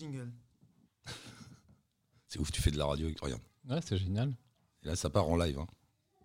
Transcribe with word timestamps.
Jingle. 0.00 0.32
C'est 2.26 2.38
ouf, 2.40 2.50
tu 2.50 2.62
fais 2.62 2.70
de 2.70 2.78
la 2.78 2.86
radio 2.86 3.06
avec 3.06 3.20
rien. 3.20 3.38
Ouais, 3.68 3.80
c'est 3.84 3.98
génial. 3.98 4.32
Et 4.82 4.86
là, 4.88 4.96
ça 4.96 5.10
part 5.10 5.28
en 5.28 5.36
live. 5.36 5.58
hein. 5.58 5.66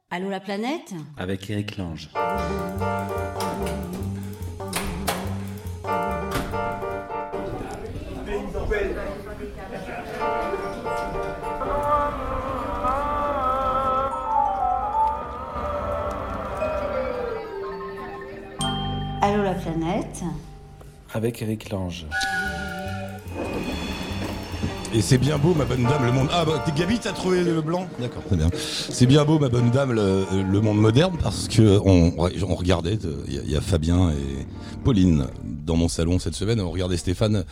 Allô 0.09 0.29
la 0.29 0.39
planète? 0.39 0.93
Avec 1.17 1.49
Eric 1.49 1.75
Lange. 1.77 2.09
Allô 19.21 19.43
la 19.43 19.53
planète? 19.53 20.23
Avec 21.13 21.41
Eric 21.41 21.69
Lange. 21.69 22.05
Et 24.95 25.01
c'est 25.01 25.17
bien 25.17 25.37
beau, 25.37 25.53
ma 25.53 25.65
bonne 25.65 25.83
dame, 25.83 26.05
le 26.05 26.11
monde. 26.13 26.29
Ah, 26.31 26.45
bah, 26.45 26.63
Gabi, 26.73 26.99
t'as 26.99 27.11
trouvé 27.11 27.43
le 27.43 27.59
blanc 27.59 27.85
D'accord, 27.99 28.23
très 28.23 28.37
bien. 28.37 28.47
C'est 28.55 29.05
bien 29.05 29.25
beau, 29.25 29.37
ma 29.39 29.49
bonne 29.49 29.69
dame, 29.69 29.91
le, 29.91 30.61
monde 30.61 30.79
moderne, 30.79 31.17
parce 31.21 31.49
que 31.49 31.81
on, 31.83 32.11
regardait, 32.55 32.97
il 33.27 33.33
y, 33.33 33.37
a- 33.37 33.41
il 33.43 33.51
y 33.51 33.57
a 33.57 33.61
Fabien 33.61 34.11
et 34.11 34.45
Pauline 34.85 35.27
dans 35.43 35.75
mon 35.75 35.89
salon 35.89 36.17
cette 36.17 36.35
semaine, 36.35 36.61
on 36.61 36.71
regardait 36.71 36.95
Stéphane. 36.95 37.43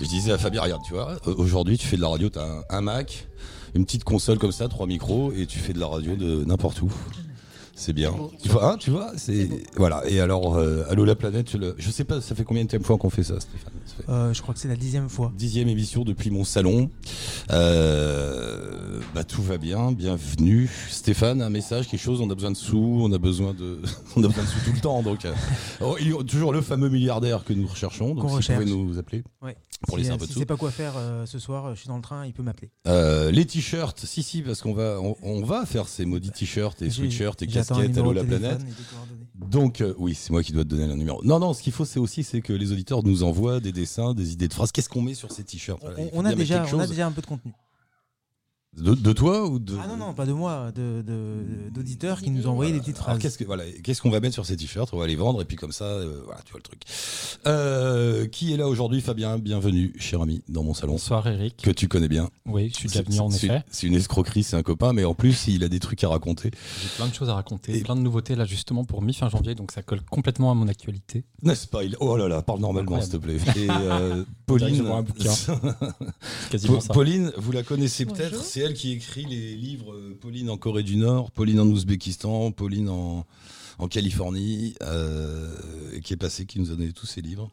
Je 0.00 0.06
disais 0.06 0.30
à 0.30 0.38
Fabien, 0.38 0.62
regarde, 0.62 0.82
tu 0.86 0.92
vois, 0.94 1.16
euh, 1.26 1.34
aujourd'hui, 1.36 1.76
tu 1.76 1.88
fais 1.88 1.96
de 1.96 2.02
la 2.02 2.08
radio, 2.08 2.28
t'as 2.28 2.62
un 2.70 2.80
Mac, 2.82 3.26
une 3.74 3.84
petite 3.84 4.04
console 4.04 4.38
comme 4.38 4.52
ça, 4.52 4.68
trois 4.68 4.86
micros, 4.86 5.32
et 5.36 5.46
tu 5.46 5.58
fais 5.58 5.72
de 5.72 5.80
la 5.80 5.88
radio 5.88 6.14
de 6.14 6.44
n'importe 6.44 6.82
où. 6.82 6.92
C'est 7.74 7.92
bien. 7.94 8.12
Tu 8.42 8.48
vois, 8.50 8.72
hein, 8.72 8.76
tu 8.78 8.90
vois, 8.90 9.12
c'est 9.16 9.48
voilà. 9.76 10.02
Et 10.08 10.20
alors, 10.20 10.56
euh, 10.56 10.84
allô 10.90 11.04
la 11.04 11.14
planète. 11.16 11.54
le- 11.54 11.74
Je 11.78 11.90
sais 11.90 12.04
pas, 12.04 12.20
ça 12.20 12.34
fait 12.34 12.44
combien 12.44 12.64
de 12.64 12.78
fois 12.78 12.98
qu'on 12.98 13.08
fait 13.10 13.22
ça, 13.22 13.40
Stéphane 13.40 13.72
Ça 13.86 13.94
fait- 13.96 14.10
Euh, 14.10 14.32
je 14.34 14.42
crois 14.42 14.52
que 14.54 14.60
c'est 14.60 14.68
la 14.68 14.76
dixième 14.76 15.08
fois. 15.08 15.32
dixième 15.36 15.68
émission 15.68 16.04
depuis 16.04 16.30
mon 16.30 16.44
salon. 16.44 16.90
Euh, 17.50 19.00
bah, 19.14 19.24
tout 19.24 19.42
va 19.42 19.56
bien, 19.58 19.92
bienvenue. 19.92 20.70
Stéphane, 20.90 21.40
un 21.42 21.50
message, 21.50 21.88
quelque 21.88 22.00
chose, 22.00 22.20
on 22.20 22.30
a 22.30 22.34
besoin 22.34 22.50
de 22.50 22.56
sous, 22.56 23.00
on 23.02 23.12
a 23.12 23.18
besoin 23.18 23.52
de, 23.54 23.80
on 24.16 24.22
a 24.24 24.28
besoin 24.28 24.44
de 24.44 24.48
sous 24.48 24.60
tout 24.64 24.72
le 24.74 24.80
temps. 24.80 25.02
Donc, 25.02 25.24
euh, 25.24 25.32
oh, 25.80 25.96
il 26.00 26.08
y 26.10 26.12
a 26.12 26.22
toujours 26.24 26.52
le 26.52 26.60
fameux 26.60 26.88
milliardaire 26.88 27.44
que 27.44 27.52
nous 27.52 27.66
recherchons. 27.66 28.14
Donc, 28.14 28.24
vous 28.28 28.40
pouvez 28.40 28.64
nous 28.66 28.98
appeler. 28.98 29.22
Ouais. 29.42 29.56
Pour 29.86 29.96
si 29.98 30.02
laisser 30.02 30.10
un 30.12 30.14
euh, 30.14 30.18
de 30.18 30.26
si 30.26 30.32
sous. 30.32 30.38
c'est 30.38 30.46
pas 30.46 30.56
quoi 30.56 30.70
faire 30.70 30.94
euh, 30.96 31.26
ce 31.26 31.38
soir, 31.38 31.66
euh, 31.66 31.74
je 31.74 31.80
suis 31.80 31.88
dans 31.88 31.96
le 31.96 32.02
train, 32.02 32.24
il 32.26 32.32
peut 32.32 32.42
m'appeler. 32.42 32.70
Euh, 32.86 33.30
les 33.30 33.44
t-shirts, 33.44 33.98
si, 34.04 34.22
si, 34.22 34.42
parce 34.42 34.62
qu'on 34.62 34.72
va, 34.74 34.98
on, 35.00 35.16
on 35.22 35.42
va 35.42 35.66
faire 35.66 35.88
ces 35.88 36.04
maudits 36.04 36.30
t-shirts 36.30 36.80
et 36.82 36.90
sweatshirts 36.90 37.42
et 37.42 37.46
casquettes, 37.46 37.96
allô 37.98 38.12
la 38.12 38.24
planète. 38.24 38.60
Donc, 39.34 39.80
euh, 39.80 39.94
oui, 39.98 40.14
c'est 40.14 40.30
moi 40.30 40.42
qui 40.42 40.52
dois 40.52 40.64
te 40.64 40.68
donner 40.68 40.86
le 40.86 40.94
numéro. 40.94 41.22
Non, 41.24 41.38
non, 41.40 41.52
ce 41.52 41.62
qu'il 41.62 41.72
faut, 41.72 41.84
c'est 41.84 41.98
aussi, 41.98 42.22
c'est 42.22 42.40
que 42.40 42.52
les 42.52 42.72
auditeurs 42.72 43.02
nous 43.02 43.22
envoient 43.24 43.60
des 43.60 43.72
dessins, 43.72 44.14
des 44.14 44.32
idées 44.32 44.48
de 44.48 44.54
phrases. 44.54 44.70
Qu'est-ce 44.72 44.88
qu'on 44.88 45.02
met 45.02 45.14
sur 45.14 45.32
ces 45.32 45.42
t-shirts? 45.42 45.80
Voilà, 45.82 45.96
On, 45.98 46.20
on 46.20 46.24
a 46.24 46.32
on 46.32 46.36
déjà 46.36 47.06
un 47.06 47.12
peu 47.12 47.20
de 47.22 47.26
contenu. 47.26 47.52
De, 48.78 48.94
de 48.94 49.12
toi 49.12 49.46
ou 49.46 49.58
de 49.58 49.76
Ah 49.82 49.86
non, 49.86 49.98
non, 49.98 50.14
pas 50.14 50.24
de 50.24 50.32
moi, 50.32 50.72
de- 50.74 51.02
de- 51.06 51.68
d'auditeurs 51.70 52.22
qui 52.22 52.30
nous 52.30 52.46
ont 52.46 52.52
envoyé 52.52 52.72
des 52.72 52.78
petites 52.80 52.96
phrases. 52.96 53.18
qu'est-ce 53.18 53.44
voilà, 53.44 53.64
qu'on 54.02 54.08
va 54.10 54.18
mettre 54.20 54.32
sur 54.32 54.46
ces 54.46 54.56
t-shirts? 54.56 54.88
On 54.94 54.98
va 54.98 55.06
les 55.06 55.14
vendre 55.14 55.42
et 55.42 55.44
puis 55.44 55.58
comme 55.58 55.72
ça, 55.72 55.84
euh, 55.84 56.22
voilà, 56.24 56.40
tu 56.42 56.52
vois 56.52 56.58
le 56.58 56.62
truc. 56.62 56.80
Euh, 57.46 58.26
qui 58.28 58.54
est 58.54 58.56
là 58.56 58.68
aujourd'hui, 58.68 59.02
Fabien 59.02 59.36
Bienvenue, 59.38 59.92
cher 59.98 60.22
ami, 60.22 60.42
dans 60.48 60.62
mon 60.62 60.72
salon 60.72 60.92
Bonsoir 60.94 61.26
Eric. 61.26 61.58
que 61.58 61.70
tu 61.70 61.86
connais 61.86 62.08
bien. 62.08 62.30
Oui, 62.46 62.70
je 62.72 62.76
suis 62.78 62.88
déjà 62.88 63.02
venu 63.02 63.20
en 63.20 63.30
effet. 63.30 63.62
C'est 63.70 63.86
une 63.86 63.94
escroquerie, 63.94 64.42
c'est 64.42 64.56
un 64.56 64.62
copain, 64.62 64.94
mais 64.94 65.04
en 65.04 65.12
plus, 65.14 65.48
il 65.48 65.64
a 65.64 65.68
des 65.68 65.78
trucs 65.78 66.02
à 66.02 66.08
raconter. 66.08 66.50
J'ai 66.82 66.88
plein 66.96 67.08
de 67.08 67.14
choses 67.14 67.28
à 67.28 67.34
raconter, 67.34 67.76
Et- 67.76 67.82
plein 67.82 67.94
de 67.96 68.00
nouveautés 68.00 68.36
là 68.36 68.46
justement 68.46 68.84
pour 68.86 69.02
mi-fin 69.02 69.28
janvier, 69.28 69.54
donc 69.54 69.70
ça 69.70 69.82
colle 69.82 70.00
complètement 70.10 70.50
à 70.50 70.54
mon 70.54 70.66
actualité. 70.68 71.24
N'est-ce 71.42 71.66
pas? 71.66 71.84
Il- 71.84 71.96
Oh 72.00 72.16
là 72.16 72.26
là, 72.26 72.40
parle 72.40 72.60
normalement, 72.60 73.02
s'il 73.02 73.12
te 73.12 73.16
plaît. 73.18 73.36
Et 73.56 73.68
euh, 73.68 74.24
Pauline, 74.46 74.74
je 74.76 74.82
vois 74.82 74.96
un 74.96 75.02
bouquin. 75.02 75.30
Quasiment 76.50 76.80
ça. 76.80 76.94
Pauline, 76.94 77.32
vous 77.36 77.52
la 77.52 77.62
connaissez 77.62 78.06
peut-être. 78.06 78.42
C'est 78.42 78.61
elle 78.62 78.74
qui 78.74 78.92
écrit 78.92 79.24
les 79.24 79.54
livres 79.56 79.92
euh, 79.94 80.16
Pauline 80.20 80.50
en 80.50 80.56
Corée 80.56 80.82
du 80.82 80.96
Nord, 80.96 81.30
Pauline 81.30 81.60
en 81.60 81.66
Ouzbékistan, 81.66 82.52
Pauline 82.52 82.88
en, 82.88 83.26
en 83.78 83.88
Californie, 83.88 84.74
euh, 84.82 85.54
et 85.92 86.00
qui 86.00 86.12
est 86.14 86.16
passée, 86.16 86.46
qui 86.46 86.60
nous 86.60 86.70
a 86.70 86.76
donné 86.76 86.92
tous 86.92 87.06
ces 87.06 87.20
livres. 87.20 87.50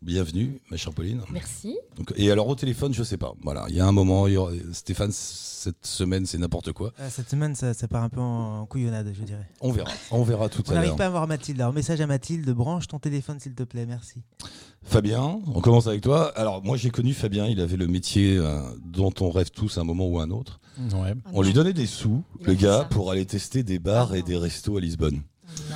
Bienvenue, 0.00 0.60
ma 0.70 0.76
chère 0.76 0.92
Pauline. 0.92 1.22
Merci. 1.32 1.76
Donc, 1.96 2.12
et 2.16 2.30
alors 2.30 2.46
au 2.46 2.54
téléphone, 2.54 2.94
je 2.94 3.02
sais 3.02 3.16
pas. 3.16 3.34
Voilà, 3.42 3.66
il 3.68 3.74
y 3.74 3.80
a 3.80 3.86
un 3.86 3.90
moment, 3.90 4.28
il 4.28 4.34
y 4.34 4.36
aura- 4.36 4.52
Stéphane, 4.72 5.10
cette 5.10 5.84
semaine, 5.84 6.24
c'est 6.24 6.38
n'importe 6.38 6.70
quoi. 6.72 6.92
Ah, 6.98 7.10
Cette 7.10 7.28
semaine, 7.28 7.56
ça, 7.56 7.74
ça 7.74 7.88
part 7.88 8.04
un 8.04 8.08
peu 8.08 8.20
en 8.20 8.64
couillonnade, 8.66 9.12
je 9.12 9.24
dirais. 9.24 9.48
On 9.60 9.72
verra. 9.72 9.90
On 10.12 10.22
verra 10.22 10.48
tout 10.48 10.62
On 10.68 10.70
à 10.70 10.74
n'arrive 10.74 10.90
l'heure. 10.90 10.96
pas 10.98 11.06
à 11.06 11.10
voir 11.10 11.26
Mathilde. 11.26 11.60
Alors, 11.60 11.72
message 11.72 12.00
à 12.00 12.06
Mathilde, 12.06 12.48
branche 12.50 12.86
ton 12.86 13.00
téléphone, 13.00 13.40
s'il 13.40 13.54
te 13.56 13.64
plaît, 13.64 13.86
merci. 13.86 14.22
Fabien, 14.84 15.40
on 15.54 15.60
commence 15.60 15.86
avec 15.86 16.00
toi. 16.00 16.32
Alors 16.36 16.64
moi, 16.64 16.76
j'ai 16.76 16.90
connu 16.90 17.12
Fabien. 17.12 17.46
Il 17.46 17.60
avait 17.60 17.76
le 17.76 17.86
métier 17.86 18.36
euh, 18.38 18.60
dont 18.86 19.12
on 19.20 19.30
rêve 19.30 19.50
tous 19.50 19.76
à 19.76 19.82
un 19.82 19.84
moment 19.84 20.06
ou 20.06 20.18
à 20.18 20.22
un 20.22 20.30
autre. 20.30 20.60
Ouais. 20.92 21.12
Ah 21.26 21.30
On 21.34 21.42
lui 21.42 21.52
donnait 21.52 21.72
des 21.74 21.86
sous, 21.86 22.22
Il 22.40 22.46
le 22.46 22.52
a 22.52 22.56
fait 22.56 22.62
gars, 22.62 22.78
ça. 22.78 22.84
pour 22.86 23.10
aller 23.10 23.26
tester 23.26 23.62
des 23.62 23.78
bars 23.78 24.10
Ah 24.12 24.16
et 24.18 24.22
des 24.22 24.36
restos 24.36 24.76
à 24.76 24.80
Lisbonne. 24.80 25.20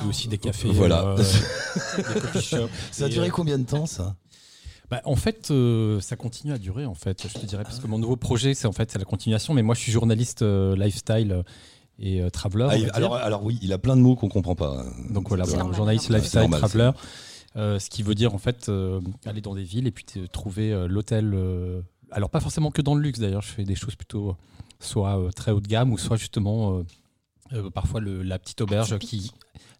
Et 0.03 0.07
aussi 0.07 0.27
des 0.29 0.37
cafés. 0.37 0.69
Voilà. 0.71 1.03
euh, 1.09 1.17
des 1.97 2.03
coffee 2.21 2.41
shops. 2.41 2.69
Ça 2.91 3.05
a 3.05 3.07
Et, 3.07 3.11
duré 3.11 3.27
euh, 3.27 3.31
combien 3.31 3.59
de 3.59 3.65
temps 3.65 3.85
ça? 3.85 4.15
Bah, 4.89 5.01
en 5.05 5.15
fait, 5.15 5.51
euh, 5.51 5.99
ça 5.99 6.15
continue 6.15 6.53
à 6.53 6.57
durer, 6.57 6.85
en 6.85 6.93
fait, 6.95 7.27
je 7.27 7.39
te 7.39 7.45
dirais, 7.45 7.63
parce 7.63 7.79
que 7.79 7.87
mon 7.87 7.97
nouveau 7.99 8.15
projet, 8.15 8.53
c'est 8.53 8.67
en 8.67 8.71
fait 8.71 8.91
c'est 8.91 8.99
la 8.99 9.05
continuation, 9.05 9.53
mais 9.53 9.61
moi, 9.63 9.75
je 9.75 9.81
suis 9.81 9.91
journaliste 9.91 10.41
euh, 10.41 10.75
lifestyle 10.75 11.31
euh, 11.31 11.43
et 11.99 12.21
euh, 12.21 12.29
traveler. 12.29 12.65
Ah, 12.69 12.73
on 12.73 12.77
il- 12.77 12.85
va 12.85 12.85
dire. 12.87 12.95
alors, 12.95 13.15
alors 13.15 13.43
oui, 13.43 13.59
il 13.61 13.73
a 13.73 13.77
plein 13.77 13.95
de 13.95 14.01
mots 14.01 14.15
qu'on 14.15 14.29
comprend 14.29 14.55
pas. 14.55 14.85
Donc 15.09 15.27
voilà, 15.29 15.43
C'est 15.45 15.51
voilà, 15.51 15.63
normal, 15.63 15.77
journaliste 15.77 16.09
lifestyle 16.09 16.39
normal, 16.41 16.59
traveler, 16.59 16.91
ce 17.55 17.89
qui 17.89 18.03
veut 18.03 18.15
dire 18.15 18.33
en 18.33 18.37
fait 18.39 18.69
euh, 18.69 18.99
aller 19.25 19.41
dans 19.41 19.53
des 19.55 19.63
villes 19.63 19.87
et 19.87 19.91
puis 19.91 20.05
trouver 20.31 20.71
euh, 20.73 20.87
l'hôtel. 20.87 21.33
euh, 21.33 21.81
alors 22.11 22.29
pas 22.29 22.39
forcément 22.39 22.71
que 22.71 22.81
dans 22.81 22.95
le 22.95 23.01
luxe 23.01 23.19
d'ailleurs, 23.19 23.41
je 23.41 23.49
fais 23.51 23.63
des 23.63 23.75
choses 23.75 23.95
plutôt 23.95 24.29
euh, 24.29 24.33
soit 24.79 25.19
euh, 25.19 25.31
très 25.31 25.51
haut 25.51 25.61
de 25.61 25.67
gamme 25.67 25.91
ou 25.91 25.97
soit 25.97 26.17
justement 26.17 26.77
euh, 26.79 26.83
euh, 27.53 27.69
parfois 27.69 27.99
le- 28.01 28.23
la 28.23 28.39
petite 28.39 28.61
auberge 28.61 28.97
qui 28.99 29.31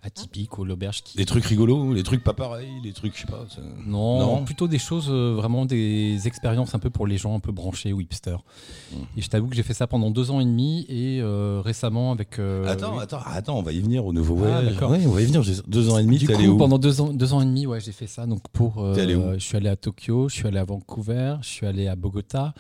atypique 0.03 0.58
ou 0.58 0.66
l'auberge 0.66 1.02
qui 1.02 1.18
Les 1.18 1.25
trucs 1.25 1.46
rigolos, 1.46 1.94
les 1.94 2.03
trucs 2.03 2.24
pas 2.24 2.34
pareils, 2.34 2.68
les 2.84 2.91
trucs, 2.94 3.16
je 3.16 3.22
sais 3.22 3.28
pas. 3.28 3.46
non, 3.88 4.19
Non. 4.19 4.44
plutôt 4.44 4.68
des 4.68 4.78
choses 4.78 5.08
euh, 5.09 5.34
vraiment 5.36 5.66
des 5.66 6.19
expériences 6.28 6.75
un 6.75 6.80
peu 6.80 6.90
pour 6.90 7.08
les 7.08 7.18
gens 7.18 7.34
un 7.36 7.40
peu 7.40 7.52
branchés 7.52 7.94
ou 7.94 8.02
hipsters. 8.02 8.44
Mm. 8.92 8.96
Et 9.18 9.22
je 9.22 9.30
t'avoue 9.30 9.47
que 9.47 9.56
j'ai 9.56 9.63
fait 9.63 9.74
ça 9.74 9.88
pendant 9.88 10.12
deux 10.12 10.30
ans 10.30 10.40
et 10.42 10.46
demi 10.46 10.86
et 10.90 11.19
euh, 11.22 11.62
récemment 11.63 12.12
avec. 12.12 12.38
euh, 12.38 12.66
Attends, 12.68 12.97
oui. 12.97 13.03
attends, 13.03 13.22
attends, 13.25 13.58
on 13.58 13.63
va 13.63 13.72
y 13.72 13.80
venir 13.80 14.06
au 14.06 14.12
nouveau 14.13 14.36
Ah, 14.46 14.62
voyage. 14.62 14.78
Oui, 14.81 15.08
on 15.08 15.12
va 15.12 15.22
y 15.22 15.25
venir. 15.25 15.42
j'ai 15.42 15.53
Deux 15.68 15.90
ans 15.90 15.97
et 15.97 16.03
demi, 16.03 16.18
Du 16.18 16.28
t'es 16.28 16.34
coup, 16.34 16.40
allé 16.40 16.47
où 16.50 16.58
pendant 16.58 16.78
deux 16.78 17.00
ans, 17.02 17.13
deux 17.13 17.34
ans 17.34 17.42
et 17.42 17.46
demi, 17.46 17.66
ouais, 17.66 17.80
j'ai 17.80 17.92
fait 17.94 18.08
ça. 18.08 18.25
Donc 18.25 18.42
pour, 18.52 18.86
T'es 18.96 19.02
allé 19.02 19.16
où 19.16 19.34
je 19.34 19.40
suis 19.40 19.56
allé 19.58 19.69
à 19.69 19.75
Tokyo, 19.78 20.28
je 20.30 20.36
suis 20.36 20.47
allé 20.47 20.58
à 20.59 20.66
Vancouver, 20.66 21.36
je 21.42 21.47
suis 21.47 21.66
allé 21.66 21.88
à 21.88 21.96
Bogota, 21.96 22.53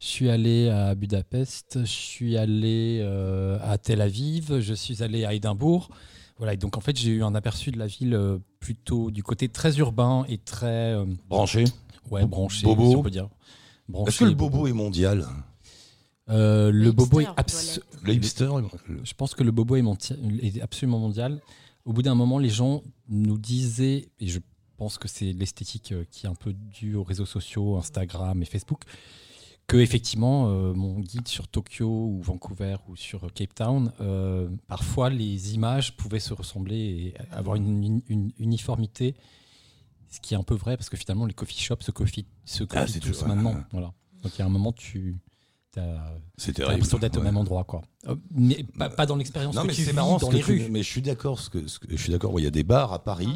je 0.00 0.06
suis 0.06 0.28
allé 0.30 0.68
à 0.70 0.94
Budapest, 0.94 1.78
je 1.82 1.84
suis 1.84 2.36
allé 2.36 2.98
euh, 3.02 3.58
à 3.62 3.78
Tel 3.78 4.00
Aviv, 4.00 4.58
je 4.60 4.74
suis 4.74 5.02
allé 5.02 5.24
à 5.24 5.34
Édimbourg. 5.34 5.90
Voilà, 6.40 6.54
et 6.54 6.56
donc 6.56 6.76
en 6.76 6.80
fait, 6.80 6.96
j'ai 6.98 7.10
eu 7.12 7.22
un 7.22 7.34
aperçu 7.34 7.70
de 7.70 7.78
la 7.78 7.86
ville 7.86 8.14
euh, 8.14 8.38
plutôt 8.60 9.10
du 9.10 9.22
côté 9.22 9.48
très 9.48 9.76
urbain 9.78 10.24
et 10.28 10.38
très 10.38 10.94
euh, 10.94 11.04
Branché. 11.28 11.64
ouais, 12.10 12.24
branché, 12.26 12.64
Bobo. 12.64 12.90
si 12.90 12.96
on 12.96 13.02
peut 13.02 13.10
dire. 13.10 13.28
Branché, 13.88 14.08
Est-ce 14.08 14.18
que 14.20 14.24
le 14.24 14.34
bobo 14.34 14.66
est 14.66 14.72
mondial? 14.72 15.26
Euh, 16.28 16.70
le 16.70 16.92
bobo 16.92 17.20
est 17.20 17.24
hipster, 17.24 17.40
abs-. 17.40 17.80
Le 18.04 18.14
hipster 18.14 18.48
le- 18.88 19.00
Je 19.04 19.14
pense 19.14 19.34
que 19.34 19.42
le 19.42 19.50
bobo 19.50 19.76
est, 19.76 19.82
monti- 19.82 20.14
est 20.42 20.60
absolument 20.60 20.98
mondial. 20.98 21.40
Au 21.84 21.92
bout 21.92 22.02
d'un 22.02 22.14
moment, 22.14 22.38
les 22.38 22.48
gens 22.50 22.82
nous 23.08 23.36
disaient, 23.38 24.08
et 24.20 24.26
je 24.28 24.38
pense 24.76 24.96
que 24.96 25.08
c'est 25.08 25.32
l'esthétique 25.32 25.92
euh, 25.92 26.04
qui 26.10 26.26
est 26.26 26.28
un 26.28 26.34
peu 26.34 26.52
due 26.52 26.94
aux 26.94 27.02
réseaux 27.02 27.26
sociaux, 27.26 27.76
Instagram 27.76 28.40
et 28.42 28.46
Facebook, 28.46 28.80
que 29.70 29.76
effectivement, 29.76 30.48
euh, 30.48 30.72
mon 30.74 30.98
guide 30.98 31.28
sur 31.28 31.46
Tokyo 31.48 31.86
ou 31.88 32.20
Vancouver 32.22 32.76
ou 32.88 32.96
sur 32.96 33.32
Cape 33.32 33.54
Town, 33.54 33.92
euh, 34.00 34.48
parfois 34.66 35.10
les 35.10 35.54
images 35.54 35.96
pouvaient 35.96 36.18
se 36.20 36.34
ressembler 36.34 36.76
et 36.76 37.14
avoir 37.30 37.54
une, 37.56 37.82
une- 37.84 38.02
une 38.08 38.32
uniformité, 38.38 39.14
ce 40.08 40.18
qui 40.20 40.34
est 40.34 40.36
un 40.36 40.42
peu 40.42 40.54
vrai 40.56 40.76
parce 40.76 40.88
que 40.90 40.96
finalement 40.96 41.24
les 41.26 41.34
coffee 41.34 41.60
shops 41.60 41.82
se 41.82 41.90
copient, 41.92 42.24
se 42.44 42.64
copient 42.64 42.84
Ah, 42.96 43.00
tous 43.00 43.24
maintenant. 43.24 43.54
Voilà. 43.70 43.92
Donc 44.22 44.34
il 44.34 44.38
y 44.40 44.42
a 44.42 44.46
un 44.46 44.48
moment, 44.50 44.72
tu 44.72 45.16
as 45.76 45.80
terrible. 46.52 46.72
l'impression 46.72 46.98
d'être 46.98 47.16
au 47.18 47.22
même 47.22 47.36
endroit, 47.36 47.64
quoi. 47.64 47.82
Euh, 48.08 48.14
mais 48.34 48.64
pas, 48.78 48.88
pas 48.88 49.04
dans 49.04 49.16
l'expérience 49.16 49.54
Non, 49.54 49.60
que 49.62 49.66
mais 49.66 49.72
tu 49.74 49.82
c'est 49.82 49.90
vis 49.90 49.94
marrant 49.96 50.12
dans 50.16 50.26
ce 50.28 50.30
que 50.32 50.36
les 50.36 50.42
tu- 50.42 50.52
rues. 50.52 50.68
Mais 50.70 50.82
je 50.82 50.88
suis 50.88 51.02
d'accord. 51.02 51.38
ce 51.38 51.50
que- 51.50 51.66
ce 51.68 51.78
que- 51.78 51.86
Je 51.90 51.96
suis 52.02 52.10
d'accord. 52.10 52.32
Il 52.38 52.44
y 52.44 52.46
a 52.46 52.50
des 52.50 52.62
bars 52.64 52.92
à 52.94 52.98
Paris. 53.04 53.28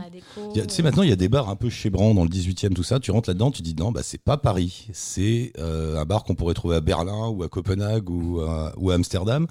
Tu 0.55 0.61
sais, 0.69 0.82
maintenant, 0.82 1.02
il 1.02 1.11
y 1.11 1.12
a 1.12 1.16
des 1.16 1.28
bars 1.28 1.50
un 1.50 1.56
peu 1.56 1.69
chébrants 1.69 2.14
dans 2.14 2.22
le 2.22 2.31
18e, 2.31 2.72
tout 2.72 2.82
ça. 2.82 2.99
Tu 2.99 3.11
rentres 3.11 3.28
là-dedans, 3.28 3.50
tu 3.50 3.61
dis 3.61 3.75
non, 3.75 3.93
bah, 3.93 4.00
c'est 4.02 4.16
pas 4.22 4.38
Paris. 4.38 4.88
C'est 4.94 5.52
euh, 5.58 6.00
un 6.00 6.05
bar 6.06 6.25
qu'on 6.25 6.34
pourrait 6.34 6.55
trouver 6.55 6.76
à 6.76 6.81
Berlin 6.81 7.28
ou 7.28 7.43
à 7.43 7.49
Copenhague 7.49 8.08
ou 8.08 8.40
à, 8.40 8.72
ou 8.78 8.90
à 8.90 8.94
Amsterdam. 8.94 9.46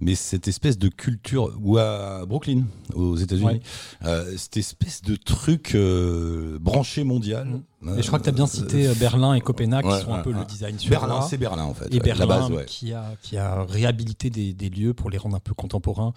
Mais 0.00 0.14
cette 0.14 0.46
espèce 0.46 0.78
de 0.78 0.88
culture, 0.88 1.52
ou 1.60 1.76
à 1.78 2.24
Brooklyn, 2.24 2.62
aux 2.94 3.16
États-Unis, 3.16 3.46
Ouais. 3.46 3.60
euh, 4.04 4.32
cette 4.36 4.56
espèce 4.56 5.02
de 5.02 5.16
truc 5.16 5.72
euh, 5.74 6.56
branché 6.60 7.02
mondial. 7.02 7.60
Et 7.96 8.02
je 8.02 8.06
crois 8.06 8.18
que 8.20 8.24
tu 8.24 8.28
as 8.30 8.32
bien 8.32 8.46
cité 8.46 8.88
Berlin 8.98 9.34
et 9.34 9.40
Copenhague, 9.40 9.84
ouais, 9.86 9.98
qui 9.98 10.04
sont 10.04 10.12
un 10.12 10.18
ouais, 10.18 10.22
peu 10.22 10.32
ouais. 10.32 10.38
le 10.38 10.44
design 10.44 10.78
sur 10.78 10.90
Berlin, 10.90 11.20
c'est 11.22 11.36
Berlin 11.36 11.64
en 11.64 11.74
fait. 11.74 11.86
Et 11.92 11.94
ouais, 11.94 12.00
Berlin, 12.00 12.26
la 12.26 12.38
base, 12.40 12.50
ouais. 12.50 12.64
qui, 12.66 12.92
a, 12.92 13.04
qui 13.22 13.36
a 13.36 13.64
réhabilité 13.64 14.30
des, 14.30 14.47
des 14.54 14.70
lieux 14.70 14.94
pour 14.94 15.10
les 15.10 15.18
rendre 15.18 15.36
un 15.36 15.40
peu 15.40 15.54
contemporains. 15.54 16.12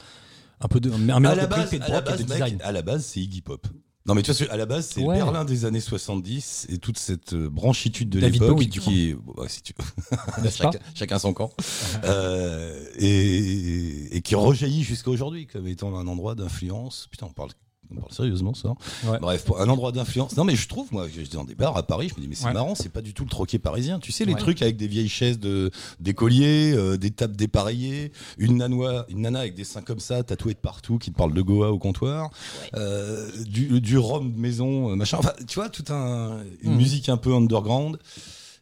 Un 0.60 0.68
peu 0.68 0.80
de, 0.80 0.92
un 0.92 1.26
À 1.26 1.36
la 1.36 1.48
base, 1.48 1.66
pop 1.66 1.74
et 1.74 1.80
de 1.80 1.84
à 1.84 1.88
la 1.88 1.96
rock 1.96 2.04
et 2.08 2.12
de 2.12 2.28
base, 2.28 2.40
mec, 2.40 2.50
design. 2.50 2.62
à 2.62 2.72
la 2.72 2.82
base, 2.82 3.06
c'est 3.06 3.20
Iggy 3.20 3.42
Pop. 3.42 3.68
Non, 4.08 4.16
mais 4.16 4.24
tu 4.24 4.32
vois, 4.32 4.52
à 4.52 4.58
la 4.58 4.66
base, 4.66 4.88
c'est 4.88 5.04
Ouais. 5.04 5.16
Berlin 5.16 5.46
des 5.46 5.66
années 5.66 5.80
70 5.80 6.68
et 6.70 6.80
toute 6.80 6.98
cette 6.98 7.34
euh, 7.34 7.50
branchitude 7.50 8.10
de 8.10 8.20
l'époque 8.20 8.60
qui. 8.60 9.14
bon, 9.14 9.34
bah, 9.38 9.44
si 9.48 9.62
tu 9.62 9.74
chacun 10.96 11.20
son 11.20 11.34
camp. 11.34 11.52
Euh, 12.04 12.84
et, 12.98 14.18
et 14.18 14.22
qui 14.22 14.34
rejaillit 14.34 14.84
jusqu'à 14.84 15.12
aujourd'hui 15.12 15.46
comme 15.46 15.68
étant 15.68 15.96
un 15.98 16.08
endroit 16.08 16.34
d'influence. 16.34 17.08
Putain, 17.12 17.28
on 17.28 17.34
parle. 17.34 17.52
On 17.94 18.00
parle 18.00 18.12
sérieusement 18.14 18.54
ça. 18.54 18.70
Ouais. 19.06 19.20
Bref, 19.20 19.46
un 19.58 19.68
endroit 19.70 19.92
d'influence. 19.92 20.36
Non 20.38 20.44
mais 20.44 20.56
je 20.56 20.68
trouve 20.68 20.92
moi, 20.92 21.08
j'étais 21.14 21.36
dans 21.38 21.44
des 21.44 21.56
bars 21.56 21.76
à 21.78 21.84
Paris, 21.84 22.10
je 22.10 22.16
me 22.16 22.22
dis 22.22 22.28
mais 22.28 22.36
c'est 22.36 22.46
Ouais. 22.46 22.54
marrant, 22.54 22.76
c'est 22.76 22.90
pas 22.90 23.02
du 23.02 23.14
tout 23.14 23.24
le 23.24 23.30
troquet 23.30 23.60
parisien. 23.60 24.00
Tu 24.00 24.12
sais 24.12 24.26
les 24.26 24.34
Ouais. 24.34 24.40
trucs 24.40 24.62
avec 24.62 24.78
des 24.78 24.88
vieilles 24.88 25.10
chaises 25.10 25.40
de 25.40 25.72
d'écoliers, 26.00 26.74
euh, 26.76 26.98
des 26.98 27.12
tables 27.12 27.36
dépareillées, 27.36 28.12
une 28.38 28.58
nanois, 28.58 29.06
une 29.10 29.22
nana 29.22 29.40
avec 29.42 29.56
des 29.56 29.64
seins 29.64 29.82
comme 29.82 30.00
ça, 30.00 30.24
tatouée 30.24 30.54
de 30.54 30.60
partout, 30.60 30.98
qui 30.98 31.12
te 31.12 31.18
parle 31.18 31.34
de 31.34 31.42
Goa 31.42 31.72
au 31.72 31.80
comptoir, 31.80 32.30
euh, 32.76 33.30
du, 33.46 33.82
du 33.82 33.98
rhum 33.98 34.32
de 34.34 34.40
maison, 34.40 34.92
euh, 34.92 34.96
machin. 34.96 35.18
Enfin, 35.20 35.34
tu 35.48 35.56
vois, 35.56 35.70
toute 35.70 35.92
un, 35.92 36.44
une 36.62 36.72
Mhm. 36.72 36.78
musique 36.78 37.10
un 37.10 37.18
peu 37.18 37.34
underground. 37.34 37.98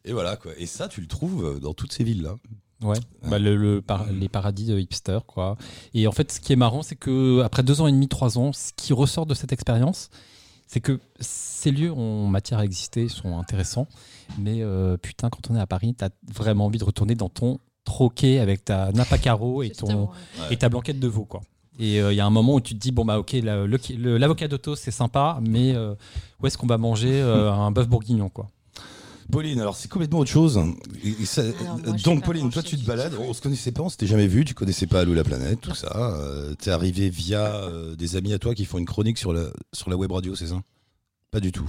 Et 0.05 0.13
voilà 0.13 0.37
quoi. 0.37 0.51
Et 0.57 0.65
ça, 0.65 0.87
tu 0.87 1.01
le 1.01 1.07
trouves 1.07 1.45
euh, 1.45 1.59
dans 1.59 1.73
toutes 1.73 1.91
ces 1.93 2.03
villes 2.03 2.21
là. 2.23 2.35
Ouais, 2.81 2.95
bah, 3.29 3.39
le, 3.39 3.55
le 3.57 3.81
par- 3.81 4.05
les 4.11 4.29
paradis 4.29 4.65
de 4.65 4.79
hipster, 4.79 5.19
quoi. 5.27 5.57
Et 5.93 6.07
en 6.07 6.11
fait, 6.13 6.31
ce 6.31 6.39
qui 6.39 6.53
est 6.53 6.55
marrant, 6.55 6.81
c'est 6.81 6.95
que 6.95 7.41
après 7.41 7.61
deux 7.63 7.81
ans 7.81 7.87
et 7.87 7.91
demi, 7.91 8.07
trois 8.07 8.37
ans, 8.37 8.53
ce 8.53 8.71
qui 8.75 8.93
ressort 8.93 9.25
de 9.25 9.33
cette 9.33 9.51
expérience, 9.51 10.09
c'est 10.67 10.79
que 10.79 10.99
ces 11.19 11.71
lieux 11.71 11.91
ont 11.91 12.27
matière 12.27 12.59
à 12.59 12.65
exister, 12.65 13.09
sont 13.09 13.37
intéressants, 13.37 13.87
mais 14.37 14.61
euh, 14.61 14.95
putain, 14.97 15.29
quand 15.29 15.49
on 15.49 15.55
est 15.55 15.59
à 15.59 15.67
Paris, 15.67 15.93
t'as 15.97 16.09
vraiment 16.33 16.67
envie 16.67 16.77
de 16.79 16.85
retourner 16.85 17.15
dans 17.15 17.27
ton 17.29 17.59
troquet 17.83 18.39
avec 18.39 18.63
ta 18.63 18.91
nappe 18.93 19.11
à 19.11 19.17
carreaux 19.17 19.61
et 19.63 19.71
ton 19.71 20.03
Ouais. 20.03 20.07
et 20.51 20.57
ta 20.57 20.69
blanquette 20.69 20.99
de 20.99 21.07
veau, 21.07 21.25
quoi. 21.25 21.41
Et 21.79 21.99
euh, 22.01 22.13
il 22.13 22.15
y 22.17 22.19
a 22.19 22.25
un 22.25 22.29
moment 22.29 22.55
où 22.55 22.61
tu 22.61 22.75
te 22.75 22.79
dis 22.79 22.91
bon 22.91 23.03
bah 23.05 23.19
ok 23.19 23.37
l'avocat 23.41 24.49
d'auto 24.49 24.75
c'est 24.75 24.91
sympa 24.91 25.39
mais 25.41 25.73
euh, 25.73 25.95
où 26.41 26.45
est-ce 26.45 26.57
qu'on 26.57 26.67
va 26.67 26.77
manger 26.77 27.21
euh, 27.21 27.49
un 27.53 27.71
bœuf 27.71 27.87
bourguignon 27.87 28.27
quoi 28.27 28.49
Pauline, 29.31 29.59
alors 29.61 29.75
c'est 29.75 29.87
complètement 29.89 30.19
autre 30.19 30.29
chose. 30.31 30.59
Et- 31.03 31.09
et 31.21 31.25
ça- 31.25 31.41
Alors, 31.41 31.77
moi, 31.77 31.81
je 31.85 31.91
suis 31.93 32.03
donc 32.03 32.21
pas 32.21 32.25
Pauline, 32.27 32.49
toi 32.49 32.63
tu 32.63 32.77
te 32.77 32.85
balades, 32.85 33.13
on 33.19 33.33
se 33.33 33.41
connaissait 33.41 33.71
pas, 33.71 33.83
on 33.83 33.89
s'était 33.89 34.07
jamais 34.07 34.27
vu, 34.27 34.43
tu 34.45 34.53
connaissais 34.53 34.87
pas 34.87 35.01
Allô 35.01 35.13
la 35.13 35.23
planète, 35.23 35.61
tout 35.61 35.75
ça. 35.75 36.15
Euh, 36.19 36.55
T'es 36.55 36.71
arrivé 36.71 37.09
via 37.09 37.45
euh, 37.63 37.95
des 37.95 38.15
amis 38.15 38.33
à 38.33 38.39
toi 38.39 38.55
qui 38.55 38.65
font 38.65 38.77
une 38.79 38.85
chronique 38.85 39.17
sur 39.17 39.31
la, 39.33 39.45
sur 39.73 39.89
la 39.89 39.97
web 39.97 40.11
radio, 40.11 40.35
c'est 40.35 40.47
ça? 40.47 40.61
Pas 41.31 41.39
du 41.39 41.51
tout. 41.51 41.65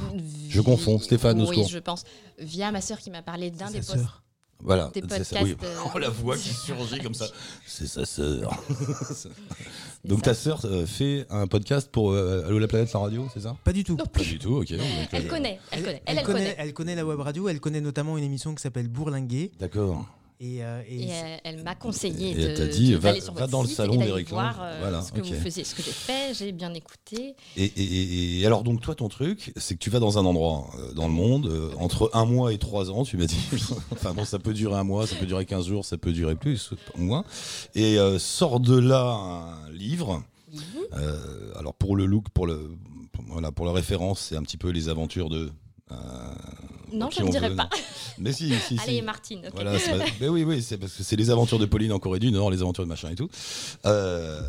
Je 0.48 0.60
confonds, 0.62 0.98
Stéphane, 0.98 1.38
au 1.40 1.44
Oui, 1.44 1.56
secours. 1.56 1.68
je 1.68 1.78
pense. 1.78 2.04
Via 2.38 2.72
ma 2.72 2.80
sœur 2.80 2.98
qui 2.98 3.10
m'a 3.10 3.20
parlé 3.22 3.50
d'un 3.50 3.70
des 3.70 3.82
sœur. 3.82 4.22
Voilà, 4.62 4.90
Des 4.94 5.00
c'est 5.08 5.24
ça. 5.24 5.40
podcasts, 5.40 5.42
Oui. 5.44 5.56
euh, 5.64 5.76
Oh, 5.94 5.98
la 5.98 6.08
voix 6.10 6.36
qui 6.36 6.48
surgit 6.52 6.98
comme 7.00 7.14
ça. 7.14 7.26
C'est 7.66 7.86
sa 7.86 8.04
sœur. 8.04 8.50
Donc 10.04 10.18
ça. 10.20 10.24
ta 10.24 10.34
sœur 10.34 10.60
euh, 10.64 10.86
fait 10.86 11.26
un 11.30 11.46
podcast 11.46 11.88
pour 11.90 12.12
euh, 12.12 12.44
Allô 12.46 12.58
la 12.58 12.68
planète, 12.68 12.92
la 12.92 13.00
radio, 13.00 13.26
c'est 13.32 13.40
ça? 13.40 13.56
Pas 13.64 13.72
du 13.72 13.84
tout. 13.84 13.92
Non 13.96 14.04
Pas 14.04 14.10
plus. 14.20 14.24
du 14.32 14.38
tout, 14.38 14.56
ok. 14.56 14.70
Donc, 14.72 14.80
Elle 15.12 15.26
euh, 15.26 15.28
connaît, 15.28 15.58
elle 15.70 15.82
connaît, 15.82 15.92
elle, 15.92 16.02
elle 16.06 16.18
elle 16.18 16.24
connaît, 16.24 16.38
connaît. 16.40 16.54
elle 16.58 16.72
connaît 16.74 16.94
la 16.94 17.04
web 17.06 17.20
radio, 17.20 17.48
elle 17.48 17.60
connaît 17.60 17.80
notamment 17.80 18.16
une 18.18 18.24
émission 18.24 18.54
qui 18.54 18.62
s'appelle 18.62 18.88
Bourlinguer. 18.88 19.52
D'accord. 19.58 20.06
Et, 20.42 20.64
euh, 20.64 20.80
et 20.88 21.02
Et 21.02 21.08
c'est- 21.08 21.40
elle, 21.44 21.56
elle 21.58 21.62
m'a 21.64 21.74
conseillé 21.74 22.30
Et 22.30 22.34
de 22.34 22.40
elle 22.48 22.54
t'a 22.56 22.66
dit, 22.66 22.94
va- 22.94 23.10
d'aller 23.10 23.20
sur 23.20 23.34
va 23.34 23.40
votre 23.40 23.52
dans 23.52 23.60
le 23.62 23.68
salon 23.68 23.96
voir 24.30 24.56
Lange. 24.56 24.56
euh, 24.62 24.78
Voilà, 24.80 25.02
ce 25.02 25.12
que 25.12 25.20
ok. 25.20 25.26
vous 25.26 25.34
faisiez, 25.34 25.64
ce 25.64 25.74
que 25.74 25.82
j'ai 25.82 25.90
fait, 25.92 26.32
j'ai 26.32 26.50
bien 26.52 26.72
écouté. 26.72 27.34
Et, 27.58 27.64
et- 27.64 27.82
et- 27.82 28.40
et 28.40 28.46
alors 28.46 28.62
donc 28.62 28.80
toi 28.80 28.94
ton 28.94 29.08
truc 29.10 29.52
c'est 29.56 29.74
que 29.74 29.80
tu 29.80 29.90
vas 29.90 29.98
dans 30.00 30.16
un 30.16 30.24
endroit 30.24 30.70
euh, 30.78 30.94
dans 30.94 31.08
le 31.08 31.12
monde 31.12 31.46
euh, 31.46 31.70
entre 31.78 32.10
un 32.14 32.24
mois 32.24 32.54
et 32.54 32.58
trois 32.58 32.90
ans 32.90 33.04
tu 33.04 33.18
m'as 33.18 33.26
dit 33.26 33.36
enfin 33.92 34.14
bon 34.14 34.24
ça 34.24 34.38
peut 34.38 34.54
durer 34.54 34.76
un 34.76 34.84
mois 34.84 35.06
ça 35.06 35.16
peut 35.16 35.26
durer 35.26 35.44
15 35.44 35.66
jours 35.66 35.84
ça 35.84 35.98
peut 35.98 36.12
durer 36.12 36.36
plus 36.36 36.70
ou 36.96 37.00
moins 37.02 37.24
et 37.74 37.98
euh, 37.98 38.18
sort 38.18 38.60
de 38.60 38.78
là 38.78 39.02
un 39.10 39.70
livre 39.72 40.22
Euh, 40.94 41.52
alors 41.56 41.74
pour 41.74 41.94
le 41.96 42.06
look 42.06 42.28
pour 42.30 42.46
le 42.46 42.70
pour, 43.12 43.24
voilà 43.28 43.52
pour 43.52 43.66
la 43.66 43.72
référence 43.72 44.20
c'est 44.20 44.36
un 44.36 44.42
petit 44.42 44.56
peu 44.56 44.70
les 44.70 44.88
aventures 44.88 45.28
de 45.28 45.50
Non, 46.92 47.08
qui 47.08 47.20
je 47.20 47.24
ne 47.24 47.30
dirais 47.30 47.50
veut, 47.50 47.56
pas. 47.56 47.64
non. 47.72 47.82
mais 48.18 48.32
si 48.32 48.52
si 48.66 48.78
Allez, 48.82 48.96
si. 48.96 49.02
Martine. 49.02 49.48
Voilà, 49.54 49.72
mais 50.20 50.28
oui, 50.28 50.42
oui, 50.44 50.62
c'est 50.62 50.76
parce 50.78 50.92
que 50.92 51.02
c'est 51.02 51.16
les 51.16 51.30
aventures 51.30 51.58
de 51.58 51.66
Pauline 51.66 51.92
en 51.92 51.98
Corée 51.98 52.18
du 52.18 52.30
Nord, 52.32 52.50
les 52.50 52.62
aventures 52.62 52.82
de 52.84 52.88
machin 52.88 53.10
et 53.10 53.14
tout. 53.14 53.28
Euh, 53.86 54.42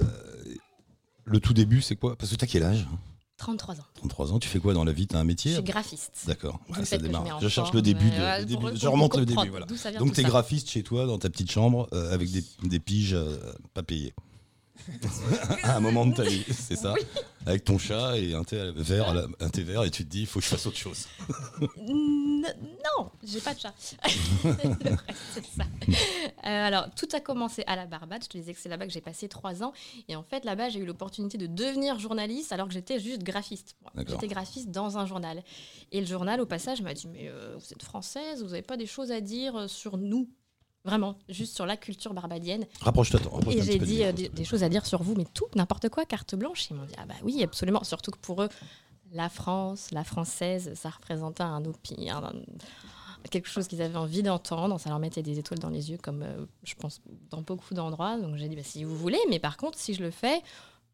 le 1.26 1.40
tout 1.40 1.54
début, 1.54 1.82
c'est 1.82 1.96
quoi? 1.96 2.16
Parce 2.16 2.32
que 2.32 2.36
t'as 2.38 2.48
quel 2.48 2.64
âge? 2.64 2.88
33 3.38 3.80
ans. 3.80 3.84
33 3.96 4.34
ans, 4.34 4.40
tu 4.40 4.48
fais 4.48 4.60
quoi 4.60 4.74
dans 4.74 4.84
la 4.84 4.92
vie? 4.92 5.08
T'as 5.08 5.18
un 5.18 5.22
Je 5.22 5.28
métier 5.28 5.54
suis 5.54 5.64
graphiste. 5.64 6.24
D'accord, 6.28 6.60
ça 6.84 6.98
je 6.98 7.02
démarre. 7.02 7.40
Je, 7.42 7.48
cherche 7.48 7.70
forme, 7.70 7.78
le 7.78 7.82
début, 7.82 8.10
de, 8.10 8.16
euh, 8.16 8.40
le 8.40 8.46
début- 8.46 8.68
je 8.76 8.88
remonte 8.88 9.18
le 9.18 9.26
début. 9.26 9.50
Voilà. 9.50 9.66
Donc 9.98 10.14
t'es 10.14 10.24
graphiste 10.24 10.70
chez 10.70 10.84
toi 10.84 11.08
dans 11.08 11.18
ta 11.18 11.30
petite 11.30 11.50
chambre 11.52 11.88
euh, 11.94 12.14
avec 12.14 12.30
des, 12.32 12.44
des 12.64 12.80
piges 12.80 13.14
euh, 13.14 13.36
pas 13.74 13.82
payées. 13.82 14.14
à 15.64 15.76
un 15.76 15.80
moment 15.80 16.06
de 16.06 16.16
ta 16.16 16.24
vie, 16.24 16.44
c'est 16.50 16.76
ça 16.76 16.94
Avec 17.46 17.64
ton 17.64 17.78
chat 17.78 18.18
et 18.18 18.34
un 18.34 18.44
thé 18.44 18.72
vert, 18.76 19.28
un 19.40 19.50
thé 19.50 19.64
vert 19.64 19.84
et 19.84 19.92
tu 19.92 20.06
te 20.06 20.10
dis 20.10 20.22
il 20.22 20.26
faut 20.28 20.40
que 20.40 20.46
je 20.46 20.50
fasse 20.50 20.66
autre 20.66 20.78
chose. 20.78 21.08
N- 21.78 22.42
Non, 22.98 23.12
j'ai 23.24 23.40
pas 23.40 23.54
de 23.54 23.60
chat. 23.60 23.74
C'est 25.34 25.46
ça. 25.46 25.64
Euh, 26.46 26.68
alors, 26.68 26.88
tout 26.96 27.08
a 27.14 27.20
commencé 27.20 27.64
à 27.68 27.76
la 27.76 27.86
Barbade. 27.86 28.24
Je 28.24 28.30
te 28.30 28.38
disais 28.38 28.54
que 28.54 28.60
c'est 28.60 28.70
là-bas 28.70 28.88
que 28.88 28.92
j'ai 28.94 29.02
passé 29.02 29.28
trois 29.28 29.64
ans. 29.64 29.74
Et 30.08 30.16
en 30.16 30.24
fait, 30.24 30.44
là-bas, 30.46 30.70
j'ai 30.70 30.80
eu 30.80 30.86
l'opportunité 30.86 31.38
de 31.38 31.48
devenir 31.48 32.00
journaliste 32.00 32.52
alors 32.52 32.68
que 32.68 32.74
j'étais 32.74 33.00
juste 33.00 33.24
graphiste. 33.24 33.76
J'étais 34.08 34.28
graphiste 34.28 34.70
dans 34.72 34.98
un 34.98 35.06
journal. 35.06 35.44
Et 35.92 36.00
le 36.02 36.08
journal, 36.08 36.42
au 36.42 36.46
passage, 36.46 36.82
m'a 36.82 36.94
dit 36.94 37.08
Mais 37.08 37.30
euh, 37.30 37.56
vous 37.58 37.72
êtes 37.74 37.84
française, 37.84 38.42
vous 38.44 38.50
n'avez 38.50 38.62
pas 38.64 38.78
des 38.78 38.88
choses 38.88 39.12
à 39.12 39.22
dire 39.22 39.56
euh, 39.56 39.68
sur 39.68 39.98
nous? 39.98 40.28
Vraiment, 40.84 41.16
juste 41.30 41.54
sur 41.56 41.68
la 41.68 41.78
culture 41.78 42.14
barbadienne. 42.14 42.66
Rapproche-toi, 42.82 43.20
rapproche-toi 43.20 43.54
Et 43.54 43.62
j'ai 43.62 43.78
dit 43.78 44.04
euh, 44.04 44.12
des, 44.12 44.44
choses 44.44 44.64
à 44.64 44.70
dire 44.70 44.86
sur 44.86 45.04
vous, 45.04 45.14
mais 45.16 45.26
tout, 45.32 45.46
n'importe 45.56 45.90
quoi, 45.90 46.06
carte 46.06 46.34
blanche. 46.36 46.70
Ils 46.72 46.76
m'ont 46.76 46.86
dit, 46.86 46.96
ah 46.98 47.06
bah 47.06 47.14
oui, 47.24 47.44
absolument. 47.44 47.84
Surtout 47.84 48.10
que 48.10 48.18
pour 48.18 48.42
eux, 48.42 48.50
la 49.12 49.30
France, 49.30 49.92
la 49.92 50.04
française, 50.04 50.74
ça 50.74 50.90
représentait 50.90 51.44
un 51.44 51.64
opi, 51.66 52.10
un- 52.10 52.24
un- 52.24 52.34
quelque 53.30 53.48
chose 53.48 53.68
qu'ils 53.68 53.84
avaient 53.84 53.96
envie 53.98 54.24
d'entendre. 54.24 54.80
Ça 54.80 54.90
leur 54.90 54.98
mettait 54.98 55.22
des 55.22 55.38
étoiles 55.38 55.60
dans 55.60 55.70
les 55.70 55.92
yeux, 55.92 55.98
comme 55.98 56.24
euh, 56.24 56.46
je 56.64 56.74
pense 56.74 57.00
dans 57.30 57.42
beaucoup 57.44 57.76
d'endroits. 57.76 58.18
Donc 58.18 58.38
j'ai 58.38 58.48
dit, 58.48 58.56
bah, 58.56 58.64
si 58.64 58.84
vous 58.84 58.96
voulez, 58.98 59.20
mais 59.30 59.38
par 59.38 59.58
contre, 59.58 59.78
si 59.78 59.94
je 59.94 60.02
le 60.02 60.10
fais, 60.10 60.42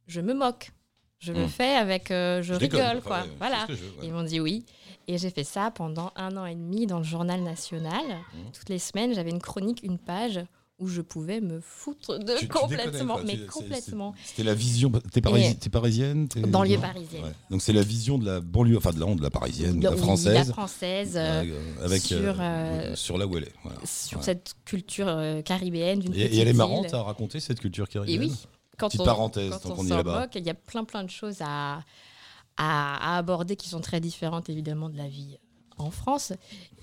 je 0.08 0.20
me 0.20 0.34
moque. 0.34 0.72
Je 1.20 1.34
le 1.34 1.46
Hmm. 1.46 1.50
fais 1.50 1.76
avec, 1.76 2.12
euh, 2.12 2.42
je, 2.44 2.54
rigole, 2.54 3.02
quoi. 3.04 3.26
voilà. 3.40 3.62
ce 3.64 3.68
que 3.68 3.76
je 3.76 3.80
veux, 3.84 3.90
ouais. 4.00 4.06
Ils 4.08 4.12
m'ont 4.14 4.24
dit 4.24 4.40
oui. 4.40 4.64
Et 5.08 5.18
j'ai 5.18 5.30
fait 5.32 5.44
ça 5.44 5.72
pendant 5.72 6.12
un 6.16 6.36
an 6.38 6.46
et 6.46 6.54
demi 6.56 6.86
dans 6.86 6.98
le 7.00 7.04
journal 7.04 7.42
national. 7.42 8.04
Mmh. 8.06 8.38
Toutes 8.54 8.70
les 8.70 8.78
semaines, 8.80 9.14
j'avais 9.16 9.30
une 9.32 9.40
chronique, 9.42 9.82
une 9.84 9.98
page 9.98 10.40
où 10.80 10.88
je 10.88 11.02
pouvais 11.02 11.42
me 11.42 11.60
foutre 11.60 12.20
de 12.20 12.36
Tu- 12.38 12.48
complètement, 12.48 13.18
mais 13.26 13.38
complètement. 13.48 14.14
C'était 14.24 14.44
la 14.44 14.54
vision. 14.54 14.92
T'es 15.12 15.22
parisi- 15.22 15.52
Et- 15.52 15.56
t'es 15.56 15.70
parisienne 15.72 16.28
t'es- 16.28 16.42
Banlieue 16.42 16.78
parisienne. 16.78 17.24
Ouais. 17.24 17.32
Donc 17.50 17.64
c'est 17.64 17.74
la 17.74 17.82
vision 17.82 18.20
de 18.20 18.26
la 18.28 18.42
banlieue, 18.42 18.78
enfin 18.78 18.92
de 18.92 19.00
la, 19.00 19.16
de 19.16 19.24
la 19.24 19.32
parisienne, 19.32 19.80
de 19.80 19.86
la 19.86 19.94
Oui, 19.94 19.98
française, 19.98 20.36
La 20.36 20.54
française, 20.54 21.14
euh, 21.16 21.44
euh, 21.46 21.86
avec 21.86 22.04
sur, 22.04 22.36
euh, 22.40 22.96
sur 22.96 23.18
là 23.18 23.26
où 23.26 23.36
elle 23.38 23.46
est. 23.46 23.54
voilà. 23.64 23.80
sur 23.86 24.20
Ouais. 24.20 24.24
cette 24.24 24.54
culture 24.66 25.08
caribéenne 25.44 26.04
Et, 26.14 26.22
et 26.26 26.40
elle 26.42 26.48
est 26.50 26.54
marrante 26.54 26.94
à 26.94 27.02
raconter 27.02 27.40
cette 27.40 27.60
culture 27.60 27.86
Et 27.86 27.94
caribéenne? 27.94 28.22
oui, 28.30 28.36
quand 28.78 28.88
Petite 28.88 29.02
on, 29.02 29.06
parenthèse, 29.06 29.54
quand 29.64 29.78
on 29.78 29.86
est 29.86 29.90
s'en 29.90 30.04
moque, 30.04 30.36
il 30.36 30.46
y 30.46 30.50
a 30.50 30.54
plein 30.54 30.84
plein 30.84 31.04
de 31.04 31.10
choses 31.10 31.42
à, 31.42 31.84
à, 32.58 33.14
à 33.14 33.18
aborder 33.18 33.56
qui 33.56 33.70
sont 33.70 33.82
très 33.82 34.00
différentes 34.00 34.50
évidemment 34.50 34.90
de 34.90 34.98
la 34.98 35.08
vie 35.08 35.38
en 35.78 35.92
France 35.92 36.34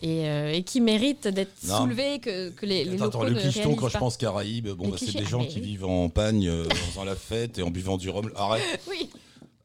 et, 0.03 0.29
euh, 0.29 0.53
et 0.53 0.63
qui 0.63 0.81
méritent 0.81 1.29
d'être 1.29 1.57
soulevées, 1.63 2.21
que, 2.21 2.51
que 2.51 2.67
les, 2.67 2.85
les 2.85 2.95
Attends, 2.95 3.05
locaux 3.05 3.19
attends, 3.19 3.25
le 3.25 3.35
ne 3.35 3.41
clicheton, 3.41 3.75
quand 3.75 3.89
je 3.89 3.99
pense 3.99 4.17
Caraïbes, 4.17 4.69
bon, 4.69 4.89
bah, 4.89 4.97
c'est 4.99 5.13
des 5.13 5.25
ah, 5.25 5.29
gens 5.29 5.39
mais 5.41 5.49
qui 5.49 5.61
oui. 5.61 5.67
vivent 5.67 5.85
en 5.87 6.09
pagne, 6.09 6.47
euh, 6.49 6.67
en 6.71 6.75
faisant 6.75 7.05
la 7.05 7.17
fête 7.17 7.59
et 7.59 7.63
en 7.63 7.71
buvant 7.71 7.97
du 7.97 8.11
rhum. 8.11 8.31
Arrête. 8.37 8.63
Oui, 8.89 9.11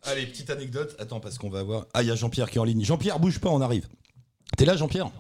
Allez, 0.04 0.26
petite 0.26 0.50
anecdote. 0.50 0.96
Attends, 0.98 1.20
parce 1.20 1.38
qu'on 1.38 1.50
va 1.50 1.62
voir. 1.62 1.86
Ah, 1.94 2.02
il 2.04 2.08
y 2.08 2.12
a 2.12 2.16
Jean-Pierre 2.16 2.50
qui 2.50 2.58
est 2.58 2.62
en 2.62 2.64
ligne. 2.64 2.84
Jean-Pierre, 2.84 3.20
bouge 3.20 3.40
pas, 3.40 3.50
on 3.50 3.60
arrive. 3.60 3.88
T'es 4.58 4.64
là, 4.64 4.78
Jean-Pierre? 4.78 5.12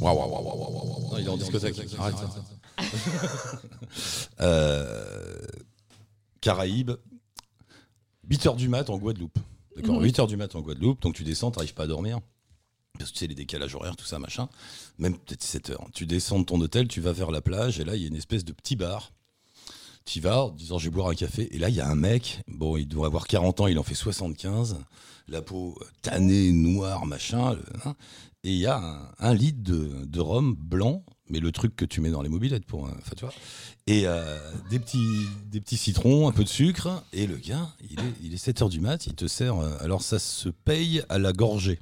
Waouh, 0.00 0.16
waouh, 0.16 0.30
waouh, 0.30 0.44
waouh, 0.44 1.10
waouh, 1.10 1.18
Il 1.18 1.26
est 1.26 1.28
en 1.28 1.36
discothèque. 1.36 1.76
Arrête 1.98 2.14
ça. 2.16 2.30
Euh, 4.40 5.36
Caraïbes, 6.40 6.92
8h 8.28 8.56
du 8.56 8.68
mat 8.68 8.88
en 8.90 8.98
Guadeloupe. 8.98 9.38
D'accord, 9.76 9.96
Mhm. 10.00 10.04
8h 10.06 10.26
du 10.26 10.36
mat 10.36 10.54
en 10.54 10.60
Guadeloupe, 10.60 11.00
donc 11.02 11.14
tu 11.14 11.24
descends, 11.24 11.50
t'arrives 11.50 11.74
pas 11.74 11.84
à 11.84 11.86
dormir. 11.86 12.20
Parce 12.98 13.10
que 13.10 13.14
tu 13.14 13.20
sais, 13.20 13.26
les 13.28 13.34
décalages 13.34 13.74
horaires, 13.74 13.96
tout 13.96 14.04
ça, 14.04 14.18
machin. 14.18 14.48
Même 14.98 15.16
peut-être 15.16 15.42
7 15.42 15.70
heures. 15.70 15.86
Tu 15.94 16.06
descends 16.06 16.38
de 16.40 16.44
ton 16.44 16.60
hôtel, 16.60 16.86
tu 16.88 17.00
vas 17.00 17.12
vers 17.12 17.30
la 17.30 17.40
plage, 17.40 17.80
et 17.80 17.84
là, 17.84 17.96
il 17.96 18.02
y 18.02 18.04
a 18.04 18.08
une 18.08 18.16
espèce 18.16 18.44
de 18.44 18.52
petit 18.52 18.76
bar. 18.76 19.12
Tu 20.04 20.20
vas 20.20 20.44
en 20.46 20.50
disant, 20.50 20.78
je 20.78 20.86
vais 20.86 20.90
boire 20.94 21.08
un 21.08 21.14
café. 21.14 21.54
Et 21.54 21.58
là, 21.58 21.68
il 21.68 21.74
y 21.74 21.80
a 21.80 21.88
un 21.88 21.94
mec, 21.94 22.42
bon, 22.48 22.76
il 22.76 22.86
doit 22.86 23.06
avoir 23.06 23.26
40 23.26 23.60
ans, 23.60 23.66
il 23.68 23.78
en 23.78 23.82
fait 23.82 23.94
75. 23.94 24.78
La 25.28 25.40
peau 25.40 25.78
tannée, 26.02 26.52
noire, 26.52 27.06
machin. 27.06 27.54
le- 27.54 27.62
hein. 27.84 27.94
et 28.42 28.50
il 28.52 28.58
y 28.58 28.66
a 28.66 28.78
un, 28.78 29.12
un 29.18 29.34
litre 29.34 29.62
de, 29.62 30.04
de 30.04 30.20
rhum 30.20 30.54
blanc, 30.54 31.04
mais 31.30 31.40
le 31.40 31.52
truc 31.52 31.74
que 31.76 31.84
tu 31.84 32.00
mets 32.00 32.10
dans 32.10 32.22
les 32.22 32.28
mobilettes 32.28 32.66
pour. 32.66 32.86
un- 32.86 32.94
Enfin, 32.98 33.12
tu 33.16 33.24
vois. 33.24 33.34
Et 33.86 34.06
euh, 34.06 34.38
des, 34.70 34.78
petits, 34.78 35.26
des 35.50 35.60
petits 35.60 35.76
citrons, 35.78 36.28
un 36.28 36.32
peu 36.32 36.44
de 36.44 36.48
sucre. 36.48 37.02
Et 37.12 37.26
le 37.26 37.36
gars, 37.36 37.70
il 37.90 37.98
est, 37.98 38.12
il 38.22 38.34
est 38.34 38.38
7 38.38 38.62
heures 38.62 38.68
du 38.68 38.80
mat, 38.80 39.06
il 39.06 39.14
te 39.14 39.26
sert. 39.26 39.56
euh, 39.58 39.76
alors, 39.80 40.02
ça 40.02 40.18
se 40.18 40.48
paye 40.48 41.02
à 41.08 41.18
la 41.18 41.32
gorgée. 41.32 41.78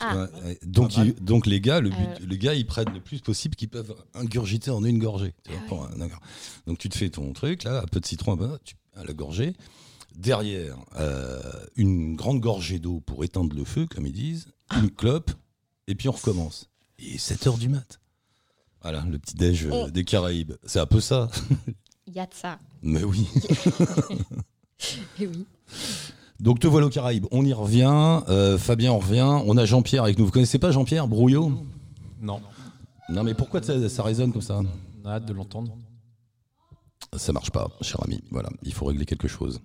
Ah. 0.00 0.28
Ouais. 0.44 0.58
donc, 0.64 0.92
Pas 0.94 0.98
mal. 0.98 1.08
il- 1.18 1.24
donc 1.24 1.46
les 1.46 1.60
gars, 1.60 1.80
le, 1.80 1.90
but, 1.90 1.96
Euh. 1.98 2.26
les 2.28 2.38
gars, 2.38 2.54
ils 2.54 2.64
prennent 2.66 2.92
le 2.94 3.00
plus 3.00 3.20
possible 3.20 3.56
qu'ils 3.56 3.68
peuvent 3.68 3.94
ingurgiter 4.14 4.70
en 4.70 4.84
une 4.84 4.98
gorgée. 5.00 5.34
tu 5.44 5.50
vois, 5.50 5.60
Ah 5.64 5.68
pour 5.68 5.84
un- 5.86 5.96
d'accord. 5.96 6.20
Donc 6.68 6.78
tu 6.78 6.88
te 6.88 6.96
fais 6.96 7.10
ton 7.10 7.32
truc 7.32 7.64
là, 7.64 7.82
un 7.82 7.86
peu 7.86 7.98
de 7.98 8.06
citron, 8.06 8.34
un 8.34 8.36
peu, 8.36 8.58
tu- 8.64 8.76
à 8.94 9.04
la 9.04 9.12
gorgée. 9.12 9.54
derrière 10.16 10.76
euh, 10.96 11.40
une 11.76 12.16
grande 12.16 12.40
gorgée 12.40 12.78
d'eau 12.80 12.98
pour 13.00 13.22
éteindre 13.24 13.54
le 13.56 13.64
feu, 13.64 13.86
comme 13.86 14.04
ils 14.06 14.12
disent, 14.12 14.48
une 14.76 14.90
clope, 14.90 15.30
et 15.86 15.94
puis 15.94 16.08
on 16.08 16.12
recommence. 16.12 16.68
Et 16.98 17.18
7 17.18 17.46
heures 17.46 17.58
du 17.58 17.68
mat. 17.68 18.00
Voilà, 18.82 19.04
le 19.10 19.18
petit 19.18 19.34
déj 19.34 19.66
euh, 19.66 19.70
Oh. 19.86 19.90
des 19.90 20.04
Caraïbes. 20.04 20.52
C'est 20.64 20.78
un 20.80 20.86
peu 20.86 21.00
ça. 21.00 21.28
Il 22.06 22.14
y 22.14 22.20
a 22.20 22.26
de 22.26 22.34
ça. 22.34 22.58
Mais 22.82 23.02
oui. 23.04 23.26
Et 25.20 25.26
oui. 25.26 25.46
Donc 26.40 26.60
te 26.60 26.66
voilà 26.68 26.86
aux 26.86 26.90
Caraïbes. 26.90 27.26
On 27.32 27.44
y 27.44 27.52
revient. 27.52 28.22
Euh, 28.28 28.56
Fabien, 28.58 28.92
on 28.92 28.98
revient. 28.98 29.42
On 29.44 29.56
a 29.56 29.64
Jean-Pierre 29.64 30.04
avec 30.04 30.18
nous. 30.18 30.24
Vous 30.26 30.30
connaissez 30.30 30.58
pas 30.58 30.70
Jean-Pierre 30.70 31.08
Brouillot? 31.08 31.52
Non. 32.20 32.40
Non, 33.08 33.24
mais 33.24 33.34
pourquoi 33.34 33.62
ça, 33.62 33.88
ça 33.88 34.02
résonne 34.02 34.32
comme 34.32 34.42
ça? 34.42 34.60
On 35.04 35.08
a 35.08 35.14
hâte 35.14 35.26
de 35.26 35.32
l'entendre. 35.32 35.76
Ça 37.16 37.32
marche 37.32 37.50
pas, 37.50 37.68
cher 37.80 38.00
ami. 38.04 38.22
Voilà, 38.30 38.50
il 38.62 38.72
faut 38.72 38.84
régler 38.84 39.04
quelque 39.06 39.28
chose. 39.28 39.60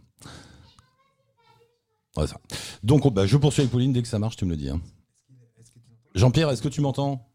Ouais, 2.17 2.25
ça. 2.27 2.37
Donc, 2.83 3.05
on- 3.05 3.11
bah, 3.11 3.25
je 3.25 3.37
poursuis 3.37 3.61
avec 3.61 3.71
Pauline. 3.71 3.91
Dès 3.93 4.01
que 4.01 4.07
ça 4.07 4.17
marche, 4.19 4.35
tu 4.37 4.45
me 4.45 4.51
le 4.51 4.57
dis. 4.57 4.69
hein. 4.69 4.81
Jean-Pierre, 6.15 6.49
est-ce 6.51 6.61
que 6.61 6.69
tu 6.69 6.81
m'entends? 6.81 7.27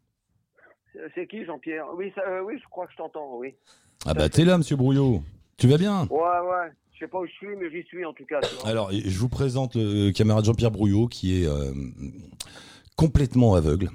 C'est 1.14 1.26
qui 1.26 1.44
Jean-Pierre 1.44 1.86
oui, 1.94 2.12
ça- 2.14 2.22
euh, 2.28 2.42
oui, 2.44 2.54
je 2.62 2.64
crois 2.68 2.86
que 2.86 2.92
je 2.92 2.96
t'entends, 2.98 3.36
oui. 3.36 3.54
Ah 4.06 4.14
bah 4.14 4.28
t'es 4.28 4.44
là, 4.44 4.58
monsieur 4.58 4.76
Brouillot. 4.76 5.22
Tu 5.56 5.66
vas 5.68 5.76
bien? 5.78 6.06
Ouais, 6.10 6.18
ouais. 6.18 6.70
Je 6.92 7.00
sais 7.04 7.08
pas 7.08 7.18
où 7.20 7.26
je 7.26 7.32
suis, 7.32 7.54
mais 7.56 7.70
j'y 7.70 7.82
suis 7.86 8.04
en 8.04 8.12
tout 8.12 8.24
cas. 8.24 8.40
Alors, 8.64 8.90
je 8.92 9.18
vous 9.18 9.28
présente 9.28 9.76
le 9.76 10.10
camarade 10.10 10.44
Jean-Pierre 10.44 10.70
Brouillot 10.72 11.06
qui 11.06 11.42
est 11.42 11.46
euh, 11.46 11.72
complètement 12.96 13.54
aveugle. 13.54 13.88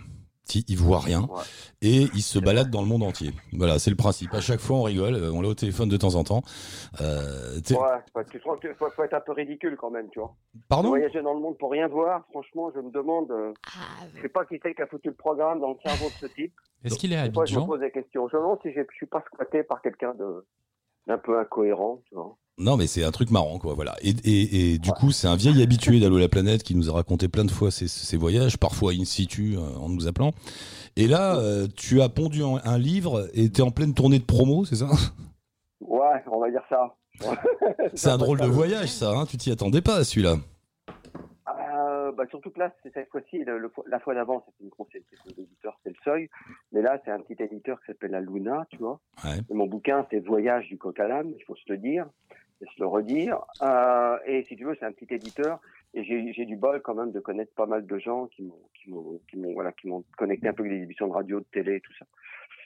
Il 0.55 0.63
il 0.67 0.77
voit 0.77 0.99
rien 0.99 1.21
Ouais. 1.21 1.41
et 1.81 2.01
il 2.13 2.21
se 2.21 2.37
balade 2.37 2.69
dans 2.69 2.81
le 2.81 2.87
monde 2.87 3.01
entier. 3.03 3.31
Voilà, 3.53 3.79
c'est 3.79 3.89
le 3.89 3.95
principe. 3.95 4.33
À 4.33 4.41
chaque 4.41 4.59
fois, 4.59 4.77
on 4.77 4.83
rigole. 4.83 5.15
euh, 5.15 5.31
On 5.31 5.41
l'a 5.41 5.47
au 5.49 5.53
téléphone 5.53 5.87
de 5.89 5.97
temps 5.97 6.15
en 6.15 6.23
temps. 6.23 6.41
Euh, 7.01 7.59
Ouais, 7.71 7.77
parce 8.13 8.27
que 8.29 8.37
je 8.37 8.43
trouve 8.43 8.59
qu'il 8.59 8.73
faut, 8.75 8.89
faut 8.91 9.03
être 9.03 9.13
un 9.13 9.21
peu 9.21 9.31
ridicule 9.31 9.77
quand 9.77 9.89
même, 9.89 10.09
tu 10.11 10.19
vois. 10.19 10.35
Pardon? 10.67 10.89
Voyager 10.89 11.21
dans 11.21 11.33
le 11.33 11.39
monde 11.39 11.57
pour 11.57 11.71
rien 11.71 11.87
voir, 11.87 12.25
franchement, 12.29 12.71
je 12.75 12.81
me 12.81 12.91
demande, 12.91 13.31
euh, 13.31 13.53
Ah, 13.67 14.05
je 14.15 14.21
sais 14.21 14.29
pas 14.29 14.45
qui 14.45 14.59
c'est 14.61 14.75
qui 14.75 14.81
a 14.81 14.87
foutu 14.87 15.07
le 15.09 15.15
programme 15.15 15.59
dans 15.61 15.69
le 15.69 15.77
cerveau 15.83 16.07
de 16.07 16.27
ce 16.27 16.33
type. 16.33 16.53
Est-ce 16.83 16.95
qu'il 16.97 17.13
est 17.13 17.17
à 17.17 17.31
fois, 17.31 17.45
je 17.45 17.57
me 17.57 17.65
pose 17.65 17.79
des 17.79 17.91
questions. 17.91 18.27
Je 18.29 18.35
me 18.35 18.41
demande 18.41 18.59
si 18.63 18.73
je 18.73 18.81
suis 18.95 19.05
pas 19.07 19.23
squatté 19.25 19.63
par 19.63 19.81
quelqu'un 19.81 20.13
de 20.13 20.45
d'un 21.07 21.17
peu 21.17 21.37
incohérent, 21.39 22.01
tu 22.07 22.15
vois. 22.15 22.37
Non, 22.59 22.77
mais 22.77 22.85
c'est 22.85 23.03
un 23.03 23.11
truc 23.11 23.31
marrant, 23.31 23.57
quoi. 23.57 23.73
Voilà. 23.73 23.95
Et, 24.01 24.09
et- 24.23 24.73
et 24.73 24.77
du 24.77 24.91
coup, 24.91 25.11
c'est 25.11 25.27
un 25.27 25.35
vieil 25.35 25.61
habitué 25.63 25.99
d'Allo 25.99 26.19
la 26.19 26.29
planète 26.29 26.61
qui 26.63 26.75
nous 26.75 26.89
a 26.89 26.93
raconté 26.93 27.27
plein 27.27 27.45
de 27.45 27.51
fois 27.51 27.71
ses, 27.71 27.87
ses 27.87 28.15
voyages, 28.17 28.57
parfois 28.57 28.91
in 28.93 29.05
situ, 29.05 29.55
euh, 29.57 29.75
en 29.77 29.89
nous 29.89 30.07
appelant. 30.07 30.31
Et 30.95 31.07
là, 31.07 31.37
euh, 31.39 31.67
tu 31.75 32.01
as 32.01 32.09
pondu 32.09 32.43
un, 32.43 32.61
un 32.63 32.77
livre 32.77 33.27
et 33.33 33.49
t'es 33.49 33.63
en 33.63 33.71
pleine 33.71 33.95
tournée 33.95 34.19
de 34.19 34.23
promo, 34.25 34.65
c'est 34.65 34.75
ça? 34.75 34.87
Ouais, 35.81 36.23
on 36.31 36.39
va 36.39 36.51
dire 36.51 36.63
ça. 36.69 36.95
C'est 37.95 38.09
un 38.09 38.17
drôle 38.17 38.39
de 38.39 38.45
voyage, 38.47 38.89
ça. 38.89 39.11
Hein 39.11 39.25
tu 39.25 39.37
t'y 39.37 39.51
attendais 39.51 39.81
pas, 39.81 39.97
à 39.97 40.03
celui-là. 40.03 40.35
Euh, 41.75 42.11
bah, 42.11 42.23
surtout 42.29 42.49
que 42.51 42.59
là, 42.59 42.71
c'est 42.83 42.93
cette 42.93 43.09
fois-ci, 43.09 43.43
la 43.87 43.99
fois 43.99 44.13
d'avant, 44.15 44.43
c'était 44.45 44.63
une 44.63 44.69
conseil 44.71 45.03
d'éditeur, 45.35 45.77
c'est 45.83 45.89
le 45.89 45.95
seuil. 46.03 46.29
Mais 46.71 46.81
là, 46.81 46.99
c'est 47.03 47.11
un 47.11 47.19
petit 47.19 47.41
éditeur 47.41 47.79
qui 47.81 47.87
s'appelle 47.87 48.11
la 48.11 48.21
Luna, 48.21 48.65
tu 48.69 48.77
vois. 48.77 48.99
Ouais. 49.23 49.37
Et 49.49 49.53
mon 49.53 49.67
bouquin, 49.67 50.05
c'est 50.09 50.19
Voyage 50.19 50.67
du 50.67 50.77
coq 50.77 50.99
à 50.99 51.07
l'âne, 51.07 51.31
il 51.37 51.43
faut 51.43 51.55
se 51.55 51.63
le 51.71 51.77
dire, 51.77 52.05
se 52.65 52.79
le 52.81 52.87
redire. 52.87 53.39
Euh, 53.61 54.17
et 54.25 54.43
si 54.43 54.55
tu 54.55 54.65
veux, 54.65 54.75
c'est 54.79 54.85
un 54.85 54.91
petit 54.91 55.13
éditeur. 55.13 55.59
Et 55.93 56.03
j'ai 56.03 56.33
j'ai 56.33 56.45
du 56.45 56.55
bol 56.55 56.81
quand 56.81 56.95
même 56.95 57.11
de 57.11 57.19
connaître 57.19 57.53
pas 57.53 57.67
mal 57.67 57.85
de 57.85 57.97
gens 57.99 58.25
qui 58.27 58.41
m'ont, 58.43 58.59
qui 58.73 58.89
m'ont, 58.89 59.19
qui 59.29 59.37
m'ont, 59.37 59.53
voilà, 59.53 59.71
qui 59.71 59.87
m'ont 59.87 60.03
connecté 60.17 60.47
un 60.47 60.53
peu 60.53 60.63
avec 60.63 60.73
les 60.73 60.83
émissions 60.83 61.07
de 61.07 61.13
radio, 61.13 61.39
de 61.39 61.45
télé, 61.51 61.81
tout 61.81 61.93
ça. 61.99 62.05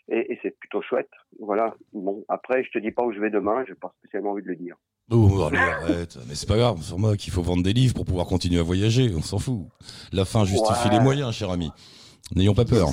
Et, 0.10 0.32
et 0.32 0.39
c'est 0.42 0.58
plutôt 0.58 0.82
chouette. 0.82 1.10
Voilà. 1.39 1.75
Bon, 1.92 2.24
après, 2.30 2.63
je 2.63 2.72
te 2.72 2.80
dis 2.80 2.92
pas 2.92 3.04
où 3.04 3.12
je 3.12 3.20
vais 3.20 3.30
demain, 3.30 3.66
j'ai 3.68 3.75
pas 3.75 3.94
spécialement 4.00 4.32
envie 4.32 4.44
de 4.44 4.48
le 4.48 4.56
dire. 4.56 4.77
Oh, 5.12 5.50
mais 5.51 5.58
arrête. 5.58 6.18
Mais 6.27 6.36
c'est 6.36 6.48
pas 6.48 6.58
grave, 6.58 6.82
sur 6.82 6.98
moi 7.00 7.16
qu'il 7.18 7.34
faut 7.34 7.42
vendre 7.42 7.63
des 7.63 7.74
livres 7.74 7.94
pour 7.94 8.06
pouvoir 8.06 8.27
continuer 8.27 8.60
à 8.60 8.63
voyager, 8.63 9.10
on 9.16 9.22
s'en 9.22 9.39
fout. 9.39 9.68
La 10.13 10.24
fin 10.25 10.46
justifie 10.46 10.88
Ouais. 10.88 10.94
les 10.94 11.00
moyens, 11.01 11.34
cher 11.34 11.50
ami. 11.50 11.72
N'ayons 12.36 12.54
pas 12.54 12.66
peur. 12.66 12.89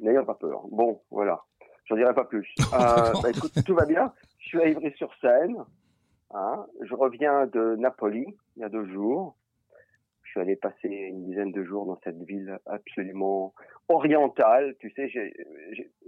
N'ayons 0.00 0.24
pas 0.24 0.34
peur. 0.34 0.62
Bon, 0.70 1.00
voilà. 1.10 1.40
J'en 1.86 1.96
dirai 1.96 2.14
pas 2.14 2.24
plus. 2.24 2.46
Euh, 2.60 3.12
bah, 3.22 3.30
écoute, 3.30 3.52
tout 3.64 3.74
va 3.74 3.84
bien. 3.86 4.12
Je 4.38 4.48
suis 4.48 4.60
à 4.62 4.68
Ivry-sur-Seine. 4.68 5.56
Hein. 6.34 6.66
Je 6.82 6.94
reviens 6.94 7.46
de 7.46 7.76
Napoli 7.76 8.26
il 8.56 8.60
y 8.60 8.64
a 8.64 8.68
deux 8.68 8.86
jours. 8.86 9.36
Je 10.22 10.30
suis 10.30 10.40
allé 10.40 10.56
passer 10.56 10.88
une 10.88 11.24
dizaine 11.26 11.52
de 11.52 11.62
jours 11.64 11.86
dans 11.86 11.98
cette 12.02 12.20
ville 12.24 12.58
absolument 12.66 13.54
orientale. 13.88 14.74
Tu 14.80 14.90
sais, 14.90 15.08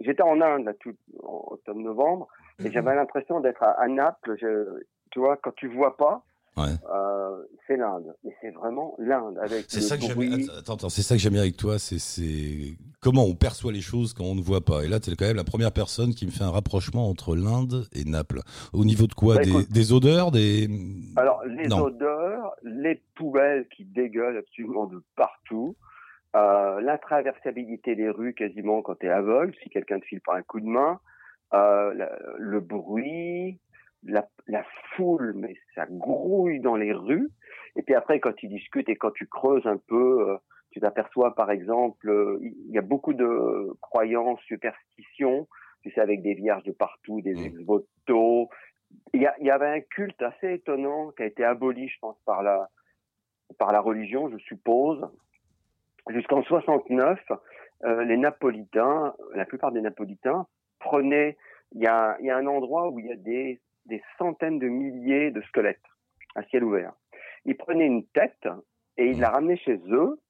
j'étais 0.00 0.22
en 0.22 0.40
Inde 0.40 0.64
là, 0.64 0.74
tout, 0.74 0.94
en 1.22 1.44
octobre-novembre 1.52 2.26
et 2.58 2.70
j'avais 2.72 2.94
l'impression 2.96 3.38
d'être 3.40 3.62
à, 3.62 3.70
à 3.72 3.86
Naples. 3.86 4.36
Je- 4.40 4.80
tu 5.12 5.20
vois, 5.20 5.36
quand 5.36 5.54
tu 5.54 5.68
vois 5.68 5.96
pas, 5.96 6.24
Ouais. 6.56 6.72
euh, 6.92 7.42
c'est 7.66 7.76
l'Inde. 7.76 8.14
Mais 8.24 8.34
c'est 8.40 8.50
vraiment 8.50 8.94
l'Inde 8.98 9.38
avec 9.42 9.64
C'est 9.68 9.78
le 9.80 9.82
ça 9.82 9.96
que 9.98 10.04
j'aime. 10.04 10.46
Attends, 10.58 10.74
attends, 10.74 10.88
c'est 10.88 11.02
ça 11.02 11.14
que 11.16 11.20
j'aime 11.20 11.32
bien 11.34 11.42
avec 11.42 11.56
toi, 11.56 11.78
c'est, 11.78 12.76
comment 13.00 13.24
on 13.24 13.34
perçoit 13.34 13.72
les 13.72 13.80
choses 13.80 14.14
quand 14.14 14.24
on 14.24 14.34
ne 14.34 14.40
voit 14.40 14.64
pas. 14.64 14.84
Et 14.84 14.88
là, 14.88 14.98
tu 15.00 15.10
es 15.10 15.16
quand 15.16 15.26
même 15.26 15.36
la 15.36 15.44
première 15.44 15.72
personne 15.72 16.14
qui 16.14 16.24
me 16.26 16.30
fait 16.30 16.44
un 16.44 16.50
rapprochement 16.50 17.08
entre 17.10 17.36
l'Inde 17.36 17.86
et 17.92 18.04
Naples. 18.04 18.40
Au 18.72 18.84
niveau 18.84 19.06
de 19.06 19.14
quoi? 19.14 19.34
Bah, 19.36 19.42
des, 19.42 19.50
écoute. 19.50 19.70
des 19.70 19.92
odeurs, 19.92 20.30
des. 20.30 20.68
Alors, 21.16 21.44
les 21.44 21.68
Non. 21.68 21.82
odeurs, 21.86 22.52
les 22.62 23.02
poubelles 23.16 23.66
qui 23.76 23.84
dégueulent 23.84 24.38
absolument 24.38 24.86
de 24.86 25.02
partout, 25.16 25.76
euh, 26.36 26.80
l'intraversabilité 26.80 27.96
des 27.96 28.08
rues 28.10 28.34
quasiment 28.34 28.80
quand 28.82 28.94
tu 29.00 29.06
es 29.06 29.10
aveugle, 29.10 29.52
si 29.62 29.68
quelqu'un 29.70 29.98
te 30.00 30.04
file 30.06 30.20
par 30.20 30.36
un 30.36 30.42
coup 30.42 30.60
de 30.60 30.66
main, 30.66 31.00
euh, 31.54 31.94
la- 31.94 32.18
le 32.38 32.60
bruit, 32.60 33.58
la, 34.06 34.26
la 34.46 34.64
foule, 34.94 35.32
mais 35.34 35.54
ça 35.74 35.86
grouille 35.90 36.60
dans 36.60 36.76
les 36.76 36.92
rues. 36.92 37.28
Et 37.76 37.82
puis 37.82 37.94
après, 37.94 38.20
quand 38.20 38.32
tu 38.34 38.48
discutes 38.48 38.88
et 38.88 38.96
quand 38.96 39.10
tu 39.12 39.26
creuses 39.26 39.66
un 39.66 39.76
peu, 39.76 40.30
euh, 40.30 40.36
tu 40.70 40.80
t'aperçois 40.80 41.34
par 41.34 41.50
exemple, 41.50 42.08
euh, 42.08 42.38
il 42.42 42.70
y 42.70 42.78
a 42.78 42.82
beaucoup 42.82 43.14
de 43.14 43.72
croyances, 43.80 44.40
superstitions, 44.42 45.48
tu 45.82 45.90
sais, 45.90 46.00
avec 46.00 46.22
des 46.22 46.34
vierges 46.34 46.64
de 46.64 46.72
partout, 46.72 47.20
des 47.20 47.34
Mm. 47.34 47.44
ex-voto, 47.46 48.48
il 49.12 49.22
y, 49.22 49.26
a- 49.26 49.34
il 49.40 49.46
y 49.46 49.50
avait 49.50 49.66
un 49.68 49.80
culte 49.80 50.20
assez 50.22 50.54
étonnant 50.54 51.10
qui 51.12 51.22
a 51.22 51.26
été 51.26 51.44
aboli, 51.44 51.88
je 51.88 51.98
pense, 52.00 52.16
par 52.24 52.42
la, 52.42 52.68
par 53.58 53.72
la 53.72 53.80
religion, 53.80 54.28
je 54.30 54.38
suppose. 54.38 55.04
Jusqu'en 56.08 56.42
69, 56.42 57.20
euh, 57.84 58.04
les 58.04 58.16
Napolitains, 58.16 59.14
la 59.34 59.44
plupart 59.44 59.72
des 59.72 59.80
Napolitains, 59.80 60.46
prenaient. 60.78 61.36
Il 61.72 61.82
y 61.82 61.86
a, 61.86 62.16
il 62.20 62.26
y 62.26 62.30
a 62.30 62.36
un 62.36 62.46
endroit 62.46 62.90
où 62.90 63.00
il 63.00 63.06
y 63.06 63.12
a 63.12 63.16
des, 63.16 63.60
des 63.86 64.02
centaines 64.18 64.58
de 64.58 64.68
milliers 64.68 65.30
de 65.30 65.40
squelettes 65.42 65.80
à 66.34 66.42
ciel 66.44 66.64
ouvert. 66.64 66.92
Ils 67.44 67.56
prenaient 67.56 67.86
une 67.86 68.06
tête 68.06 68.48
et 68.96 69.06
ils 69.06 69.20
la 69.20 69.30
ramenaient 69.30 69.56
chez 69.58 69.80
eux 69.88 70.20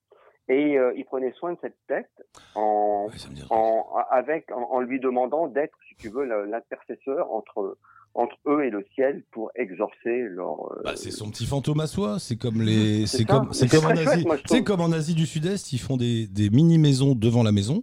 et 0.48 0.78
euh, 0.78 0.92
ils 0.96 1.04
prenaient 1.04 1.32
soin 1.32 1.54
de 1.54 1.58
cette 1.60 1.78
tête 1.88 2.10
en, 2.54 3.08
Ouais, 3.50 4.04
avec, 4.10 4.50
en, 4.52 4.62
en 4.70 4.80
lui 4.80 5.00
demandant 5.00 5.48
d'être, 5.48 5.76
si 5.88 5.96
tu 5.96 6.08
veux, 6.08 6.24
l'intercesseur 6.24 7.32
entre, 7.32 7.78
entre 8.16 8.36
eux 8.48 8.64
et 8.64 8.70
le 8.70 8.84
ciel 8.94 9.22
pour 9.30 9.50
exorcer 9.54 10.22
leur. 10.30 10.72
euh, 10.72 10.82
Bah, 10.84 10.92
c'est 10.96 11.10
son 11.10 11.30
petit 11.30 11.46
fantôme 11.46 11.80
à 11.80 11.86
soi. 11.86 12.16
C'est 12.18 12.36
comme 12.36 12.62
les. 12.62 13.06
C'est 13.06 13.24
comme. 13.24 13.48
C'est 13.52 13.72
en 13.76 13.88
Asie. 13.90 14.24
C'est 14.46 14.62
comme 14.64 14.80
en 14.80 14.92
Asie 14.92 15.14
du 15.14 15.26
Sud-Est, 15.26 15.72
ils 15.72 15.78
font 15.78 15.96
des, 15.96 16.26
des 16.26 16.50
mini 16.50 16.78
maisons 16.78 17.14
devant 17.14 17.42
la 17.42 17.52
maison 17.52 17.82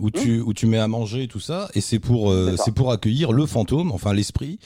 où 0.00 0.10
tu 0.10 0.40
où 0.40 0.52
tu 0.54 0.66
mets 0.66 0.78
à 0.78 0.88
manger 0.88 1.24
et 1.24 1.28
tout 1.28 1.40
ça. 1.40 1.68
Et 1.74 1.80
c'est 1.80 1.98
pour 1.98 2.30
euh, 2.30 2.54
C'est 2.56 2.74
pour 2.74 2.90
accueillir 2.92 3.32
le 3.32 3.46
fantôme, 3.46 3.92
enfin 3.92 4.12
l'esprit, 4.12 4.58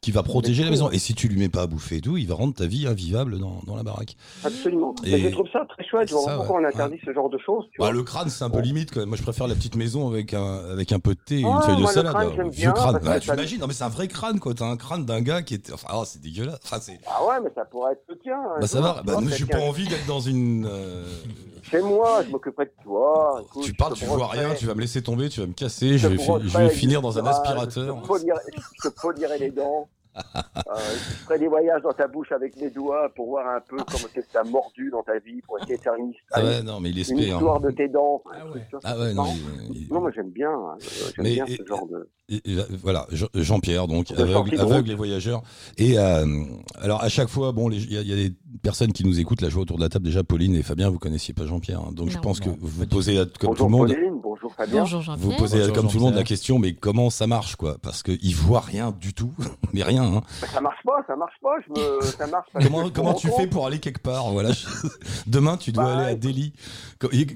qui 0.00 0.12
va 0.12 0.22
protéger 0.22 0.62
la 0.64 0.70
maison. 0.70 0.86
hein. 0.88 0.92
Et 0.92 0.98
si 0.98 1.14
tu 1.14 1.28
lui 1.28 1.38
mets 1.38 1.48
pas 1.48 1.62
à 1.62 1.66
bouffer 1.66 1.96
et 1.96 2.00
tout, 2.00 2.16
il 2.16 2.26
va 2.28 2.34
rendre 2.36 2.54
ta 2.54 2.66
vie 2.66 2.86
invivable 2.86 3.38
dans, 3.38 3.60
dans 3.66 3.74
la 3.76 3.82
baraque. 3.82 4.16
Absolument. 4.44 4.94
Et- 5.04 5.18
je 5.18 5.28
trouve 5.28 5.48
ça 5.52 5.66
très 5.68 5.84
chouette. 5.88 6.08
Ça, 6.08 6.36
pourquoi 6.36 6.58
ouais. 6.60 6.64
on 6.64 6.68
interdit 6.68 6.98
ce 7.04 7.12
genre 7.12 7.28
de 7.28 7.38
choses. 7.44 7.64
Bah, 7.78 7.90
le 7.90 8.02
crâne, 8.02 8.28
c'est 8.28 8.44
un 8.44 8.50
peu 8.50 8.60
limite 8.60 8.92
quand 8.92 9.00
même. 9.00 9.08
Moi, 9.08 9.18
je 9.18 9.22
préfère 9.22 9.46
la 9.48 9.54
petite 9.54 9.74
maison 9.76 10.08
avec 10.08 10.34
un, 10.34 10.58
avec 10.70 10.92
un 10.92 11.00
peu 11.00 11.14
de 11.14 11.20
thé 11.24 11.36
et 11.38 11.40
une 11.42 11.60
feuille 11.62 11.80
de 11.82 11.86
salade. 11.86 12.12
crâne, 12.14 12.28
j'aime 12.36 12.48
Vieux 12.50 12.62
bien, 12.62 12.72
crâne. 12.72 13.02
ça- 13.02 13.20
tu 13.20 13.30
imagines 13.30 13.60
Non, 13.60 13.66
mais 13.66 13.74
c'est 13.74 13.84
un 13.84 13.88
vrai 13.88 14.08
crâne, 14.08 14.38
quoi. 14.38 14.54
T'as 14.58 14.66
un 14.66 14.76
crâne 14.76 15.06
d'un 15.06 15.20
gars 15.20 15.42
qui 15.42 15.54
était. 15.54 15.72
Enfin, 15.72 15.88
oh, 15.94 16.02
c'est 16.04 16.20
dégueulasse. 16.20 16.58
Enfin, 16.64 16.78
c'est. 16.80 16.98
Ah 17.06 17.24
ouais, 17.24 17.40
mais 17.42 17.50
ça 17.54 17.64
pourrait 17.64 17.92
être 17.92 18.02
le 18.08 18.18
tien. 18.18 18.34
un 18.56 18.60
Bah, 18.60 18.66
ça 18.66 18.80
va. 18.80 19.02
Bah, 19.04 19.14
j'ai 19.36 19.46
pas 19.46 19.58
envie 19.60 19.86
d'être 19.88 20.06
dans 20.06 20.20
une. 20.20 20.66
euh, 20.68 21.04
Chez 21.70 21.80
moi, 21.80 22.22
je 22.24 22.30
m'occuperai 22.30 22.64
de 22.66 22.72
toi. 22.82 23.40
Écoute, 23.42 23.62
tu 23.64 23.74
parles, 23.74 23.94
tu 23.94 24.04
vois 24.04 24.26
rien, 24.26 24.54
tu 24.54 24.66
vas 24.66 24.74
me 24.74 24.80
laisser 24.80 25.02
tomber, 25.02 25.28
tu 25.28 25.40
vas 25.40 25.46
me 25.46 25.52
casser, 25.52 25.96
je 25.96 26.08
vais, 26.08 26.16
fi- 26.18 26.26
brosserai 26.26 26.48
je 26.48 26.58
vais 26.58 26.64
avec 26.64 26.76
finir 26.76 27.02
dans 27.02 27.18
un 27.18 27.26
aspirateur. 27.26 28.02
Je 28.04 28.88
te 28.88 28.88
polirai 29.00 29.38
les 29.38 29.50
dents. 29.50 29.88
Euh, 30.78 30.94
je 30.94 31.24
ferai 31.24 31.38
des 31.38 31.48
voyages 31.48 31.82
dans 31.82 31.92
ta 31.92 32.06
bouche 32.06 32.30
avec 32.32 32.56
mes 32.60 32.70
doigts 32.70 33.08
pour 33.16 33.26
voir 33.28 33.46
un 33.48 33.60
peu 33.60 33.76
comment 33.76 34.08
c'est 34.14 34.22
que 34.22 34.32
t'as 34.32 34.44
mordu 34.44 34.90
dans 34.90 35.02
ta 35.02 35.18
vie, 35.18 35.40
pour 35.42 35.58
essayer 35.58 35.76
de 35.76 35.82
faire 35.82 35.94
une, 35.98 36.12
Ah 36.32 36.42
ouais, 36.42 36.62
non, 36.62 36.78
mais 36.80 36.90
il 36.90 36.98
une 37.10 37.18
histoire 37.18 37.60
de 37.60 37.70
tes 37.70 37.88
dents. 37.88 38.22
Ah 38.32 38.46
ouais. 38.54 38.60
ça. 38.70 38.78
Ah 38.84 38.98
ouais, 38.98 39.12
non. 39.14 39.24
Non. 39.24 39.32
il- 39.70 39.82
il- 39.82 39.92
Non, 39.92 40.00
moi 40.00 40.10
j'aime 40.14 40.30
bien, 40.30 40.50
hein, 40.50 40.76
euh, 40.80 41.10
j'aime 41.16 41.24
Mais- 41.24 41.34
bien 41.34 41.46
et- 41.46 41.56
ce 41.56 41.66
genre 41.66 41.86
de. 41.86 42.08
Et- 42.30 42.40
et 42.44 42.54
là, 42.54 42.62
voilà, 42.82 43.06
Jean- 43.10 43.28
Jean-Pierre, 43.34 43.88
donc 43.88 44.10
aveugle, 44.12 44.60
aveugle 44.60 44.90
et 44.90 44.94
voyageur. 44.94 45.42
Et 45.78 45.98
euh, 45.98 46.26
alors 46.80 47.02
à 47.02 47.08
chaque 47.08 47.28
fois, 47.28 47.52
bon, 47.52 47.70
il 47.70 47.90
y, 47.92 47.96
a- 47.96 48.02
il 48.02 48.08
y 48.08 48.12
a 48.12 48.16
des 48.28 48.34
personnes 48.62 48.92
qui 48.92 49.04
nous 49.04 49.18
écoutent. 49.18 49.40
Là, 49.40 49.48
je 49.48 49.54
vois 49.54 49.62
autour 49.62 49.78
de 49.78 49.82
la 49.82 49.88
table 49.88 50.04
déjà 50.04 50.22
Pauline 50.22 50.54
et 50.54 50.62
Fabien. 50.62 50.90
Vous 50.90 50.98
connaissiez 50.98 51.32
pas 51.34 51.46
Jean-Pierre, 51.46 51.80
hein. 51.80 51.92
donc 51.92 52.10
je 52.10 52.16
Non. 52.16 52.20
pense 52.22 52.40
que 52.40 52.50
vous 52.50 52.86
posez 52.86 53.14
là, 53.14 53.24
comme 53.40 53.50
bonjour 53.50 53.56
tout 53.56 53.64
le 53.64 53.70
monde. 53.78 53.88
Pauline, 53.94 54.17
bonjour 54.40 54.54
Fabien. 54.54 54.80
Bonjour 54.80 55.00
Vous 55.00 55.04
Jean-Pierre. 55.06 55.36
posez 55.38 55.58
Bonjour, 55.58 55.74
comme 55.74 55.88
tout 55.88 55.96
le 55.98 56.02
monde 56.04 56.14
la 56.14 56.22
question, 56.24 56.58
mais 56.58 56.74
comment 56.74 57.10
ça 57.10 57.26
marche 57.26 57.56
quoi? 57.56 57.76
Parce 57.82 58.02
qu'ils 58.02 58.34
voient 58.36 58.60
rien 58.60 58.92
du 58.92 59.12
tout, 59.14 59.32
mais 59.74 59.82
rien. 59.82 60.02
Hein. 60.04 60.22
Bah, 60.40 60.46
ça 60.52 60.60
marche 60.60 60.82
pas, 60.84 61.02
ça 61.06 61.16
marche 61.16 61.34
pas. 61.42 61.54
Je 61.66 61.70
me... 61.72 62.00
Ça 62.02 62.26
marche 62.26 62.48
parce 62.52 62.64
que 62.66 62.88
Comment, 62.90 63.14
tu 63.14 63.28
fais 63.28 63.46
pour 63.46 63.66
aller 63.66 63.78
quelque 63.80 64.00
part? 64.02 64.30
Voilà. 64.30 64.52
je- 64.52 64.66
Demain, 65.26 65.56
tu 65.56 65.72
dois 65.72 65.84
Bah, 65.84 65.96
aller 65.98 66.12
à. 66.12 66.14
Delhi. 66.16 66.52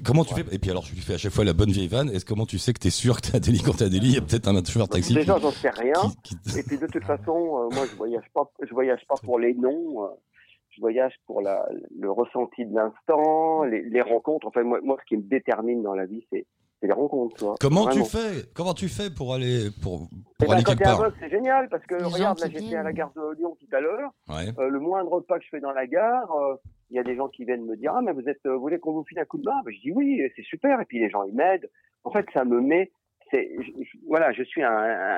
Comment 0.03 0.23
tu 0.25 0.33
fais? 0.33 0.45
Et 0.51 0.59
puis 0.59 0.71
alors, 0.71 0.85
je 0.85 0.93
lui 0.93 1.01
fais 1.01 1.13
à 1.15 1.17
chaque 1.17 1.31
fois 1.33 1.43
la 1.43 1.53
bonne 1.53 1.71
vieille 1.71 1.87
vanne. 1.87 2.09
Est-ce 2.09 2.25
comment 2.25 2.45
tu 2.45 2.57
sais 2.59 2.73
que 2.73 2.79
t'es 2.79 2.89
sûr 2.89 3.17
que 3.21 3.27
t'es 3.27 3.35
à 3.35 3.39
Delhi? 3.39 3.61
Quand 3.61 3.73
t'es 3.77 3.85
à 3.85 3.89
Delhi 3.89 4.07
Il 4.09 4.13
y 4.15 4.17
a 4.17 4.21
peut-être 4.21 4.47
un 4.47 4.55
chauffeur 4.63 4.87
de 4.87 4.93
taxi 4.93 5.13
Déjà, 5.13 5.35
qui, 5.35 5.41
j'en 5.41 5.51
sais 5.51 5.69
rien. 5.69 5.93
qui- 6.23 6.37
qui- 6.39 6.59
Et 6.59 6.63
puis 6.63 6.77
de 6.77 6.87
toute 6.87 7.03
façon, 7.03 7.31
euh, 7.71 7.75
moi, 7.75 7.85
je 7.89 7.95
voyage 7.95 8.25
pas. 8.33 8.49
Je 8.61 8.73
voyage 8.73 9.01
pas 9.07 9.15
pour 9.23 9.39
les 9.39 9.53
noms. 9.53 10.03
euh, 10.03 10.07
je 10.75 10.81
voyage 10.81 11.13
pour 11.27 11.39
la, 11.41 11.63
le 11.99 12.09
ressenti 12.11 12.65
de 12.65 12.73
l'instant, 12.73 13.63
les, 13.63 13.83
les 13.83 14.01
rencontres. 14.01 14.47
Enfin, 14.47 14.63
moi, 14.63 14.79
moi, 14.83 14.97
ce 15.01 15.05
qui 15.07 15.17
me 15.17 15.21
détermine 15.29 15.83
dans 15.83 15.93
la 15.93 16.07
vie, 16.07 16.25
c'est 16.31 16.47
c'est 16.83 16.87
les 16.87 16.93
rencontres. 16.93 17.37
tu 17.37 17.45
vois. 17.45 17.55
Comment 17.61 17.83
Vraiment. 17.85 18.03
tu 18.03 18.11
fais 18.11 18.43
Comment 18.53 18.73
tu 18.73 18.89
fais 18.89 19.09
pour 19.09 19.33
aller 19.33 19.69
pour, 19.81 20.09
Eh 20.11 20.15
pour 20.37 20.47
ben, 20.49 20.55
aller 20.55 20.63
quand 20.63 20.75
quelque 20.75 20.83
part 20.83 21.11
c'est 21.17 21.29
génial 21.29 21.69
parce 21.69 21.85
que 21.85 21.95
Les 21.95 22.03
regarde, 22.03 22.39
là, 22.39 22.47
j'étais 22.51 22.75
à 22.75 22.83
la 22.83 22.91
gare 22.91 23.11
de 23.15 23.35
Lyon 23.37 23.55
tout 23.57 23.73
à 23.73 23.79
l'heure. 23.79 24.11
Ouais. 24.27 24.51
Euh, 24.59 24.67
le 24.67 24.79
moindre 24.81 25.21
pas 25.21 25.39
que 25.39 25.45
je 25.45 25.49
fais 25.49 25.61
dans 25.61 25.71
la 25.71 25.87
gare, 25.87 26.29
euh, 26.35 26.55
il 26.89 26.97
y 26.97 26.99
a 26.99 27.03
des 27.03 27.15
gens 27.15 27.29
qui 27.29 27.45
viennent 27.45 27.65
me 27.65 27.77
dire 27.77 27.93
ah 27.95 28.01
mais 28.01 28.11
vous 28.11 28.27
êtes, 28.27 28.45
euh, 28.45 28.55
vous 28.55 28.59
voulez 28.59 28.79
qu'on 28.79 28.91
vous 28.91 29.05
file 29.05 29.19
un 29.19 29.25
coup 29.25 29.37
de 29.37 29.45
main? 29.45 29.61
Ben, 29.63 29.71
Je 29.73 29.79
dis 29.79 29.91
oui, 29.93 30.21
c'est 30.35 30.43
super. 30.43 30.81
Et 30.81 30.85
puis 30.85 30.99
les 30.99 31.09
gens 31.09 31.23
ils 31.23 31.33
m'aident. 31.33 31.69
En 32.03 32.11
fait, 32.11 32.25
ça 32.33 32.43
me 32.43 32.59
met, 32.59 32.91
c'est, 33.31 33.49
voilà, 34.09 34.33
je 34.33 34.43
suis 34.43 34.61
un, 34.61 34.69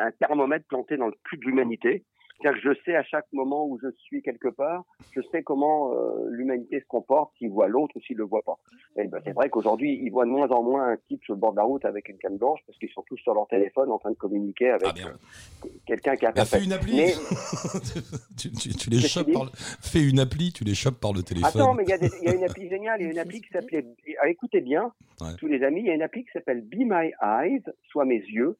un 0.05 0.11
thermomètre 0.19 0.65
planté 0.67 0.97
dans 0.97 1.07
le 1.07 1.15
cul 1.23 1.37
de 1.37 1.45
l'humanité. 1.45 2.03
C'est-à-dire 2.41 2.61
que 2.61 2.73
je 2.73 2.79
sais 2.83 2.95
à 2.95 3.03
chaque 3.03 3.25
moment 3.31 3.65
où 3.65 3.79
je 3.81 3.87
suis 3.97 4.21
quelque 4.21 4.49
part, 4.49 4.83
je 5.11 5.21
sais 5.31 5.41
comment 5.41 5.93
euh, 5.93 6.27
l'humanité 6.29 6.79
se 6.81 6.85
comporte, 6.85 7.31
s'il 7.37 7.49
voit 7.49 7.67
l'autre 7.67 7.95
ou 7.95 8.01
s'il 8.01 8.17
le 8.17 8.25
voit 8.25 8.41
pas. 8.43 8.57
Et 8.97 9.07
ben, 9.07 9.19
c'est 9.23 9.31
vrai 9.31 9.49
qu'aujourd'hui, 9.49 9.99
ils 10.03 10.09
voient 10.11 10.25
de 10.25 10.29
moins 10.31 10.49
en 10.49 10.61
moins 10.61 10.89
un 10.89 10.97
type 11.07 11.23
sur 11.23 11.33
le 11.33 11.39
bord 11.39 11.51
de 11.51 11.57
la 11.57 11.63
route 11.63 11.85
avec 11.85 12.09
une 12.09 12.17
canne 12.17 12.37
blanche 12.37 12.59
parce 12.67 12.77
qu'ils 12.77 12.89
sont 12.89 13.03
tous 13.07 13.17
sur 13.17 13.33
leur 13.33 13.47
téléphone 13.47 13.89
en 13.91 13.97
train 13.99 14.11
de 14.11 14.15
communiquer 14.15 14.69
avec 14.71 14.87
Ah 14.87 15.07
euh, 15.07 15.69
quelqu'un 15.85 16.15
qui 16.17 16.25
a 16.25 16.31
Bah, 16.33 16.45
fait. 16.45 16.63
une 16.63 16.73
appli. 16.73 16.97
Mais- 16.97 17.13
tu, 18.37 18.51
tu- 18.51 18.73
tu 18.75 18.89
les 18.89 18.99
chopes 18.99 19.31
par 19.31 19.45
le... 19.45 19.51
Fais 19.53 20.03
une 20.07 20.19
appli, 20.19 20.51
tu 20.51 20.63
les 20.63 20.75
chopes 20.75 20.99
par 20.99 21.13
le 21.13 21.23
téléphone. 21.23 21.61
Attends, 21.61 21.73
mais 21.73 21.83
il 21.83 21.89
y, 21.89 21.93
a 21.93 22.31
y 22.31 22.35
une 22.35 22.43
appli 22.43 22.69
géniale, 22.69 23.01
il 23.01 23.05
y 23.05 23.07
a 23.09 23.11
une 23.11 23.19
appli 23.25 23.41
qui 23.41 23.49
s'appelait. 23.49 23.85
ah, 24.21 24.27
écoutez 24.29 24.61
bien, 24.61 24.91
Ouais. 25.21 25.33
tous 25.37 25.47
les 25.47 25.63
amis, 25.63 25.79
il 25.79 25.87
y 25.87 25.89
a 25.89 25.93
une 25.95 26.01
appli 26.01 26.25
qui 26.25 26.31
s'appelle 26.33 26.61
Be 26.61 26.79
My 26.79 27.11
Eyes, 27.21 27.63
soit 27.89 28.03
mes 28.03 28.17
yeux. 28.19 28.57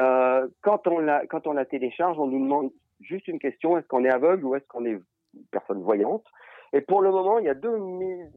Euh, 0.00 0.46
quand 0.62 0.86
on 0.86 1.00
la 1.00 1.26
quand 1.26 1.48
on 1.48 1.52
la 1.52 1.64
télécharge, 1.64 2.16
on 2.18 2.26
nous 2.28 2.38
demande 2.40 2.70
juste 3.00 3.28
une 3.28 3.38
question 3.38 3.76
est-ce 3.78 3.86
qu'on 3.86 4.04
est 4.04 4.10
aveugle 4.10 4.44
ou 4.44 4.54
est-ce 4.54 4.66
qu'on 4.66 4.84
est 4.84 4.90
une 4.90 5.44
personne 5.50 5.82
voyante? 5.82 6.24
Et 6.72 6.80
pour 6.80 7.02
le 7.02 7.10
moment, 7.10 7.38
il 7.38 7.46
y 7.46 7.48
a 7.48 7.54
2, 7.54 7.68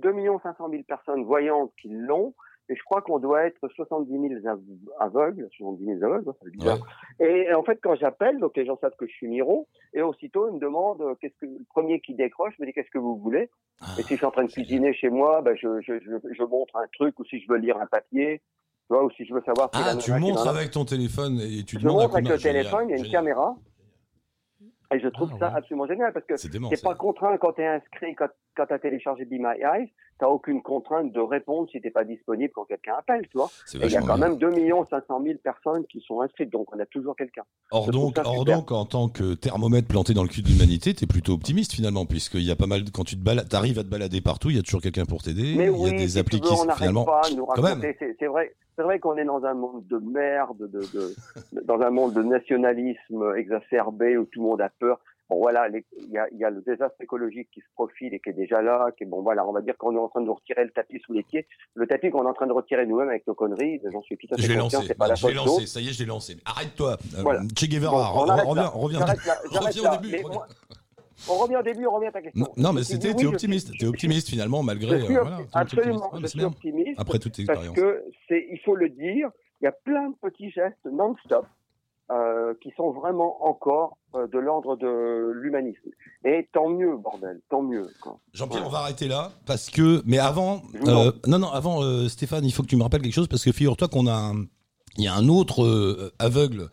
2 0.01 0.13
500 0.41 0.69
000 0.69 0.83
personnes 0.87 1.23
voyantes 1.23 1.71
qui 1.81 1.89
l'ont. 1.89 2.33
Et 2.69 2.75
je 2.77 2.83
crois 2.83 3.01
qu'on 3.01 3.19
doit 3.19 3.43
être 3.45 3.67
70 3.67 4.09
000 4.41 4.47
av- 4.47 4.59
aveugles, 4.99 5.49
70 5.57 5.83
000 5.85 5.97
aveugles, 6.01 6.29
hein, 6.29 6.33
ça 6.41 6.49
bizarre. 6.49 6.77
Ouais. 7.19 7.43
Et 7.49 7.53
en 7.53 7.61
fait, 7.61 7.77
quand 7.83 7.95
j'appelle, 7.95 8.39
donc 8.39 8.55
les 8.55 8.65
gens 8.65 8.77
savent 8.79 8.95
que 8.97 9.05
je 9.05 9.11
suis 9.11 9.27
Miro, 9.27 9.67
et 9.93 10.01
aussitôt 10.01 10.47
ils 10.47 10.53
me 10.55 10.59
demandent 10.59 11.01
euh, 11.01 11.13
qu'est-ce 11.19 11.35
que 11.41 11.45
le 11.45 11.57
premier 11.69 11.99
qui 11.99 12.15
décroche 12.15 12.57
me 12.59 12.65
dit 12.65 12.71
qu'est-ce 12.71 12.89
que 12.89 12.97
vous 12.99 13.17
voulez? 13.17 13.49
Ah, 13.81 13.87
Et 13.99 14.03
si 14.03 14.11
je 14.13 14.15
suis 14.15 14.25
en 14.25 14.31
train 14.31 14.45
de 14.45 14.51
cuisiner 14.51 14.93
chez 14.93 15.09
moi, 15.09 15.41
ben 15.41 15.57
je, 15.57 15.81
je, 15.81 15.99
je, 15.99 16.15
je 16.33 16.43
montre 16.43 16.77
un 16.77 16.87
truc, 16.93 17.19
ou 17.19 17.25
si 17.25 17.41
je 17.41 17.47
veux 17.49 17.57
lire 17.57 17.77
un 17.77 17.85
papier, 17.85 18.39
tu 18.87 18.93
vois, 18.95 19.03
ou 19.03 19.11
si 19.11 19.25
je 19.25 19.33
veux 19.33 19.43
savoir. 19.45 19.69
Ah, 19.73 19.95
tu 19.97 20.13
montres 20.13 20.47
avec 20.47 20.71
ton 20.71 20.85
téléphone 20.85 21.39
et 21.41 21.63
tu 21.65 21.77
Je 21.77 21.83
demandes 21.83 21.99
un 21.99 22.03
montre 22.03 22.15
avec 22.15 22.29
le 22.29 22.37
téléphone, 22.37 22.85
il 22.87 22.91
y 22.91 22.93
a 22.93 22.97
une 22.97 23.03
Génial, 23.03 23.11
caméra, 23.25 23.55
et 24.95 24.99
je 24.99 25.07
trouve 25.09 25.29
Ah, 25.35 25.39
ça 25.39 25.47
ouais. 25.49 25.57
absolument 25.57 25.87
génial 25.87 26.13
parce 26.13 26.25
que 26.25 26.35
t'es 26.69 26.81
pas 26.81 26.95
contraint 26.95 27.37
quand 27.37 27.53
t'es 27.53 27.65
inscrit, 27.65 28.15
quand, 28.15 28.29
quand 28.55 28.65
t'as 28.67 28.79
téléchargé 28.79 29.25
Be 29.25 29.33
My 29.33 29.59
Eyes, 29.61 29.89
t'as 30.19 30.27
aucune 30.27 30.61
contrainte 30.61 31.11
de 31.11 31.19
répondre 31.19 31.67
si 31.71 31.81
t'es 31.81 31.89
pas 31.89 32.03
disponible 32.03 32.51
quand 32.53 32.65
quelqu'un 32.65 32.93
appelle, 32.99 33.27
tu 33.29 33.37
vois. 33.37 33.49
Il 33.73 33.79
y 33.89 33.95
a 33.95 33.99
quand 34.01 34.15
bien. 34.17 34.29
même 34.29 34.37
2 34.37 34.51
500 34.89 35.21
000 35.23 35.37
personnes 35.43 35.85
qui 35.87 36.01
sont 36.01 36.21
inscrites, 36.21 36.51
donc 36.51 36.73
on 36.75 36.79
a 36.79 36.85
toujours 36.85 37.15
quelqu'un. 37.15 37.43
Or 37.71 37.89
donc, 37.91 38.17
or 38.23 38.45
donc, 38.45 38.71
en 38.71 38.85
tant 38.85 39.09
que 39.09 39.33
thermomètre 39.33 39.87
planté 39.87 40.13
dans 40.13 40.23
le 40.23 40.29
cul 40.29 40.41
de 40.41 40.47
l'humanité, 40.49 40.93
t'es 40.93 41.07
plutôt 41.07 41.33
optimiste 41.33 41.73
finalement, 41.73 42.05
puisqu'il 42.05 42.43
y 42.43 42.51
a 42.51 42.55
pas 42.55 42.67
mal, 42.67 42.83
quand 42.93 43.03
tu 43.03 43.15
te 43.15 43.23
balades, 43.23 43.49
t'arrives 43.49 43.79
à 43.79 43.83
te 43.83 43.89
balader 43.89 44.21
partout, 44.21 44.49
il 44.49 44.55
y 44.55 44.59
a 44.59 44.63
toujours 44.63 44.81
quelqu'un 44.81 45.05
pour 45.05 45.23
t'aider, 45.23 45.55
Mais 45.57 45.65
il 45.65 45.67
y 45.67 45.69
oui, 45.69 45.89
a 45.89 45.97
des 45.97 46.17
applis 46.17 46.39
tu 46.41 46.47
qui 46.47 46.55
finalement. 46.77 47.05
pas 47.05 47.21
nous 47.35 47.45
raconter. 47.45 47.95
C'est 47.99 48.15
c'est 48.19 48.27
vrai, 48.27 48.53
c'est 48.75 48.83
vrai 48.83 48.99
qu'on 48.99 49.17
est 49.17 49.25
dans 49.25 49.43
un 49.43 49.53
monde 49.53 49.85
de 49.87 49.97
merde, 49.97 50.57
de, 50.59 50.81
de, 50.93 51.15
dans 51.65 51.81
un 51.81 51.89
monde 51.89 52.13
de 52.13 52.23
nationalisme 52.23 53.33
exacerbé 53.35 54.17
où 54.17 54.25
tout 54.25 54.41
le 54.41 54.47
monde 54.49 54.61
a 54.61 54.69
peur. 54.69 54.99
Bon 55.29 55.39
voilà, 55.39 55.67
il 55.69 56.09
y 56.11 56.17
a, 56.17 56.27
il 56.31 56.37
y 56.37 56.43
a 56.43 56.49
le 56.49 56.61
désastre 56.61 57.01
écologique 57.01 57.47
qui 57.53 57.61
se 57.61 57.65
profile 57.73 58.13
et 58.13 58.19
qui 58.19 58.29
est 58.29 58.33
déjà 58.33 58.61
là. 58.61 58.87
Qui 58.97 59.05
bon 59.05 59.21
voilà, 59.21 59.47
on 59.47 59.53
va 59.53 59.61
dire 59.61 59.77
qu'on 59.77 59.95
est 59.95 59.99
en 59.99 60.09
train 60.09 60.19
de 60.21 60.25
nous 60.25 60.33
retirer 60.33 60.63
le 60.65 60.71
tapis 60.71 60.99
sous 61.05 61.13
les 61.13 61.23
pieds. 61.23 61.47
Le 61.75 61.87
tapis 61.87 62.09
qu'on 62.11 62.23
est 62.25 62.29
en 62.29 62.33
train 62.33 62.45
de 62.47 62.51
retirer 62.51 62.85
nous-mêmes 62.85 63.09
avec 63.09 63.25
nos 63.25 63.33
conneries, 63.33 63.79
j'en 63.91 64.01
suis 64.01 64.17
tout 64.17 64.27
à 64.31 64.37
Je 64.37 64.43
fait 64.45 64.53
l'ai 64.53 64.59
conscient. 64.59 64.79
lancé, 64.79 64.87
C'est 64.89 64.97
pas 64.97 65.07
la 65.07 65.15
je 65.15 65.25
l'ai 65.27 65.33
faute 65.33 65.45
lancé, 65.45 65.59
d'autres. 65.61 65.67
ça 65.67 65.79
y 65.79 65.87
est, 65.89 65.93
je 65.93 65.99
l'ai 65.99 66.05
lancé. 66.07 66.37
Arrête-toi, 66.45 66.97
Euh, 67.17 67.21
Voilà. 67.21 67.41
Che 67.57 67.65
Guevara, 67.67 68.11
Bon, 68.13 68.31
on 68.45 68.49
reviens, 68.49 68.67
reviens, 68.67 68.99
au 69.97 70.01
début. 70.01 70.23
On 71.29 71.37
revient 71.37 71.55
au 71.55 71.61
début, 71.63 71.85
on 71.87 71.91
revient 71.95 72.07
à 72.07 72.11
ta 72.11 72.21
question. 72.21 72.41
Non, 72.43 72.51
non, 72.57 72.73
mais 72.73 72.81
Je 72.81 72.87
c'était, 72.87 73.09
oui, 73.09 73.15
t'es 73.15 73.23
je 73.23 73.27
optimiste, 73.29 73.71
t'es 73.79 73.85
optimiste 73.85 74.27
finalement 74.29 74.61
malgré. 74.61 74.99
Je 74.99 75.05
suis 75.05 75.15
euh, 75.15 75.21
voilà, 75.21 75.37
t'es 75.37 75.43
absolument, 75.53 76.05
optimiste. 76.07 76.23
Je 76.33 76.37
suis 76.39 76.43
optimiste. 76.45 76.99
Après 76.99 77.19
toute 77.19 77.31
parce 77.31 77.39
expérience. 77.59 77.75
que 77.77 78.03
c'est, 78.27 78.45
il 78.51 78.59
faut 78.65 78.75
le 78.75 78.89
dire, 78.89 79.29
il 79.61 79.63
y 79.63 79.67
a 79.67 79.71
plein 79.71 80.09
de 80.09 80.15
petits 80.21 80.51
gestes 80.51 80.83
non-stop 80.91 81.45
euh, 82.13 82.53
qui 82.61 82.71
sont 82.77 82.91
vraiment 82.91 83.45
encore 83.45 83.97
euh, 84.15 84.27
de 84.27 84.37
l'ordre 84.37 84.75
de 84.77 85.31
l'humanisme. 85.41 85.89
Et 86.25 86.47
tant 86.53 86.69
mieux, 86.69 86.95
bordel, 86.97 87.41
tant 87.49 87.61
mieux. 87.63 87.87
Jean-Pierre, 88.33 88.63
on 88.65 88.69
va 88.69 88.79
arrêter 88.79 89.07
là 89.07 89.31
parce 89.45 89.69
que, 89.69 90.01
mais 90.05 90.19
avant, 90.19 90.61
euh, 90.87 91.11
non, 91.27 91.39
non, 91.39 91.49
avant, 91.49 91.81
euh, 91.83 92.07
Stéphane, 92.07 92.45
il 92.45 92.51
faut 92.53 92.61
que 92.63 92.67
tu 92.67 92.75
me 92.77 92.83
rappelles 92.83 93.01
quelque 93.01 93.13
chose 93.15 93.27
parce 93.27 93.43
que 93.43 93.51
figure-toi 93.51 93.87
qu'on 93.87 94.07
a, 94.07 94.13
un- 94.13 94.45
il 94.97 95.03
y 95.03 95.07
a 95.07 95.15
un 95.15 95.27
autre 95.27 95.63
euh, 95.63 96.11
aveugle 96.19 96.69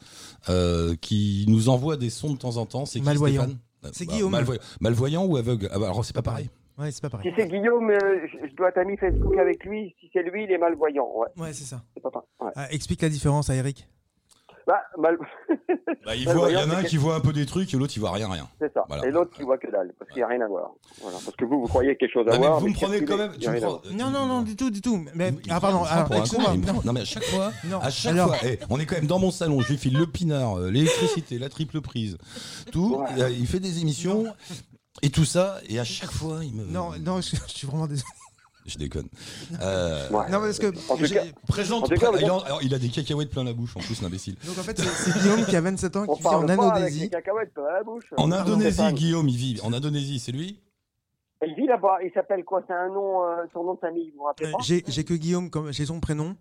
euh, 0.49 0.95
qui 1.01 1.47
nous 1.49 1.69
envoie 1.69 1.97
des 1.97 2.11
sons 2.11 2.33
de 2.35 2.39
temps 2.39 2.57
en 2.59 2.67
temps. 2.67 2.85
C'est 2.85 2.99
qui, 3.01 3.05
Malvoyant. 3.07 3.43
Stéphane? 3.43 3.59
C'est 3.93 4.07
Bah, 4.07 4.13
Guillaume. 4.13 4.33
malvoy- 4.33 4.61
Malvoyant 4.81 5.25
ou 5.25 5.37
aveugle? 5.39 5.69
Ah 5.73 5.79
bah, 5.79 5.87
Alors 5.87 6.05
c'est 6.05 6.15
pas 6.15 6.21
pareil. 6.23 6.51
Ouais, 6.79 6.91
c'est 6.91 7.03
pas 7.03 7.11
pareil. 7.11 7.31
Si 7.31 7.35
c'est 7.43 7.49
Guillaume, 7.49 7.91
euh, 7.91 8.27
je, 8.49 8.55
dois 8.57 8.71
ami 8.77 8.97
Facebook 8.99 9.37
avec 9.39 9.65
lui. 9.65 9.95
Si 10.01 10.09
c'est 10.13 10.23
lui, 10.23 10.45
il 10.45 10.51
est 10.53 10.59
malvoyant. 10.59 11.09
Ouais, 11.17 11.29
Ouais, 11.43 11.53
c'est 11.53 11.65
ça. 11.65 11.83
pas. 12.03 12.11
Ouais. 12.41 12.53
Ah, 12.57 12.71
explique 12.73 13.03
la 13.03 13.09
différence 13.09 13.49
à 13.51 13.55
Eric. 13.55 13.87
Bah, 14.67 14.81
mal... 14.99 15.17
Bah, 16.05 16.15
il, 16.17 16.25
Malvoyant, 16.27 16.35
voit, 16.35 16.51
il 16.51 16.55
y 16.55 16.73
en 16.73 16.75
a 16.75 16.79
un 16.81 16.83
qui 16.85 16.97
voit 16.97 17.15
un 17.15 17.21
peu 17.21 17.33
des 17.33 17.45
trucs 17.47 17.73
et 17.75 17.77
l'autre 17.77 17.93
il 17.97 18.01
voit 18.01 18.13
rien, 18.13 18.29
rien. 18.31 18.49
c'est 18.61 18.73
ça. 18.73 18.85
Voilà. 18.89 19.07
Et 19.07 19.11
l'autre 19.11 19.31
qui 19.37 19.43
voit 19.43 19.59
que 19.59 19.71
dalle, 19.71 19.93
parce 19.99 20.11
qu'il 20.11 20.19
n'y 20.19 20.25
a 20.25 20.29
rien 20.29 20.41
à 20.41 20.47
voir. 20.49 20.71
Voilà. 21.03 21.19
Parce 21.25 21.37
que 21.37 21.45
vous, 21.45 21.61
vous 21.61 21.67
croyez 21.67 21.97
quelque 21.97 22.13
chose 22.13 22.27
à 22.29 22.33
Non, 22.33 22.41
mais 22.41 22.47
voir. 22.47 22.61
vous 22.61 22.69
me 22.69 22.75
prenez 22.75 23.05
quand 23.05 23.17
même. 23.17 23.33
Tu 23.39 23.49
me 23.49 23.61
prends-. 23.61 23.83
Non, 23.93 24.11
non, 24.11 24.27
non, 24.27 24.43
du 24.43 24.57
tout, 24.57 24.71
du 24.71 24.81
tout. 24.81 25.05
Mais, 25.15 25.33
Il 25.45 25.53
ah, 25.53 25.61
pardon, 25.61 25.85
alors, 25.85 26.13
excuse-moi. 26.15 26.55
Non. 26.57 26.81
Non 26.85 26.93
mais 26.93 27.01
à 27.01 27.05
chaque 27.05 27.25
fois, 27.25 27.53
Non, 27.65 27.81
à 27.81 27.91
chaque 27.91 28.13
alors- 28.13 28.29
fois, 28.37 28.49
eh, 28.49 28.59
on 28.71 28.79
est 28.81 28.87
quand 28.87 28.97
même 28.97 29.07
dans 29.07 29.19
mon 29.19 29.31
salon, 29.31 29.61
je 29.61 29.69
lui 29.69 29.79
file 29.79 29.97
le 29.99 30.07
pinard, 30.07 30.59
euh, 30.59 30.71
l'électricité, 30.71 31.39
la 31.39 31.49
triple 31.49 31.81
prise, 31.81 32.17
tout. 32.73 32.97
Ouais. 32.97 33.23
euh, 33.23 33.31
Il 33.31 33.47
fait 33.47 33.61
des 33.61 33.81
émissions 33.81 34.25
et 35.03 35.11
tout 35.11 35.25
ça, 35.25 35.59
et 35.69 35.79
à 35.79 35.85
chaque 35.85 36.11
fois 36.13 36.41
il 36.45 36.55
me. 36.55 36.65
Non, 36.65 36.91
non, 37.01 37.21
je, 37.21 37.37
je 37.37 37.53
suis 37.55 37.67
vraiment 37.67 37.87
désolé. 37.87 38.05
Je 38.67 38.79
déconne. 38.79 39.09
Euh, 39.63 40.09
Ouais. 40.11 40.31
Non, 40.31 40.39
parce 40.41 40.59
que. 40.59 40.69
En 40.91 40.97
tout 40.97 41.05
j'ai- 41.05 41.15
cas- 41.15 41.25
Présente. 41.49 41.89
Cas, 41.89 42.11
pré- 42.13 42.21
il, 42.23 42.25
a, 42.25 42.37
alors, 42.45 42.63
il 42.63 42.75
a 42.75 42.79
des 42.79 42.89
cacahuètes 42.89 43.31
plein 43.31 43.45
la 43.45 43.53
bouche 43.53 43.77
en 43.77 43.81
plus, 43.81 44.01
l'imbécile. 44.03 44.37
Donc 44.47 44.57
en 44.59 44.63
fait, 44.63 44.79
c'est 44.79 45.19
Guillaume 45.21 45.45
qui 45.45 45.57
a 45.57 45.61
27 45.61 45.97
ans 45.97 46.05
On 46.09 46.15
qui 46.15 46.23
vit 46.23 46.29
en 46.29 46.49
Indonésie. 46.49 47.11
cacahuètes 47.11 47.53
dans 47.57 47.63
la 47.65 47.83
bouche. 47.83 48.05
En 48.17 48.31
Indonésie. 48.33 48.93
Guillaume, 48.93 49.29
il 49.29 49.37
vit. 49.37 49.61
En 49.63 49.73
Indonésie, 49.73 50.19
c'est 50.19 50.33
lui? 50.33 50.61
Il 51.47 51.55
vit 51.55 51.67
là-bas. 51.67 51.99
Il 52.05 52.11
s'appelle 52.13 52.45
quoi? 52.45 52.63
C'est 52.67 52.75
un 52.75 52.89
nom, 52.89 53.25
euh, 53.25 53.45
son 53.53 53.65
nom 53.65 53.75
de 53.75 53.79
famille, 53.81 54.11
vous 54.11 54.19
vous 54.19 54.25
rappelez 54.25 54.49
Euh, 54.53 54.83
J'ai 54.89 55.05
que 55.05 55.15
Guillaume 55.15 55.49
comme 55.51 55.73
j'ai 55.73 55.87
son 55.87 55.99
prénom. 56.01 56.37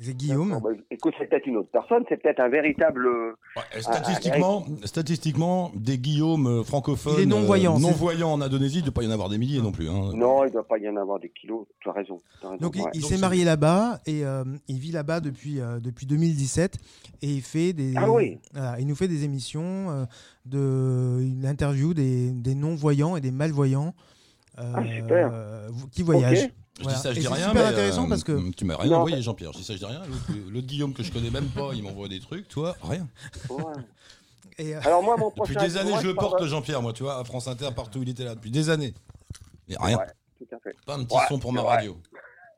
C'est 0.00 0.16
Guillaume. 0.16 0.60
Bah, 0.62 0.70
écoute, 0.92 1.12
c'est 1.18 1.28
peut-être 1.28 1.46
une 1.46 1.56
autre 1.56 1.70
personne, 1.72 2.04
c'est 2.08 2.22
peut-être 2.22 2.38
un 2.38 2.48
véritable. 2.48 3.06
euh, 3.06 3.32
Ouais, 3.56 3.80
statistiquement, 3.82 4.64
statistiquement, 4.84 5.72
des 5.74 5.98
Guillaume 5.98 6.46
euh, 6.46 6.62
francophones, 6.62 7.14
Il 7.18 7.22
est 7.22 7.26
non-voyant, 7.26 7.76
euh, 7.76 7.80
non-voyants 7.80 8.32
en 8.32 8.40
Indonésie, 8.40 8.76
il 8.78 8.80
ne 8.82 8.84
doit 8.86 8.94
pas 8.94 9.02
y 9.02 9.08
en 9.08 9.10
avoir 9.10 9.28
des 9.28 9.38
milliers 9.38 9.60
non 9.60 9.72
plus. 9.72 9.88
hein. 9.88 10.12
Non, 10.14 10.44
il 10.44 10.48
ne 10.48 10.52
doit 10.52 10.66
pas 10.68 10.78
y 10.78 10.88
en 10.88 10.96
avoir 10.96 11.18
des 11.18 11.30
kilos. 11.30 11.66
Tu 11.80 11.88
as 11.88 11.92
raison. 11.92 12.18
tu 12.40 12.46
as 12.46 12.50
raison, 12.50 12.60
Donc 12.62 12.76
il- 12.76 12.82
ouais. 12.82 12.90
il 12.94 13.00
Donc, 13.00 13.10
s'est 13.10 13.18
marié 13.18 13.44
là-bas 13.44 14.00
et 14.06 14.24
euh, 14.24 14.44
il 14.68 14.78
vit 14.78 14.92
là-bas 14.92 15.18
depuis, 15.20 15.60
euh, 15.60 15.80
depuis 15.80 16.06
2017 16.06 16.76
et 17.22 17.30
il 17.32 17.42
fait 17.42 17.72
des 17.72 17.94
Ah 17.96 18.08
oui. 18.08 18.38
voilà, 18.52 18.78
il 18.78 18.86
nous 18.86 18.94
fait 18.94 19.08
des 19.08 19.24
émissions 19.24 19.90
euh, 19.90 20.04
de 20.46 21.18
il 21.22 21.44
interview 21.46 21.92
des, 21.94 22.30
des 22.30 22.54
non-voyants 22.54 23.16
et 23.16 23.20
des 23.20 23.32
malvoyants 23.32 23.94
euh, 24.60 24.72
Ah, 24.76 24.82
super. 24.86 25.30
euh, 25.32 25.68
qui 25.92 26.02
voyagent. 26.02 26.50
Je 26.78 26.82
Voilà. 26.84 26.96
dis 26.96 27.02
ça, 27.02 27.12
je 27.12 27.16
Et 27.18 27.20
dis 27.20 27.26
c'est 27.26 27.32
rien. 27.34 27.48
super 27.48 27.62
mais, 27.62 27.68
intéressant 27.68 28.06
euh, 28.06 28.08
parce 28.08 28.24
que 28.24 28.50
Tu 28.52 28.64
m'as 28.64 28.76
rien 28.76 28.90
Non, 28.92 28.96
envoyé, 28.98 29.20
Jean-Pierre. 29.20 29.52
Je 29.52 29.58
dis 29.58 29.64
ça, 29.64 29.72
je 29.74 29.78
dis 29.78 29.84
rien. 29.84 30.00
L'autre- 30.50 30.66
Guillaume 30.66 30.94
que 30.94 31.02
je 31.02 31.12
connais 31.12 31.30
même 31.30 31.48
pas, 31.48 31.70
il 31.74 31.82
m'envoie 31.82 32.08
des 32.08 32.20
trucs, 32.20 32.46
toi, 32.48 32.76
rien. 32.82 33.08
Ouais. 33.50 33.62
et, 34.58 34.76
euh, 34.76 34.80
Alors 34.84 35.02
moi, 35.02 35.16
mon 35.16 35.30
Depuis 35.36 35.56
des 35.56 35.76
années, 35.76 35.92
je 36.00 36.06
le 36.06 36.14
porte, 36.14 36.40
le 36.40 36.46
Jean-Pierre, 36.46 36.80
moi, 36.82 36.92
tu 36.92 37.02
vois, 37.02 37.18
à 37.18 37.24
France 37.24 37.48
Inter, 37.48 37.68
partout 37.74 37.98
où 37.98 38.02
il 38.02 38.08
était 38.08 38.24
là, 38.24 38.34
depuis 38.34 38.50
des 38.50 38.70
années. 38.70 38.94
Mais 39.68 39.76
rien. 39.80 39.98
Ouais, 39.98 40.06
tout 40.38 40.54
à 40.54 40.58
fait. 40.60 40.74
Pas 40.86 40.94
un 40.94 41.04
petit 41.04 41.16
Ouais, 41.16 41.22
son 41.28 41.38
pour 41.38 41.52
ma 41.52 41.62
radio. 41.62 41.96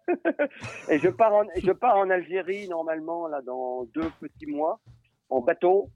Et 0.88 0.98
je 0.98 1.08
pars 1.08 1.32
en, 1.32 1.42
je 1.56 1.70
pars 1.72 1.96
en 1.96 2.10
Algérie 2.10 2.68
normalement 2.68 3.28
là 3.28 3.40
dans 3.46 3.84
deux 3.94 4.10
petits 4.20 4.46
mois 4.46 4.80
en 5.28 5.40
bateau 5.40 5.88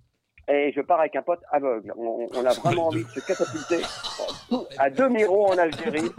et 0.48 0.72
je 0.76 0.80
pars 0.82 1.00
avec 1.00 1.16
un 1.16 1.22
pote 1.22 1.40
aveugle. 1.50 1.92
On, 1.96 2.26
on 2.34 2.44
a 2.44 2.52
vraiment 2.52 2.88
envie 2.88 3.04
de 3.04 3.08
se 3.10 3.20
catapulter 3.20 3.80
à 4.78 4.90
demi-rond 4.90 5.52
en 5.52 5.58
Algérie. 5.58 6.10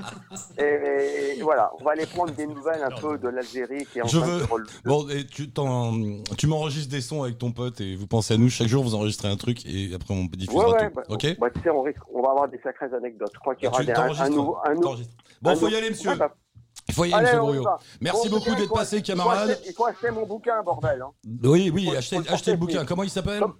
Et, 0.57 1.37
et 1.37 1.41
voilà, 1.41 1.71
on 1.79 1.83
va 1.83 1.91
aller 1.91 2.05
prendre 2.05 2.31
des 2.33 2.47
nouvelles 2.47 2.83
un 2.83 2.89
peu 2.99 3.17
de 3.17 3.27
l'Algérie 3.27 3.85
qui 3.85 3.99
est 3.99 4.01
en 4.01 4.07
Je 4.07 4.17
train 4.19 4.27
veux- 4.27 4.39
de 4.41 4.51
relever. 4.51 4.71
Bon, 4.85 5.07
et 5.09 5.25
tu, 5.25 5.49
t'en- 5.51 5.93
tu 6.37 6.47
m'enregistres 6.47 6.91
des 6.91 7.01
sons 7.01 7.23
avec 7.23 7.37
ton 7.37 7.51
pote 7.51 7.81
et 7.81 7.95
vous 7.95 8.07
pensez 8.07 8.33
à 8.33 8.37
nous. 8.37 8.49
Chaque 8.49 8.67
jour, 8.67 8.83
vous 8.83 8.95
enregistrez 8.95 9.27
un 9.27 9.37
truc 9.37 9.65
et 9.65 9.91
après, 9.93 10.13
on 10.13 10.25
diffusera 10.25 10.69
Ouais, 10.69 10.73
ouais, 10.73 10.87
tout. 10.89 10.95
bah, 10.95 11.03
ok 11.09 11.37
bah, 11.39 11.47
tu 11.53 11.61
sais, 11.61 11.69
on, 11.69 11.81
risque, 11.81 11.99
on 12.13 12.21
va 12.21 12.29
avoir 12.31 12.47
des 12.47 12.59
sacrées 12.63 12.93
anecdotes. 12.95 13.31
Je 13.33 13.39
crois 13.39 13.55
qu'il 13.55 13.65
y 13.65 13.67
aura 13.67 13.79
Tu 13.79 13.85
des, 13.85 13.93
un, 13.93 14.29
nouveau. 14.29 14.57
Un. 14.65 14.73
Bon, 15.41 15.51
un 15.51 15.55
faut 15.55 15.67
y 15.67 15.75
aller, 15.75 15.89
monsieur. 15.89 16.09
Ouais, 16.11 16.15
bah, 16.15 16.33
Il 16.87 16.93
faut 16.93 17.05
y 17.05 17.13
aller, 17.13 17.27
allez, 17.27 17.39
monsieur. 17.47 17.61
Merci 18.01 18.29
Bon, 18.29 18.37
beaucoup 18.37 18.55
d'être 18.55 18.73
passé, 18.73 18.97
il 18.97 18.99
faut 19.01 19.05
camarade. 19.05 19.49
acheter- 19.51 19.69
Il 19.69 19.73
faut 19.73 19.85
acheter 19.85 20.11
mon 20.11 20.25
bouquin, 20.25 20.61
bordel. 20.63 21.01
hein. 21.01 21.11
Oui, 21.43 21.69
oui, 21.73 21.95
achetez, 21.95 22.17
achetez 22.29 22.51
le 22.51 22.57
bouquin. 22.57 22.85
Comment 22.85 23.03
il 23.03 23.09
s'appelle? 23.09 23.39
Comme- 23.39 23.55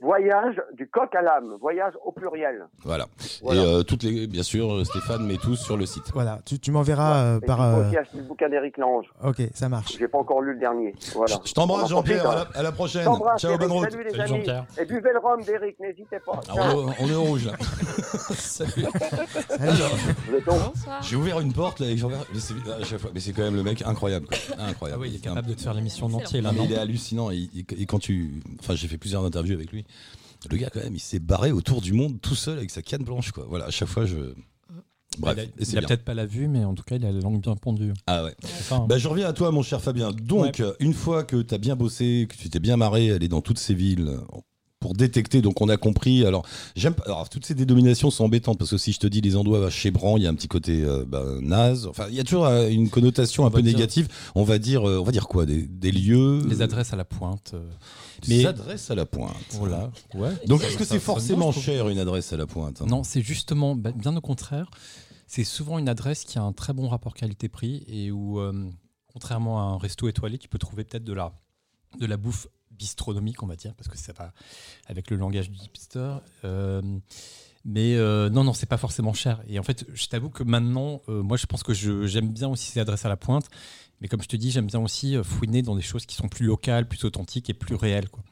Voyage 0.00 0.60
du 0.76 0.86
coq 0.88 1.12
à 1.14 1.22
l'âme. 1.22 1.56
Voyage 1.60 1.92
au 2.04 2.12
pluriel. 2.12 2.66
Voilà. 2.84 3.06
Voilà. 3.42 3.60
Et 3.60 3.64
euh, 3.64 3.82
toutes 3.82 4.04
les, 4.04 4.26
bien 4.28 4.42
sûr, 4.44 4.84
Stéphane 4.86 5.26
met 5.26 5.36
tous 5.38 5.56
sur 5.56 5.76
le 5.76 5.86
site. 5.86 6.04
Voilà, 6.14 6.38
tu, 6.44 6.58
tu 6.60 6.70
m'enverras 6.70 7.16
euh, 7.24 7.40
par. 7.40 7.60
euh, 7.60 7.86
aussi 7.86 7.96
acheter 7.96 8.18
le 8.18 8.22
bouquin 8.24 8.48
d'Éric 8.48 8.78
Lange. 8.78 9.06
Ok, 9.24 9.42
ça 9.54 9.68
marche. 9.68 9.96
J'ai 9.98 10.06
pas 10.08 10.18
encore 10.18 10.40
lu 10.40 10.52
le 10.54 10.60
dernier. 10.60 10.94
Voilà. 11.14 11.36
Je 11.44 11.52
t'embrasse, 11.52 11.88
Jean-Pierre. 11.90 12.28
À, 12.30 12.40
hein. 12.42 12.46
la- 12.54 12.60
à 12.60 12.62
la 12.62 12.72
prochaine. 12.72 13.04
T'embrasse, 13.04 13.40
Ciao, 13.42 13.58
bonne 13.58 13.72
route. 13.72 13.90
Salut 13.90 14.04
les 14.04 14.10
Salut, 14.10 14.20
amis. 14.22 14.36
Jean-Pierre. 14.38 14.64
Et 14.80 14.84
buvez 14.84 15.12
le 15.12 15.18
rhum 15.18 15.42
d'Éric, 15.42 15.80
n'hésitez 15.80 16.20
pas. 16.24 16.40
Ah, 16.48 16.52
on, 16.74 16.90
est- 16.90 16.94
on 17.00 17.08
est 17.08 17.14
au 17.14 17.22
rouge 17.24 17.46
là. 17.46 17.52
Salut. 18.34 18.86
J'ai 21.02 21.16
ouvert 21.16 21.40
une 21.40 21.52
porte 21.52 21.80
là 21.80 21.86
et 21.88 21.96
j'en 21.96 22.08
mais 22.08 22.16
c'est 22.38 22.54
à 22.70 22.84
chaque 22.84 23.00
fois. 23.00 23.10
Mais 23.14 23.20
c'est 23.20 23.32
quand 23.32 23.42
même 23.42 23.56
le 23.56 23.62
mec 23.62 23.82
incroyable. 23.84 24.26
quoi. 24.26 24.36
Ah 24.58 24.66
Incroyable. 24.66 25.02
oui, 25.02 25.08
il 25.10 25.16
est 25.16 25.24
capable 25.24 25.48
de 25.48 25.54
te 25.54 25.60
faire 25.62 25.74
l'émission 25.74 26.06
en 26.06 26.12
entier 26.14 26.40
là, 26.40 26.50
mais 26.52 26.64
il 26.64 26.72
est 26.72 26.78
hallucinant 26.78 27.30
et, 27.30 27.48
et- 27.56 27.82
et 27.82 27.86
quand 27.86 27.98
tu, 27.98 28.42
enfin, 28.60 28.74
j'ai 28.74 28.88
fait 28.88 28.98
plusieurs 28.98 29.24
interviews 29.24 29.54
avec 29.54 29.72
lui. 29.72 29.84
Le 30.50 30.56
gars 30.56 30.70
quand 30.70 30.82
même, 30.82 30.94
il 30.94 31.00
s'est 31.00 31.18
barré 31.18 31.50
autour 31.50 31.80
du 31.80 31.92
monde 31.92 32.20
tout 32.20 32.34
seul 32.34 32.58
avec 32.58 32.70
sa 32.70 32.82
canne 32.82 33.02
blanche 33.02 33.32
quoi. 33.32 33.46
Voilà, 33.48 33.66
à 33.66 33.70
chaque 33.70 33.88
fois 33.88 34.06
je. 34.06 34.34
Bref, 35.18 35.36
il 35.58 35.76
a, 35.76 35.80
il 35.80 35.86
peut-être 35.86 36.04
pas 36.04 36.14
la 36.14 36.26
vue, 36.26 36.46
mais 36.46 36.64
en 36.64 36.74
tout 36.74 36.84
cas, 36.84 36.94
il 36.94 37.04
a 37.04 37.10
la 37.10 37.20
langue 37.20 37.40
bien 37.40 37.56
pendue. 37.56 37.92
Ah 38.06 38.22
ouais. 38.22 38.36
Hein. 38.70 38.86
Bah, 38.88 38.98
je 38.98 39.08
reviens 39.08 39.26
à 39.26 39.32
toi, 39.32 39.50
mon 39.50 39.62
cher 39.62 39.80
Fabien. 39.80 40.12
Donc, 40.12 40.62
une 40.78 40.94
fois 40.94 41.24
que 41.24 41.42
tu 41.42 41.54
as 41.54 41.58
bien 41.58 41.74
bossé, 41.74 42.28
que 42.28 42.36
tu 42.36 42.48
t'es 42.50 42.60
bien 42.60 42.76
marré, 42.76 43.10
aller 43.10 43.26
dans 43.26 43.40
toutes 43.40 43.58
ces 43.58 43.74
villes 43.74 44.18
pour 44.80 44.94
détecter, 44.94 45.42
donc 45.42 45.60
on 45.60 45.68
a 45.68 45.76
compris. 45.76 46.24
Alors, 46.24 46.46
j'aime 46.76 46.94
pas. 46.94 47.02
Alors, 47.06 47.28
toutes 47.28 47.44
ces 47.44 47.54
dénominations 47.54 48.10
sont 48.10 48.24
embêtantes 48.24 48.58
parce 48.58 48.70
que 48.70 48.78
si 48.78 48.92
je 48.92 49.00
te 49.00 49.06
dis 49.06 49.20
les 49.20 49.34
endroits 49.36 49.66
à 49.66 49.70
Chébran, 49.70 50.16
il 50.16 50.22
y 50.22 50.26
a 50.26 50.30
un 50.30 50.34
petit 50.34 50.46
côté 50.48 50.84
euh, 50.84 51.04
bah, 51.06 51.24
naze. 51.40 51.86
Enfin, 51.86 52.06
il 52.08 52.14
y 52.14 52.20
a 52.20 52.24
toujours 52.24 52.46
euh, 52.46 52.68
une 52.68 52.88
connotation 52.88 53.44
un 53.44 53.50
peu 53.50 53.60
dire- 53.62 53.74
négative. 53.74 54.08
On 54.36 54.44
va 54.44 54.58
dire, 54.58 54.88
euh, 54.88 54.98
on 55.00 55.02
va 55.02 55.10
dire 55.12 55.26
quoi? 55.26 55.46
Des, 55.46 55.62
des 55.62 55.90
lieux? 55.90 56.46
Les 56.48 56.62
adresses 56.62 56.92
à 56.92 56.96
la 56.96 57.04
pointe. 57.04 57.52
euh, 57.54 57.68
mais- 58.28 58.46
adresses 58.46 58.90
à 58.90 58.94
la 58.94 59.04
pointe. 59.06 59.34
Voilà. 59.52 59.90
Ouais. 60.14 60.30
Donc, 60.46 60.62
est-ce 60.62 60.76
que 60.76 60.84
c'est 60.84 61.00
forcément 61.00 61.50
cher 61.50 61.88
une 61.88 61.98
adresse 61.98 62.32
à 62.32 62.36
la 62.36 62.46
pointe 62.46 62.80
hein? 62.80 62.86
Non, 62.88 63.02
c'est 63.02 63.22
justement, 63.22 63.74
bah, 63.74 63.90
bien 63.92 64.16
au 64.16 64.20
contraire, 64.20 64.70
c'est 65.26 65.44
souvent 65.44 65.78
une 65.78 65.88
adresse 65.88 66.24
qui 66.24 66.38
a 66.38 66.42
un 66.42 66.52
très 66.52 66.72
bon 66.72 66.88
rapport 66.88 67.14
qualité-prix 67.14 67.84
et 67.88 68.10
où, 68.12 68.40
contrairement 69.12 69.58
à 69.60 69.62
un 69.74 69.78
resto 69.78 70.08
étoilé, 70.08 70.38
tu 70.38 70.48
peux 70.48 70.58
trouver 70.58 70.84
peut-être 70.84 71.04
de 71.04 71.12
la, 71.12 71.32
de 71.98 72.06
la 72.06 72.16
bouffe 72.16 72.46
bistronomique, 72.78 73.42
on 73.42 73.46
va 73.46 73.56
dire, 73.56 73.74
parce 73.74 73.88
que 73.88 73.98
ça 73.98 74.12
va 74.12 74.32
avec 74.86 75.10
le 75.10 75.16
langage 75.16 75.50
du 75.50 75.58
hipster. 75.58 76.14
Euh, 76.44 76.82
mais 77.64 77.96
euh, 77.96 78.30
non, 78.30 78.44
non, 78.44 78.52
c'est 78.52 78.68
pas 78.68 78.76
forcément 78.76 79.12
cher. 79.12 79.42
Et 79.48 79.58
en 79.58 79.62
fait, 79.62 79.84
je 79.92 80.06
t'avoue 80.06 80.30
que 80.30 80.42
maintenant, 80.42 81.02
euh, 81.08 81.22
moi, 81.22 81.36
je 81.36 81.46
pense 81.46 81.62
que 81.62 81.74
j'aime 81.74 82.32
bien 82.32 82.48
aussi 82.48 82.70
ces 82.70 82.80
adresses 82.80 83.04
à 83.04 83.08
la 83.08 83.16
pointe. 83.16 83.48
Mais 84.00 84.08
comme 84.08 84.22
je 84.22 84.28
te 84.28 84.36
dis, 84.36 84.52
j'aime 84.52 84.66
bien 84.66 84.80
aussi 84.80 85.16
fouiner 85.24 85.62
dans 85.62 85.74
des 85.74 85.82
choses 85.82 86.06
qui 86.06 86.14
sont 86.14 86.28
plus 86.28 86.46
locales, 86.46 86.86
plus 86.86 87.04
authentiques 87.04 87.50
et 87.50 87.54
plus 87.54 87.74
réelles. 87.74 88.08
Quoi. 88.08 88.22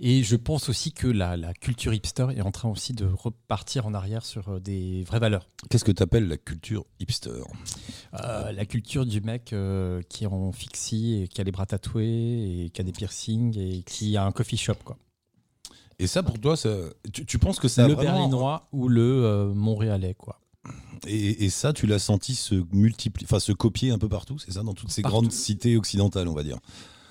Et 0.00 0.24
je 0.24 0.34
pense 0.34 0.68
aussi 0.68 0.92
que 0.92 1.06
la, 1.06 1.36
la 1.36 1.54
culture 1.54 1.94
hipster 1.94 2.26
est 2.36 2.40
en 2.40 2.50
train 2.50 2.68
aussi 2.68 2.94
de 2.94 3.06
repartir 3.06 3.86
en 3.86 3.94
arrière 3.94 4.24
sur 4.24 4.48
euh, 4.48 4.60
des 4.60 5.04
vraies 5.04 5.20
valeurs. 5.20 5.46
Qu'est-ce 5.70 5.84
que 5.84 5.92
tu 5.92 6.02
appelles 6.02 6.26
la 6.26 6.36
culture 6.36 6.84
hipster? 6.98 7.30
Euh, 8.20 8.50
la 8.50 8.66
culture 8.66 9.06
du 9.06 9.20
mec 9.20 9.52
euh, 9.52 10.02
qui 10.08 10.24
est 10.24 10.26
en 10.26 10.50
fixie 10.50 11.22
et 11.22 11.28
qui 11.28 11.40
a 11.40 11.44
les 11.44 11.52
bras 11.52 11.66
tatoués 11.66 12.64
et 12.64 12.70
qui 12.70 12.80
a 12.80 12.84
des 12.84 12.92
piercings 12.92 13.56
et 13.56 13.82
qui 13.84 14.16
a 14.16 14.24
un 14.24 14.32
coffee 14.32 14.56
shop. 14.56 14.74
Quoi. 14.84 14.98
Et 16.00 16.08
ça, 16.08 16.24
pour 16.24 16.40
toi, 16.40 16.56
ça, 16.56 16.74
tu, 17.12 17.24
tu 17.24 17.38
penses 17.38 17.60
que 17.60 17.68
ça 17.68 17.84
a 17.84 17.88
le 17.88 17.94
vraiment- 17.94 18.14
berlinois 18.28 18.66
ou 18.72 18.88
le 18.88 19.24
euh, 19.24 19.54
montréalais. 19.54 20.14
Quoi. 20.14 20.40
Et, 21.06 21.44
et 21.44 21.50
ça, 21.50 21.72
tu 21.72 21.86
l'as 21.86 22.00
senti 22.00 22.34
se 22.34 22.56
multiplier, 22.72 23.26
enfin 23.30 23.38
se 23.38 23.52
copier 23.52 23.92
un 23.92 23.98
peu 23.98 24.08
partout, 24.08 24.38
c'est 24.40 24.50
ça, 24.50 24.64
dans 24.64 24.74
toutes 24.74 24.90
ces 24.90 25.02
Partout. 25.02 25.18
grandes 25.18 25.32
cités 25.32 25.76
occidentales, 25.76 26.26
on 26.26 26.34
va 26.34 26.42
dire? 26.42 26.58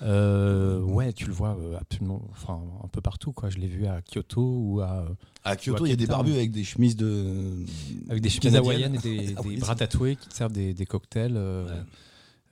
Euh, 0.02 0.80
ouais, 0.80 1.12
tu 1.12 1.26
le 1.26 1.32
vois 1.32 1.56
euh, 1.58 1.78
absolument, 1.80 2.22
enfin 2.32 2.60
un 2.82 2.88
peu 2.88 3.00
partout. 3.00 3.32
Quoi. 3.32 3.48
Je 3.50 3.58
l'ai 3.58 3.66
vu 3.66 3.86
à 3.86 4.02
Kyoto 4.02 4.42
ou 4.42 4.80
à, 4.80 5.06
À 5.44 5.56
Kyoto, 5.56 5.86
il 5.86 5.90
y 5.90 5.92
a 5.92 5.96
des 5.96 6.06
barbus 6.06 6.32
avec 6.32 6.50
des 6.50 6.64
chemises 6.64 6.96
de. 6.96 7.64
avec 8.08 8.22
des 8.22 8.28
chemises 8.28 8.56
hawaïennes 8.56 8.96
et 8.96 8.98
des, 8.98 9.34
Ah 9.38 9.42
des 9.42 9.56
bras 9.56 9.74
tatoués 9.74 10.16
qui 10.16 10.28
te 10.28 10.34
servent 10.34 10.52
des, 10.52 10.74
des 10.74 10.86
cocktails 10.86 11.36
euh, 11.36 11.64
Ouais. 11.64 11.82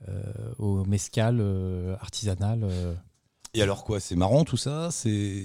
euh, 0.09 0.23
au 0.57 0.85
mescal 0.85 1.41
artisanal. 1.99 2.67
Et 3.53 3.61
alors 3.61 3.83
quoi, 3.83 3.99
c'est 3.99 4.15
marrant 4.15 4.45
tout 4.45 4.57
ça 4.57 4.89
C'est. 4.91 5.43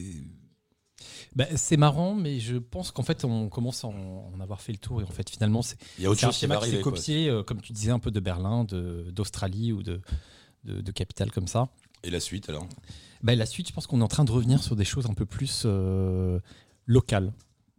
Bah, 1.36 1.44
c'est 1.56 1.76
marrant, 1.76 2.14
mais 2.14 2.40
je 2.40 2.56
pense 2.56 2.90
qu'en 2.90 3.02
fait, 3.02 3.24
on 3.24 3.48
commence 3.48 3.84
à 3.84 3.88
en, 3.88 4.32
avoir 4.40 4.60
fait 4.60 4.72
le 4.72 4.78
tour. 4.78 5.00
Et 5.00 5.04
en 5.04 5.10
fait, 5.10 5.28
finalement, 5.28 5.62
c'est 5.62 5.76
Il 5.98 6.04
y 6.04 6.06
a 6.06 6.10
autre 6.10 6.20
c'est 6.20 6.26
un 6.26 6.32
schéma 6.32 6.56
qui 6.56 6.70
s'est 6.70 6.80
copié, 6.80 7.42
comme 7.46 7.60
tu 7.60 7.72
disais, 7.72 7.90
un 7.90 7.98
peu 7.98 8.10
de 8.10 8.18
Berlin, 8.18 8.64
d'Australie 8.64 9.72
ou 9.72 9.82
de, 9.82 10.00
de, 10.64 10.80
de 10.80 10.92
capitales 10.92 11.30
comme 11.30 11.46
ça. 11.46 11.68
Et 12.04 12.10
la 12.10 12.20
suite 12.20 12.48
alors 12.48 12.66
Bah, 13.22 13.34
la 13.34 13.46
suite, 13.46 13.68
je 13.68 13.72
pense 13.72 13.86
qu'on 13.86 14.00
est 14.00 14.04
en 14.04 14.08
train 14.08 14.24
de 14.24 14.32
revenir 14.32 14.62
sur 14.62 14.76
des 14.76 14.84
choses 14.84 15.06
un 15.06 15.14
peu 15.14 15.26
plus 15.26 15.62
euh, 15.66 16.38
locales. 16.86 17.32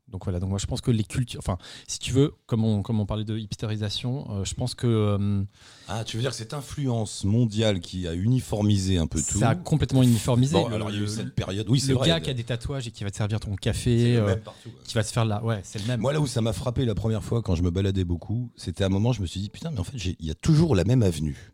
Donc 0.09 0.23
voilà, 0.23 0.39
donc 0.39 0.49
moi 0.49 0.57
je 0.57 0.65
pense 0.65 0.81
que 0.81 0.89
les 0.89 1.03
cultures, 1.03 1.39
enfin, 1.39 1.59
si 1.87 1.99
tu 1.99 2.11
veux, 2.13 2.33
comme 2.47 2.65
on, 2.65 2.81
comme 2.81 2.99
on 2.99 3.05
parlait 3.05 3.25
de 3.25 3.37
hipsterisation, 3.37 4.25
euh, 4.31 4.43
je 4.43 4.55
pense 4.55 4.73
que 4.73 4.87
euh, 4.87 5.43
Ah, 5.87 6.03
tu 6.03 6.17
veux 6.17 6.21
dire 6.23 6.31
que 6.31 6.35
cette 6.35 6.55
influence 6.55 7.25
mondiale 7.25 7.79
qui 7.79 8.07
a 8.07 8.15
uniformisé 8.15 8.97
un 8.97 9.05
peu 9.05 9.21
tout. 9.21 9.37
ça 9.37 9.49
a 9.49 9.55
complètement 9.55 10.01
uniformisé. 10.01 10.53
Bon, 10.55 10.67
Le- 10.67 10.73
alors 10.73 10.89
il 10.89 10.93
y 10.95 10.97
a 10.97 11.01
eu 11.01 11.03
le- 11.03 11.07
cette 11.07 11.35
période. 11.35 11.69
Oui, 11.69 11.79
c'est 11.79 11.89
le 11.89 11.99
vrai. 11.99 12.07
gars 12.07 12.19
qui 12.21 12.31
a 12.31 12.33
des 12.33 12.43
tatouages 12.43 12.87
et 12.87 12.91
qui 12.91 13.03
va 13.03 13.11
te 13.11 13.17
servir 13.17 13.39
ton 13.39 13.51
c'est 13.51 13.57
café, 13.57 14.13
le 14.15 14.19
euh, 14.29 14.35
partout, 14.37 14.69
ouais. 14.69 14.75
qui 14.83 14.95
va 14.95 15.03
se 15.03 15.13
faire 15.13 15.25
là, 15.25 15.43
ouais, 15.43 15.61
c'est 15.63 15.77
le 15.79 15.85
même. 15.85 15.99
Moi, 16.01 16.11
là 16.11 16.19
où 16.19 16.25
ça 16.25 16.41
m'a 16.41 16.53
frappé 16.53 16.85
la 16.85 16.95
première 16.95 17.23
fois 17.23 17.43
quand 17.43 17.53
je 17.53 17.61
me 17.61 17.69
baladais 17.69 18.03
beaucoup, 18.03 18.51
c'était 18.55 18.83
à 18.83 18.87
un 18.87 18.89
moment, 18.89 19.13
je 19.13 19.21
me 19.21 19.27
suis 19.27 19.41
dit, 19.41 19.49
putain, 19.51 19.69
mais 19.69 19.79
en 19.79 19.83
fait, 19.83 19.95
il 19.95 20.25
y 20.25 20.31
a 20.31 20.35
toujours 20.35 20.75
la 20.75 20.85
même 20.85 21.03
avenue. 21.03 21.51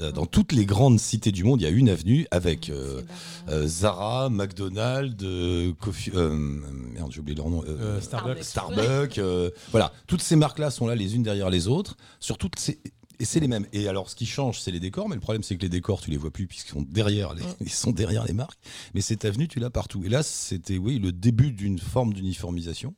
Euh, 0.00 0.12
Dans 0.12 0.26
toutes 0.26 0.52
les 0.52 0.64
grandes 0.64 0.98
cités 0.98 1.32
du 1.32 1.44
monde, 1.44 1.60
il 1.60 1.64
y 1.64 1.66
a 1.66 1.70
une 1.70 1.88
avenue 1.88 2.26
avec 2.30 2.70
euh, 2.70 3.02
euh, 3.48 3.66
Zara, 3.66 4.30
McDonald's, 4.30 5.22
euh, 5.22 5.72
Coffee, 5.80 6.10
merde, 6.12 7.10
j'ai 7.12 7.20
oublié 7.20 7.36
leur 7.36 7.50
nom. 7.50 7.62
euh, 7.68 7.98
Euh, 7.98 8.00
Starbucks. 8.00 8.42
Starbucks, 8.44 9.18
euh, 9.18 9.50
voilà, 9.70 9.92
toutes 10.06 10.22
ces 10.22 10.36
marques-là 10.36 10.70
sont 10.70 10.86
là 10.86 10.94
les 10.94 11.14
unes 11.14 11.22
derrière 11.22 11.50
les 11.50 11.68
autres, 11.68 11.96
sur 12.20 12.38
toutes 12.38 12.58
ces 12.58 12.78
et 13.20 13.24
c'est 13.24 13.38
les 13.38 13.46
mêmes. 13.46 13.66
Et 13.72 13.86
alors, 13.86 14.10
ce 14.10 14.16
qui 14.16 14.26
change, 14.26 14.58
c'est 14.60 14.72
les 14.72 14.80
décors, 14.80 15.08
mais 15.08 15.14
le 15.14 15.20
problème, 15.20 15.44
c'est 15.44 15.54
que 15.56 15.62
les 15.62 15.68
décors, 15.68 16.00
tu 16.00 16.10
les 16.10 16.16
vois 16.16 16.32
plus 16.32 16.48
puisqu'ils 16.48 16.72
sont 16.72 16.82
derrière 16.82 17.34
les, 17.34 17.42
ils 17.60 17.70
sont 17.70 17.92
derrière 17.92 18.24
les 18.24 18.32
marques. 18.32 18.58
Mais 18.94 19.00
cette 19.00 19.24
avenue, 19.24 19.46
tu 19.46 19.60
l'as 19.60 19.70
partout. 19.70 20.02
Et 20.04 20.08
là, 20.08 20.24
c'était, 20.24 20.76
oui, 20.76 20.98
le 20.98 21.12
début 21.12 21.52
d'une 21.52 21.78
forme 21.78 22.14
d'uniformisation. 22.14 22.94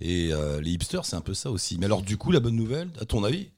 Et 0.00 0.30
euh, 0.32 0.60
les 0.60 0.72
hipsters, 0.72 1.04
c'est 1.04 1.14
un 1.14 1.20
peu 1.20 1.34
ça 1.34 1.52
aussi. 1.52 1.78
Mais 1.78 1.86
alors, 1.86 2.02
du 2.02 2.16
coup, 2.16 2.32
la 2.32 2.40
bonne 2.40 2.56
nouvelle, 2.56 2.88
à 3.00 3.04
ton 3.04 3.22
avis, 3.22 3.50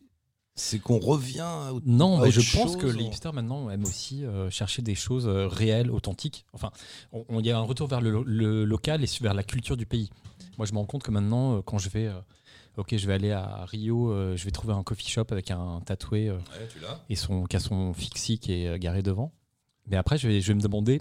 c'est 0.57 0.79
qu'on 0.79 0.99
revient. 0.99 1.47
au- 1.73 1.81
Non, 1.85 2.19
mais 2.21 2.31
je 2.31 2.41
pense 2.57 2.77
que 2.77 2.87
les 2.87 3.03
on- 3.05 3.07
hipsters 3.09 3.33
maintenant 3.33 3.71
aiment 3.71 3.85
aussi 3.85 4.25
euh, 4.25 4.51
chercher 4.51 4.83
des 4.83 4.95
choses 4.95 5.27
euh, 5.27 5.47
réelles, 5.49 5.91
authentiques. 5.91 6.45
Enfin, 6.53 6.71
il 7.13 7.47
y 7.47 7.51
a 7.51 7.59
un 7.59 7.63
retour 7.63 7.89
vers 7.89 8.01
le, 8.01 8.11
lo- 8.11 8.25
le 8.25 8.65
local 8.65 9.03
et 9.03 9.09
vers 9.21 9.35
la 9.35 9.43
culture 9.43 9.77
du 9.77 9.87
pays. 9.87 10.11
Moi, 10.59 10.67
je 10.67 10.73
me 10.73 10.79
rends 10.79 10.87
compte 10.87 11.03
que 11.03 11.11
maintenant, 11.11 11.57
euh, 11.59 11.63
quand 11.63 11.79
je 11.79 11.89
vais, 11.89 12.09
ok, 12.77 12.97
je 12.97 13.07
vais 13.07 13.15
aller 13.15 13.33
à 13.33 13.65
Rio, 13.65 14.11
euh, 14.13 14.37
je 14.37 14.45
vais 14.45 14.51
trouver 14.53 14.75
un 14.75 14.83
coffee 14.85 15.09
shop 15.09 15.25
avec 15.31 15.51
un 15.51 15.81
tatoué 15.85 16.29
euh, 16.29 16.37
Ouais, 16.37 16.69
et 17.11 17.17
son 17.17 17.45
qui 17.45 17.57
a 17.57 17.61
son 17.61 17.93
fixie 17.93 18.39
qui 18.39 18.53
est 18.53 18.79
garé 18.79 19.03
devant. 19.03 19.33
Mais 19.89 19.97
après, 19.97 20.17
je 20.19 20.29
vais, 20.29 20.41
je 20.41 20.49
vais 20.49 20.55
me 20.55 20.61
demander 20.63 21.01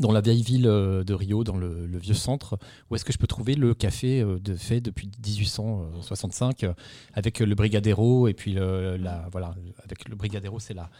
dans 0.00 0.12
la 0.12 0.20
vieille 0.20 0.42
ville 0.42 0.66
euh, 0.66 1.04
de 1.04 1.14
Rio, 1.14 1.44
dans 1.44 1.56
le, 1.56 1.86
le 1.86 1.98
vieux 1.98 2.14
centre, 2.14 2.58
où 2.90 2.96
est-ce 2.96 3.04
que 3.04 3.12
je 3.12 3.18
peux 3.18 3.26
trouver 3.26 3.54
le 3.54 3.74
café 3.74 4.20
euh, 4.20 4.38
de 4.38 4.54
fait 4.54 4.80
depuis 4.80 5.08
1865 5.26 6.64
euh, 6.64 6.72
avec 7.14 7.38
le 7.40 7.54
brigadero 7.54 8.28
et 8.28 8.34
puis 8.34 8.52
le, 8.52 8.96
la 8.96 9.28
voilà 9.32 9.54
avec 9.84 10.08
le 10.08 10.16
brigadero 10.16 10.58
c'est 10.58 10.74
là 10.74 10.90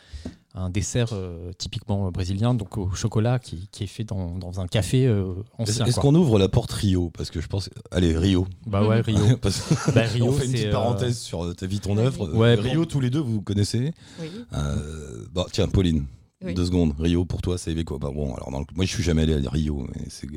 un 0.55 0.71
dessert 0.71 1.09
euh, 1.13 1.53
typiquement 1.59 2.11
brésilien 2.13 2.55
donc 2.55 2.79
au 2.79 2.91
chocolat 2.93 3.39
qui, 3.41 3.69
qui 3.73 3.85
est 3.85 3.89
fait 3.89 4.05
dans, 4.05 4.39
dans 4.39 4.61
un 4.61 4.69
café 4.69 5.07
euh, 5.07 5.35
ancien. 5.59 5.85
est-ce 5.85 5.99
qu'on 5.99 6.15
ouvre 6.15 6.39
la 6.39 6.49
porte 6.49 6.71
Rio? 6.73 7.11
Parce 7.11 7.31
que 7.31 7.41
je 7.41 7.49
pense. 7.49 7.69
Allez, 7.91 8.17
Rio. 8.17 8.47
Bah 8.67 8.87
ouais 8.87 9.01
Rio. 9.01 9.37
Parce 9.43 9.65
Bah, 9.93 10.03
Rio 10.03 10.27
on 10.29 10.33
fait 10.33 10.47
une 10.47 10.53
petite 10.53 10.67
euh, 10.67 10.73
parenthèse 10.73 11.19
sur 11.19 11.55
ta 11.57 11.67
vie, 11.67 11.81
ton 11.81 11.97
œuvre. 11.99 12.33
Ouais, 12.35 12.55
Rio, 12.55 12.85
tous 12.85 13.01
les 13.01 13.11
deux, 13.11 13.19
vous 13.19 13.43
connaissez 13.43 13.93
Oui. 14.21 14.29
Euh, 14.53 15.27
bah, 15.35 15.47
tiens, 15.51 15.67
Pauline, 15.67 16.05
Oui. 16.45 16.55
deux 16.55 16.67
secondes. 16.67 16.95
Rio, 16.99 17.25
pour 17.25 17.43
toi, 17.43 17.57
évoque 17.67 17.85
quoi 17.85 17.99
bah, 17.99 18.11
bon, 18.15 18.35
alors, 18.35 18.51
le- 18.51 18.65
Moi, 18.75 18.85
je 18.85 18.91
suis 18.91 19.03
jamais 19.03 19.23
allé 19.23 19.35
à 19.47 19.51
Rio. 19.51 19.87
c'est 20.09 20.29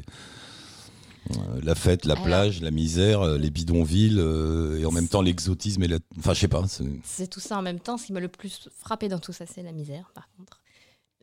euh, 1.32 1.60
la 1.62 1.76
fête, 1.76 2.06
la 2.06 2.14
Alors- 2.14 2.26
plage, 2.26 2.62
la 2.62 2.72
misère, 2.72 3.22
euh, 3.22 3.38
les 3.38 3.50
bidonvilles, 3.50 4.18
euh, 4.18 4.80
et 4.80 4.86
en 4.86 4.92
même 4.92 5.08
temps 5.10 5.22
l'exotisme 5.22 5.84
et 5.84 5.88
la. 5.88 6.00
Enfin, 6.18 6.34
je 6.34 6.40
sais 6.40 6.48
pas. 6.48 6.66
c'est- 6.68 6.86
C'est 7.04 7.28
tout 7.30 7.42
ça 7.42 7.58
en 7.58 7.62
même 7.62 7.80
temps. 7.80 7.98
Ce 7.98 8.06
qui 8.06 8.14
m'a 8.14 8.22
le 8.22 8.30
plus 8.30 8.70
frappé 8.80 9.10
dans 9.10 9.20
tout 9.20 9.34
ça, 9.34 9.46
c'est 9.46 9.62
la 9.64 9.74
misère, 9.74 10.12
par 10.16 10.30
contre. 10.38 10.62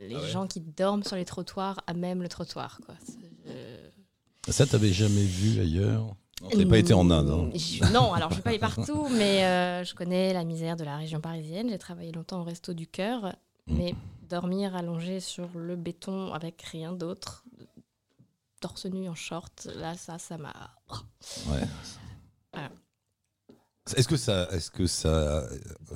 Les 0.01 0.15
Ah 0.17 0.21
ouais 0.21 0.29
gens 0.31 0.47
qui 0.47 0.61
dorment 0.61 1.05
sur 1.05 1.17
les 1.17 1.25
trottoirs 1.25 1.81
à 1.87 1.95
même 1.95 2.21
le 2.21 2.29
trottoir. 2.29 2.81
Quoi. 2.85 2.95
C'est- 3.07 4.53
Ça, 4.53 4.67
t'avais 4.67 4.93
jamais 4.93 5.25
vu 5.25 5.61
ailleurs 5.61 6.15
T'avais 6.51 6.67
pas 6.67 6.79
été 6.79 6.93
en 6.93 7.09
Inde. 7.11 7.31
hein. 7.31 7.51
Je- 7.57 7.91
Non, 7.93 8.13
alors 8.13 8.29
je 8.31 8.35
suis 8.35 8.43
pas 8.43 8.51
allée 8.51 8.59
partout, 8.59 9.07
mais 9.17 9.85
je 9.85 9.95
connais 9.95 10.35
la 10.35 10.45
misère 10.45 10.77
de 10.77 10.85
la 10.85 10.97
région 10.99 11.21
parisienne. 11.21 11.69
J'ai 11.71 11.79
travaillé 11.79 12.13
longtemps 12.13 12.41
au 12.41 12.45
Resto 12.45 12.75
du 12.75 12.87
Cœur, 12.87 13.37
Mm. 13.69 13.75
mais 13.79 13.95
dormir 14.25 14.75
allongé 14.75 15.21
sur 15.21 15.49
le 15.57 15.77
béton 15.77 16.33
avec 16.33 16.63
rien 16.63 16.93
d'autre, 16.93 17.45
torse 18.61 18.87
nu 18.87 19.09
en 19.09 19.15
short, 19.15 19.69
là, 19.77 19.95
ça, 19.97 20.19
ça 20.19 20.39
m'a. 20.39 20.75
Ouais. 21.49 21.67
Voilà. 22.53 22.71
Est-ce 23.97 24.09
que 24.09 24.17
ça, 24.17 24.49
est-ce 24.53 24.71
que 24.71 24.87
ça, 24.87 25.47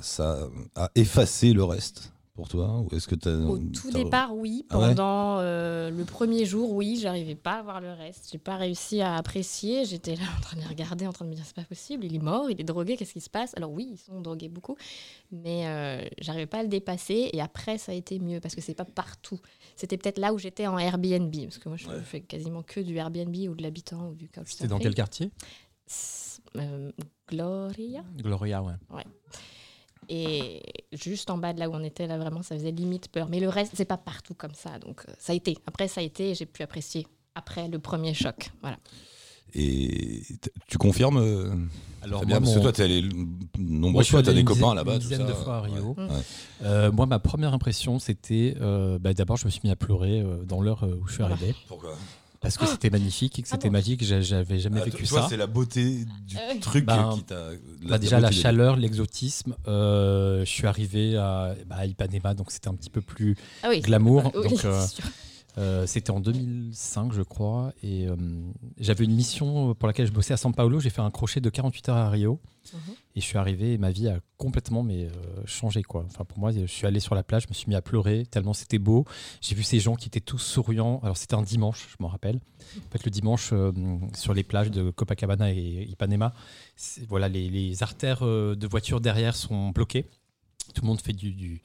ça 0.01 0.47
a 0.75 0.91
effacé 0.93 1.53
le 1.53 1.63
reste? 1.63 2.13
Pour 2.39 2.47
toi, 2.47 2.79
ou 2.79 2.95
est-ce 2.95 3.05
que 3.05 3.15
t'as 3.15 3.35
Au 3.35 3.57
tout 3.57 3.91
départ, 3.91 4.33
oui. 4.33 4.65
Ah 4.69 4.79
ouais 4.79 4.87
Pendant 4.95 5.39
euh, 5.39 5.89
le 5.89 6.05
premier 6.05 6.45
jour, 6.45 6.71
oui, 6.71 6.97
j'arrivais 7.01 7.35
pas 7.35 7.55
à 7.55 7.63
voir 7.63 7.81
le 7.81 7.91
reste. 7.91 8.29
J'ai 8.31 8.37
pas 8.37 8.55
réussi 8.55 9.01
à 9.01 9.15
apprécier. 9.17 9.83
J'étais 9.83 10.15
là 10.15 10.21
en 10.37 10.41
train 10.41 10.55
de 10.55 10.61
les 10.61 10.67
regarder, 10.67 11.05
en 11.05 11.11
train 11.11 11.25
de 11.25 11.31
me 11.31 11.35
dire 11.35 11.43
c'est 11.45 11.53
pas 11.55 11.65
possible. 11.65 12.05
Il 12.05 12.15
est 12.15 12.19
mort, 12.23 12.49
il 12.49 12.61
est 12.61 12.63
drogué, 12.63 12.95
qu'est-ce 12.95 13.11
qui 13.11 13.19
se 13.19 13.29
passe? 13.29 13.51
Alors 13.57 13.71
oui, 13.71 13.89
ils 13.91 13.97
sont 13.97 14.21
drogués 14.21 14.47
beaucoup, 14.47 14.77
mais 15.33 15.67
euh, 15.67 16.07
j'arrivais 16.21 16.45
pas 16.45 16.59
à 16.59 16.63
le 16.63 16.69
dépasser. 16.69 17.29
Et 17.33 17.41
après, 17.41 17.77
ça 17.77 17.91
a 17.91 17.95
été 17.95 18.19
mieux 18.19 18.39
parce 18.39 18.55
que 18.55 18.61
c'est 18.61 18.73
pas 18.73 18.85
partout. 18.85 19.39
C'était 19.75 19.97
peut-être 19.97 20.17
là 20.17 20.33
où 20.33 20.37
j'étais 20.37 20.65
en 20.65 20.77
Airbnb, 20.79 21.35
parce 21.43 21.57
que 21.57 21.67
moi, 21.67 21.77
je 21.77 21.89
Ouais. 21.89 21.99
fais 22.01 22.21
quasiment 22.21 22.63
que 22.63 22.79
du 22.79 22.95
Airbnb 22.95 23.35
ou 23.49 23.53
de 23.55 23.63
l'habitant 23.63 24.07
ou 24.11 24.15
du 24.15 24.27
couchsurfing. 24.29 24.51
C'était 24.59 24.67
dans 24.69 24.79
quel 24.79 24.95
quartier? 24.95 25.29
Euh, 26.55 26.91
Gloria? 27.27 28.01
Gloria, 28.17 28.63
ouais. 28.63 29.03
Et 30.09 30.61
juste 30.91 31.29
en 31.29 31.37
bas 31.37 31.53
de 31.53 31.59
là 31.59 31.69
où 31.69 31.73
on 31.75 31.83
était, 31.83 32.07
là 32.07 32.17
vraiment, 32.17 32.41
ça 32.41 32.55
faisait 32.55 32.71
limite 32.71 33.09
peur. 33.09 33.27
Mais 33.29 33.39
le 33.39 33.47
reste, 33.49 33.73
c'est 33.75 33.85
pas 33.85 33.97
partout 33.97 34.33
comme 34.33 34.53
ça. 34.55 34.79
Donc 34.79 35.03
euh, 35.07 35.13
ça 35.19 35.33
a 35.33 35.35
été. 35.35 35.57
Après, 35.67 35.87
ça 35.87 36.01
a 36.01 36.03
été, 36.03 36.31
et 36.31 36.35
j'ai 36.35 36.45
pu 36.47 36.63
apprécier. 36.63 37.05
Après 37.35 37.67
le 37.67 37.77
premier 37.79 38.13
choc. 38.13 38.49
Voilà. 38.61 38.77
Et 39.53 40.21
tu 40.67 40.77
confirmes 40.77 41.17
euh, 41.17 41.55
Alors, 42.03 42.25
moi, 42.27 42.39
parce 42.39 42.53
que 42.53 42.59
toi, 42.59 42.71
t'es 42.71 42.83
allé 42.83 42.99
l- 42.99 43.11
Moi, 43.13 43.27
nombreuses 43.57 44.07
fois, 44.09 44.21
t'as 44.21 44.29
allé 44.31 44.41
des 44.41 44.45
copains 44.45 44.75
là-bas, 44.75 44.93
une 44.93 44.99
tout 44.99 45.03
dizaine 45.07 45.21
ça. 45.21 45.27
de 45.27 45.33
fois 45.33 45.57
à 45.57 45.61
Rio. 45.61 45.95
Ouais. 45.97 46.03
Ouais. 46.03 46.09
Euh, 46.63 46.91
moi, 46.91 47.05
ma 47.07 47.17
première 47.19 47.53
impression, 47.53 47.97
c'était. 47.99 48.55
euh, 48.61 48.99
bah, 48.99 49.13
D'abord, 49.13 49.37
je 49.37 49.45
me 49.45 49.49
suis 49.49 49.61
mis 49.63 49.71
à 49.71 49.75
pleurer 49.75 50.21
euh, 50.21 50.43
dans 50.43 50.61
l'heure 50.61 50.83
où 50.83 51.07
je 51.07 51.13
suis 51.13 51.21
Voilà. 51.23 51.35
arrivé. 51.35 51.55
Pourquoi? 51.67 51.95
Parce 52.41 52.57
que 52.57 52.65
c'était 52.65 52.89
magnifique 52.89 53.37
et 53.37 53.41
que 53.41 53.47
Ah 53.51 53.55
c'était 53.55 53.67
bon 53.67 53.73
magique. 53.73 54.03
j'a- 54.03 54.21
J'avais 54.21 54.59
jamais 54.59 54.79
Ah, 54.81 54.85
vécu 54.85 55.03
toi, 55.05 55.23
ça. 55.23 55.27
c'est 55.29 55.35
la 55.37 55.47
beauté 55.47 56.05
du 56.25 56.37
Euh, 56.37 56.59
truc 56.61 56.85
Ben, 56.85 57.11
qui 57.13 57.23
t'a. 57.23 57.49
Bah, 57.87 57.97
déjà, 57.97 58.19
la 58.21 58.31
chaleur, 58.31 58.77
l'exotisme. 58.77 59.55
euh, 59.67 60.39
je 60.45 60.49
suis 60.49 60.65
arrivé 60.65 61.17
à, 61.17 61.53
bah, 61.67 61.75
à 61.79 61.85
Ipanema, 61.85 62.33
donc 62.33 62.51
c'était 62.51 62.69
un 62.69 62.75
petit 62.75 62.89
peu 62.89 63.01
plus 63.01 63.35
Ah 63.61 63.67
oui. 63.69 63.81
glamour. 63.81 64.31
Oui, 64.35 64.49
donc, 64.49 64.53
euh, 64.65 64.81
c'est 64.87 64.95
sûr. 65.01 65.05
Euh, 65.59 65.85
C'était 65.85 66.11
en 66.11 66.19
2005, 66.19 67.11
je 67.11 67.21
crois. 67.21 67.73
Et 67.83 68.07
euh, 68.07 68.15
j'avais 68.77 69.03
une 69.03 69.13
mission 69.13 69.75
pour 69.75 69.87
laquelle 69.87 70.07
je 70.07 70.11
bossais 70.11 70.33
à 70.33 70.37
São 70.37 70.53
Paulo. 70.53 70.79
J'ai 70.79 70.89
fait 70.89 71.01
un 71.01 71.11
crochet 71.11 71.41
de 71.41 71.49
48 71.49 71.89
heures 71.89 71.97
à 71.97 72.09
Rio. 72.09 72.39
Mhm. 72.73 72.79
Et 73.15 73.21
je 73.21 73.25
suis 73.25 73.37
arrivé 73.37 73.73
et 73.73 73.77
ma 73.77 73.91
vie 73.91 74.07
a 74.07 74.19
complètement 74.37 74.83
mais, 74.83 75.05
euh, 75.05 75.11
changé. 75.45 75.83
Quoi. 75.83 76.05
Enfin, 76.07 76.23
pour 76.23 76.39
moi, 76.39 76.51
je 76.51 76.65
suis 76.65 76.87
allé 76.87 76.99
sur 76.99 77.13
la 77.15 77.23
plage, 77.23 77.43
je 77.43 77.49
me 77.49 77.53
suis 77.53 77.67
mis 77.67 77.75
à 77.75 77.81
pleurer 77.81 78.25
tellement 78.25 78.53
c'était 78.53 78.79
beau. 78.79 79.05
J'ai 79.41 79.55
vu 79.55 79.63
ces 79.63 79.79
gens 79.79 79.95
qui 79.95 80.07
étaient 80.07 80.19
tous 80.21 80.37
souriants. 80.37 80.99
Alors, 81.03 81.17
c'était 81.17 81.35
un 81.35 81.41
dimanche, 81.41 81.87
je 81.89 81.95
m'en 81.99 82.07
rappelle. 82.07 82.39
En 82.77 82.91
fait, 82.91 83.03
le 83.03 83.11
dimanche, 83.11 83.53
sur 84.15 84.33
les 84.33 84.43
plages 84.43 84.71
de 84.71 84.91
Copacabana 84.91 85.51
et 85.51 85.87
Ipanema, 85.89 86.33
voilà, 87.07 87.27
les, 87.27 87.49
les 87.49 87.83
artères 87.83 88.21
de 88.21 88.67
voitures 88.67 89.01
derrière 89.01 89.35
sont 89.35 89.69
bloquées. 89.69 90.05
Tout 90.75 90.81
le 90.81 90.87
monde 90.87 91.01
fait 91.01 91.13
du, 91.13 91.33
du, 91.33 91.63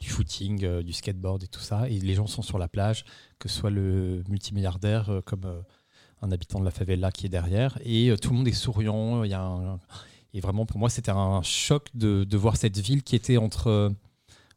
du 0.00 0.08
footing, 0.10 0.64
euh, 0.64 0.82
du 0.82 0.92
skateboard 0.92 1.42
et 1.42 1.48
tout 1.48 1.60
ça. 1.60 1.88
Et 1.88 1.98
les 1.98 2.14
gens 2.14 2.26
sont 2.26 2.42
sur 2.42 2.58
la 2.58 2.68
plage, 2.68 3.04
que 3.38 3.48
ce 3.48 3.58
soit 3.58 3.70
le 3.70 4.22
multimilliardaire 4.28 5.10
euh, 5.10 5.20
comme 5.20 5.44
euh, 5.44 5.60
un 6.22 6.32
habitant 6.32 6.60
de 6.60 6.64
la 6.64 6.70
favela 6.70 7.10
qui 7.12 7.26
est 7.26 7.30
derrière. 7.30 7.78
Et 7.84 8.10
euh, 8.10 8.16
tout 8.16 8.30
le 8.30 8.36
monde 8.36 8.48
est 8.48 8.52
souriant. 8.52 9.24
Y 9.24 9.34
a 9.34 9.78
Et 10.34 10.40
vraiment, 10.40 10.66
pour 10.66 10.78
moi, 10.78 10.90
c'était 10.90 11.10
un 11.10 11.42
choc 11.42 11.88
de, 11.94 12.36
voir 12.36 12.56
cette 12.56 12.78
ville 12.78 13.02
qui 13.02 13.16
était 13.16 13.36
entre, 13.36 13.92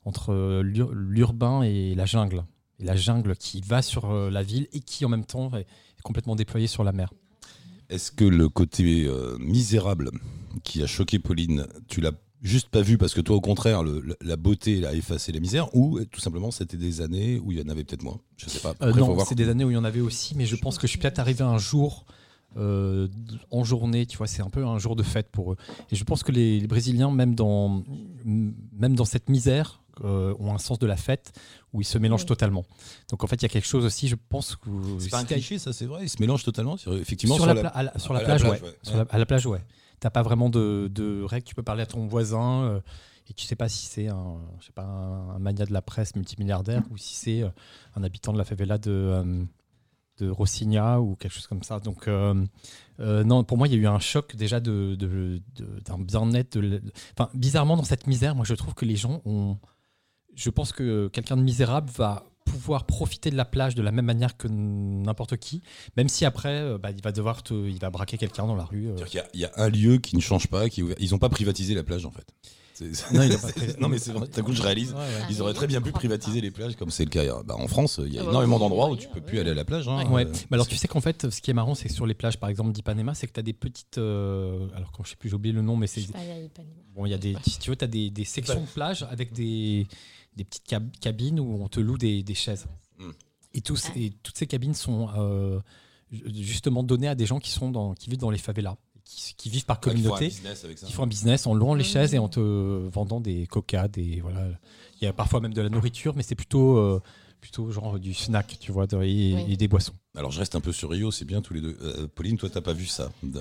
entre 0.06 0.62
l'ur- 0.62 0.94
l'urbain 0.94 1.64
et 1.64 1.96
la 1.96 2.06
jungle. 2.06 2.44
Et 2.80 2.86
la 2.86 2.96
jungle 2.96 3.36
qui 3.36 3.62
va 3.62 3.82
sur 3.82 4.14
la 4.14 4.42
ville 4.42 4.68
et 4.72 4.80
qui, 4.80 5.04
en 5.04 5.10
même 5.10 5.26
temps, 5.26 5.52
est 5.54 5.68
complètement 6.02 6.38
déployée 6.38 6.68
sur 6.68 6.86
la 6.86 6.94
mer. 6.94 7.12
Est-ce 7.90 8.12
que 8.12 8.24
le 8.24 8.48
côté 8.48 9.10
misérable 9.38 10.12
qui 10.64 10.82
a 10.82 10.88
choqué 10.88 11.20
Pauline, 11.20 11.68
tu 11.90 12.00
l'as 12.00 12.14
juste 12.42 12.70
pas 12.70 12.82
vu 12.82 12.98
parce 12.98 13.14
que 13.14 13.22
toi, 13.22 13.36
au 13.36 13.42
contraire, 13.42 13.84
le- 13.84 14.16
la- 14.22 14.36
beauté 14.38 14.86
a 14.86 14.94
effacé 14.94 15.32
la 15.32 15.40
misère 15.40 15.74
ou 15.76 16.00
tout 16.06 16.20
simplement 16.22 16.52
c'était 16.52 16.78
des 16.78 17.02
années 17.02 17.40
où 17.44 17.52
il 17.52 17.60
y 17.60 17.62
en 17.62 17.68
avait 17.70 17.84
peut-être 17.84 18.04
moins 18.04 18.20
Je 18.38 18.50
sais 18.50 18.60
pas. 18.60 18.70
Euh, 18.82 18.90
Après, 18.90 19.00
non, 19.02 19.18
c'est 19.26 19.36
des 19.36 19.50
années 19.50 19.64
où 19.66 19.72
il 19.72 19.76
y 19.76 19.78
en 19.78 19.84
avait 19.84 20.02
aussi, 20.02 20.36
mais 20.36 20.46
je 20.46 20.56
pense 20.56 20.78
que 20.78 20.88
je 20.88 20.92
suis 20.92 21.00
peut-être 21.00 21.20
arrivé 21.20 21.44
un 21.44 21.58
jour 21.58 22.06
euh, 22.58 23.08
en 23.52 23.64
journée, 23.64 24.06
tu 24.08 24.18
vois, 24.18 24.26
c'est 24.26 24.42
un 24.42 24.50
peu 24.50 24.66
un 24.66 24.80
jour 24.80 24.96
de 24.96 25.04
fête 25.04 25.30
pour 25.30 25.52
eux. 25.54 25.58
Et 25.92 25.96
je 25.96 26.04
pense 26.04 26.24
que 26.24 26.32
les, 26.32 26.60
les 26.60 26.66
Brésiliens, 26.68 27.12
même 27.12 27.36
dans, 27.36 27.84
même 28.26 28.96
dans 28.96 29.06
cette 29.06 29.30
misère, 29.30 29.82
euh, 30.04 30.34
ont 30.40 30.54
un 30.54 30.58
sens 30.58 30.80
de 30.80 30.88
la 30.88 30.96
fête 30.96 31.34
où 31.74 31.82
ils 31.82 31.86
se 31.86 31.98
mélangent 31.98 32.26
totalement. 32.26 32.66
Donc 33.12 33.24
en 33.24 33.28
fait, 33.28 33.36
il 33.36 33.44
y 33.44 33.46
a 33.46 33.50
quelque 33.50 33.68
chose 33.68 33.86
aussi, 33.86 34.08
je 34.08 34.16
pense 34.30 34.56
que 34.56 34.70
C'est 34.98 35.10
pas 35.10 35.20
un 35.20 35.26
cliché, 35.26 35.60
ça 35.60 35.74
c'est 35.74 35.86
vrai. 35.86 36.04
Ils 36.04 36.10
se 36.10 36.18
mélangent 36.20 36.44
totalement. 36.46 36.78
sur- 36.78 36.96
Effectivement, 36.96 37.36
sur, 37.36 37.46
la, 37.46 37.54
pla- 37.56 37.70
à 37.70 37.84
la, 37.84 38.00
sur 38.00 38.14
la 38.14 38.20
à 38.20 38.22
la 38.24 38.26
plage, 38.28 38.42
plage, 38.42 38.62
ouais. 38.62 38.68
ouais. 38.68 38.76
Sur 38.82 38.96
la- 38.98 39.06
à 39.10 39.18
la 39.18 39.26
plage, 39.26 39.46
ouais. 39.46 39.62
T'as 40.00 40.10
pas 40.10 40.22
vraiment 40.24 40.50
de, 40.50 40.90
de 40.94 41.24
règles. 41.24 41.46
Tu 41.46 41.56
peux 41.56 41.64
parler 41.64 41.84
à 41.84 41.86
ton 41.86 42.08
voisin 42.08 42.64
euh, 42.64 42.80
et 43.30 43.34
tu 43.34 43.46
sais 43.46 43.56
pas 43.56 43.70
si 43.70 43.86
c'est 43.86 44.08
un, 44.08 44.38
je 44.60 44.66
sais 44.68 44.72
pas, 44.72 44.84
un, 44.86 45.40
mania 45.40 45.66
de 45.66 45.74
la 45.74 45.82
presse 45.82 46.16
multimilliardaire 46.16 46.84
ou 46.92 46.98
si 46.98 47.16
c'est 47.16 47.44
euh, 47.44 47.50
un 47.96 48.04
habitant 48.04 48.34
de 48.34 48.38
la 48.38 48.46
favela 48.46 48.78
de, 48.78 48.90
euh, 48.92 49.44
de 50.20 50.30
ou 51.00 51.16
quelque 51.16 51.32
chose 51.34 51.48
comme 51.48 51.64
ça. 51.64 51.80
Donc, 51.80 52.08
euh, 52.08 52.34
non, 53.00 53.44
pour 53.44 53.58
moi, 53.58 53.68
il 53.68 53.74
y 53.74 53.76
a 53.76 53.80
eu 53.80 53.88
un 53.88 54.00
choc 54.00 54.36
déjà 54.36 54.60
d'un 54.60 54.96
bien-être. 56.00 56.58
de 56.58 56.62
l- 56.62 56.82
Enfin, 57.18 57.30
bizarrement, 57.34 57.78
dans 57.78 57.84
cette 57.84 58.08
misère, 58.08 58.36
moi, 58.36 58.46
je 58.46 58.54
trouve 58.56 58.74
que 58.74 58.86
les 58.86 58.96
gens 58.96 59.22
ont. 59.26 59.58
Je 60.36 60.50
pense 60.50 60.72
que 60.72 61.08
quelqu'un 61.10 61.36
de 61.38 61.42
misérable 61.42 61.90
va 61.90 62.24
pouvoir 62.52 62.86
profiter 62.86 63.30
de 63.30 63.36
la 63.36 63.46
plage 63.46 63.76
de 63.76 63.82
la 63.82 63.92
même 63.92 64.06
manière 64.06 64.38
que 64.38 64.48
n'importe 64.48 65.38
qui, 65.38 65.62
même 65.98 66.10
si 66.10 66.26
après, 66.26 66.50
euh, 66.62 66.78
bah, 66.78 66.92
il 66.92 67.02
va 67.02 67.12
devoir 67.12 67.44
te, 67.44 67.54
il 67.54 67.80
va 67.80 67.90
braquer 67.90 68.18
quelqu'un 68.18 68.46
dans 68.48 68.56
la 68.56 68.66
rue. 68.66 68.88
euh. 68.88 68.96
C'est-à-dire 68.98 69.08
qu'il 69.08 69.20
y 69.20 69.24
a- 69.24 69.30
Il 69.34 69.40
y, 69.42 69.46
a 69.46 69.52
un 69.58 69.70
lieu 69.70 69.98
qui 69.98 70.16
ne 70.16 70.22
change 70.22 70.48
pas, 70.48 70.70
qui. 70.70 70.84
Ils 71.00 71.12
n'ont 71.12 71.18
pas 71.20 71.30
privatisé 71.30 71.74
la 71.76 71.84
plage 71.84 72.06
en 72.06 72.12
fait. 72.12 72.26
Non, 73.14 73.24
il 73.24 73.34
a 73.34 73.38
pas 73.38 73.48
non, 73.82 73.90
mais 73.90 73.98
c'est 74.00 74.14
vrai. 74.14 74.26
D'un 74.30 74.42
coup, 74.42 74.54
je 74.54 74.62
réalise. 74.62 74.94
Ouais, 74.94 75.00
ouais. 75.00 75.06
Ils 75.30 75.42
auraient 75.42 75.54
très 75.54 75.68
bien 75.68 75.82
pu 75.82 75.92
privatiser 75.92 76.40
les 76.40 76.50
plages, 76.50 76.78
comme 76.78 76.92
c'est 76.92 77.04
le 77.04 77.10
cas 77.10 77.44
bah, 77.44 77.56
en 77.58 77.68
France. 77.68 78.00
Il 78.06 78.14
y 78.14 78.18
a 78.18 78.22
Ah 78.22 78.24
bah, 78.24 78.30
énormément 78.32 78.58
d'endroits 78.58 78.90
où 78.90 78.96
tu 78.96 79.10
peux 79.10 79.20
plus 79.20 79.38
aller 79.40 79.52
à 79.52 79.54
la 79.54 79.66
plage. 79.66 79.90
hein. 79.90 80.10
Ouais. 80.10 80.26
Euh, 80.26 80.32
Mais 80.50 80.56
alors 80.56 80.66
tu 80.66 80.78
sais 80.78 80.88
qu'en 80.88 81.02
fait, 81.02 81.30
ce 81.30 81.42
qui 81.42 81.52
est 81.52 81.54
marrant, 81.54 81.76
c'est 81.76 81.90
que 81.90 81.94
sur 81.94 82.06
les 82.06 82.14
plages, 82.14 82.40
par 82.40 82.50
exemple 82.50 82.72
d'Ipanema, 82.72 83.14
c'est 83.16 83.28
que 83.28 83.34
tu 83.34 83.40
as 83.42 83.44
des 83.44 83.52
petites. 83.52 83.98
euh, 83.98 84.68
alors 84.78 84.94
quand 84.94 85.04
je 85.04 85.10
sais 85.10 85.16
plus, 85.18 85.28
j'ai 85.28 85.36
oublié 85.36 85.54
le 85.54 85.62
nom, 85.62 85.76
mais 85.76 85.88
c'est 85.88 86.04
bon, 86.96 87.06
il 87.06 87.10
y 87.12 87.14
a 87.14 87.18
des. 87.18 87.36
Si 87.46 87.60
tu 87.60 87.70
veux, 87.70 87.76
tu 87.76 87.84
as 87.84 87.88
des, 87.90 88.10
des 88.12 88.24
sections 88.24 88.62
de 88.62 88.68
plage 88.68 89.06
avec 89.12 89.34
des, 89.34 89.86
des 90.36 90.44
petites 90.44 90.66
cab- 90.68 90.92
cabines 91.02 91.40
où 91.40 91.62
on 91.62 91.68
te 91.68 91.80
loue 91.80 91.98
des, 91.98 92.24
des 92.24 92.34
chaises. 92.36 92.68
Mm. 92.98 93.10
Et, 93.56 93.62
tous, 93.62 93.88
Ah. 93.90 93.98
et 93.98 94.12
toutes 94.24 94.38
ces 94.38 94.48
cabines 94.48 94.74
sont 94.74 95.10
euh, 95.18 95.60
justement 96.12 96.84
données 96.84 97.08
à 97.08 97.16
des 97.16 97.26
gens 97.26 97.40
qui 97.40 97.52
sont 97.52 97.72
dans, 97.72 97.94
qui 97.94 98.10
vivent 98.10 98.20
dans 98.20 98.30
les 98.30 98.38
favelas, 98.38 98.78
qui, 99.06 99.34
qui 99.36 99.50
vivent 99.50 99.66
par 99.66 99.78
ils 99.82 99.84
font 99.86 99.90
un 99.90 99.94
communauté. 99.94 100.26
business 100.28 100.64
avec 100.66 100.78
ça. 100.78 100.86
qui 100.88 100.94
font 100.94 101.04
un 101.04 101.08
business 101.08 101.48
en 101.48 101.54
louant 101.54 101.74
les 101.74 101.84
Mhm. 101.84 101.90
chaises 101.90 102.14
et 102.14 102.20
en 102.20 102.30
te 102.30 102.40
vendant 102.40 103.20
des 103.20 103.48
coca, 103.48 103.88
des 103.88 104.22
voilà. 104.22 104.48
Il 105.02 105.06
y 105.06 105.08
a 105.08 105.14
parfois 105.14 105.40
même 105.40 105.54
de 105.54 105.62
la 105.62 105.70
nourriture, 105.70 106.16
mais 106.16 106.24
c'est 106.24 106.36
plutôt 106.36 106.78
euh, 106.78 107.02
plutôt 107.42 107.72
genre 107.72 107.98
du 108.00 108.14
snack, 108.14 108.58
tu 108.60 108.72
vois, 108.72 108.86
de- 108.86 108.98
et, 108.98 109.34
Oui. 109.36 109.46
et 109.54 109.58
des 109.58 109.68
boissons. 109.70 109.94
Alors 110.20 110.32
je 110.32 110.40
reste 110.40 110.54
un 110.56 110.60
peu 110.60 110.74
sur 110.74 110.90
Rio, 110.90 111.12
c'est 111.12 111.24
bien 111.24 111.40
tous 111.42 111.54
les 111.54 111.62
deux. 111.62 111.78
Euh, 111.82 112.06
Pauline, 112.14 112.38
toi 112.38 112.50
t'as 112.52 112.60
pas 112.60 112.74
vu 112.74 112.86
ça 112.88 113.10
De- 113.24 113.40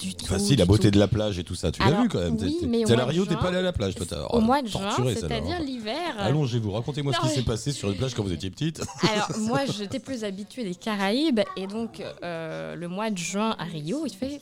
Du 0.00 0.14
Enfin 0.22 0.38
si, 0.38 0.56
la 0.56 0.64
beauté 0.64 0.84
tout. 0.84 0.92
de 0.92 0.98
la 0.98 1.08
plage 1.08 1.38
et 1.38 1.44
tout 1.44 1.54
ça, 1.54 1.70
tu 1.70 1.82
l'as 1.82 2.00
vu 2.00 2.08
quand 2.08 2.18
même. 2.20 2.38
oui, 2.40 2.56
T'es- 2.58 2.66
mais 2.66 2.84
t'es 2.84 2.94
à 2.94 2.96
de 2.96 3.02
Rio, 3.02 3.26
t'es 3.26 3.36
pas 3.36 3.48
allé 3.48 3.58
à 3.58 3.62
la 3.62 3.74
plage. 3.74 3.96
Toi, 3.96 4.06
t'as- 4.08 4.24
Au 4.24 4.38
oh, 4.38 4.40
mois 4.40 4.62
de 4.62 4.66
juin, 4.66 4.96
c'est-à-dire 5.12 5.60
l'hiver. 5.60 6.14
Allongez-vous, 6.18 6.72
racontez-moi 6.72 7.12
ce 7.12 7.20
qui 7.20 7.34
s'est 7.34 7.42
passé 7.42 7.70
sur 7.70 7.90
une 7.90 7.98
plage 7.98 8.14
quand 8.14 8.22
vous 8.22 8.32
étiez 8.32 8.48
petite. 8.48 8.80
Alors, 9.12 9.28
moi, 9.40 9.66
j'étais 9.66 9.98
plus 9.98 10.24
habituée 10.24 10.64
des 10.64 10.74
Caraïbes. 10.74 11.40
Et 11.54 11.66
donc, 11.66 12.02
euh, 12.22 12.74
le 12.76 12.88
mois 12.88 13.10
de 13.10 13.18
juin 13.18 13.54
à 13.58 13.64
Rio, 13.64 14.06
il 14.06 14.14
fait 14.14 14.40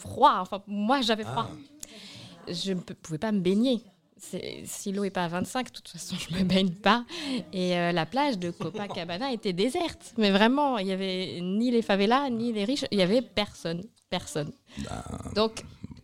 froid. 0.00 0.38
Enfin, 0.40 0.62
moi, 0.66 1.00
j'avais 1.00 1.22
froid. 1.22 1.48
Je 2.48 2.72
ne 2.72 2.80
pouvais 2.80 3.18
pas 3.18 3.30
me 3.30 3.38
baigner. 3.38 3.82
Si 4.64 4.92
l'eau 4.92 5.02
n'est 5.02 5.10
pas 5.10 5.24
à 5.24 5.28
25, 5.28 5.66
de 5.66 5.70
toute 5.72 5.88
façon, 5.88 6.16
je 6.18 6.34
ne 6.34 6.40
me 6.40 6.44
baigne 6.44 6.70
pas. 6.70 7.04
Et 7.52 7.76
euh, 7.76 7.92
la 7.92 8.06
plage 8.06 8.38
de 8.38 8.50
Copacabana 8.50 9.32
était 9.32 9.52
déserte. 9.52 10.14
Mais 10.18 10.30
vraiment, 10.30 10.78
il 10.78 10.86
n'y 10.86 10.92
avait 10.92 11.40
ni 11.42 11.70
les 11.70 11.82
favelas, 11.82 12.30
ni 12.30 12.52
les 12.52 12.64
riches. 12.64 12.84
Il 12.90 12.96
n'y 12.98 13.02
avait 13.02 13.22
personne. 13.22 13.82
Personne. 14.10 14.52
Donc, 15.34 15.62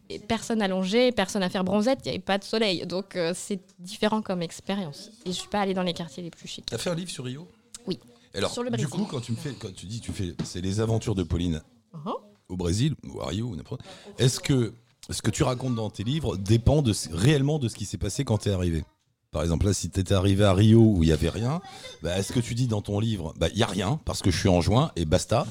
et 0.09 0.19
personne 0.19 0.61
allongé, 0.63 1.13
personne 1.13 1.43
à 1.43 1.49
faire 1.51 1.63
bronzette, 1.65 2.01
il 2.05 2.09
n'y 2.09 2.15
avait 2.17 2.19
pas 2.25 2.39
de 2.39 2.45
soleil. 2.45 2.85
Donc, 2.87 3.15
euh, 3.17 3.33
c'est 3.35 3.61
différent 3.79 4.23
comme 4.23 4.43
expérience. 4.43 5.09
Et 5.21 5.27
je 5.27 5.29
ne 5.29 5.35
suis 5.35 5.49
pas 5.49 5.61
allée 5.61 5.75
dans 5.75 5.85
les 5.85 5.95
quartiers 5.95 6.23
les 6.23 6.31
plus 6.31 6.49
chics. 6.49 6.67
T'as 6.67 6.79
fait 6.79 6.91
un 6.91 6.95
livre 6.95 7.11
sur 7.11 7.25
Rio? 7.25 7.47
Oui. 7.87 7.99
Alors, 8.35 8.53
Sur 8.53 8.63
le 8.63 8.71
du 8.71 8.87
coup, 8.89 9.05
quand 9.05 9.21
tu 9.21 9.33
me 9.33 9.37
fais, 9.37 9.53
quand 9.55 9.73
tu 9.75 9.87
dis, 9.87 10.01
tu 10.01 10.13
fais, 10.13 10.35
c'est 10.45 10.61
les 10.61 10.81
aventures 10.81 11.15
de 11.15 11.23
Pauline 11.23 11.63
Mhm. 11.93 12.13
au 12.49 12.57
Brésil 12.57 12.95
ou 13.09 13.21
à 13.21 13.27
Rio 13.29 13.47
ou 13.47 13.57
n'importe. 13.57 13.81
Est-ce 14.19 14.39
que 14.41 14.73
ce 15.11 15.23
que 15.23 15.31
tu 15.31 15.43
racontes 15.43 15.75
dans 15.75 15.91
tes 15.91 16.05
livres 16.05 16.37
dépend 16.37 16.83
réellement 17.13 17.59
de 17.59 17.69
ce 17.69 17.75
qui 17.75 17.85
s'est 17.85 17.99
passé 17.99 18.25
quand 18.25 18.39
tu 18.39 18.49
es 18.49 18.53
arrivé. 18.53 18.85
Par 19.33 19.43
exemple, 19.43 19.67
là, 19.67 19.73
si 19.73 19.89
tu 19.91 20.01
étais 20.01 20.15
arrivé 20.15 20.45
à 20.45 20.53
Rio 20.53 20.81
où 20.81 21.05
il 21.05 21.07
n'y 21.07 21.13
avait 21.13 21.29
rien, 21.29 21.61
bah, 22.03 22.19
est-ce 22.19 22.33
que 22.33 22.41
tu 22.41 22.55
dis 22.55 22.67
dans 22.67 22.83
ton 22.83 22.99
livre, 22.99 23.33
bah, 23.39 23.47
il 23.51 23.57
n'y 23.57 23.63
a 23.63 23.67
rien 23.67 24.01
parce 24.05 24.23
que 24.23 24.31
je 24.33 24.39
suis 24.39 24.49
en 24.49 24.61
juin 24.61 24.91
et 24.97 25.05
basta? 25.05 25.47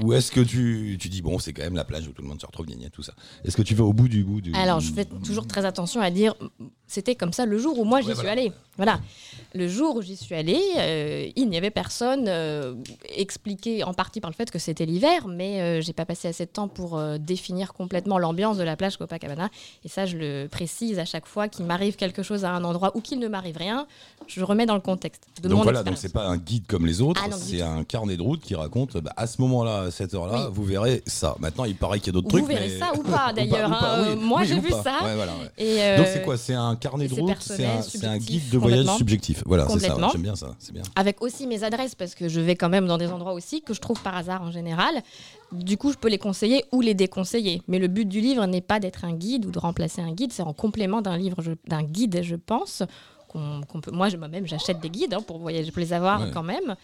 Ou 0.00 0.14
est-ce 0.14 0.32
que 0.32 0.40
tu, 0.40 0.96
tu 0.98 1.08
dis, 1.08 1.20
bon, 1.22 1.38
c'est 1.38 1.52
quand 1.52 1.62
même 1.62 1.74
la 1.76 1.84
plage 1.84 2.08
où 2.08 2.12
tout 2.12 2.22
le 2.22 2.28
monde 2.28 2.40
se 2.40 2.46
retrouve, 2.46 2.66
gna, 2.66 2.88
tout 2.90 3.02
ça 3.02 3.12
Est-ce 3.44 3.56
que 3.56 3.62
tu 3.62 3.74
vas 3.74 3.84
au 3.84 3.92
bout 3.92 4.08
du 4.08 4.24
goût 4.24 4.40
du... 4.40 4.52
Alors, 4.54 4.80
je 4.80 4.92
fais 4.92 5.04
toujours 5.04 5.46
très 5.46 5.64
attention 5.64 6.00
à 6.00 6.10
dire, 6.10 6.34
c'était 6.86 7.14
comme 7.14 7.32
ça 7.32 7.44
le 7.46 7.58
jour 7.58 7.78
où 7.78 7.84
moi 7.84 8.00
j'y 8.00 8.14
suis 8.16 8.28
allée. 8.28 8.52
Voilà. 8.78 9.00
Le 9.54 9.68
jour 9.68 9.96
où 9.96 10.02
j'y 10.02 10.16
suis 10.16 10.34
allée, 10.34 10.60
euh, 10.78 11.28
il 11.36 11.48
n'y 11.50 11.58
avait 11.58 11.70
personne 11.70 12.24
euh, 12.26 12.74
expliqué 13.14 13.84
en 13.84 13.92
partie 13.92 14.20
par 14.20 14.30
le 14.30 14.34
fait 14.34 14.50
que 14.50 14.58
c'était 14.58 14.86
l'hiver, 14.86 15.28
mais 15.28 15.60
euh, 15.60 15.80
j'ai 15.82 15.92
pas 15.92 16.06
passé 16.06 16.28
assez 16.28 16.46
de 16.46 16.50
temps 16.50 16.68
pour 16.68 16.96
euh, 16.98 17.18
définir 17.18 17.74
complètement 17.74 18.18
l'ambiance 18.18 18.56
de 18.56 18.62
la 18.62 18.76
plage 18.76 18.96
Copacabana. 18.96 19.50
Et 19.84 19.88
ça, 19.88 20.06
je 20.06 20.16
le 20.16 20.46
précise 20.50 20.98
à 20.98 21.04
chaque 21.04 21.26
fois 21.26 21.48
qu'il 21.48 21.66
m'arrive 21.66 21.96
quelque 21.96 22.22
chose 22.22 22.46
à 22.46 22.52
un 22.52 22.64
endroit 22.64 22.96
ou 22.96 23.02
qu'il 23.02 23.18
ne 23.18 23.28
m'arrive 23.28 23.58
rien, 23.58 23.86
je 24.26 24.42
remets 24.42 24.64
dans 24.64 24.74
le 24.74 24.80
contexte 24.80 25.26
de 25.42 25.48
Donc 25.48 25.58
mon 25.58 25.62
voilà, 25.64 25.82
donc 25.82 25.92
expérience. 25.92 26.00
c'est 26.00 26.12
pas 26.12 26.32
un 26.32 26.38
guide 26.38 26.66
comme 26.66 26.86
les 26.86 27.02
autres, 27.02 27.20
Ah 27.22 27.30
c'est 27.32 27.60
un 27.60 27.84
carnet 27.84 28.16
de 28.16 28.22
route 28.22 28.40
qui 28.40 28.54
raconte 28.54 28.96
bah, 28.96 29.12
à 29.16 29.26
ce 29.26 29.40
moment-là, 29.42 29.81
à 29.82 29.90
cette 29.90 30.14
heure-là, 30.14 30.46
Oui. 30.46 30.52
vous 30.52 30.64
verrez 30.64 31.02
ça. 31.06 31.36
Maintenant, 31.40 31.64
il 31.64 31.74
paraît 31.76 31.98
qu'il 32.00 32.08
y 32.08 32.10
a 32.10 32.12
d'autres 32.20 32.30
Vous 32.30 32.38
trucs. 32.38 32.46
verrez 32.50 32.68
mais- 32.68 32.78
ça 32.78 32.92
ou 32.98 33.02
pas, 33.10 33.32
d'ailleurs, 33.32 33.72
hein, 33.72 34.02
oui. 34.02 34.08
euh, 34.08 34.16
moi, 34.16 34.40
Oui, 34.40 34.46
j'ai 34.46 34.58
vu 34.60 34.68
pas. 34.70 34.82
ça. 34.82 35.04
Ouais, 35.04 35.14
voilà, 35.14 35.32
ouais. 35.32 35.50
Et, 35.58 35.80
euh, 35.82 35.96
Donc 35.98 36.06
c'est 36.12 36.22
quoi? 36.22 36.36
C'est 36.36 36.54
un 36.54 36.74
carnet 36.76 37.08
de 37.08 37.14
route, 37.14 37.32
c'est 37.40 37.64
un, 38.06 38.18
guide 38.18 38.48
de 38.50 38.58
voyage 38.58 38.86
subjectif. 38.96 39.42
Voilà, 39.46 39.66
c'est 39.68 39.78
ça. 39.80 39.96
J'aime 40.12 40.22
bien 40.22 40.36
ça. 40.36 40.54
C'est 40.58 40.72
bien. 40.72 40.82
avec 40.96 41.22
aussi 41.22 41.46
mes 41.46 41.64
adresses 41.64 41.94
parce 41.94 42.14
que 42.14 42.28
je 42.28 42.40
vais 42.40 42.56
quand 42.56 42.68
même 42.68 42.86
dans 42.86 42.98
des 42.98 43.08
endroits 43.08 43.32
aussi 43.34 43.62
que 43.62 43.74
je 43.74 43.80
trouve 43.80 44.00
par 44.02 44.16
hasard 44.16 44.42
en 44.42 44.50
général. 44.50 45.02
Du 45.52 45.76
coup, 45.76 45.92
je 45.92 45.98
peux 45.98 46.08
les 46.08 46.18
conseiller 46.18 46.64
ou 46.72 46.80
les 46.80 46.94
déconseiller. 46.94 47.60
Mais 47.68 47.78
le 47.78 47.88
but 47.88 48.06
du 48.08 48.20
livre 48.20 48.44
n'est 48.46 48.60
pas 48.62 48.80
d'être 48.80 49.04
un 49.04 49.12
guide 49.12 49.44
ou 49.46 49.50
de 49.50 49.58
remplacer 49.58 50.00
un 50.00 50.12
guide, 50.12 50.32
c'est 50.32 50.42
en 50.42 50.52
complément 50.54 51.02
d'un 51.02 51.16
livre, 51.16 51.36
d'un 51.66 51.82
guide, 51.82 52.20
je 52.22 52.36
pense. 52.36 52.82
qu'on 53.28 53.80
peut- 53.80 53.90
moi, 53.90 54.08
moi-même, 54.18 54.46
j'achète 54.46 54.78
des 54.80 54.90
guides 54.90 55.14
hein, 55.14 55.22
pour 55.26 55.38
voyager, 55.38 55.70
pour 55.70 55.80
les 55.80 55.94
avoir 55.94 56.20
Ouais. 56.20 56.30
quand 56.34 56.42
même. 56.42 56.76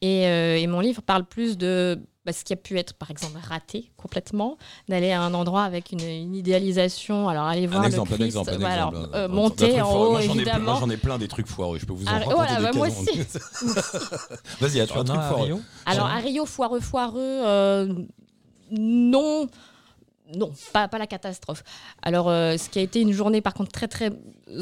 Et, 0.00 0.28
euh, 0.28 0.56
et 0.56 0.64
mon 0.68 0.78
livre 0.78 1.02
parle 1.02 1.24
plus 1.24 1.58
de 1.58 1.98
bah, 2.28 2.34
ce 2.34 2.44
qui 2.44 2.52
a 2.52 2.56
pu 2.56 2.78
être, 2.78 2.92
par 2.92 3.10
exemple, 3.10 3.38
raté 3.42 3.90
complètement, 3.96 4.58
d'aller 4.86 5.12
à 5.12 5.22
un 5.22 5.32
endroit 5.32 5.62
avec 5.62 5.92
une, 5.92 6.02
une 6.02 6.34
idéalisation. 6.34 7.26
Alors, 7.26 7.44
aller 7.46 7.66
voir 7.66 7.80
Un 7.80 7.86
exemple, 7.86 8.10
le 8.10 8.14
un 8.16 8.18
Christ, 8.18 8.26
exemple, 8.26 8.50
un 8.50 8.70
exemple. 8.70 8.96
euh, 9.14 9.24
un 9.24 9.28
monter 9.28 9.80
en 9.80 9.96
haut, 9.96 10.10
Moi, 10.10 10.20
j'en 10.20 10.24
ai 10.24 10.24
plein- 10.26 10.34
évidemment. 10.34 10.70
Moi, 10.72 10.76
j'en 10.80 10.90
ai 10.90 10.96
plein 10.98 11.16
des 11.16 11.26
trucs 11.28 11.46
foireux. 11.46 11.78
Je 11.78 11.86
peux 11.86 11.94
vous 11.94 12.04
en 12.04 12.10
Ah, 12.10 12.12
raconter 12.18 12.34
voilà, 12.34 12.56
des 12.56 12.62
bah, 12.64 12.72
moi 12.74 12.86
aussi. 12.88 13.20
Vas-y, 14.60 14.80
as-tu 14.80 14.98
un 14.98 15.04
truc 15.04 15.20
foireux 15.22 15.62
Alors, 15.86 16.06
à 16.06 16.16
Rio, 16.18 16.44
foireux, 16.44 16.80
foireux, 16.80 17.18
euh, 17.22 17.94
non. 18.70 19.46
Non, 20.36 20.52
pas, 20.72 20.88
la 20.98 21.06
catastrophe. 21.06 21.64
Alors, 22.02 22.28
euh, 22.28 22.56
ce 22.58 22.68
qui 22.68 22.78
a 22.78 22.82
été 22.82 23.00
une 23.00 23.12
journée, 23.12 23.40
par 23.40 23.54
contre, 23.54 23.72
très, 23.72 23.88
très 23.88 24.10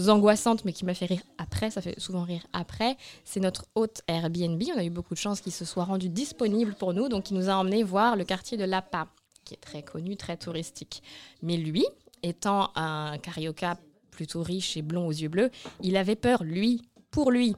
angoissante, 0.08 0.64
mais 0.64 0.72
qui 0.72 0.84
m'a 0.84 0.94
fait 0.94 1.06
rire 1.06 1.22
après, 1.38 1.70
ça 1.70 1.80
fait 1.80 1.98
souvent 1.98 2.22
rire 2.22 2.46
après, 2.52 2.96
c'est 3.24 3.40
notre 3.40 3.66
hôte 3.74 4.02
Airbnb. 4.06 4.62
On 4.74 4.78
a 4.78 4.84
eu 4.84 4.90
beaucoup 4.90 5.14
de 5.14 5.18
chance 5.18 5.40
qu'il 5.40 5.52
se 5.52 5.64
soit 5.64 5.84
rendu 5.84 6.08
disponible 6.08 6.74
pour 6.74 6.94
nous, 6.94 7.08
donc 7.08 7.30
il 7.30 7.36
nous 7.36 7.48
a 7.48 7.54
emmené 7.54 7.82
voir 7.82 8.14
le 8.14 8.24
quartier 8.24 8.56
de 8.56 8.64
Lapa, 8.64 9.08
qui 9.44 9.54
est 9.54 9.60
très 9.60 9.82
connu, 9.82 10.16
très 10.16 10.36
touristique. 10.36 11.02
Mais 11.42 11.56
lui, 11.56 11.84
étant 12.22 12.70
un 12.76 13.18
carioca 13.18 13.76
plutôt 14.12 14.42
riche 14.42 14.76
et 14.76 14.82
blond 14.82 15.06
aux 15.06 15.12
yeux 15.12 15.28
bleus, 15.28 15.50
il 15.82 15.96
avait 15.96 16.16
peur, 16.16 16.44
lui, 16.44 16.82
pour 17.16 17.30
lui. 17.30 17.56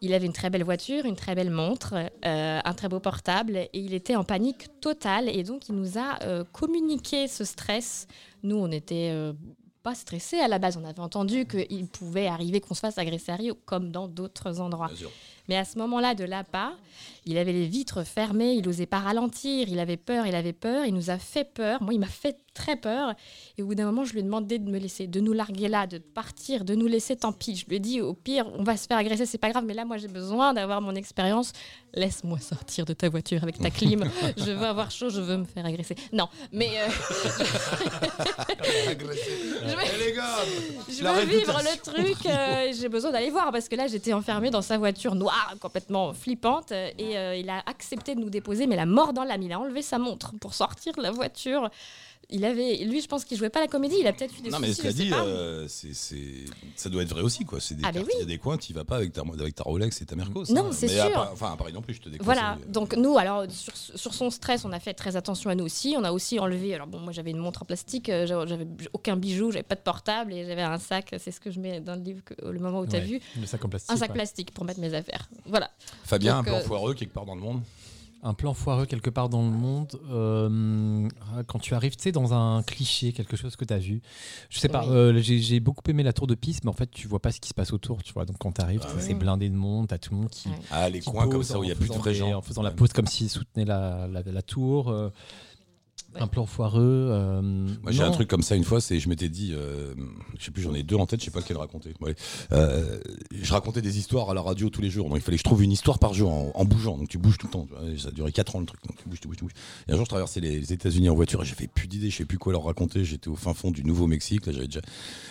Il 0.00 0.12
avait 0.14 0.26
une 0.26 0.32
très 0.32 0.50
belle 0.50 0.64
voiture, 0.64 1.04
une 1.04 1.14
très 1.14 1.36
belle 1.36 1.50
montre, 1.50 1.94
euh, 1.94 2.60
un 2.64 2.74
très 2.74 2.88
beau 2.88 2.98
portable 2.98 3.56
et 3.56 3.70
il 3.72 3.94
était 3.94 4.16
en 4.16 4.24
panique 4.24 4.80
totale 4.80 5.28
et 5.28 5.44
donc 5.44 5.68
il 5.68 5.76
nous 5.76 5.96
a 5.96 6.20
euh, 6.24 6.42
communiqué 6.52 7.28
ce 7.28 7.44
stress. 7.44 8.08
Nous, 8.42 8.56
on 8.56 8.66
n'était 8.66 9.10
euh, 9.12 9.32
pas 9.84 9.94
stressés 9.94 10.40
à 10.40 10.48
la 10.48 10.58
base. 10.58 10.76
On 10.76 10.84
avait 10.84 10.98
entendu 10.98 11.46
qu'il 11.46 11.86
pouvait 11.86 12.26
arriver 12.26 12.60
qu'on 12.60 12.74
se 12.74 12.80
fasse 12.80 12.98
agresser 12.98 13.30
à 13.30 13.36
Rio 13.36 13.56
comme 13.64 13.92
dans 13.92 14.08
d'autres 14.08 14.60
endroits. 14.60 14.90
Mais 15.48 15.56
à 15.56 15.64
ce 15.64 15.78
moment-là, 15.78 16.16
de 16.16 16.24
là-bas, 16.24 16.72
il 17.28 17.36
avait 17.36 17.52
les 17.52 17.66
vitres 17.66 18.04
fermées, 18.04 18.54
il 18.54 18.64
n'osait 18.64 18.86
pas 18.86 19.00
ralentir, 19.00 19.68
il 19.68 19.78
avait 19.80 19.98
peur, 19.98 20.26
il 20.26 20.34
avait 20.34 20.54
peur, 20.54 20.86
il 20.86 20.94
nous 20.94 21.10
a 21.10 21.18
fait 21.18 21.44
peur. 21.44 21.82
Moi, 21.82 21.92
il 21.92 22.00
m'a 22.00 22.06
fait 22.06 22.38
très 22.54 22.74
peur. 22.74 23.12
Et 23.58 23.62
au 23.62 23.66
bout 23.66 23.74
d'un 23.74 23.84
moment, 23.84 24.02
je 24.04 24.14
lui 24.14 24.20
ai 24.20 24.22
demandé 24.22 24.58
de 24.58 24.68
me 24.70 24.78
laisser, 24.78 25.06
de 25.06 25.20
nous 25.20 25.34
larguer 25.34 25.68
là, 25.68 25.86
de 25.86 25.98
partir, 25.98 26.64
de 26.64 26.74
nous 26.74 26.86
laisser, 26.86 27.16
tant 27.16 27.32
pis. 27.32 27.54
Je 27.54 27.66
lui 27.66 27.76
ai 27.76 27.80
dit, 27.80 28.00
au 28.00 28.14
pire, 28.14 28.46
on 28.56 28.64
va 28.64 28.78
se 28.78 28.86
faire 28.86 28.96
agresser, 28.96 29.26
c'est 29.26 29.36
pas 29.36 29.50
grave, 29.50 29.64
mais 29.66 29.74
là, 29.74 29.84
moi, 29.84 29.98
j'ai 29.98 30.08
besoin 30.08 30.54
d'avoir 30.54 30.80
mon 30.80 30.94
expérience. 30.94 31.52
Laisse-moi 31.92 32.38
sortir 32.38 32.86
de 32.86 32.94
ta 32.94 33.10
voiture 33.10 33.42
avec 33.42 33.58
ta 33.58 33.68
clim. 33.68 34.10
je 34.38 34.50
veux 34.50 34.66
avoir 34.66 34.90
chaud, 34.90 35.10
je 35.10 35.20
veux 35.20 35.36
me 35.36 35.44
faire 35.44 35.66
agresser. 35.66 35.96
Non, 36.14 36.28
mais 36.50 36.70
euh, 36.78 36.88
les 39.98 40.12
gars 40.12 40.36
je 40.88 41.04
veux 41.04 41.24
vivre 41.24 41.60
le 41.60 41.80
truc. 41.80 42.26
euh, 42.26 42.72
j'ai 42.78 42.88
besoin 42.88 43.10
d'aller 43.10 43.30
voir 43.30 43.52
parce 43.52 43.68
que 43.68 43.76
là, 43.76 43.86
j'étais 43.86 44.12
enfermée 44.12 44.50
dans 44.50 44.62
sa 44.62 44.78
voiture 44.78 45.14
noire, 45.14 45.54
complètement 45.60 46.12
flippante. 46.14 46.72
Et 46.72 47.16
euh, 47.16 47.17
il 47.36 47.50
a 47.50 47.62
accepté 47.66 48.14
de 48.14 48.20
nous 48.20 48.30
déposer, 48.30 48.66
mais 48.66 48.76
la 48.76 48.86
mort 48.86 49.12
dans 49.12 49.24
l'âme. 49.24 49.42
Il 49.42 49.52
a 49.52 49.60
enlevé 49.60 49.82
sa 49.82 49.98
montre 49.98 50.34
pour 50.40 50.54
sortir 50.54 50.94
la 50.98 51.10
voiture. 51.10 51.70
Il 52.30 52.44
avait, 52.44 52.76
lui, 52.84 53.00
je 53.00 53.06
pense 53.08 53.24
qu'il 53.24 53.38
jouait 53.38 53.48
pas 53.48 53.60
la 53.60 53.68
comédie. 53.68 53.96
Il 54.00 54.06
a 54.06 54.12
peut-être 54.12 54.36
eu 54.38 54.42
des 54.42 54.50
Non, 54.50 54.58
mais 54.58 54.74
soucis. 54.74 54.92
dit, 54.92 55.08
pas. 55.08 55.24
euh, 55.24 55.64
c'est, 55.66 55.94
c'est- 55.94 56.44
ça 56.76 56.90
doit 56.90 57.02
être 57.02 57.08
vrai 57.08 57.22
aussi. 57.22 57.46
Quoi. 57.46 57.58
C'est 57.58 57.74
des 57.74 57.82
Ah, 57.86 57.90
mais 57.90 58.00
y 58.00 58.02
a 58.02 58.06
oui. 58.18 58.26
des 58.26 58.36
coins, 58.36 58.58
tu 58.58 58.74
vas 58.74 58.84
pas 58.84 58.96
avec 58.96 59.14
ta, 59.14 59.22
avec 59.22 59.54
ta 59.54 59.62
Rolex 59.62 60.02
et 60.02 60.04
ta 60.04 60.14
Mercos. 60.14 60.44
Non, 60.50 60.66
hein. 60.66 60.70
c'est 60.72 60.88
Mais 60.88 60.98
à 61.00 61.04
sûr. 61.06 61.12
Paris- 61.14 61.28
enfin, 61.32 61.52
à 61.52 61.56
Paris 61.56 61.72
non 61.72 61.80
plus, 61.80 61.94
je 61.94 62.00
te 62.00 62.08
déconseille. 62.10 62.24
Voilà, 62.26 62.58
donc 62.68 62.94
nous, 62.96 63.16
alors 63.16 63.44
sur, 63.50 63.74
sur 63.74 64.12
son 64.12 64.28
stress, 64.30 64.66
on 64.66 64.72
a 64.72 64.78
fait 64.80 64.92
très 64.92 65.16
attention 65.16 65.48
à 65.48 65.54
nous 65.54 65.64
aussi. 65.64 65.94
On 65.98 66.04
a 66.04 66.12
aussi 66.12 66.38
enlevé, 66.38 66.74
alors 66.74 66.86
bon, 66.86 66.98
moi 66.98 67.12
j'avais 67.12 67.30
une 67.30 67.38
montre 67.38 67.62
en 67.62 67.64
plastique, 67.64 68.10
euh, 68.10 68.26
j'avais 68.26 68.46
j'avais 68.46 68.66
aucun 68.92 69.16
bijou, 69.16 69.50
j'avais 69.50 69.62
pas 69.62 69.74
de 69.76 69.80
portable 69.80 70.34
et 70.34 70.44
j'avais 70.44 70.60
un 70.62 70.78
sac, 70.78 71.14
c'est 71.18 71.30
ce 71.30 71.40
que 71.40 71.50
je 71.50 71.60
mets 71.60 71.80
dans 71.80 71.94
le 71.94 72.02
livre, 72.02 72.20
que- 72.24 72.34
le 72.46 72.58
moment 72.58 72.80
où 72.80 72.86
tu 72.86 72.94
as 72.94 72.98
Ouais, 72.98 73.04
vu, 73.06 73.20
Le 73.40 73.46
sac 73.46 73.64
en 73.64 73.68
plastique. 73.70 73.90
un 73.90 73.96
sac 73.96 74.10
ouais. 74.10 74.14
plastique 74.14 74.52
pour 74.52 74.64
mettre 74.66 74.80
mes 74.80 74.92
affaires. 74.92 75.30
Voilà. 75.46 75.70
Fabien, 76.04 76.36
Donc, 76.38 76.48
un 76.48 76.50
plan 76.50 76.58
euh, 76.58 76.62
foireux 76.64 76.92
quelque 76.94 77.14
part 77.14 77.24
dans 77.24 77.34
le 77.34 77.40
monde? 77.40 77.62
Un 78.22 78.34
plan 78.34 78.52
foireux 78.52 78.86
quelque 78.86 79.10
part 79.10 79.28
dans 79.28 79.42
le 79.42 79.50
monde. 79.50 79.98
euh, 80.10 81.08
quand 81.46 81.58
tu 81.60 81.74
arrives, 81.74 81.94
tu 81.96 82.02
sais, 82.02 82.12
dans 82.12 82.34
un 82.34 82.62
cliché, 82.64 83.12
quelque 83.12 83.36
chose 83.36 83.54
que 83.54 83.64
tu 83.64 83.72
as 83.72 83.78
vu. 83.78 84.02
Je 84.50 84.58
sais 84.58 84.68
pas, 84.68 84.84
Oui. 84.86 84.90
euh, 84.92 85.20
j'ai 85.20 85.60
beaucoup 85.60 85.88
aimé 85.88 86.02
la 86.02 86.12
tour 86.12 86.26
de 86.26 86.34
piste, 86.34 86.64
mais 86.64 86.70
en 86.70 86.74
fait, 86.74 86.90
tu 86.90 87.06
vois 87.06 87.20
pas 87.20 87.30
ce 87.30 87.40
qui 87.40 87.48
se 87.48 87.54
passe 87.54 87.72
autour, 87.72 88.02
tu 88.02 88.12
vois. 88.12 88.24
Donc 88.24 88.36
quand 88.38 88.52
tu 88.52 88.60
arrives, 88.60 88.80
Ah 88.84 89.00
c'est 89.00 89.14
blindé 89.14 89.48
de 89.48 89.54
monde, 89.54 89.88
tu 89.88 89.94
as 89.94 89.98
tout 89.98 90.12
le 90.14 90.20
monde 90.20 90.30
qui. 90.30 90.48
Ah, 90.70 90.88
les 90.90 90.98
qui 91.00 91.08
coins 91.10 91.28
comme 91.28 91.44
ça 91.44 91.58
où 91.60 91.64
il 91.64 91.68
y 91.68 91.72
a 91.72 91.74
en 91.74 91.78
plus 91.78 91.88
de 91.90 92.12
gens. 92.12 92.38
En 92.38 92.42
faisant 92.42 92.62
la 92.62 92.72
pose 92.72 92.92
comme 92.92 93.06
s'ils 93.06 93.30
soutenaient 93.30 93.64
la, 93.66 94.08
la, 94.08 94.22
la 94.22 94.42
tour. 94.42 94.92
Ouais. 96.14 96.22
Un 96.22 96.26
plan 96.26 96.46
foireux. 96.46 96.80
euh, 97.10 97.42
Moi 97.42 97.92
j'ai 97.92 98.02
un 98.02 98.10
truc 98.10 98.28
comme 98.28 98.40
ça 98.42 98.56
une 98.56 98.64
fois, 98.64 98.80
c'est 98.80 98.98
je 98.98 99.08
m'étais 99.10 99.28
dit, 99.28 99.52
euh, 99.52 99.92
je 100.38 100.44
sais 100.46 100.50
plus, 100.50 100.62
j'en 100.62 100.72
ai 100.74 100.82
deux 100.82 100.96
en 100.96 101.04
tête, 101.04 101.20
je 101.20 101.26
sais 101.26 101.30
pas 101.30 101.40
lequel 101.40 101.58
raconter. 101.58 101.92
Ouais. 102.00 102.14
Euh, 102.52 102.98
je 103.30 103.52
racontais 103.52 103.82
des 103.82 103.98
histoires 103.98 104.30
à 104.30 104.34
la 104.34 104.40
radio 104.40 104.70
tous 104.70 104.80
les 104.80 104.88
jours, 104.88 105.08
donc 105.08 105.18
il 105.18 105.20
fallait 105.20 105.36
que 105.36 105.40
je 105.42 105.44
trouve 105.44 105.62
une 105.62 105.70
histoire 105.70 105.98
par 105.98 106.14
jour 106.14 106.32
en, 106.32 106.50
en 106.54 106.64
bougeant, 106.64 106.96
donc 106.96 107.08
tu 107.08 107.18
bouges 107.18 107.36
tout 107.36 107.46
le 107.46 107.52
temps. 107.52 107.66
tu 107.66 107.72
vois. 107.74 107.98
Ça 107.98 108.08
a 108.08 108.10
duré 108.10 108.32
4 108.32 108.56
ans 108.56 108.60
le 108.60 108.66
truc, 108.66 108.80
donc 108.86 108.96
tu 108.96 109.06
bouges, 109.06 109.20
tu 109.20 109.28
bouges, 109.28 109.36
tu 109.36 109.44
bouges. 109.44 109.52
Et 109.86 109.92
un 109.92 109.96
jour 109.96 110.06
je 110.06 110.08
traversais 110.10 110.40
les, 110.40 110.58
les 110.58 110.72
États-Unis 110.72 111.10
en 111.10 111.14
voiture 111.14 111.42
et 111.42 111.44
j'avais 111.44 111.66
plus 111.66 111.88
d'idées, 111.88 112.08
je 112.08 112.16
sais 112.16 112.24
plus 112.24 112.38
quoi 112.38 112.52
leur 112.54 112.64
raconter. 112.64 113.04
J'étais 113.04 113.28
au 113.28 113.36
fin 113.36 113.52
fond 113.52 113.70
du 113.70 113.84
Nouveau-Mexique, 113.84 114.46
là 114.46 114.52
j'avais 114.52 114.66
déjà. 114.66 114.80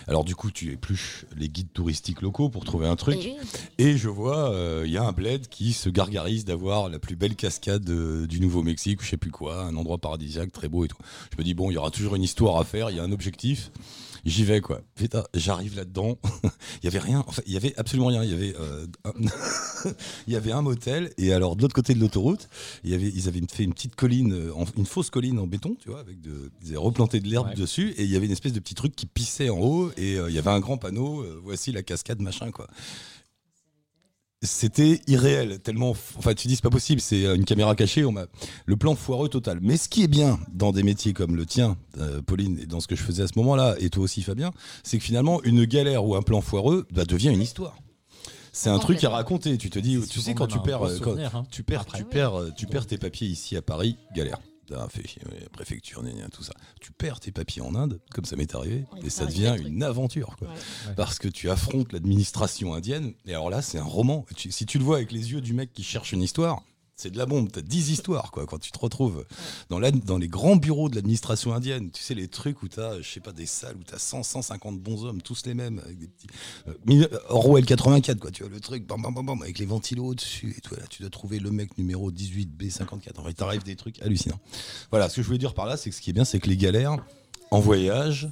Alors 0.08 0.26
du 0.26 0.36
coup 0.36 0.52
tu 0.52 0.72
épluches 0.74 1.26
les 1.36 1.50
guides 1.50 1.74
touristiques 1.74 2.22
locaux 2.22 2.50
pour 2.50 2.66
trouver 2.66 2.88
un 2.88 2.96
truc. 2.96 3.18
Et 3.18 3.36
oui. 3.42 3.48
Et 3.80 3.98
je 3.98 4.10
vois, 4.10 4.52
euh, 4.52 4.84
il 4.86 4.92
y 4.92 4.98
a 4.98 5.04
un 5.04 5.12
bled 5.12 5.48
qui 5.48 5.74
se 5.74 5.90
gargarise 5.90 6.46
d'avoir 6.46 6.88
la 6.88 7.00
plus 7.00 7.16
belle 7.16 7.36
cascade 7.36 7.90
euh, 7.90 8.28
du 8.28 8.40
Nouveau-Mexique, 8.40 9.02
je 9.04 9.10
sais 9.10 9.18
plus 9.18 9.32
quoi, 9.32 9.63
un 9.63 9.76
endroit 9.76 9.98
paradisiaque, 9.98 10.52
très 10.52 10.68
beau 10.70 10.77
et 10.86 10.88
tout. 10.88 10.98
Je 11.34 11.38
me 11.38 11.44
dis, 11.44 11.54
bon, 11.54 11.70
il 11.72 11.76
y 11.76 11.78
aura 11.78 11.92
toujours 11.92 12.16
une 12.16 12.24
histoire 12.24 12.58
à 12.60 12.63
faire, 12.63 12.90
il 12.90 12.98
y 12.98 13.00
a 13.00 13.04
un 13.04 13.12
objectif. 13.12 13.72
J'y 14.26 14.44
vais, 14.44 14.60
quoi. 14.60 14.82
Putain, 14.96 15.24
j'arrive 15.34 15.78
là-dedans. 15.78 16.18
Il 16.82 16.86
y 16.86 16.88
avait 16.88 17.00
rien. 17.00 17.24
Enfin, 17.28 17.42
il 17.46 17.54
y 17.54 17.56
avait 17.56 17.74
absolument 17.78 18.08
rien. 18.08 18.26
Il 18.26 18.30
y 18.32 18.34
avait, 18.34 18.54
euh, 18.60 18.86
un... 19.06 19.12
il 20.28 20.34
y 20.34 20.36
avait 20.36 20.52
un 20.52 20.62
motel. 20.62 21.13
Et 21.18 21.32
alors, 21.32 21.56
de 21.56 21.62
l'autre 21.62 21.76
côté 21.76 21.94
de 21.94 22.00
l'autoroute, 22.02 22.50
il 22.84 22.90
y 22.90 22.94
avait, 22.94 23.08
ils 23.08 23.30
avaient 23.30 23.42
fait 23.50 23.63
une 23.63 23.74
petite 23.74 23.96
colline, 23.96 24.34
euh, 24.34 24.52
une 24.76 24.86
fausse 24.86 25.10
colline 25.12 25.40
en 25.40 25.48
béton, 25.48 25.78
tu 25.82 25.90
vois, 25.90 26.02
avec 26.02 26.20
de, 26.20 26.52
ils 26.62 26.70
avaient 26.70 26.78
replanté 26.78 27.22
de 27.22 27.28
l'herbe 27.30 27.48
Ouais. 27.50 27.56
dessus. 27.56 27.92
Et 27.98 28.04
il 28.04 28.12
y 28.12 28.18
avait 28.18 28.26
une 28.26 28.32
espèce 28.34 28.52
de 28.54 28.60
petit 28.60 28.76
truc 28.76 28.94
qui 28.98 29.06
pissait 29.06 29.50
en 29.50 29.60
haut. 29.60 29.92
Et 29.96 30.18
euh, 30.18 30.30
il 30.30 30.36
y 30.36 30.40
avait 30.40 30.50
un 30.52 30.60
grand 30.60 30.78
panneau. 30.78 31.22
euh, 31.22 31.40
voici 31.42 31.72
la 31.72 31.84
cascade, 31.84 32.20
machin, 32.20 32.52
quoi 32.52 32.68
c'était 34.43 35.02
irréel, 35.08 35.60
tellement. 35.60 35.91
Enfin, 36.17 36.34
tu 36.34 36.47
dis 36.47 36.56
c'est 36.56 36.62
pas 36.62 36.69
possible, 36.69 37.02
c'est 37.02 37.26
euh, 37.26 37.36
une 37.36 37.45
caméra 37.45 37.76
cachée. 37.76 38.06
On 38.06 38.12
m'a 38.12 38.28
le 38.65 38.76
plan 38.76 38.95
foireux 38.95 39.30
total. 39.30 39.60
Mais 39.62 39.78
ce 39.78 39.89
qui 39.89 40.04
est 40.04 40.08
bien 40.08 40.39
dans 40.54 40.71
des 40.71 40.84
métiers 40.84 41.13
comme 41.13 41.36
le 41.36 41.45
tien, 41.45 41.78
euh, 41.97 42.21
Pauline, 42.21 42.60
et 42.60 42.65
dans 42.65 42.80
ce 42.80 42.88
que 42.88 42.95
je 42.95 43.04
faisais 43.04 43.23
à 43.23 43.28
ce 43.28 43.34
moment-là, 43.38 43.76
et 43.80 43.89
toi 43.89 44.04
aussi, 44.04 44.21
Fabien, 44.21 44.52
c'est 44.84 45.00
que 45.00 45.04
finalement, 45.04 45.41
une 45.43 45.65
galère 45.65 46.06
ou 46.06 46.15
un 46.15 46.21
plan 46.21 46.41
foireux 46.41 46.86
bah, 46.91 47.06
devient 47.06 47.30
une 47.30 47.41
histoire. 47.41 47.76
C'est 48.52 48.69
un 48.69 48.80
truc 48.80 49.04
à 49.04 49.10
raconter. 49.10 49.58
Tu 49.58 49.69
te 49.69 49.80
dis, 49.80 50.00
tu 50.08 50.19
sais 50.19 50.34
quand 50.34 50.47
tu 50.47 50.60
perds, 50.60 50.84
euh, 50.84 50.97
quand 51.00 51.17
hein. 51.17 51.43
tu 51.52 51.63
perds, 51.63 51.82
Après, 51.82 52.00
tu 52.00 52.04
oui. 52.04 52.10
perds, 52.12 52.41
tu 52.56 52.67
perds 52.67 52.88
tes 52.88 52.97
papiers 52.97 53.28
ici 53.28 53.56
à 53.56 53.62
Paris, 53.62 53.97
galère. 54.15 54.39
Fait 54.89 55.08
chier, 55.08 55.21
ouais, 55.32 55.47
préfecture, 55.51 56.03
gna, 56.03 56.12
gna, 56.12 56.27
tout 56.30 56.43
ça. 56.43 56.53
Tu 56.82 56.91
perds 56.91 57.19
tes 57.19 57.32
papiers 57.32 57.62
en 57.62 57.73
Inde, 57.75 57.99
comme 58.13 58.25
ça 58.25 58.36
m'est 58.36 58.53
arrivé, 58.56 58.86
Oui, 58.93 58.99
et 59.06 59.10
ça 59.10 59.25
devient 59.25 59.56
une 59.65 59.82
aventure. 59.84 60.36
Quoi 60.38 60.47
Ouais. 60.49 60.93
parce 60.95 61.20
que 61.20 61.28
tu 61.28 61.49
affrontes 61.49 61.93
l'administration 61.93 62.74
indienne. 62.74 63.13
Et 63.26 63.32
alors 63.34 63.49
là, 63.49 63.61
c'est 63.61 63.78
un 63.80 63.84
roman. 63.84 64.26
Tu- 64.36 64.51
si 64.51 64.65
tu 64.65 64.78
le 64.78 64.84
vois 64.84 64.97
avec 64.97 65.11
les 65.11 65.32
yeux 65.32 65.41
du 65.41 65.53
mec 65.53 65.72
qui 65.74 65.84
cherche 65.84 66.11
une 66.11 66.22
histoire, 66.22 66.63
c'est 66.98 67.12
de 67.12 67.18
la 67.18 67.28
bombe. 67.28 67.50
T'as 67.52 67.62
10 67.62 67.91
histoires, 67.91 68.32
quoi, 68.32 68.48
quand 68.48 68.58
tu 68.58 68.72
te 68.72 68.80
retrouves 68.80 69.24
dans, 69.70 69.78
la, 69.78 69.91
dans 69.91 70.18
les 70.18 70.28
grands 70.28 70.56
bureaux 70.56 70.89
de 70.89 70.95
l'administration 70.95 71.54
indienne. 71.54 71.91
Tu 71.91 72.02
sais, 72.02 72.16
les 72.16 72.28
trucs 72.28 72.64
où 72.64 72.68
t'as, 72.68 73.00
je 73.02 73.08
sais 73.08 73.20
pas, 73.20 73.32
des 73.32 73.45
salles 73.45 73.76
où 73.78 73.84
t'as 73.84 74.00
100, 74.00 74.24
150 74.24 74.80
bons 74.80 75.06
hommes, 75.06 75.22
tous 75.22 75.45
les 75.45 75.54
mêmes, 75.54 75.80
avec 75.86 76.00
des 76.00 76.08
petits. 76.08 76.28
Euh, 76.68 77.08
Orwell 77.30 77.66
84, 77.66 78.20
quoi, 78.20 78.32
tu 78.32 78.43
vois, 78.43 78.52
le 78.52 78.60
truc, 78.60 78.88
bam, 78.88 79.02
bam, 79.02 79.14
bam, 79.14 79.26
bam, 79.26 79.41
avec 79.43 79.60
les 79.60 79.68
ventilos 79.68 80.08
au-dessus 80.08 80.56
et 80.58 80.62
tout. 80.62 80.76
Là, 80.76 80.82
tu 80.89 81.04
dois 81.04 81.12
trouver 81.12 81.39
le 81.39 81.52
mec 81.52 81.78
numéro 81.78 82.12
18B54. 82.12 83.20
En 83.20 83.24
fait, 83.24 83.34
t'arrives 83.34 83.64
des 83.64 83.76
trucs 83.76 84.02
hallucinants. 84.02 84.39
Voilà, 84.89 85.08
ce 85.08 85.18
que 85.18 85.22
je 85.22 85.28
voulais 85.28 85.39
dire 85.39 85.54
par 85.54 85.68
là, 85.68 85.78
c'est 85.78 85.91
que 85.91 85.95
ce 85.95 86.02
qui 86.02 86.10
est 86.10 86.14
bien, 86.14 86.26
c'est 86.26 86.39
que 86.39 86.50
les 86.50 86.58
galères, 86.58 86.98
en 87.52 87.60
voyage 87.60 88.28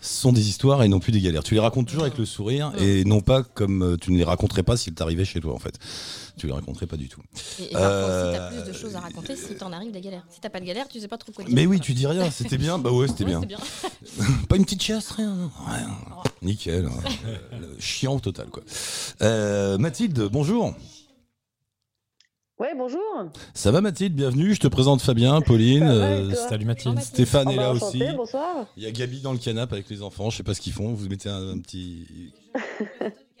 sont 0.00 0.32
des 0.32 0.48
histoires 0.48 0.82
et 0.82 0.88
non 0.88 0.98
plus 0.98 1.12
des 1.12 1.20
galères. 1.20 1.44
Tu 1.44 1.54
les 1.54 1.60
racontes 1.60 1.86
toujours 1.86 2.02
avec 2.02 2.18
le 2.18 2.24
sourire 2.24 2.72
et 2.78 3.04
non 3.04 3.20
pas 3.20 3.42
comme 3.42 3.82
euh, 3.82 3.96
tu 3.96 4.10
ne 4.12 4.18
les 4.18 4.24
raconterais 4.24 4.62
pas 4.62 4.76
s'ils 4.76 4.94
t'arrivaient 4.94 5.24
chez 5.24 5.40
toi 5.40 5.54
en 5.54 5.58
fait. 5.58 5.78
Tu 6.36 6.46
les 6.46 6.52
raconterais 6.52 6.86
pas 6.86 6.96
du 6.96 7.08
tout. 7.08 7.20
Et, 7.60 7.68
parfois 7.72 8.06
aussi, 8.06 8.36
t'as 8.36 8.50
plus 8.50 8.72
de 8.72 8.72
choses 8.72 8.96
à 8.96 9.00
raconter 9.00 9.36
si 9.36 9.54
t'en 9.54 9.72
arrives 9.72 9.92
des 9.92 10.00
galères. 10.00 10.24
Si 10.30 10.40
t'as 10.40 10.50
pas 10.50 10.60
de 10.60 10.64
galères, 10.64 10.88
tu 10.88 10.98
sais 10.98 11.08
pas 11.08 11.18
trop 11.18 11.32
quoi 11.32 11.44
dire. 11.44 11.54
Mais 11.54 11.66
oui, 11.66 11.78
tu 11.78 11.92
dis 11.92 12.06
rien, 12.06 12.30
c'était 12.30 12.58
bien. 12.58 12.78
Bah 12.78 12.90
ouais, 12.90 13.08
c'était 13.08 13.24
bien. 13.26 13.40
pas 14.48 14.56
une 14.56 14.64
petite 14.64 14.82
chiasse, 14.82 15.10
rien. 15.10 15.50
rien. 15.66 15.90
Nickel. 16.40 16.86
Hein. 16.86 17.30
Chiant 17.78 18.18
total 18.18 18.48
quoi. 18.48 18.62
Euh, 19.22 19.78
Mathilde, 19.78 20.28
bonjour. 20.32 20.74
Ouais, 22.58 22.74
bonjour. 22.76 23.00
Ça 23.54 23.72
va 23.72 23.80
Mathilde, 23.80 24.14
bienvenue. 24.14 24.54
Je 24.54 24.60
te 24.60 24.68
présente 24.68 25.02
Fabien, 25.02 25.40
Pauline. 25.40 25.82
Euh, 25.82 26.32
salut 26.48 26.64
Mathilde. 26.64 27.00
Stéphane 27.00 27.50
est 27.50 27.56
là 27.56 27.72
enchanté, 27.72 28.04
aussi. 28.04 28.16
Bonsoir. 28.16 28.66
Il 28.76 28.84
y 28.84 28.86
a 28.86 28.92
Gabi 28.92 29.20
dans 29.20 29.32
le 29.32 29.38
canapé 29.38 29.74
avec 29.74 29.90
les 29.90 30.00
enfants. 30.02 30.30
Je 30.30 30.36
sais 30.36 30.42
pas 30.44 30.54
ce 30.54 30.60
qu'ils 30.60 30.72
font. 30.72 30.92
Vous 30.92 31.08
mettez 31.08 31.28
un, 31.28 31.50
un 31.50 31.58
petit. 31.58 32.32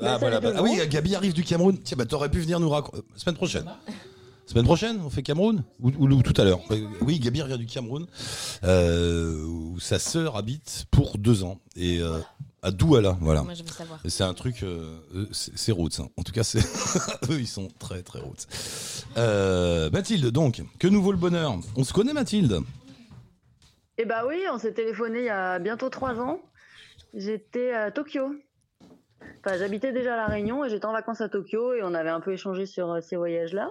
ah, 0.00 0.18
voilà, 0.18 0.40
bah, 0.40 0.52
ah 0.56 0.62
oui, 0.62 0.78
Gabi 0.88 1.14
arrive 1.14 1.32
du 1.32 1.44
Cameroun. 1.44 1.78
Tiens, 1.78 1.96
bah 1.96 2.06
t'aurais 2.06 2.30
pu 2.30 2.40
venir 2.40 2.60
nous 2.60 2.68
raconter. 2.70 3.02
Semaine 3.16 3.36
prochaine. 3.36 3.70
Semaine 4.46 4.64
prochaine, 4.64 5.00
on 5.04 5.10
fait 5.10 5.22
Cameroun 5.22 5.62
ou, 5.80 5.90
ou- 5.90 6.08
ou 6.10 6.22
tout 6.22 6.34
à 6.40 6.44
l'heure 6.44 6.60
Oui, 7.02 7.20
Gabi 7.20 7.40
revient 7.42 7.58
du 7.58 7.66
Cameroun, 7.66 8.06
euh, 8.64 9.44
où 9.44 9.78
sa 9.78 9.98
sœur 10.00 10.36
habite 10.36 10.86
pour 10.90 11.18
deux 11.18 11.44
ans. 11.44 11.60
Et 11.76 12.00
euh, 12.00 12.18
à 12.62 12.72
Douala, 12.72 13.16
voilà. 13.20 13.42
Moi, 13.44 13.54
je 13.54 13.62
veux 13.62 13.68
savoir. 13.68 14.00
C'est 14.06 14.24
un 14.24 14.34
truc, 14.34 14.64
euh, 14.64 14.98
euh, 15.14 15.26
c'est 15.30 15.70
roots. 15.70 16.00
hein. 16.00 16.08
En 16.16 16.22
tout 16.24 16.32
cas, 16.32 16.42
c'est 16.42 16.58
eux, 17.30 17.38
ils 17.38 17.46
sont 17.46 17.68
très 17.78 18.02
très 18.02 18.18
roots. 18.18 18.48
Euh, 19.16 19.88
Mathilde, 19.90 20.26
donc, 20.32 20.62
que 20.80 20.88
nous 20.88 21.00
vaut 21.02 21.12
le 21.12 21.18
bonheur? 21.18 21.56
On 21.76 21.84
se 21.84 21.92
connaît, 21.92 22.12
Mathilde? 22.12 22.58
Eh 23.98 24.04
bah 24.04 24.24
oui, 24.26 24.40
on 24.52 24.58
s'est 24.58 24.72
téléphoné 24.72 25.20
il 25.20 25.24
y 25.26 25.28
a 25.28 25.58
bientôt 25.60 25.90
trois 25.90 26.14
ans. 26.18 26.40
J'étais 27.14 27.72
à 27.72 27.90
Tokyo. 27.92 28.34
Enfin, 29.44 29.56
j'habitais 29.56 29.92
déjà 29.92 30.14
à 30.14 30.16
La 30.16 30.26
Réunion 30.26 30.64
et 30.64 30.68
j'étais 30.68 30.86
en 30.86 30.92
vacances 30.92 31.20
à 31.20 31.28
Tokyo 31.28 31.74
et 31.74 31.82
on 31.82 31.94
avait 31.94 32.10
un 32.10 32.20
peu 32.20 32.32
échangé 32.32 32.66
sur 32.66 32.90
euh, 32.90 33.00
ces 33.00 33.16
voyages-là. 33.16 33.70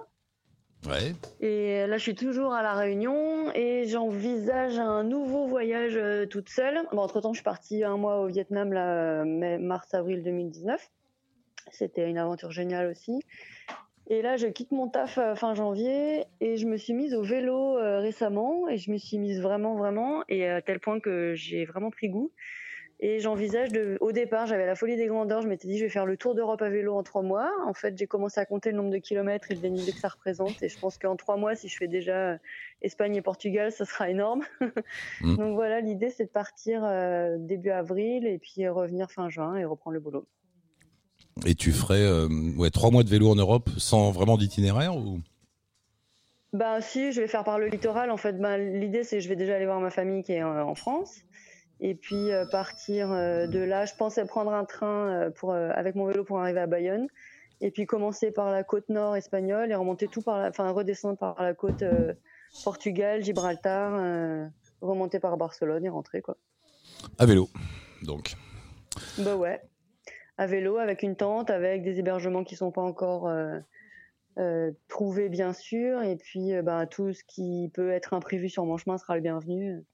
Ouais. 0.88 1.14
Et 1.40 1.86
là, 1.86 1.98
je 1.98 2.02
suis 2.02 2.14
toujours 2.14 2.54
à 2.54 2.62
La 2.62 2.74
Réunion 2.74 3.52
et 3.54 3.86
j'envisage 3.86 4.78
un 4.78 5.04
nouveau 5.04 5.46
voyage 5.46 5.96
euh, 5.96 6.26
toute 6.26 6.48
seule. 6.48 6.80
Bon, 6.92 7.02
entre-temps, 7.02 7.32
je 7.32 7.38
suis 7.38 7.44
partie 7.44 7.84
un 7.84 7.96
mois 7.96 8.20
au 8.20 8.26
Vietnam, 8.26 8.72
là, 8.72 9.24
mars-avril 9.24 10.22
2019. 10.22 10.90
C'était 11.70 12.08
une 12.08 12.18
aventure 12.18 12.50
géniale 12.50 12.88
aussi. 12.88 13.22
Et 14.10 14.22
là, 14.22 14.36
je 14.36 14.48
quitte 14.48 14.72
mon 14.72 14.88
taf 14.88 15.18
euh, 15.18 15.36
fin 15.36 15.54
janvier 15.54 16.24
et 16.40 16.56
je 16.56 16.66
me 16.66 16.76
suis 16.76 16.94
mise 16.94 17.14
au 17.14 17.22
vélo 17.22 17.78
euh, 17.78 18.00
récemment 18.00 18.68
et 18.68 18.76
je 18.76 18.90
me 18.90 18.98
suis 18.98 19.18
mise 19.18 19.40
vraiment, 19.40 19.76
vraiment 19.76 20.24
et 20.28 20.48
à 20.48 20.60
tel 20.60 20.80
point 20.80 20.98
que 20.98 21.34
j'ai 21.36 21.64
vraiment 21.64 21.92
pris 21.92 22.08
goût. 22.08 22.32
Et 23.02 23.18
j'envisage 23.18 23.72
de. 23.72 23.96
Au 24.02 24.12
départ, 24.12 24.46
j'avais 24.46 24.66
la 24.66 24.74
folie 24.74 24.96
des 24.96 25.06
grandeurs. 25.06 25.40
Je 25.40 25.48
m'étais 25.48 25.66
dit, 25.66 25.78
je 25.78 25.84
vais 25.84 25.90
faire 25.90 26.04
le 26.04 26.18
tour 26.18 26.34
d'Europe 26.34 26.60
à 26.60 26.68
vélo 26.68 26.94
en 26.94 27.02
trois 27.02 27.22
mois. 27.22 27.50
En 27.66 27.72
fait, 27.72 27.96
j'ai 27.96 28.06
commencé 28.06 28.38
à 28.38 28.44
compter 28.44 28.70
le 28.72 28.76
nombre 28.76 28.90
de 28.90 28.98
kilomètres 28.98 29.50
et 29.50 29.54
le 29.54 29.60
dénivelé 29.60 29.92
que 29.92 29.98
ça 29.98 30.08
représente. 30.08 30.62
Et 30.62 30.68
je 30.68 30.78
pense 30.78 30.98
qu'en 30.98 31.16
trois 31.16 31.38
mois, 31.38 31.54
si 31.54 31.68
je 31.68 31.78
fais 31.78 31.88
déjà 31.88 32.32
euh, 32.32 32.38
Espagne 32.82 33.16
et 33.16 33.22
Portugal, 33.22 33.72
ça 33.72 33.84
sera 33.84 34.10
énorme. 34.10 34.44
Mm. 35.22 35.36
Donc 35.36 35.54
voilà, 35.54 35.80
l'idée, 35.80 36.08
c'est 36.10 36.24
de 36.24 36.30
partir 36.30 36.82
euh, 36.84 37.36
début 37.38 37.70
avril 37.70 38.26
et 38.26 38.38
puis 38.38 38.66
revenir 38.68 39.10
fin 39.10 39.28
juin 39.28 39.56
et 39.56 39.64
reprendre 39.64 39.94
le 39.94 40.00
boulot. 40.00 40.26
Et 41.46 41.54
tu 41.54 41.72
ferais 41.72 42.02
euh, 42.02 42.28
ouais, 42.56 42.70
trois 42.70 42.90
mois 42.90 43.02
de 43.02 43.08
vélo 43.08 43.28
en 43.28 43.34
Europe 43.34 43.68
sans 43.76 44.10
vraiment 44.10 44.38
d'itinéraire 44.38 44.96
ou? 44.96 45.20
Ben 46.52 46.80
si, 46.80 47.12
je 47.12 47.20
vais 47.20 47.28
faire 47.28 47.44
par 47.44 47.58
le 47.58 47.66
littoral. 47.66 48.10
En 48.10 48.16
fait, 48.16 48.38
ben, 48.38 48.56
l'idée 48.56 49.04
c'est 49.04 49.20
je 49.20 49.28
vais 49.28 49.36
déjà 49.36 49.56
aller 49.56 49.66
voir 49.66 49.80
ma 49.80 49.90
famille 49.90 50.22
qui 50.22 50.32
est 50.32 50.42
en 50.42 50.74
France. 50.74 51.22
Et 51.80 51.94
puis 51.94 52.30
euh, 52.30 52.44
partir 52.46 53.10
euh, 53.10 53.46
de 53.46 53.58
là, 53.58 53.86
je 53.86 53.94
pensais 53.94 54.24
prendre 54.24 54.52
un 54.52 54.64
train 54.64 55.08
euh, 55.08 55.30
pour, 55.30 55.54
avec 55.54 55.94
mon 55.94 56.06
vélo 56.06 56.24
pour 56.24 56.38
arriver 56.38 56.60
à 56.60 56.66
Bayonne. 56.66 57.08
Et 57.62 57.70
puis 57.70 57.86
commencer 57.86 58.30
par 58.30 58.50
la 58.50 58.62
côte 58.64 58.88
nord 58.88 59.16
espagnole 59.16 59.70
et 59.70 59.74
remonter 59.74 60.08
tout 60.08 60.22
par 60.22 60.38
la, 60.38 60.48
enfin 60.48 60.70
redescendre 60.70 61.18
par 61.18 61.42
la 61.42 61.52
côte 61.52 61.84
Portugal, 62.64 63.22
Gibraltar, 63.22 64.48
remonter 64.80 65.20
par 65.20 65.36
Barcelone 65.36 65.84
et 65.84 65.90
rentrer 65.90 66.22
quoi. 66.22 66.38
à 67.18 67.26
vélo 67.26 67.50
Donc, 68.02 68.34
Bah 69.18 69.36
ouais, 69.36 69.60
à 70.40 70.46
vélo 70.46 70.78
avec 70.78 71.02
une 71.02 71.16
tente, 71.16 71.50
avec 71.50 71.82
des 71.82 71.98
hébergements 71.98 72.44
qui 72.44 72.56
sont 72.56 72.70
pas 72.70 72.80
encore 72.80 73.28
euh, 73.28 73.58
euh, 74.38 74.72
trouvés 74.88 75.28
bien 75.28 75.52
sûr, 75.52 76.02
et 76.02 76.16
puis 76.16 76.54
euh, 76.54 76.62
bah, 76.62 76.86
tout 76.86 77.12
ce 77.12 77.22
qui 77.24 77.70
peut 77.74 77.90
être 77.90 78.14
imprévu 78.14 78.48
sur 78.48 78.64
mon 78.64 78.78
chemin 78.78 78.96
sera 78.96 79.16
le 79.16 79.20
bienvenu. 79.20 79.84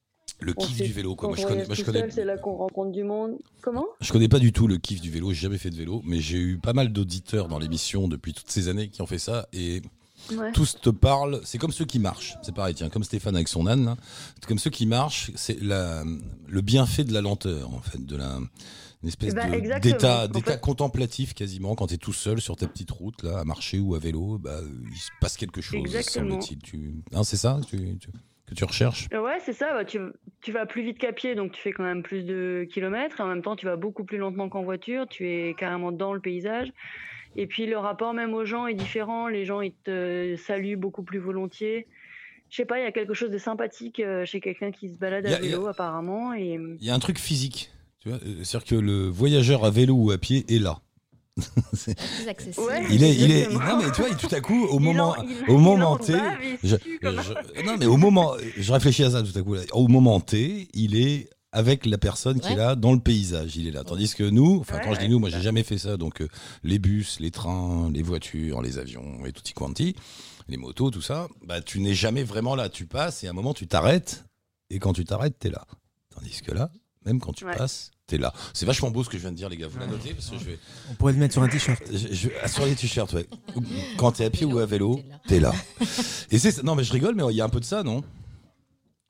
Le 0.41 0.53
kiff 0.53 0.77
du 0.83 0.93
vélo, 0.93 1.15
quoi. 1.17 1.29
Moi, 1.29 1.37
je 1.37 1.45
on 1.45 1.49
connais, 1.49 1.67
moi, 1.67 1.75
je 1.75 1.83
connais, 1.85 2.11
c'est 2.11 2.25
là 2.25 2.37
qu'on 2.37 2.57
rencontre 2.57 2.93
du 2.93 3.05
monde. 3.05 3.37
Comment? 3.63 3.87
Je 4.01 4.13
connais 4.13 4.29
pas 4.29 4.39
du 4.39 4.53
tout 4.53 4.67
le 4.69 4.77
kiff 4.79 5.01
du 5.01 5.11
vélo. 5.11 5.31
J'ai 5.33 5.43
jamais 5.43 5.59
fait 5.59 5.71
de 5.71 5.77
vélo, 5.77 6.03
mais 6.05 6.21
j'ai 6.21 6.39
eu 6.39 6.59
pas 6.59 6.73
mal 6.73 6.93
d'auditeurs 6.93 7.49
dans 7.49 7.59
l'émission 7.59 8.09
depuis 8.09 8.33
toutes 8.35 8.51
ces 8.51 8.69
années 8.69 8.89
qui 8.89 9.03
ont 9.03 9.07
fait 9.07 9.19
ça 9.19 9.49
et 9.53 9.83
Ouais. 10.33 10.51
tous 10.53 10.77
te 10.81 10.89
parlent. 10.91 11.41
C'est 11.45 11.59
comme 11.59 11.73
ceux 11.73 11.85
qui 11.85 11.99
marchent. 11.99 12.37
C'est 12.43 12.55
pareil, 12.55 12.75
tiens, 12.75 12.89
comme 12.89 13.05
Stéphane 13.05 13.37
avec 13.37 13.49
son 13.49 13.67
âne. 13.67 13.85
là. 13.85 13.97
C'est 14.41 14.47
comme 14.47 14.59
ceux 14.59 14.71
qui 14.71 14.87
marchent. 14.87 15.31
C'est 15.37 15.61
la, 15.63 16.05
le 16.49 16.61
bienfait 16.63 17.05
de 17.05 17.13
la 17.13 17.21
lenteur, 17.21 17.73
en 17.73 17.81
fait, 17.81 18.05
de 18.05 18.17
la 18.17 18.39
une 19.03 19.09
espèce 19.11 19.35
exactement. 19.35 20.27
d'état 20.29 20.53
fait- 20.53 20.61
contemplatif 20.61 21.35
quasiment 21.35 21.75
quand 21.77 21.89
tu 21.89 21.95
es 21.95 21.99
tout 21.99 22.15
seul 22.15 22.41
sur 22.41 22.57
ta 22.57 22.67
petite 22.67 22.91
route 22.91 23.23
là 23.23 23.39
à 23.39 23.45
marcher 23.45 23.79
ou 23.79 23.95
à 23.95 23.99
vélo 23.99 24.39
bah 24.39 24.59
il 24.91 24.97
se 24.99 25.11
passe 25.21 25.37
quelque 25.37 25.61
chose 25.61 25.79
Exactement. 25.79 26.41
semble-t-il 26.41 26.59
tu 26.61 26.95
hein, 27.13 27.23
c'est 27.23 27.37
ça? 27.37 27.61
Que 27.71 27.77
tu, 27.77 27.99
tu- 27.99 28.09
que 28.47 28.55
tu 28.55 28.65
recherches 28.65 29.07
Euh, 29.13 29.21
Ouais, 29.23 29.39
c'est 29.45 29.53
ça. 29.53 29.73
bah, 29.73 29.85
tu, 29.85 29.99
tu 30.43 30.53
vas 30.53 30.67
plus 30.67 30.83
vite 30.83 30.99
qu'à 30.99 31.13
pied, 31.13 31.35
donc 31.35 31.53
tu 31.53 31.61
fais 31.61 31.73
quand 31.73 31.83
même 31.85 32.03
plus 32.03 32.23
de 32.25 32.67
kilomètres. 32.73 33.21
Et 33.21 33.23
en 33.23 33.27
même 33.29 33.43
temps, 33.43 33.57
tu 33.57 33.67
vas 33.67 33.77
beaucoup 33.77 34.05
plus 34.05 34.19
lentement 34.19 34.49
qu'en 34.49 34.63
voiture. 34.63 35.07
Tu 35.09 35.29
es 35.29 35.55
carrément 35.55 35.93
dans 35.93 36.13
le 36.13 36.21
paysage. 36.21 36.69
Et 37.37 37.47
puis 37.47 37.67
le 37.67 37.77
rapport 37.77 38.15
même 38.15 38.33
aux 38.35 38.45
gens 38.45 38.67
est 38.67 38.75
différent. 38.75 39.29
Les 39.29 39.45
gens, 39.45 39.61
ils 39.61 39.75
te 39.85 40.37
saluent 40.37 40.77
beaucoup 40.77 41.03
plus 41.03 41.19
volontiers. 41.19 41.87
Je 42.49 42.57
sais 42.57 42.65
pas, 42.65 42.79
il 42.79 42.85
y 42.85 42.87
a 42.87 42.93
quelque 42.93 43.13
chose 43.13 43.31
de 43.31 43.39
sympathique 43.39 43.99
euh, 44.01 44.25
chez 44.25 44.41
quelqu'un 44.41 44.71
qui 44.71 44.89
se 44.89 44.97
balade 44.97 45.27
a- 45.27 45.35
à 45.37 45.39
vélo, 45.41 45.67
apparemment. 45.67 46.33
Et 46.33 46.55
il 46.79 46.85
y 46.87 46.91
a 46.91 46.95
un 46.95 46.99
truc 47.01 47.19
physique 47.19 47.71
tu 48.01 48.11
vois 48.11 48.19
euh, 48.19 48.45
c'est-à-dire 48.45 48.69
que 48.69 48.75
le 48.77 49.09
voyageur 49.09 49.65
à 49.65 49.71
vélo 49.71 49.95
ou 49.95 50.11
à 50.13 50.19
pied 50.19 50.45
est 50.49 50.61
là 50.61 50.79
C'est- 51.75 51.95
Plus 51.95 52.29
accessible. 52.29 52.67
Ouais. 52.67 52.85
il 52.91 53.05
est 53.05 53.15
il 53.15 53.31
est 53.31 53.49
non 53.53 53.77
mais 53.79 53.91
tu 53.93 54.01
vois 54.01 54.09
il- 54.11 54.17
tout 54.17 54.35
à 54.35 54.41
coup 54.41 54.65
au 54.67 54.79
il 54.79 54.83
moment 54.85 55.11
en- 55.11 55.23
il- 55.23 55.51
au 55.51 55.59
moment 55.59 55.91
en 55.93 55.99
T 55.99 56.15
je- 56.65 56.77
non 57.65 57.77
mais 57.79 57.87
au 57.87 57.97
moment 57.99 58.33
je 58.57 58.73
réfléchis 58.73 59.05
à 59.05 59.11
ça 59.11 59.23
tout 59.23 59.39
à 59.39 59.43
coup 59.43 59.55
là. 59.55 59.61
au 59.73 59.87
moment 59.89 60.19
T 60.21 60.69
il 60.73 60.97
est 60.97 61.29
avec 61.53 61.85
la 61.87 61.99
personne 61.99 62.41
qui 62.41 62.49
est 62.49 62.51
Ouais. 62.53 62.57
là 62.57 62.75
dans 62.75 62.93
le 62.95 63.01
paysage 63.01 63.57
il 63.57 63.67
est 63.69 63.71
là 63.71 63.85
tandis 63.85 64.15
que 64.15 64.25
nous 64.25 64.59
enfin 64.61 64.77
Ouais, 64.79 64.83
quand 64.85 64.95
je 64.95 65.01
dis 65.01 65.09
nous 65.11 65.19
moi 65.19 65.29
j'ai 65.29 65.41
jamais 65.43 65.63
fait 65.63 65.77
ça 65.79 65.97
donc 65.99 66.23
euh, 66.23 66.29
les 66.65 66.79
bus 66.79 67.21
les 67.21 67.31
trains 67.31 67.91
les 67.93 68.03
voitures 68.03 68.63
les 68.63 68.79
avions 68.79 69.25
et 69.27 69.33
tutti 69.33 69.53
quanti 69.53 69.95
les 70.49 70.57
motos 70.57 70.91
tout 70.91 71.03
ça 71.03 71.29
bah 71.45 71.61
tu 71.61 71.81
n'es 71.81 71.95
jamais 71.95 72.23
vraiment 72.25 72.55
là 72.55 72.71
tu 72.71 72.87
passes 72.87 73.25
et 73.25 73.27
à 73.27 73.31
un 73.31 73.35
moment 73.35 73.53
tu 73.53 73.67
t'arrêtes 73.67 74.25
et 74.71 74.79
quand 74.79 74.95
tu 74.95 75.05
t'arrêtes 75.05 75.39
t'es 75.39 75.51
là 75.51 75.67
tandis 76.15 76.41
que 76.41 76.53
là 76.53 76.71
même 77.05 77.21
quand 77.21 77.33
tu 77.35 77.45
Ouais. 77.45 77.55
passes 77.57 77.91
t'es 78.07 78.19
là 78.19 78.33
c'est 78.55 78.67
vachement 78.67 78.91
beau 78.91 79.03
ce 79.03 79.11
que 79.11 79.17
je 79.17 79.23
viens 79.23 79.33
de 79.33 79.37
dire 79.37 79.49
les 79.49 79.57
gars 79.57 79.67
vous 79.69 79.79
la 79.79 79.87
notez 79.87 80.15
parce 80.15 80.31
que 80.31 80.39
je 80.39 80.45
vais 80.45 80.59
On 80.91 80.95
pourrait 80.95 81.13
le 81.13 81.19
mettre 81.19 81.33
sur 81.35 81.43
un 81.43 81.49
t-shirt. 81.49 81.83
je, 81.91 82.15
je- 82.15 82.29
ah, 82.43 82.49
sur 82.49 82.65
les 82.65 82.75
t-shirts, 82.75 83.13
ouais. 83.15 83.27
Quand 83.99 84.13
t'es 84.13 84.25
à 84.25 84.31
pied 84.31 84.47
Vélo, 84.47 84.57
ou 84.57 84.61
à 84.61 84.67
vélo, 84.67 85.01
t'es 85.27 85.41
là. 85.41 85.53
Et 86.31 86.39
c'est 86.39 86.63
non 86.63 86.75
mais 86.77 86.85
je 86.85 86.93
rigole, 86.93 87.15
mais 87.15 87.25
il 87.31 87.37
y 87.37 87.41
a 87.41 87.45
un 87.45 87.49
peu 87.49 87.61
de 87.61 87.65
ça, 87.65 87.83
non? 87.83 88.03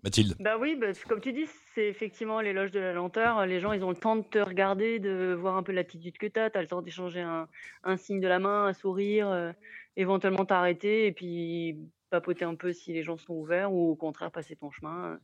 Mathilde. 0.03 0.37
Bah 0.39 0.57
oui, 0.61 0.77
bah, 0.81 0.87
comme 1.09 1.21
tu 1.21 1.33
dis, 1.33 1.47
c'est 1.75 1.89
effectivement 1.89 2.41
l'éloge 2.41 2.71
de 2.71 2.79
la 2.79 2.93
lenteur. 2.93 3.45
Les 3.45 3.59
gens, 3.59 3.73
ils 3.73 3.83
ont 3.83 3.91
le 3.91 3.97
temps 3.97 4.15
de 4.15 4.23
te 4.23 4.39
regarder, 4.39 5.01
de 5.01 5.35
voir 5.39 5.57
un 5.57 5.65
peu 5.65 5.73
l'attitude 5.73 6.17
que 6.17 6.27
tu 6.27 6.39
as. 6.39 6.49
Tu 6.49 6.59
as 6.59 6.63
le 6.63 6.69
temps 6.69 6.81
d'échanger 6.81 7.23
un, 7.23 7.49
un 7.83 7.97
signe 7.97 8.21
de 8.21 8.29
la 8.29 8.39
main, 8.39 8.67
un 8.67 8.73
sourire, 8.73 9.29
euh, 9.29 9.51
éventuellement 9.97 10.45
t'arrêter 10.45 11.07
et 11.07 11.13
puis 11.13 11.77
papoter 12.11 12.45
un 12.45 12.55
peu 12.55 12.73
si 12.73 12.93
les 12.93 13.03
gens 13.03 13.17
sont 13.19 13.33
ouverts 13.35 13.73
ou 13.73 13.91
au 13.91 13.97
contraire 13.97 14.31
passer 14.31 14.55
ton 14.55 14.71
chemin. 14.71 15.19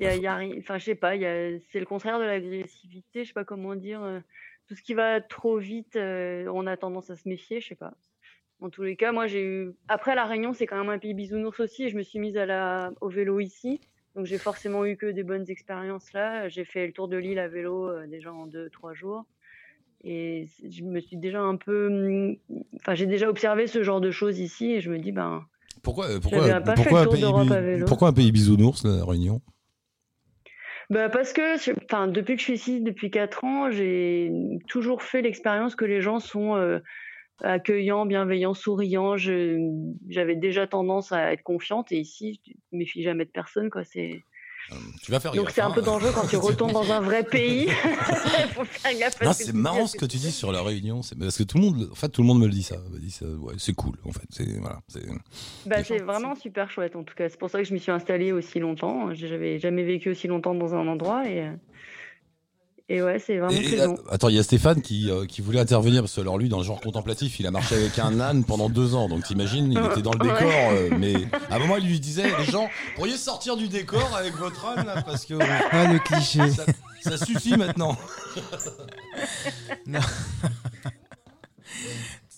Il 0.00 0.04
y 0.04 0.08
a, 0.08 0.14
il 0.14 0.22
y 0.22 0.26
a 0.26 0.36
rien- 0.36 0.54
enfin, 0.58 0.78
je 0.78 0.84
sais 0.84 0.94
pas, 0.94 1.12
c'est 1.16 1.80
le 1.80 1.86
contraire 1.86 2.18
de 2.18 2.24
l'agressivité, 2.24 3.24
je 3.24 3.28
sais 3.28 3.34
pas 3.34 3.44
comment 3.44 3.74
dire. 3.74 4.02
euh, 4.02 4.20
Tout 4.68 4.74
ce 4.74 4.82
qui 4.82 4.94
va 4.94 5.20
trop 5.20 5.58
vite, 5.58 5.96
euh, 5.96 6.46
on 6.52 6.66
a 6.66 6.76
tendance 6.76 7.08
à 7.10 7.16
se 7.16 7.28
méfier, 7.28 7.60
je 7.60 7.68
sais 7.68 7.74
pas. 7.76 7.94
En 8.60 8.68
tous 8.70 8.82
les 8.82 8.96
cas, 8.96 9.12
moi 9.12 9.26
j'ai 9.26 9.42
eu. 9.44 9.72
Après 9.88 10.14
la 10.14 10.24
Réunion, 10.24 10.52
c'est 10.52 10.66
quand 10.66 10.78
même 10.78 10.88
un 10.88 10.98
pays 10.98 11.14
bisounours 11.14 11.60
aussi, 11.60 11.84
et 11.84 11.88
je 11.88 11.96
me 11.96 12.02
suis 12.02 12.18
mise 12.18 12.36
à 12.36 12.46
la... 12.46 12.90
au 13.00 13.08
vélo 13.08 13.38
ici. 13.40 13.80
Donc 14.14 14.26
j'ai 14.26 14.38
forcément 14.38 14.84
eu 14.86 14.96
que 14.96 15.06
des 15.06 15.22
bonnes 15.22 15.48
expériences 15.50 16.12
là. 16.14 16.48
J'ai 16.48 16.64
fait 16.64 16.86
le 16.86 16.92
tour 16.92 17.06
de 17.08 17.16
l'île 17.16 17.38
à 17.38 17.48
vélo 17.48 17.88
euh, 17.88 18.06
déjà 18.06 18.32
en 18.32 18.46
deux, 18.46 18.70
trois 18.70 18.94
jours. 18.94 19.24
Et 20.04 20.46
je 20.68 20.82
me 20.84 21.00
suis 21.00 21.16
déjà 21.16 21.40
un 21.40 21.56
peu. 21.56 21.86
hum, 21.86 22.36
Enfin, 22.76 22.94
j'ai 22.94 23.06
déjà 23.06 23.28
observé 23.28 23.66
ce 23.66 23.82
genre 23.82 24.00
de 24.00 24.10
choses 24.10 24.38
ici 24.38 24.72
et 24.72 24.80
je 24.80 24.90
me 24.90 24.98
dis, 24.98 25.12
ben. 25.12 25.46
Pourquoi, 25.82 26.08
pourquoi, 26.20 26.44
un 26.54 26.60
pays, 27.06 27.52
à 27.52 27.60
vélo. 27.60 27.86
pourquoi 27.86 28.08
un 28.08 28.12
pays 28.12 28.32
bisounours, 28.32 28.84
la 28.84 29.04
Réunion? 29.04 29.40
Bah 30.90 31.08
parce 31.08 31.32
que, 31.32 31.56
je- 31.58 31.72
enfin, 31.84 32.08
depuis 32.08 32.34
que 32.34 32.40
je 32.40 32.44
suis 32.44 32.52
ici, 32.54 32.80
depuis 32.80 33.10
4 33.10 33.44
ans, 33.44 33.70
j'ai 33.70 34.30
toujours 34.68 35.02
fait 35.02 35.20
l'expérience 35.22 35.74
que 35.74 35.84
les 35.84 36.00
gens 36.00 36.20
sont 36.20 36.54
euh, 36.56 36.78
accueillants, 37.42 38.06
bienveillants, 38.06 38.54
souriants. 38.54 39.16
Je- 39.16 39.58
J'avais 40.08 40.36
déjà 40.36 40.66
tendance 40.66 41.12
à 41.12 41.32
être 41.32 41.42
confiante 41.42 41.92
et 41.92 41.98
ici, 41.98 42.40
tu 42.44 42.54
te 42.54 42.60
méfies 42.76 43.02
jamais 43.02 43.24
de 43.26 43.30
personne, 43.30 43.70
quoi. 43.70 43.84
C'est 43.84 44.26
Tu 45.02 45.12
vas 45.12 45.20
faire 45.20 45.32
donc 45.32 45.50
c'est 45.50 45.60
un 45.60 45.68
hein. 45.68 45.72
peu 45.72 45.82
dangereux 45.82 46.10
quand 46.14 46.26
tu 46.26 46.36
retournes 46.36 46.72
dans 46.72 46.90
un 46.90 47.00
vrai 47.00 47.22
pays. 47.24 47.68
Faut 48.54 48.64
faire 48.64 48.98
gaffe. 48.98 49.22
à 49.22 49.26
Non, 49.26 49.32
ce 49.32 49.38
que 49.38 49.44
c'est 49.44 49.52
marrant 49.52 49.86
ce 49.86 49.96
que 49.96 50.06
tu 50.06 50.16
dis 50.16 50.32
sur 50.32 50.50
la 50.50 50.62
Réunion, 50.62 51.02
c'est 51.02 51.16
parce 51.18 51.38
que 51.38 51.44
tout 51.44 51.58
le 51.58 51.64
monde, 51.64 51.88
en 51.90 51.94
fait, 51.94 52.08
tout 52.08 52.22
le 52.22 52.26
monde 52.26 52.40
me 52.40 52.46
le 52.46 52.52
dit 52.52 52.62
ça. 52.62 52.76
Me 52.90 52.98
dit 52.98 53.10
ça 53.10 53.26
ouais, 53.26 53.54
c'est 53.58 53.74
cool, 53.74 53.96
en 54.04 54.12
fait. 54.12 54.26
C'est 54.30 54.58
voilà, 54.58 54.80
c'est. 54.88 55.06
Bah, 55.66 55.84
c'est 55.84 55.98
vraiment 55.98 56.34
super 56.34 56.70
chouette 56.70 56.96
en 56.96 57.04
tout 57.04 57.14
cas. 57.14 57.28
C'est 57.28 57.38
pour 57.38 57.50
ça 57.50 57.58
que 57.58 57.64
je 57.64 57.74
m'y 57.74 57.80
suis 57.80 57.92
installée 57.92 58.32
aussi 58.32 58.58
longtemps. 58.58 59.14
J'avais 59.14 59.58
jamais 59.58 59.84
vécu 59.84 60.10
aussi 60.10 60.26
longtemps 60.26 60.54
dans 60.54 60.74
un 60.74 60.86
endroit 60.86 61.28
et, 61.28 61.42
euh, 61.42 61.52
et 62.88 63.02
ouais, 63.02 63.18
c'est 63.18 63.38
vraiment 63.38 63.52
Et- 63.60 63.80
euh, 63.80 63.94
attends, 64.10 64.28
il 64.28 64.36
y 64.36 64.38
a 64.38 64.42
Stéphane 64.42 64.80
qui, 64.80 65.10
euh, 65.10 65.26
qui 65.26 65.40
voulait 65.42 65.58
intervenir 65.60 66.02
parce 66.02 66.14
que 66.14 66.20
alors 66.20 66.38
lui, 66.38 66.48
dans 66.48 66.58
le 66.58 66.64
genre 66.64 66.80
contemplatif, 66.80 67.40
il 67.40 67.46
a 67.46 67.50
marché 67.50 67.74
avec 67.74 67.98
un 67.98 68.20
âne 68.20 68.44
pendant 68.44 68.68
deux 68.68 68.94
ans. 68.94 69.08
Donc 69.08 69.24
t'imagines, 69.24 69.72
il 69.72 69.78
était 69.78 70.02
dans 70.02 70.12
le 70.12 70.18
décor. 70.20 70.40
Ouais. 70.42 70.88
euh, 70.92 70.96
mais 70.98 71.14
à 71.50 71.56
un 71.56 71.58
moment, 71.58 71.76
il 71.78 71.86
lui 71.86 71.98
disait, 72.00 72.30
les 72.38 72.44
gens, 72.52 72.68
pourriez 72.94 73.16
sortir 73.16 73.56
du 73.56 73.66
décor 73.68 74.14
avec 74.16 74.34
votre 74.36 74.64
âne 74.66 74.86
là, 74.86 75.02
parce 75.02 75.24
que 75.26 75.34
Ah, 75.72 75.92
le 75.92 75.98
cliché. 75.98 76.48
ça, 76.50 76.64
ça 77.02 77.16
suffit 77.24 77.56
maintenant. 77.56 77.96
Non. 79.86 80.00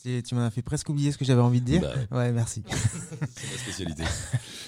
Tu 0.03 0.35
m'en 0.35 0.43
as 0.45 0.51
fait 0.51 0.63
presque 0.63 0.89
oublier 0.89 1.13
ce 1.13 1.19
que 1.19 1.25
j'avais 1.25 1.41
envie 1.41 1.61
de 1.61 1.67
dire. 1.67 1.81
Bah 2.11 2.19
ouais, 2.19 2.33
merci. 2.33 2.63
C'est 2.71 3.21
ma 3.21 3.59
spécialité. 3.59 4.05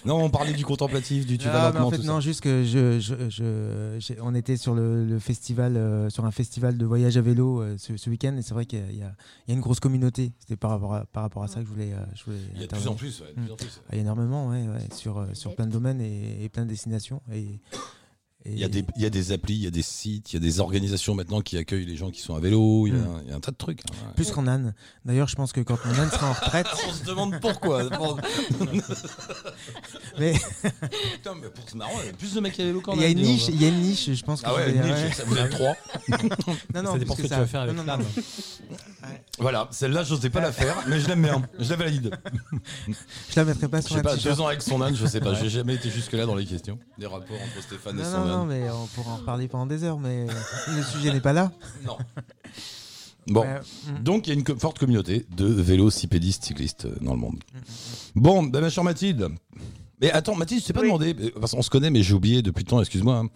Non, 0.05 0.23
on 0.25 0.31
parlait 0.31 0.53
du 0.53 0.65
contemplatif, 0.65 1.27
du 1.27 1.39
tu 1.39 1.47
Ah, 1.49 1.65
lentement, 1.71 1.87
en 1.87 1.91
fait, 1.91 1.99
tout 1.99 2.03
non, 2.05 2.15
ça. 2.15 2.21
juste 2.21 2.41
que 2.41 2.65
je, 2.65 2.99
je, 3.01 4.15
on 4.23 4.35
était 4.35 4.57
sur 4.57 4.75
le, 4.75 5.05
le 5.05 5.19
festival, 5.19 5.77
euh, 5.77 6.11
sur 6.11 6.25
un 6.25 6.31
festival 6.31 6.79
de 6.79 6.85
voyage 6.87 7.17
à 7.17 7.21
vélo 7.21 7.61
euh, 7.63 7.77
ce, 7.79 7.97
ce 7.97 8.11
week-end, 8.11 8.37
et 8.37 8.43
c'est 8.43 8.55
vrai 8.55 8.65
qu'il 8.67 8.79
y, 8.97 9.03
a- 9.03 9.15
y 9.49 9.53
une 9.53 9.61
grosse 9.61 9.81
communauté. 9.81 10.33
C'était 10.41 10.57
par 10.57 10.71
rapport 10.71 10.95
à, 10.95 11.05
par 11.07 11.23
rapport 11.23 11.43
à 11.43 11.49
ça 11.49 11.61
que 11.61 11.67
je 11.67 11.71
voulais. 11.71 11.93
euh, 11.93 11.99
je 12.15 12.25
voulais 12.25 12.39
Il 12.55 12.61
y 12.61 12.65
a 12.65 12.67
de 12.67 12.73
plus 12.77 12.89
en 12.89 12.95
plus, 12.95 13.21
ouais, 13.21 13.29
de 13.37 13.43
plus 13.43 13.53
en 13.53 13.57
plus. 13.57 13.81
Ah, 13.85 13.89
Il 13.93 13.97
y 13.97 13.99
a 13.99 14.03
énormément, 14.03 14.49
ouais, 14.49 14.67
ouais, 14.69 14.89
sur, 14.95 15.19
euh, 15.19 15.27
sur 15.35 15.55
plein 15.55 15.67
de 15.67 15.73
domaines 15.73 16.01
et, 16.01 16.45
et 16.45 16.49
plein 16.49 16.65
de 16.65 16.71
destinations. 16.71 17.21
Et- 17.33 17.61
Il 18.47 18.59
y, 18.59 18.65
a 18.65 18.69
des, 18.69 18.85
il 18.97 19.03
y 19.03 19.05
a 19.05 19.11
des 19.11 19.33
applis, 19.33 19.53
il 19.55 19.61
y 19.65 19.67
a 19.67 19.71
des 19.71 19.83
sites, 19.83 20.33
il 20.33 20.37
y 20.37 20.39
a 20.39 20.41
des 20.41 20.61
organisations 20.61 21.15
maintenant 21.15 21.43
qui 21.43 21.59
accueillent 21.59 21.85
les 21.85 21.97
gens 21.97 22.11
qui 22.11 22.23
sont 22.23 22.35
à 22.35 22.41
vélo. 22.41 22.87
Il 22.87 22.95
y 22.95 22.97
a, 22.97 23.01
Mm. 23.01 23.23
il 23.25 23.29
y 23.29 23.33
a 23.33 23.37
un 23.37 23.41
tas 23.41 23.51
de 23.51 23.57
trucs. 23.57 23.81
hein, 23.81 23.93
ouais. 24.07 24.15
Plus 24.17 24.31
qu'en 24.31 24.47
âne. 24.47 24.73
D'ailleurs, 25.05 25.29
je 25.29 25.37
pense 25.37 25.53
que 25.53 25.61
quand 25.61 25.79
mon 25.85 25.93
âne 25.99 26.11
sera 26.11 26.31
en 26.31 26.33
retraite, 26.33 26.67
On 26.89 26.93
se 26.93 27.05
demande 27.05 27.39
pourquoi. 27.39 27.83
mais 30.19 30.33
Putain, 31.13 31.35
mais 31.35 31.49
pour- 31.51 31.65
c'est 31.67 31.75
marrant, 31.75 31.93
il 32.03 32.07
y 32.07 32.09
a 32.09 32.13
plus 32.15 32.33
de 32.35 32.41
mecs 32.41 32.59
à 32.59 32.65
vélo 32.65 32.81
qu'en 32.81 32.95
il 32.95 33.03
y 33.03 33.05
a 33.05 33.09
âne, 33.09 33.19
une 33.19 33.25
niche, 33.27 33.49
il 33.49 33.61
y 33.61 33.65
a 33.67 33.69
une 33.69 33.81
niche, 33.81 34.11
je 34.11 34.23
pense 34.25 34.41
que 34.41 34.47
Ah 34.49 34.55
ouais, 34.55 34.71
vais- 34.73 34.77
une 34.79 34.83
niche, 34.85 35.05
ouais. 35.05 35.13
ça 35.13 35.25
vous 35.25 35.37
êtes 35.37 35.51
trois. 35.51 35.77
Non, 36.75 36.83
non, 36.83 36.93
Ça 36.93 36.99
dépend 36.99 37.15
ce 37.17 37.23
que 37.23 37.27
tu 37.27 37.35
vas 37.35 37.47
faire 37.47 37.61
avec 37.63 37.77
Non, 37.77 37.83
non, 37.85 37.93
l'âne. 37.99 38.01
non. 38.01 38.77
Voilà, 39.39 39.69
celle-là, 39.71 40.03
je 40.05 40.15
n'osais 40.15 40.31
pas 40.31 40.41
la 40.41 40.53
faire, 40.53 40.77
mais 40.89 41.01
je 41.01 41.09
l'aime 41.09 41.23
bien. 41.23 41.43
Je 41.59 41.71
la 41.71 41.77
valide. 41.77 42.19
Je 42.89 43.37
la 43.37 43.45
mettrai 43.45 43.69
pas 43.69 43.81
Je 43.81 43.87
sur 43.87 43.95
sais 43.95 44.01
un 44.01 44.03
pas, 44.03 44.15
t-shirt. 44.17 44.37
deux 44.37 44.43
ans 44.43 44.47
avec 44.49 44.63
son 44.63 44.81
âne, 44.83 44.95
je 44.95 45.07
sais 45.07 45.21
pas. 45.21 45.35
J'ai 45.35 45.49
jamais 45.49 45.75
été 45.75 45.91
jusque-là 45.91 46.27
dans 46.27 46.35
les 46.35 46.45
questions. 46.47 46.79
Des 46.99 47.07
rapports 47.07 47.37
entre 47.37 47.63
Stéphane 47.63 47.99
et 47.99 48.03
Non, 48.03 48.11
son 48.13 48.19
non, 48.21 48.27
non, 48.27 48.43
âne. 48.43 48.49
mais 48.49 48.71
on 48.71 48.87
pourra 48.89 49.13
en 49.13 49.17
reparler 49.17 49.49
pendant 49.49 49.67
des 49.67 49.85
heures, 49.85 49.99
mais 49.99 50.27
le 50.27 50.83
sujet 50.83 51.13
n'est 51.13 51.21
pas 51.21 51.33
là. 51.33 51.51
Non. 51.87 51.97
Bon, 53.27 53.43
Ouais, 53.43 53.61
mm. 53.87 54.03
donc 54.03 54.27
il 54.27 54.31
y 54.31 54.33
a 54.33 54.35
une 54.35 54.45
co- 54.45 54.57
forte 54.57 54.79
communauté 54.79 55.27
de 55.37 55.45
vélocipédistes 55.47 56.45
cyclistes 56.45 56.87
euh, 56.87 56.97
dans 57.01 57.13
le 57.13 57.19
monde. 57.21 57.39
Bon, 58.15 58.43
ben, 58.43 58.61
ma 58.61 58.71
chère 58.71 58.83
Mathilde. 58.83 59.29
Mais 60.01 60.11
attends, 60.11 60.35
Mathilde, 60.35 60.63
je 60.63 60.67
t'ai 60.67 60.73
pas 60.73 60.81
Oui. 60.81 60.87
demandé, 60.87 61.15
euh, 61.21 61.31
parce 61.39 61.53
qu'on 61.53 61.63
se 61.63 61.69
connaît, 61.71 61.91
mais 61.91 62.03
j'ai 62.03 62.15
oublié 62.15 62.41
depuis 62.43 62.65
le 62.65 62.69
temps, 62.71 62.81
excuse-moi. 62.81 63.17
hein. 63.17 63.29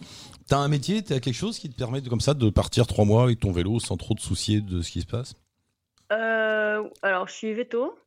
T'as 0.49 0.57
un 0.59 0.69
métier, 0.69 1.03
t'as 1.03 1.21
quelque 1.21 1.35
chose 1.37 1.59
qui 1.59 1.69
te 1.71 1.77
permet 1.77 2.01
de, 2.01 2.09
comme 2.09 2.21
ça 2.23 2.35
de 2.35 2.51
partir 2.51 2.87
trois 2.87 3.05
mois 3.05 3.23
avec 3.25 3.41
ton 3.41 3.53
vélo 3.53 3.79
sans 3.79 3.97
trop 3.97 4.15
te 4.15 4.21
soucier 4.23 4.61
de 4.63 4.83
ce 4.83 4.91
qui 4.91 5.01
se 5.03 5.07
passe? 5.07 5.35
Euh, 6.13 6.89
alors, 7.03 7.29
je 7.29 7.33
suis 7.33 7.53
veto 7.55 7.99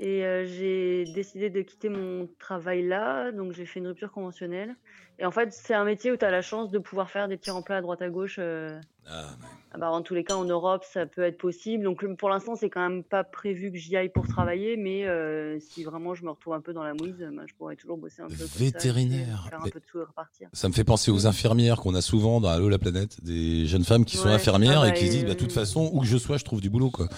et 0.00 0.24
euh, 0.24 0.46
j'ai 0.46 1.04
décidé 1.14 1.50
de 1.50 1.60
quitter 1.62 1.88
mon 1.88 2.28
travail 2.38 2.86
là, 2.86 3.32
donc 3.32 3.52
j'ai 3.52 3.66
fait 3.66 3.80
une 3.80 3.88
rupture 3.88 4.12
conventionnelle. 4.12 4.76
Et 5.18 5.26
en 5.26 5.30
fait, 5.30 5.52
c'est 5.52 5.74
un 5.74 5.84
métier 5.84 6.12
où 6.12 6.16
tu 6.16 6.24
as 6.24 6.30
la 6.30 6.42
chance 6.42 6.70
de 6.70 6.78
pouvoir 6.78 7.10
faire 7.10 7.28
des 7.28 7.36
petits 7.36 7.50
remplats 7.50 7.78
à 7.78 7.80
droite 7.80 8.02
à 8.02 8.08
gauche. 8.08 8.36
euh, 8.38 8.80
Ah, 9.10 9.24
ah 9.72 9.78
bah, 9.78 9.90
en 9.90 10.00
tous 10.02 10.14
les 10.14 10.24
cas, 10.24 10.34
en 10.34 10.44
Europe, 10.44 10.82
ça 10.90 11.04
peut 11.04 11.22
être 11.22 11.36
possible. 11.36 11.84
Donc, 11.84 12.04
pour 12.16 12.30
l'instant, 12.30 12.56
c'est 12.56 12.70
quand 12.70 12.88
même 12.88 13.02
pas 13.02 13.22
prévu 13.22 13.70
que 13.70 13.76
j'y 13.76 13.96
aille 13.96 14.08
pour 14.08 14.26
travailler, 14.26 14.76
mais 14.76 15.06
euh, 15.06 15.58
si 15.60 15.84
vraiment 15.84 16.14
je 16.14 16.24
me 16.24 16.30
retrouve 16.30 16.54
un 16.54 16.60
peu 16.60 16.72
dans 16.72 16.82
la 16.82 16.94
mouise, 16.94 17.16
bah, 17.18 17.42
je 17.46 17.54
pourrais 17.54 17.76
toujours 17.76 17.98
bosser 17.98 18.22
un 18.22 18.28
peu. 18.28 18.34
ça, 18.34 18.58
Vétérinaire. 18.58 19.46
Faire 19.50 19.60
un 19.60 19.64
Mais- 19.64 19.70
peu 19.70 19.80
de 19.80 19.84
sous 19.86 20.00
et 20.00 20.04
repartir. 20.04 20.48
Ça 20.54 20.68
me 20.68 20.72
fait 20.72 20.84
penser 20.84 21.10
aux 21.10 21.26
infirmières 21.26 21.80
qu'on 21.80 21.94
a 21.94 22.00
souvent 22.00 22.40
dans 22.40 22.48
Allo 22.48 22.68
la 22.68 22.78
planète, 22.78 23.22
des 23.22 23.66
jeunes 23.66 23.84
femmes 23.84 24.04
qui 24.06 24.16
sont 24.16 24.28
infirmières 24.28 24.80
Ah 24.82 24.88
et 24.88 24.90
bah, 24.90 24.96
qui 24.96 25.06
se 25.06 25.10
disent, 25.12 25.24
de 25.26 25.34
toute 25.34 25.52
façon, 25.52 25.90
où 25.92 26.00
que 26.00 26.06
je 26.06 26.16
sois, 26.16 26.38
je 26.38 26.44
trouve 26.44 26.60
du 26.60 26.70
boulot, 26.70 26.90
quoi. 26.90 27.08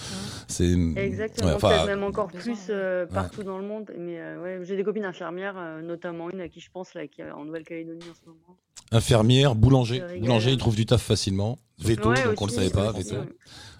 C'est 0.48 0.72
Exactement, 0.96 1.50
ouais, 1.50 1.54
enfin, 1.54 1.68
peut-être 1.68 1.86
même 1.86 2.02
encore 2.02 2.28
plus 2.28 2.58
euh, 2.68 3.06
partout 3.06 3.44
dans 3.44 3.58
le 3.58 3.64
monde. 3.66 3.92
Mais 3.96 4.20
euh, 4.20 4.42
ouais, 4.42 4.64
j'ai 4.64 4.76
des 4.76 4.82
copines 4.84 5.04
infirmières, 5.04 5.54
euh, 5.56 5.82
notamment 5.82 6.30
une 6.30 6.40
à 6.40 6.48
qui 6.48 6.60
je 6.60 6.70
pense 6.72 6.94
là, 6.94 7.06
qui 7.06 7.20
est 7.20 7.30
en 7.30 7.44
Nouvelle-Calédonie 7.44 8.02
en 8.10 8.14
ce 8.14 8.26
moment. 8.26 8.56
infirmière, 8.92 9.54
boulanger, 9.54 10.02
boulanger, 10.20 10.50
ils 10.50 10.58
trouvent 10.58 10.76
du 10.76 10.86
taf 10.86 11.02
facilement. 11.02 11.58
Veto, 11.80 12.10
Ouais, 12.10 12.24
donc 12.24 12.40
on 12.40 12.46
le 12.46 12.52
savait 12.52 12.70
pas, 12.70 12.92
veto. 12.92 13.16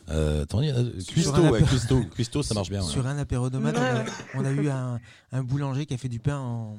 Euh, 0.08 0.42
attends, 0.42 0.60
il 0.60 0.68
y 0.68 0.70
a 0.72 1.02
cuistot, 1.06 1.34
un 1.36 1.50
ouais, 1.50 2.42
ça 2.42 2.54
marche 2.54 2.70
bien. 2.70 2.82
ouais. 2.82 2.88
Sur 2.90 3.06
un 3.06 3.16
apérodomate, 3.18 3.76
Ouais, 3.76 4.04
on, 4.34 4.40
on 4.40 4.44
a 4.44 4.50
eu 4.50 4.68
un, 4.68 4.98
un 5.32 5.42
boulanger 5.44 5.86
qui 5.86 5.94
a 5.94 5.98
fait 5.98 6.08
du 6.08 6.18
pain 6.18 6.38
en, 6.38 6.76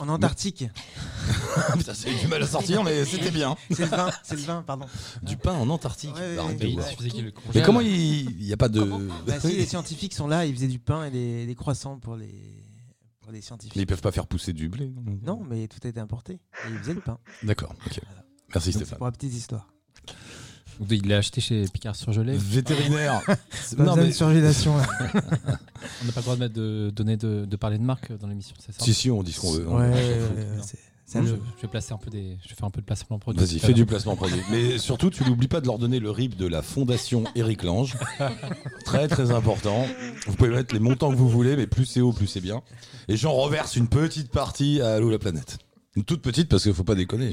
en 0.00 0.08
Antarctique. 0.08 0.66
Putain, 1.76 1.94
ça 1.94 2.08
a 2.08 2.12
eu 2.12 2.16
du 2.16 2.26
mal 2.28 2.42
à 2.42 2.46
sortir, 2.46 2.84
mais 2.84 3.04
c'était 3.04 3.30
bien. 3.30 3.56
C'est 3.70 3.80
le 3.84 3.86
vin, 3.96 4.10
c'est 4.22 4.36
le 4.36 4.42
vin, 4.42 4.62
pardon. 4.62 4.86
Du 5.22 5.36
pain 5.36 5.54
en 5.54 5.68
Antarctique. 5.70 6.14
Le 6.16 7.32
Mais 7.54 7.62
comment 7.62 7.80
il 7.80 8.36
n'y 8.38 8.52
a 8.52 8.56
pas 8.56 8.68
de. 8.68 8.82
Bah, 9.26 9.40
si, 9.40 9.56
les 9.56 9.66
scientifiques 9.66 10.14
sont 10.14 10.28
là, 10.28 10.44
ils 10.46 10.54
faisaient 10.54 10.68
du 10.68 10.78
pain 10.78 11.06
et 11.06 11.10
des, 11.10 11.46
des 11.46 11.54
croissants 11.54 11.98
pour 11.98 12.14
les, 12.14 12.62
pour 13.20 13.32
les 13.32 13.40
scientifiques. 13.40 13.74
Mais 13.74 13.82
ils 13.82 13.86
peuvent 13.86 14.00
pas 14.02 14.12
faire 14.12 14.26
pousser 14.26 14.52
du 14.52 14.68
blé. 14.68 14.92
Non, 15.22 15.42
mais 15.48 15.66
tout 15.66 15.80
a 15.82 15.88
été 15.88 15.98
importé. 15.98 16.34
Et 16.34 16.70
ils 16.70 16.78
faisaient 16.78 16.94
le 16.94 17.00
pain. 17.00 17.18
D'accord, 17.42 17.74
ok. 17.86 18.00
Voilà. 18.06 18.22
Merci 18.54 18.70
Donc, 18.70 18.82
Stéphane. 18.82 18.98
pour 18.98 19.06
la 19.06 19.12
petite 19.12 19.34
histoire. 19.34 19.66
Il 20.90 21.08
l'a 21.08 21.18
acheté 21.18 21.40
chez 21.40 21.64
Picard 21.72 21.96
surgelé. 21.96 22.36
Vétérinaire. 22.36 23.22
C'est- 23.50 23.76
Pas 23.76 23.84
non, 23.84 23.96
mais 23.96 24.08
de 24.08 24.10
surgélation 24.12 24.76
là. 24.76 24.86
On 26.02 26.06
n'a 26.06 26.12
pas 26.12 26.20
le 26.20 26.22
droit 26.22 26.34
de, 26.34 26.40
mettre 26.40 26.54
de, 26.54 26.90
donner 26.94 27.16
de, 27.16 27.44
de 27.46 27.56
parler 27.56 27.78
de 27.78 27.82
marque 27.82 28.12
dans 28.18 28.26
l'émission, 28.26 28.54
c'est 28.58 28.72
ça 28.72 28.84
si, 28.84 28.92
si, 28.92 29.10
on 29.10 29.22
dit 29.22 29.32
ce 29.32 29.40
qu'on 29.40 29.52
veut. 29.52 29.66
Ouais, 29.66 29.88
ouais, 29.88 30.20
je, 31.14 31.20
vais 31.20 31.68
placer 31.70 31.92
un 31.92 31.98
peu 31.98 32.10
des, 32.10 32.36
je 32.42 32.48
vais 32.48 32.54
faire 32.56 32.64
un 32.66 32.70
peu 32.70 32.80
de 32.80 32.86
placement 32.86 33.18
produit. 33.18 33.40
Vas-y, 33.44 33.58
fais 33.58 33.72
du 33.72 33.86
placement 33.86 34.16
produit. 34.16 34.40
Mais 34.50 34.78
surtout, 34.78 35.10
tu 35.10 35.24
n'oublies 35.24 35.48
pas 35.48 35.60
de 35.60 35.66
leur 35.66 35.78
donner 35.78 36.00
le 36.00 36.10
RIB 36.10 36.34
de 36.34 36.46
la 36.46 36.62
fondation 36.62 37.24
Eric 37.36 37.62
Lange. 37.62 37.96
très, 38.84 39.06
très 39.06 39.30
important. 39.30 39.86
Vous 40.26 40.34
pouvez 40.34 40.50
mettre 40.50 40.74
les 40.74 40.80
montants 40.80 41.10
que 41.10 41.16
vous 41.16 41.28
voulez, 41.28 41.56
mais 41.56 41.66
plus 41.66 41.86
c'est 41.86 42.00
haut, 42.00 42.12
plus 42.12 42.26
c'est 42.26 42.40
bien. 42.40 42.62
Et 43.08 43.16
j'en 43.16 43.32
reverse 43.32 43.76
une 43.76 43.88
petite 43.88 44.30
partie 44.30 44.80
à 44.80 44.94
Allo 44.94 45.10
la 45.10 45.18
planète. 45.18 45.58
Une 45.94 46.04
toute 46.04 46.20
petite 46.22 46.48
parce 46.48 46.64
qu'il 46.64 46.74
faut 46.74 46.84
pas 46.84 46.96
déconner. 46.96 47.32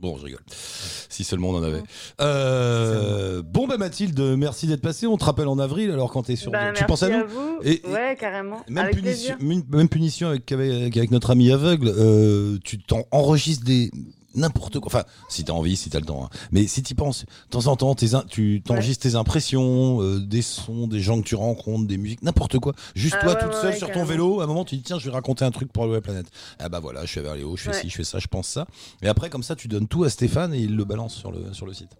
Bon, 0.00 0.16
je 0.16 0.24
rigole. 0.24 0.40
Si 0.48 1.24
seulement 1.24 1.50
on 1.50 1.56
en 1.56 1.62
avait. 1.62 1.82
Euh, 2.22 3.42
bon, 3.42 3.66
bah 3.66 3.76
Mathilde, 3.76 4.18
merci 4.38 4.66
d'être 4.66 4.80
passée. 4.80 5.06
On 5.06 5.18
te 5.18 5.24
rappelle 5.24 5.48
en 5.48 5.58
avril, 5.58 5.90
alors 5.90 6.10
quand 6.10 6.22
t'es 6.22 6.36
sur. 6.36 6.50
Bah, 6.50 6.72
tu 6.74 6.84
penses 6.86 7.02
à 7.02 7.10
nous 7.10 7.26
vous. 7.28 7.58
Et- 7.62 7.82
et- 7.86 7.90
ouais, 7.90 8.16
carrément. 8.18 8.62
même 8.68 8.84
Avec 8.84 8.96
punition, 8.96 9.36
même, 9.40 9.88
punition 9.88 10.28
avec, 10.28 10.50
avec, 10.52 10.96
avec 10.96 11.10
notre 11.10 11.30
ami 11.30 11.52
aveugle, 11.52 11.88
euh, 11.94 12.56
tu 12.64 12.78
t'en 12.78 13.02
enregistres 13.10 13.64
des 13.64 13.90
n'importe 14.34 14.78
quoi. 14.80 14.86
Enfin, 14.86 15.04
si 15.28 15.44
t'as 15.44 15.52
envie, 15.52 15.76
si 15.76 15.90
t'as 15.90 16.00
le 16.00 16.06
temps. 16.06 16.24
hein. 16.24 16.28
Mais 16.52 16.66
si 16.66 16.82
t'y 16.82 16.94
penses, 16.94 17.24
de 17.24 17.50
temps 17.50 17.66
en 17.66 17.76
temps, 17.76 17.94
tes 17.94 18.14
in- 18.14 18.24
tu 18.28 18.62
t'enregistres 18.64 19.02
tes 19.02 19.14
impressions, 19.14 20.02
euh, 20.02 20.20
des 20.20 20.42
sons, 20.42 20.86
des 20.86 21.00
gens 21.00 21.20
que 21.20 21.26
tu 21.26 21.34
rencontres, 21.34 21.86
des 21.86 21.96
musiques, 21.98 22.22
n'importe 22.22 22.58
quoi. 22.58 22.74
Juste 22.94 23.16
Ah 23.20 23.24
toi, 23.24 23.34
ouais, 23.34 23.40
toute 23.42 23.52
ouais, 23.54 23.60
seule 23.62 23.76
sur 23.76 23.90
ton 23.92 24.04
vélo. 24.04 24.40
À 24.40 24.44
un 24.44 24.46
moment, 24.46 24.64
tu 24.64 24.76
dis 24.76 24.82
tiens, 24.82 24.98
je 24.98 25.06
vais 25.06 25.12
raconter 25.14 25.44
un 25.44 25.50
truc 25.50 25.72
pour 25.72 25.86
la 25.86 26.00
planète. 26.00 26.26
Ah 26.58 26.68
bah 26.68 26.80
voilà, 26.80 27.04
je 27.04 27.10
suis 27.10 27.20
vers 27.20 27.34
Léo, 27.34 27.56
je 27.56 27.62
fais 27.64 27.72
ci, 27.80 27.88
je 27.90 27.96
fais 27.96 28.04
ça, 28.04 28.18
je 28.18 28.26
pense 28.28 28.46
ça. 28.48 28.66
Et 29.02 29.08
après, 29.08 29.30
comme 29.30 29.42
ça, 29.42 29.56
tu 29.56 29.68
donnes 29.68 29.88
tout 29.88 30.04
à 30.04 30.10
Stéphane 30.10 30.54
et 30.54 30.58
il 30.60 30.76
le 30.76 30.84
balance 30.84 31.14
sur 31.14 31.30
le 31.32 31.52
sur 31.52 31.66
le 31.66 31.72
site. 31.74 31.90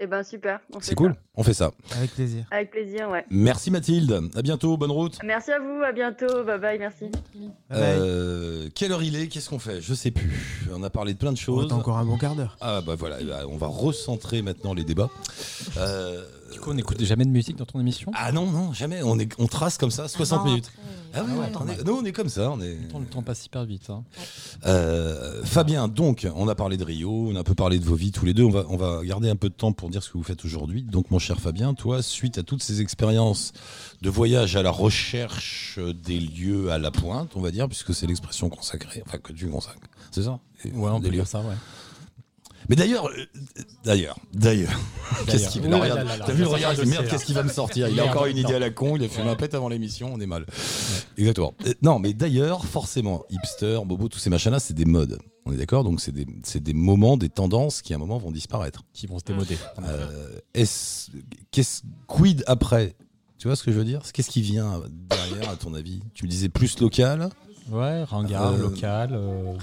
Eh 0.00 0.06
ben 0.08 0.24
super. 0.24 0.58
on 0.74 0.80
fait 0.80 0.86
C'est 0.86 0.94
cool. 0.96 1.12
ça. 1.12 1.18
On 1.36 1.42
fait 1.44 1.54
ça. 1.54 1.70
Avec 1.96 2.10
plaisir. 2.14 2.44
Avec 2.50 2.70
plaisir, 2.72 3.08
ouais. 3.10 3.24
Merci 3.30 3.70
Mathilde. 3.70 4.20
À 4.34 4.42
bientôt. 4.42 4.76
Bonne 4.76 4.90
route. 4.90 5.18
Merci 5.24 5.52
à 5.52 5.60
vous, 5.60 5.82
à 5.84 5.92
bientôt, 5.92 6.42
bye 6.44 6.58
bye, 6.58 6.78
merci. 6.78 7.04
Bye 7.34 7.50
bye. 7.70 7.80
Euh, 7.98 8.68
quelle 8.74 8.90
heure 8.92 9.02
il 9.04 9.14
est? 9.16 9.28
Qu'est-ce 9.28 9.48
qu'on 9.48 9.60
fait? 9.60 9.80
Je 9.80 9.94
sais 9.94 10.10
plus. 10.10 10.66
On 10.74 10.82
a 10.82 10.90
parlé 10.90 11.12
de 11.14 11.18
plein 11.18 11.30
de 11.32 11.36
On 11.38 11.40
choses. 11.40 11.72
a 11.72 11.76
encore 11.76 11.96
un 11.98 12.04
bon 12.04 12.18
quart 12.18 12.34
d'heure. 12.34 12.56
Ah 12.60 12.80
bah 12.84 12.96
voilà, 12.96 13.18
eh 13.20 13.24
ben, 13.24 13.46
on 13.48 13.56
va 13.56 13.68
recentrer 13.68 14.42
maintenant 14.42 14.74
les 14.74 14.84
débats. 14.84 15.10
Euh, 15.76 16.24
Du 16.54 16.60
coup, 16.60 16.70
on 16.70 16.74
n'écoute 16.74 17.02
jamais 17.02 17.24
de 17.24 17.30
musique 17.30 17.56
dans 17.56 17.64
ton 17.66 17.80
émission? 17.80 18.12
Ah 18.14 18.30
non, 18.30 18.46
non, 18.46 18.72
jamais. 18.72 19.02
On, 19.02 19.18
est, 19.18 19.28
on 19.38 19.48
trace 19.48 19.76
comme 19.76 19.90
ça 19.90 20.06
60 20.06 20.38
non, 20.38 20.44
minutes. 20.44 20.70
après, 21.12 21.20
Ah 21.20 21.24
ouais, 21.24 21.38
ouais, 21.40 21.46
on 21.48 21.50
normal. 21.50 21.76
est- 21.80 21.84
nous, 21.84 21.92
on 21.94 22.04
est 22.04 22.12
comme 22.12 22.28
ça. 22.28 22.48
On 22.52 22.60
est... 22.60 22.76
Le 22.76 23.04
temps 23.06 23.22
passe 23.22 23.44
hyper 23.44 23.64
vite. 23.64 23.90
hein. 23.90 24.04
Euh, 24.64 25.42
Fabien, 25.44 25.88
donc, 25.88 26.28
on 26.36 26.46
a 26.46 26.54
parlé 26.54 26.76
de 26.76 26.84
Rio, 26.84 27.10
on 27.30 27.34
a 27.34 27.40
un 27.40 27.42
peu 27.42 27.56
parlé 27.56 27.80
de 27.80 27.84
vos 27.84 27.96
vies 27.96 28.12
tous 28.12 28.24
les 28.24 28.34
deux. 28.34 28.44
On 28.44 28.50
va, 28.50 28.64
on 28.68 28.76
va 28.76 29.04
garder 29.04 29.28
un 29.28 29.36
peu 29.36 29.48
de 29.48 29.54
temps 29.54 29.72
pour 29.72 29.90
dire 29.90 30.02
ce 30.02 30.10
que 30.10 30.16
vous 30.16 30.22
faites 30.22 30.44
aujourd'hui. 30.44 30.82
Donc, 30.84 31.10
mon 31.10 31.18
cher 31.18 31.40
Fabien, 31.40 31.74
toi, 31.74 32.02
suite 32.02 32.38
à 32.38 32.44
toutes 32.44 32.62
ces 32.62 32.80
expériences 32.80 33.52
de 34.02 34.08
voyage 34.08 34.54
à 34.54 34.62
la 34.62 34.70
recherche 34.70 35.80
des 36.04 36.20
lieux 36.20 36.70
à 36.70 36.78
la 36.78 36.92
pointe, 36.92 37.32
on 37.34 37.40
va 37.40 37.50
dire, 37.50 37.66
puisque 37.68 37.92
c'est 37.94 38.06
l'expression 38.06 38.48
consacrée, 38.48 39.02
enfin 39.04 39.18
que 39.18 39.32
tu 39.32 39.48
consacres, 39.48 39.88
c'est 40.12 40.22
ça? 40.22 40.38
Ouais, 40.64 40.88
on 40.90 41.00
peut 41.00 41.08
lieux. 41.08 41.14
dire 41.14 41.26
ça, 41.26 41.40
ouais. 41.40 41.54
Mais 42.68 42.76
d'ailleurs, 42.76 43.08
euh, 43.08 43.26
d'ailleurs, 43.84 44.16
d'ailleurs, 44.32 44.72
qu'est-ce 45.26 45.48
qu'il 45.50 45.62
regarde, 45.62 46.06
T'as 46.26 46.32
vu 46.32 46.42
le 46.42 46.48
regard 46.48 46.72
Merde, 46.86 47.04
sais, 47.04 47.10
qu'est-ce 47.10 47.22
là. 47.22 47.26
qui 47.26 47.32
va 47.34 47.42
me 47.42 47.48
sortir 47.48 47.88
Il 47.88 47.98
a 48.00 48.06
encore 48.06 48.26
une 48.26 48.36
idée 48.38 48.54
à 48.54 48.58
la 48.58 48.70
con, 48.70 48.96
il 48.96 49.04
a 49.04 49.08
fait 49.08 49.24
ma 49.24 49.36
pète 49.36 49.54
avant 49.54 49.68
l'émission, 49.68 50.10
on 50.12 50.20
est 50.20 50.26
mal. 50.26 50.46
Exactement. 51.16 51.54
Euh, 51.66 51.74
Non, 51.82 51.98
mais 51.98 52.14
d'ailleurs, 52.14 52.64
forcément, 52.64 53.24
hipster, 53.30 53.80
bobo, 53.84 54.08
tous 54.08 54.18
ces 54.18 54.30
machins-là, 54.30 54.60
c'est 54.60 54.74
des 54.74 54.84
modes. 54.84 55.18
On 55.46 55.52
est 55.52 55.56
d'accord 55.56 55.84
Donc, 55.84 56.00
c'est 56.00 56.12
des, 56.12 56.26
c'est 56.42 56.62
des 56.62 56.72
moments, 56.72 57.16
des 57.18 57.28
tendances 57.28 57.82
qui, 57.82 57.92
à 57.92 57.96
un 57.96 57.98
moment, 57.98 58.16
vont 58.18 58.30
disparaître. 58.30 58.82
Qui 58.94 59.06
vont 59.06 59.18
se 59.18 59.24
démoder. 59.24 59.58
Euh, 59.84 60.38
est-ce, 60.54 61.10
qu'est-ce, 61.50 61.82
quid 62.06 62.42
après? 62.46 62.94
Tu 63.38 63.48
vois 63.48 63.56
ce 63.56 63.62
que 63.62 63.70
je 63.72 63.76
veux 63.76 63.84
dire? 63.84 64.00
Qu'est-ce 64.14 64.30
qui 64.30 64.40
vient 64.40 64.80
derrière, 65.10 65.50
à 65.50 65.56
ton 65.56 65.74
avis? 65.74 66.00
Tu 66.14 66.24
me 66.24 66.30
disais 66.30 66.48
plus 66.48 66.80
local 66.80 67.28
Ouais, 67.70 68.04
ringard, 68.04 68.52
Euh, 68.52 68.58
local. 68.58 69.10
euh, 69.12 69.54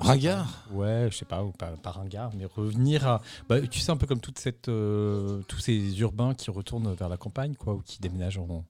Ringard 0.00 0.64
Ouais, 0.70 1.08
je 1.10 1.16
sais 1.16 1.24
pas, 1.24 1.44
ou 1.44 1.52
pas, 1.52 1.76
pas 1.76 1.90
ringard, 1.92 2.32
mais 2.34 2.44
revenir 2.46 3.06
à. 3.06 3.22
Bah, 3.48 3.60
tu 3.60 3.80
sais, 3.80 3.90
un 3.92 3.96
peu 3.96 4.06
comme 4.06 4.20
toute 4.20 4.38
cette, 4.38 4.68
euh, 4.68 5.42
tous 5.48 5.58
ces 5.58 5.98
urbains 6.00 6.34
qui 6.34 6.50
retournent 6.50 6.92
vers 6.94 7.08
la 7.08 7.16
campagne, 7.16 7.54
quoi, 7.54 7.74
ou 7.74 7.80
qui 7.82 8.00
déménagent 8.00 8.38
en 8.38 8.64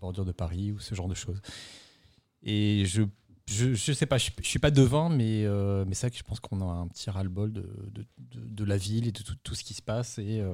bordure 0.00 0.24
de 0.24 0.32
Paris, 0.32 0.72
ou 0.72 0.78
ce 0.78 0.94
genre 0.94 1.08
de 1.08 1.14
choses. 1.14 1.40
Et 2.42 2.84
je. 2.86 3.02
Je, 3.52 3.74
sais 3.92 4.06
pas, 4.06 4.16
je, 4.16 4.30
je 4.40 4.46
suis 4.46 4.60
pas 4.60 4.70
devin, 4.70 5.08
mais, 5.08 5.44
euh, 5.44 5.84
mais 5.84 5.94
c'est 5.94 6.06
vrai 6.06 6.12
que 6.12 6.16
je 6.18 6.22
pense 6.22 6.38
qu'on 6.38 6.60
a 6.60 6.72
un 6.72 6.86
petit 6.86 7.10
ras-le-bol 7.10 7.52
de, 7.52 7.62
de, 7.90 8.06
de- 8.18 8.48
de 8.48 8.64
la 8.64 8.76
ville 8.76 9.08
et 9.08 9.10
de 9.10 9.22
tout, 9.24 9.34
tout 9.42 9.56
ce 9.56 9.64
qui 9.64 9.74
se 9.74 9.82
passe. 9.82 10.18
Et 10.18 10.38
euh, 10.40 10.52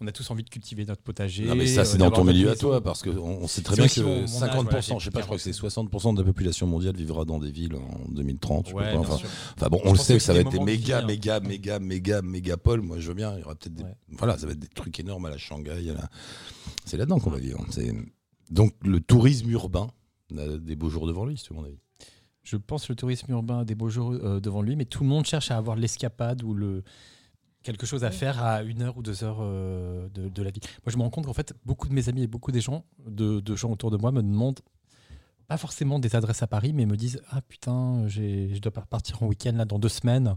on 0.00 0.06
a 0.06 0.12
tous 0.12 0.30
envie 0.30 0.42
de 0.42 0.48
cultiver 0.48 0.84
notre 0.86 1.02
potager. 1.02 1.44
Non, 1.44 1.54
mais 1.54 1.66
ça, 1.66 1.84
c'est 1.84 1.96
euh, 1.96 1.98
dans 1.98 2.06
d'avoir 2.06 2.20
ton 2.22 2.24
milieu 2.32 2.50
à 2.50 2.56
toi, 2.56 2.80
parce 2.82 3.02
qu'on 3.02 3.10
on 3.18 3.46
sait 3.46 3.62
très 3.62 3.76
C'est 3.76 3.82
bien 3.82 3.88
que 3.88 4.00
mon- 4.00 4.16
mon 4.16 4.22
âge, 4.22 4.28
50%, 4.30 4.62
voilà, 4.64 4.80
je 4.98 5.04
sais 5.04 5.10
pas, 5.10 5.20
je 5.20 5.24
crois 5.26 5.36
que 5.36 5.42
c'est 5.42 5.52
40. 5.52 5.90
60% 5.90 6.14
de 6.14 6.20
la 6.20 6.24
population 6.26 6.66
mondiale 6.66 6.96
vivra 6.96 7.24
dans 7.24 7.38
des 7.38 7.50
villes 7.50 7.74
en 7.76 8.08
2030. 8.10 8.66
je 8.66 8.70
sais 8.70 8.74
pas 8.74 8.80
Ouais, 8.80 8.92
quoi, 8.96 9.00
bien 9.06 9.14
enfin, 9.56 9.68
bon, 9.68 9.80
Je 9.84 9.88
on 9.88 9.92
le 9.92 9.98
sait 9.98 10.14
que 10.14 10.20
ça 10.20 10.32
c'est 10.32 10.42
va 10.42 10.48
être 10.48 10.50
des 10.58 10.64
méga, 10.64 11.00
hein. 11.00 11.06
méga, 11.06 11.40
méga, 11.40 11.78
méga, 11.78 12.22
mégapoles. 12.22 12.80
Moi, 12.80 12.98
je 12.98 13.08
veux 13.08 13.14
bien. 13.14 13.34
Il 13.36 13.40
y 13.40 13.44
aura 13.44 13.54
peut-être 13.54 13.74
des. 13.74 13.82
Ouais. 13.84 13.94
Voilà, 14.18 14.38
ça 14.38 14.46
va 14.46 14.52
être 14.52 14.58
des 14.58 14.68
trucs 14.68 14.98
énormes 15.00 15.26
à 15.26 15.30
la 15.30 15.38
Shanghai. 15.38 15.82
la- 15.82 16.08
C'est 16.86 16.96
là-dedans 16.96 17.18
qu'on 17.18 17.30
va 17.30 17.38
vivre. 17.38 17.64
C'est- 17.70 17.92
Donc, 18.50 18.72
le 18.82 19.00
tourisme 19.00 19.50
urbain 19.50 19.90
a 20.36 20.46
des 20.56 20.76
beaux 20.76 20.88
jours 20.88 21.06
devant 21.06 21.24
lui, 21.26 21.36
c'est 21.36 21.52
mon 21.54 21.64
avis. 21.64 21.78
Je 22.42 22.56
pense 22.56 22.86
que 22.86 22.92
le 22.92 22.96
tourisme 22.96 23.30
urbain 23.32 23.60
a 23.60 23.64
des 23.64 23.74
beaux 23.74 23.90
jours 23.90 24.12
euh, 24.12 24.40
devant 24.40 24.62
lui, 24.62 24.74
mais 24.74 24.86
tout 24.86 25.02
le 25.04 25.08
monde 25.10 25.26
cherche 25.26 25.50
à 25.50 25.56
avoir 25.58 25.76
l'escapade 25.76 26.42
ou 26.42 26.54
le 26.54 26.82
quelque 27.62 27.86
chose 27.86 28.04
à 28.04 28.10
faire 28.10 28.42
à 28.42 28.62
une 28.62 28.82
heure 28.82 28.96
ou 28.96 29.02
deux 29.02 29.22
heures 29.24 29.38
euh, 29.40 30.08
de, 30.14 30.28
de 30.28 30.42
la 30.42 30.50
vie. 30.50 30.60
Moi, 30.84 30.92
je 30.92 30.96
me 30.96 31.02
rends 31.02 31.10
compte 31.10 31.26
qu'en 31.26 31.32
fait, 31.34 31.52
beaucoup 31.66 31.88
de 31.88 31.92
mes 31.94 32.08
amis 32.08 32.22
et 32.22 32.26
beaucoup 32.26 32.52
des 32.52 32.60
gens, 32.60 32.84
de, 33.06 33.40
de 33.40 33.56
gens 33.56 33.70
autour 33.70 33.90
de 33.90 33.96
moi, 33.96 34.12
me 34.12 34.22
demandent 34.22 34.60
pas 35.48 35.56
forcément 35.56 35.98
des 35.98 36.14
adresses 36.16 36.42
à 36.42 36.46
Paris, 36.46 36.72
mais 36.72 36.86
me 36.86 36.96
disent 36.96 37.20
ah 37.30 37.40
putain, 37.42 38.04
je 38.08 38.58
dois 38.60 38.70
partir 38.72 39.22
en 39.22 39.26
week-end 39.26 39.52
là 39.56 39.64
dans 39.64 39.78
deux 39.78 39.88
semaines. 39.88 40.36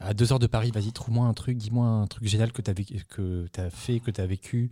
À 0.00 0.12
deux 0.12 0.32
heures 0.32 0.40
de 0.40 0.48
Paris, 0.48 0.70
vas-y, 0.72 0.92
trouve-moi 0.92 1.26
un 1.26 1.34
truc, 1.34 1.56
dis-moi 1.56 1.86
un 1.86 2.06
truc 2.08 2.26
génial 2.26 2.52
que 2.52 2.60
tu 2.60 2.70
as, 2.70 3.70
fait, 3.70 4.00
que 4.00 4.10
tu 4.10 4.20
as 4.20 4.26
vécu. 4.26 4.70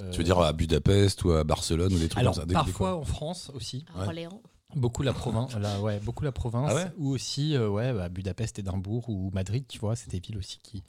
Euh, 0.00 0.10
Tu 0.10 0.18
veux 0.18 0.24
dire 0.24 0.38
à 0.40 0.52
Budapest 0.52 1.22
ou 1.24 1.30
à 1.32 1.44
Barcelone 1.44 1.92
ou 1.94 1.98
des 1.98 2.08
trucs 2.08 2.18
alors, 2.20 2.34
comme 2.34 2.42
ça 2.42 2.46
des- 2.46 2.48
des 2.48 2.54
parfois 2.54 2.96
en 2.96 3.04
France 3.04 3.50
aussi. 3.54 3.84
À 3.96 4.06
Orléans. 4.06 4.42
Beaucoup 4.76 5.02
la 5.02 5.12
province, 5.12 5.54
là, 5.56 5.80
ouais, 5.80 5.98
beaucoup 6.00 6.24
la 6.24 6.32
province, 6.32 6.70
Ah 6.70 6.74
ouais? 6.76 6.92
Ou 6.98 7.10
aussi 7.10 7.56
euh, 7.56 7.68
ouais, 7.68 7.92
bah, 7.92 8.08
Budapest, 8.08 8.58
Édimbourg 8.58 9.08
ou 9.08 9.30
Madrid, 9.32 9.64
tu 9.68 9.78
vois, 9.78 9.96
c'est 9.96 10.10
des 10.10 10.20
villes 10.20 10.38
aussi 10.38 10.58
qui, 10.62 10.82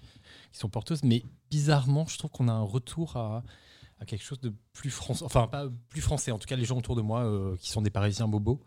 qui 0.51 0.59
sont 0.59 0.69
porteuses. 0.69 1.03
Mais 1.03 1.23
bizarrement, 1.49 2.05
je 2.07 2.17
trouve 2.17 2.29
qu'on 2.31 2.47
a 2.47 2.53
un 2.53 2.61
retour 2.61 3.15
à, 3.17 3.43
à 3.99 4.05
quelque 4.05 4.23
chose 4.23 4.39
de 4.41 4.53
plus 4.73 4.89
français, 4.91 5.23
enfin 5.25 5.47
pas 5.47 5.65
plus 5.89 6.01
français. 6.01 6.31
En 6.31 6.37
tout 6.39 6.47
cas, 6.47 6.55
les 6.55 6.65
gens 6.65 6.77
autour 6.77 6.95
de 6.95 7.01
moi 7.01 7.21
euh, 7.23 7.55
qui 7.57 7.71
sont 7.71 7.81
des 7.81 7.89
Parisiens 7.89 8.27
bobos 8.27 8.59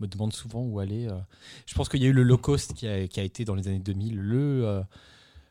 me 0.00 0.06
demandent 0.06 0.32
souvent 0.32 0.62
où 0.62 0.78
aller. 0.80 1.06
euh. 1.06 1.18
Je 1.66 1.74
pense 1.74 1.88
qu'il 1.88 2.02
y 2.02 2.06
a 2.06 2.08
eu 2.08 2.12
le 2.12 2.22
low 2.22 2.38
cost 2.38 2.72
qui 2.74 2.86
a, 2.88 3.06
qui 3.08 3.20
a 3.20 3.22
été 3.22 3.44
dans 3.44 3.54
les 3.54 3.68
années 3.68 3.78
2000 3.78 4.16
le 4.18 4.82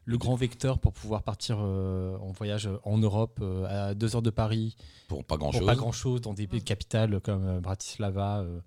le 0.05 0.17
grand 0.17 0.33
vecteur 0.33 0.79
pour 0.79 0.93
pouvoir 0.93 1.21
partir 1.21 1.59
euh, 1.61 2.17
en 2.17 2.31
voyage 2.31 2.67
en 2.83 2.97
Europe 2.97 3.37
euh, 3.43 3.89
à 3.89 3.93
deux 3.93 4.15
heures 4.15 4.23
de 4.23 4.31
Paris 4.31 4.75
Pour 5.07 5.23
pas 5.23 5.37
grand 5.37 5.51
pour 5.51 5.59
chose. 5.59 5.67
pas 5.67 5.75
grand 5.75 5.91
chose 5.91 6.21
dans 6.21 6.33
des 6.33 6.47
capitales 6.47 7.21
comme 7.21 7.59
Bratislava, 7.59 8.39
euh, 8.39 8.59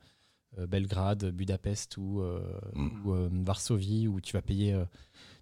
Belgrade, 0.58 1.24
Budapest 1.30 1.96
ou, 1.96 2.20
euh, 2.20 2.40
Mm. 2.74 2.88
ou, 3.06 3.12
euh, 3.12 3.28
Varsovie 3.44 4.08
où 4.08 4.20
tu 4.20 4.32
vas 4.34 4.42
payer 4.42 4.72
euh, 4.72 4.84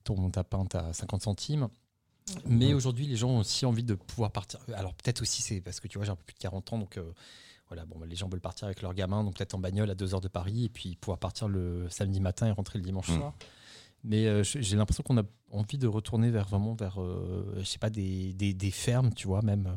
ton 0.04 0.30
ta 0.30 0.44
pinte 0.44 0.74
à 0.74 0.92
50 0.92 1.22
centimes. 1.22 1.68
Mais 2.46 2.72
aujourd'hui, 2.72 3.06
les 3.06 3.16
gens 3.16 3.30
ont 3.30 3.38
aussi 3.40 3.66
envie 3.66 3.82
de 3.82 3.94
pouvoir 3.94 4.30
partir. 4.30 4.60
Alors 4.74 4.94
peut-être 4.94 5.20
aussi 5.22 5.42
c'est 5.42 5.60
parce 5.60 5.80
que 5.80 5.88
tu 5.88 5.98
vois, 5.98 6.04
j'ai 6.04 6.12
un 6.12 6.16
peu 6.16 6.24
plus 6.24 6.34
de 6.34 6.38
40 6.38 6.72
ans, 6.72 6.78
donc 6.78 6.96
euh, 6.96 7.12
voilà, 7.68 7.84
bon, 7.84 7.98
bah, 7.98 8.06
les 8.06 8.16
gens 8.16 8.28
veulent 8.28 8.40
partir 8.40 8.66
avec 8.66 8.80
leurs 8.82 8.94
gamins, 8.94 9.24
donc 9.24 9.36
peut-être 9.36 9.54
en 9.54 9.58
bagnole 9.58 9.90
à 9.90 9.94
2 9.94 10.14
heures 10.14 10.20
de 10.20 10.28
Paris 10.28 10.64
et 10.64 10.68
puis 10.68 10.96
pouvoir 10.96 11.18
partir 11.18 11.48
le 11.48 11.86
samedi 11.90 12.20
matin 12.20 12.46
et 12.46 12.52
rentrer 12.52 12.78
le 12.78 12.84
dimanche 12.84 13.08
Mm. 13.10 13.16
soir. 13.18 13.34
Mais 14.04 14.26
euh, 14.26 14.42
j'ai 14.42 14.62
j'ai 14.62 14.76
l'impression 14.76 15.02
qu'on 15.04 15.18
a 15.18 15.22
envie 15.50 15.78
de 15.78 15.86
retourner 15.86 16.30
vers 16.30 16.46
vraiment 16.48 16.74
vers, 16.74 17.00
euh, 17.02 17.54
je 17.58 17.64
sais 17.64 17.78
pas, 17.78 17.90
des, 17.90 18.32
des, 18.34 18.54
des 18.54 18.70
fermes, 18.70 19.12
tu 19.14 19.26
vois, 19.26 19.42
même 19.42 19.66
euh, 19.66 19.76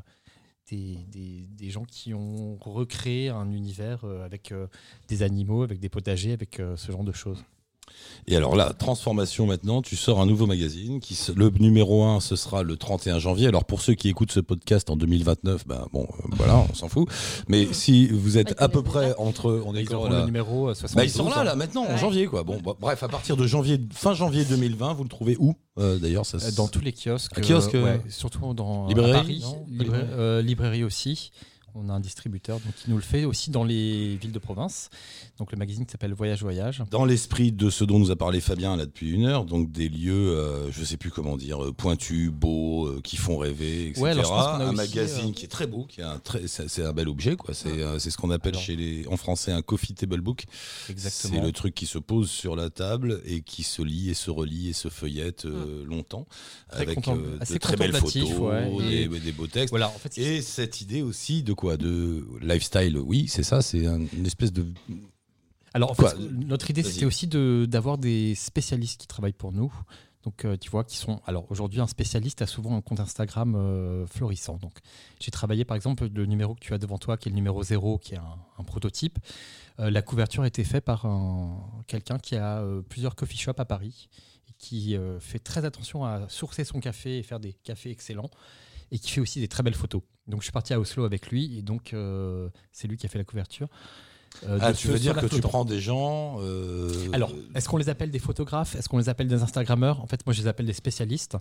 des, 0.70 0.98
des, 1.12 1.70
gens 1.70 1.86
qui 1.86 2.14
ont 2.14 2.58
recréé 2.58 3.30
un 3.30 3.52
univers 3.52 4.04
euh, 4.04 4.26
avec 4.26 4.52
euh, 4.52 4.68
des 5.08 5.24
animaux, 5.24 5.64
avec 5.64 5.80
des 5.80 5.90
potagers, 5.90 6.34
avec 6.34 6.60
euh, 6.60 6.76
ce 6.76 6.92
genre 6.92 7.04
de 7.04 7.12
choses. 7.12 7.44
Et 8.28 8.36
alors 8.36 8.56
là, 8.56 8.74
transformation 8.74 9.46
maintenant, 9.46 9.82
tu 9.84 9.96
sors 9.96 10.20
un 10.20 10.26
nouveau 10.26 10.48
magazine. 10.48 11.00
Qui, 11.00 11.16
le 11.36 11.50
numéro 11.60 12.04
1, 12.04 12.20
ce 12.20 12.36
sera 12.36 12.64
le 12.64 12.76
31 12.76 13.20
janvier. 13.20 13.48
Alors 13.48 13.66
pour 13.66 13.82
ceux 13.82 13.94
qui 13.94 14.10
écoutent 14.10 14.32
ce 14.32 14.40
podcast 14.40 14.90
en 14.90 14.96
2029, 14.96 15.68
ben 15.68 15.86
bon, 15.94 16.04
euh, 16.04 16.28
voilà, 16.32 16.58
on 16.70 16.74
s'en 16.74 16.88
fout. 16.90 17.08
Mais 17.48 17.68
si 17.72 18.08
vous 18.08 18.38
êtes 18.40 18.60
à 18.60 18.68
peu 18.68 18.82
près 18.82 19.14
entre... 19.18 19.62
On 19.66 19.76
est 19.76 19.82
Ils 19.82 19.90
quand, 19.90 19.98
auront 19.98 20.10
là 20.10 20.20
le 20.22 20.26
numéro 20.26 20.70
euh, 20.70 20.74
72. 20.74 20.96
Bah, 20.96 21.04
ils 21.04 21.10
sont 21.12 21.30
là, 21.30 21.44
là, 21.44 21.56
maintenant, 21.56 21.86
en 21.86 21.98
janvier, 21.98 22.26
quoi. 22.26 22.44
Bon, 22.44 22.60
bah, 22.66 22.74
bref, 22.80 23.04
à 23.04 23.08
partir 23.08 23.38
de 23.38 23.46
janvier, 23.46 23.80
fin 23.94 24.14
janvier 24.16 24.44
2020, 24.46 24.94
vous 24.94 25.04
le 25.04 25.10
trouvez 25.10 25.38
où 25.40 25.54
euh, 25.78 26.00
D'ailleurs, 26.00 26.26
ça 26.26 26.40
Dans 26.52 26.68
tous 26.68 26.82
les 26.82 26.94
kiosques. 26.94 27.38
Un 27.38 27.42
kiosque, 27.42 27.74
ouais, 27.74 28.02
surtout 28.10 28.54
dans 28.56 28.88
librairie, 28.88 29.12
à 29.12 29.16
Paris, 29.22 29.44
Librairie. 29.68 30.06
euh, 30.14 30.42
librairie 30.42 30.84
aussi. 30.84 31.32
On 31.78 31.90
a 31.90 31.94
un 31.94 32.00
distributeur 32.00 32.60
donc, 32.62 32.74
qui 32.76 32.90
nous 32.90 32.96
le 32.96 33.02
fait 33.02 33.26
aussi 33.26 33.50
dans 33.52 33.66
les 33.66 34.16
villes 34.16 34.32
de 34.32 34.40
province. 34.40 34.90
Donc 35.38 35.52
le 35.52 35.58
magazine 35.58 35.86
qui 35.86 35.92
s'appelle 35.92 36.14
Voyage 36.14 36.42
Voyage. 36.42 36.82
Dans 36.90 37.04
l'esprit 37.04 37.52
de 37.52 37.70
ce 37.70 37.84
dont 37.84 38.00
nous 38.00 38.12
a 38.12 38.16
parlé 38.16 38.40
Fabien 38.40 38.78
là 38.78 38.86
depuis 38.86 39.12
une 39.12 39.26
heure, 39.26 39.44
donc 39.44 39.72
des 39.74 39.90
lieux, 39.90 40.14
euh, 40.38 40.72
je 40.72 40.84
sais 40.86 40.96
plus 40.96 41.12
comment 41.12 41.36
dire, 41.36 41.62
euh, 41.62 41.74
pointus, 41.74 42.32
beaux, 42.32 42.88
euh, 42.88 43.02
qui 43.04 43.18
font 43.18 43.38
rêver, 43.38 43.88
etc. 43.90 44.02
Ouais, 44.02 44.12
alors 44.12 44.24
je 44.24 44.30
pense 44.30 44.46
qu'on 44.46 44.52
a 44.52 44.66
un 44.66 44.68
aussi, 44.68 44.76
magazine 44.78 45.30
euh, 45.30 45.34
qui 45.34 45.44
est 45.46 45.50
très 45.50 45.68
beau, 45.68 45.84
qui 45.86 46.00
est 46.00 46.06
un 46.06 46.18
très, 46.20 46.48
c'est 46.48 46.86
un 46.86 46.94
bel 46.94 47.10
objet, 47.10 47.36
quoi. 47.36 47.54
C'est 47.54 48.00
c'est 48.00 48.10
ce 48.10 48.18
qu'on 48.18 48.32
appelle 48.32 48.54
Alors. 48.54 48.62
chez 48.64 48.78
les, 48.78 49.06
en 49.08 49.18
français 49.18 49.52
un 49.52 49.62
coffee 49.62 49.94
table 49.94 50.22
book. 50.22 50.46
Exactement. 50.90 51.34
C'est 51.36 51.42
le 51.46 51.52
truc 51.52 51.76
qui 51.76 51.88
se 51.88 51.98
pose 51.98 52.30
sur 52.30 52.56
la 52.56 52.70
table 52.70 53.22
et 53.26 53.42
qui 53.42 53.64
se 53.64 53.82
lit 53.82 54.10
et 54.10 54.14
se 54.14 54.32
relie 54.32 54.70
et 54.70 54.74
se 54.74 54.88
feuillette 54.88 55.46
longtemps, 55.86 56.26
Très 56.70 56.82
avec 56.84 57.00
de 57.06 57.58
très 57.58 57.76
belles 57.76 57.94
photos, 57.96 58.30
ouais, 58.40 59.08
des, 59.10 59.20
des 59.20 59.32
beaux 59.34 59.48
textes. 59.48 59.72
Voilà, 59.72 59.90
en 59.90 60.00
fait, 60.00 60.14
c'est- 60.14 60.22
Et 60.22 60.42
cette 60.42 60.80
idée 60.80 61.02
aussi 61.02 61.44
de 61.44 61.52
quoi 61.52 61.65
De 61.78 62.26
lifestyle, 62.42 62.98
oui, 62.98 63.28
c'est 63.28 63.44
ça, 63.44 63.62
c'est 63.62 63.86
un- 63.88 64.00
une 64.14 64.26
espèce 64.26 64.54
de. 64.54 64.66
Alors, 65.74 65.92
en 65.92 65.96
Quoi 65.96 66.12
fait, 66.12 66.18
notre 66.20 66.70
idée, 66.70 66.84
c'était 66.84 67.06
aussi 67.06 67.28
de- 67.28 67.66
d'avoir 67.70 67.98
des 67.98 68.34
spécialistes 68.36 69.02
qui 69.02 69.08
travaillent 69.08 69.34
pour 69.34 69.52
nous. 69.52 69.74
Donc, 70.24 70.46
euh, 70.46 70.56
tu 70.58 70.70
vois, 70.72 70.84
qui 70.84 70.98
sont. 70.98 71.20
Alors, 71.28 71.46
aujourd'hui, 71.52 71.82
un 71.82 71.88
spécialiste 71.88 72.42
a 72.42 72.48
souvent 72.48 72.76
un 72.78 72.82
compte 72.82 73.00
Instagram 73.00 73.54
euh, 73.56 74.08
florissant. 74.08 74.58
Donc, 74.58 74.74
j'ai 75.20 75.30
travaillé, 75.32 75.66
par 75.66 75.76
exemple, 75.76 76.08
le 76.12 76.26
numéro 76.26 76.56
que 76.56 76.60
tu 76.62 76.74
as 76.74 76.78
devant 76.80 76.98
toi, 76.98 77.18
qui 77.18 77.28
est 77.30 77.32
le 77.32 77.36
numéro 77.36 77.62
0, 77.62 77.98
qui 78.00 78.14
est 78.16 78.18
un, 78.18 78.38
un 78.58 78.64
prototype. 78.64 79.20
Euh, 79.80 79.90
la 79.92 80.02
couverture 80.02 80.44
a 80.44 80.48
été 80.48 80.64
faite 80.64 80.86
par 80.86 81.06
un- 81.06 81.62
quelqu'un 81.88 82.18
qui 82.20 82.36
a 82.38 82.64
plusieurs 82.90 83.16
coffee 83.16 83.38
shops 83.38 83.60
à 83.60 83.66
Paris 83.66 84.08
et 84.50 84.54
qui 84.58 84.96
fait 85.20 85.40
très 85.40 85.66
attention 85.66 86.06
à 86.06 86.28
sourcer 86.30 86.64
son 86.64 86.80
café 86.80 87.18
et 87.20 87.24
faire 87.24 87.40
des 87.40 87.54
cafés 87.54 87.92
excellents 87.92 88.30
et 88.96 89.00
qui 89.00 89.12
fait 89.12 89.22
aussi 89.22 89.40
des 89.40 89.48
très 89.48 89.62
belles 89.64 89.76
photos. 89.76 90.02
Donc, 90.28 90.40
je 90.42 90.46
suis 90.46 90.52
parti 90.54 90.74
à 90.74 90.80
Oslo 90.80 91.04
avec 91.06 91.30
lui 91.30 91.58
et 91.58 91.62
donc, 91.62 91.94
euh, 91.94 92.50
c'est 92.72 92.88
lui 92.88 92.98
qui 92.98 93.06
a 93.06 93.10
fait 93.10 93.18
la 93.20 93.26
couverture. 93.26 93.68
Euh, 94.48 94.58
Ah, 94.62 94.74
tu 94.74 94.88
veux 94.88 95.00
dire 95.00 95.16
que 95.16 95.28
tu 95.28 95.40
prends 95.42 95.64
des 95.66 95.80
gens. 95.80 96.38
euh, 96.42 96.90
Alors, 97.14 97.32
est-ce 97.54 97.70
qu'on 97.70 97.78
les 97.78 97.90
appelle 97.90 98.12
des 98.12 98.20
photographes? 98.20 98.76
Est-ce 98.76 98.90
qu'on 98.90 98.98
les 98.98 99.08
appelle 99.08 99.28
des 99.30 99.42
Instagrammeurs? 99.44 100.02
En 100.02 100.08
fait, 100.08 100.26
moi, 100.26 100.34
je 100.34 100.42
les 100.42 100.48
appelle 100.48 100.66
des 100.66 100.74
spécialistes. 100.74 101.38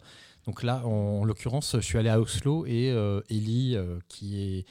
Donc 0.46 0.62
là, 0.62 0.82
en, 0.84 1.20
en 1.20 1.24
l'occurrence, 1.24 1.74
je 1.74 1.80
suis 1.80 1.98
allé 1.98 2.08
à 2.08 2.20
Oslo 2.20 2.66
et 2.66 2.90
euh, 2.90 3.20
Ellie, 3.30 3.74
euh, 3.74 3.98
qui 4.08 4.40
est 4.40 4.64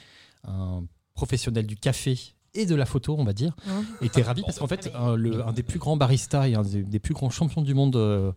un 0.46 0.84
professionnel 1.14 1.66
du 1.66 1.76
café 1.76 2.18
et 2.54 2.66
de 2.66 2.74
la 2.74 2.86
photo, 2.86 3.16
on 3.18 3.24
va 3.24 3.32
dire, 3.32 3.54
était 4.00 4.22
ravi 4.22 4.42
parce 4.42 4.58
qu'en 4.58 4.68
fait, 4.68 4.90
un, 4.94 5.16
le- 5.16 5.44
un 5.46 5.52
des 5.52 5.62
plus 5.64 5.78
grands 5.80 5.96
baristas 5.96 6.46
et 6.48 6.54
un 6.54 6.62
des, 6.62 6.82
des 6.82 6.98
plus 7.00 7.12
grands 7.14 7.30
champions 7.30 7.62
du 7.62 7.74
monde 7.74 7.96
euh, 7.96 8.30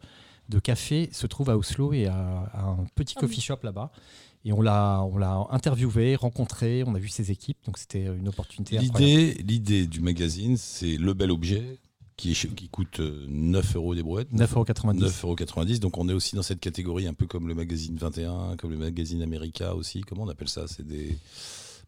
de 0.49 0.59
café 0.59 1.09
se 1.11 1.27
trouve 1.27 1.49
à 1.49 1.57
Oslo 1.57 1.93
et 1.93 2.07
à, 2.07 2.49
à 2.53 2.61
un 2.63 2.85
petit 2.95 3.13
coffee 3.15 3.41
shop 3.41 3.59
là-bas. 3.63 3.91
Et 4.47 4.53
on 4.53 4.61
l'a, 4.61 5.01
on 5.11 5.17
l'a 5.17 5.45
interviewé, 5.51 6.15
rencontré, 6.15 6.83
on 6.87 6.95
a 6.95 6.99
vu 6.99 7.09
ses 7.09 7.31
équipes, 7.31 7.57
donc 7.65 7.77
c'était 7.77 8.05
une 8.05 8.29
opportunité. 8.29 8.77
L'idée, 8.77 9.33
l'idée 9.45 9.87
du 9.87 9.99
magazine, 9.99 10.55
c'est 10.55 10.95
le 10.95 11.13
bel 11.13 11.31
objet 11.31 11.79
qui, 12.15 12.31
est 12.31 12.33
chez- 12.33 12.47
qui 12.47 12.69
coûte 12.69 13.01
euh, 13.01 13.25
9 13.27 13.75
euros 13.75 13.93
des 13.93 14.03
brouettes. 14.03 14.31
9,90 14.33 14.99
9,90 14.99 15.23
euros. 15.25 15.79
Donc 15.81 15.97
on 15.97 16.07
est 16.07 16.13
aussi 16.13 16.35
dans 16.37 16.43
cette 16.43 16.61
catégorie, 16.61 17.07
un 17.07 17.13
peu 17.13 17.27
comme 17.27 17.47
le 17.49 17.55
magazine 17.55 17.97
21, 17.97 18.55
comme 18.57 18.71
le 18.71 18.77
magazine 18.77 19.21
America 19.21 19.75
aussi. 19.75 20.01
Comment 20.01 20.23
on 20.23 20.29
appelle 20.29 20.47
ça? 20.49 20.65
C'est 20.67 20.87
des 20.87 21.17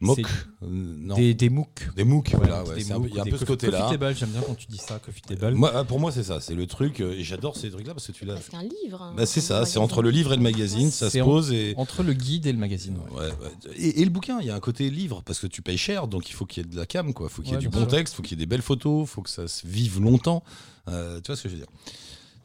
MOOC 0.02 0.16
C'est 0.18 0.24
Euh, 0.64 0.68
Non. 0.70 1.16
Des, 1.16 1.34
des 1.34 1.50
MOOC. 1.50 1.90
Des 1.96 2.04
MOOC, 2.06 2.30
voilà. 2.36 2.64
ouais, 2.64 2.82
c'est 2.82 2.94
un 2.94 3.02
Il 3.06 3.14
y 3.14 3.20
a 3.20 3.24
un 3.24 3.26
peu 3.26 3.38
ce 3.38 3.44
côté-là. 3.44 3.80
Coffee 3.82 3.98
table, 4.00 4.16
j'aime 4.16 4.30
bien 4.30 4.42
quand 4.42 4.56
tu 4.56 4.68
dis 4.68 4.78
ça, 4.78 4.98
coffee 5.00 5.22
table. 5.22 5.56
Moi, 5.56 5.84
pour 5.84 6.00
moi, 6.00 6.12
c'est 6.14 6.24
ça. 6.24 6.40
C'est 6.40 6.56
le 6.56 6.66
truc. 6.68 7.02
euh, 7.02 7.12
Et 7.18 7.24
j'adore 7.24 7.58
ces 7.58 7.70
trucs-là 7.70 7.94
parce 7.94 8.08
que 8.08 8.14
tu 8.14 8.24
l'as. 8.24 8.36
Parce 8.36 8.48
qu'un 8.50 8.64
livre. 8.64 9.02
hein, 9.02 9.14
Bah, 9.18 9.26
c'est 9.26 9.42
un 9.42 9.44
ça. 9.44 9.66
C'est 9.66 9.78
entre 9.80 10.02
le 10.02 10.10
livre 10.10 10.32
et 10.32 10.38
le 10.38 10.42
magazine. 10.42 10.90
Ça 10.90 11.08
se 11.08 11.12
C'est 11.12 11.22
en- 11.22 11.26
pose 11.26 11.52
et. 11.52 11.74
Entre 11.76 12.02
le 12.04 12.14
guide 12.14 12.46
et 12.46 12.54
le 12.54 12.58
magazine. 12.60 12.98
ouais. 13.12 13.20
Ouais, 13.20 13.26
ouais. 13.28 13.74
Et, 13.78 14.02
et 14.02 14.06
le 14.06 14.10
bouquin, 14.12 14.40
il 14.40 14.48
y 14.48 14.50
a 14.50 14.56
un 14.56 14.60
côté 14.62 14.90
livre 14.90 15.22
parce 15.26 15.40
que 15.40 15.48
tu 15.48 15.62
payes 15.62 15.78
cher, 15.78 16.08
donc 16.08 16.30
il 16.30 16.34
faut 16.34 16.46
qu'il 16.46 16.64
y 16.64 16.66
ait 16.66 16.70
de 16.70 16.78
la 16.78 16.86
cam, 16.86 17.14
quoi. 17.14 17.28
Il 17.30 17.34
faut 17.34 17.42
qu'il 17.42 17.52
y 17.52 17.54
ait 17.56 17.58
Ouais, 17.58 17.62
du 17.62 17.70
bon 17.70 17.80
sûr. 17.80 17.88
texte, 17.90 18.14
il 18.14 18.18
faut 18.18 18.24
qu'il 18.24 18.38
y 18.38 18.42
ait 18.42 18.46
des 18.46 18.50
belles 18.50 18.62
photos, 18.62 19.02
il 19.06 19.08
faut 19.12 19.22
que 19.22 19.30
ça 19.30 19.48
se 19.50 19.68
vive 19.68 20.00
longtemps. 20.00 20.44
Euh, 20.88 21.20
tu 21.20 21.28
vois 21.28 21.36
ce 21.36 21.44
que 21.44 21.50
je 21.50 21.56
veux 21.56 21.60
dire 21.60 21.70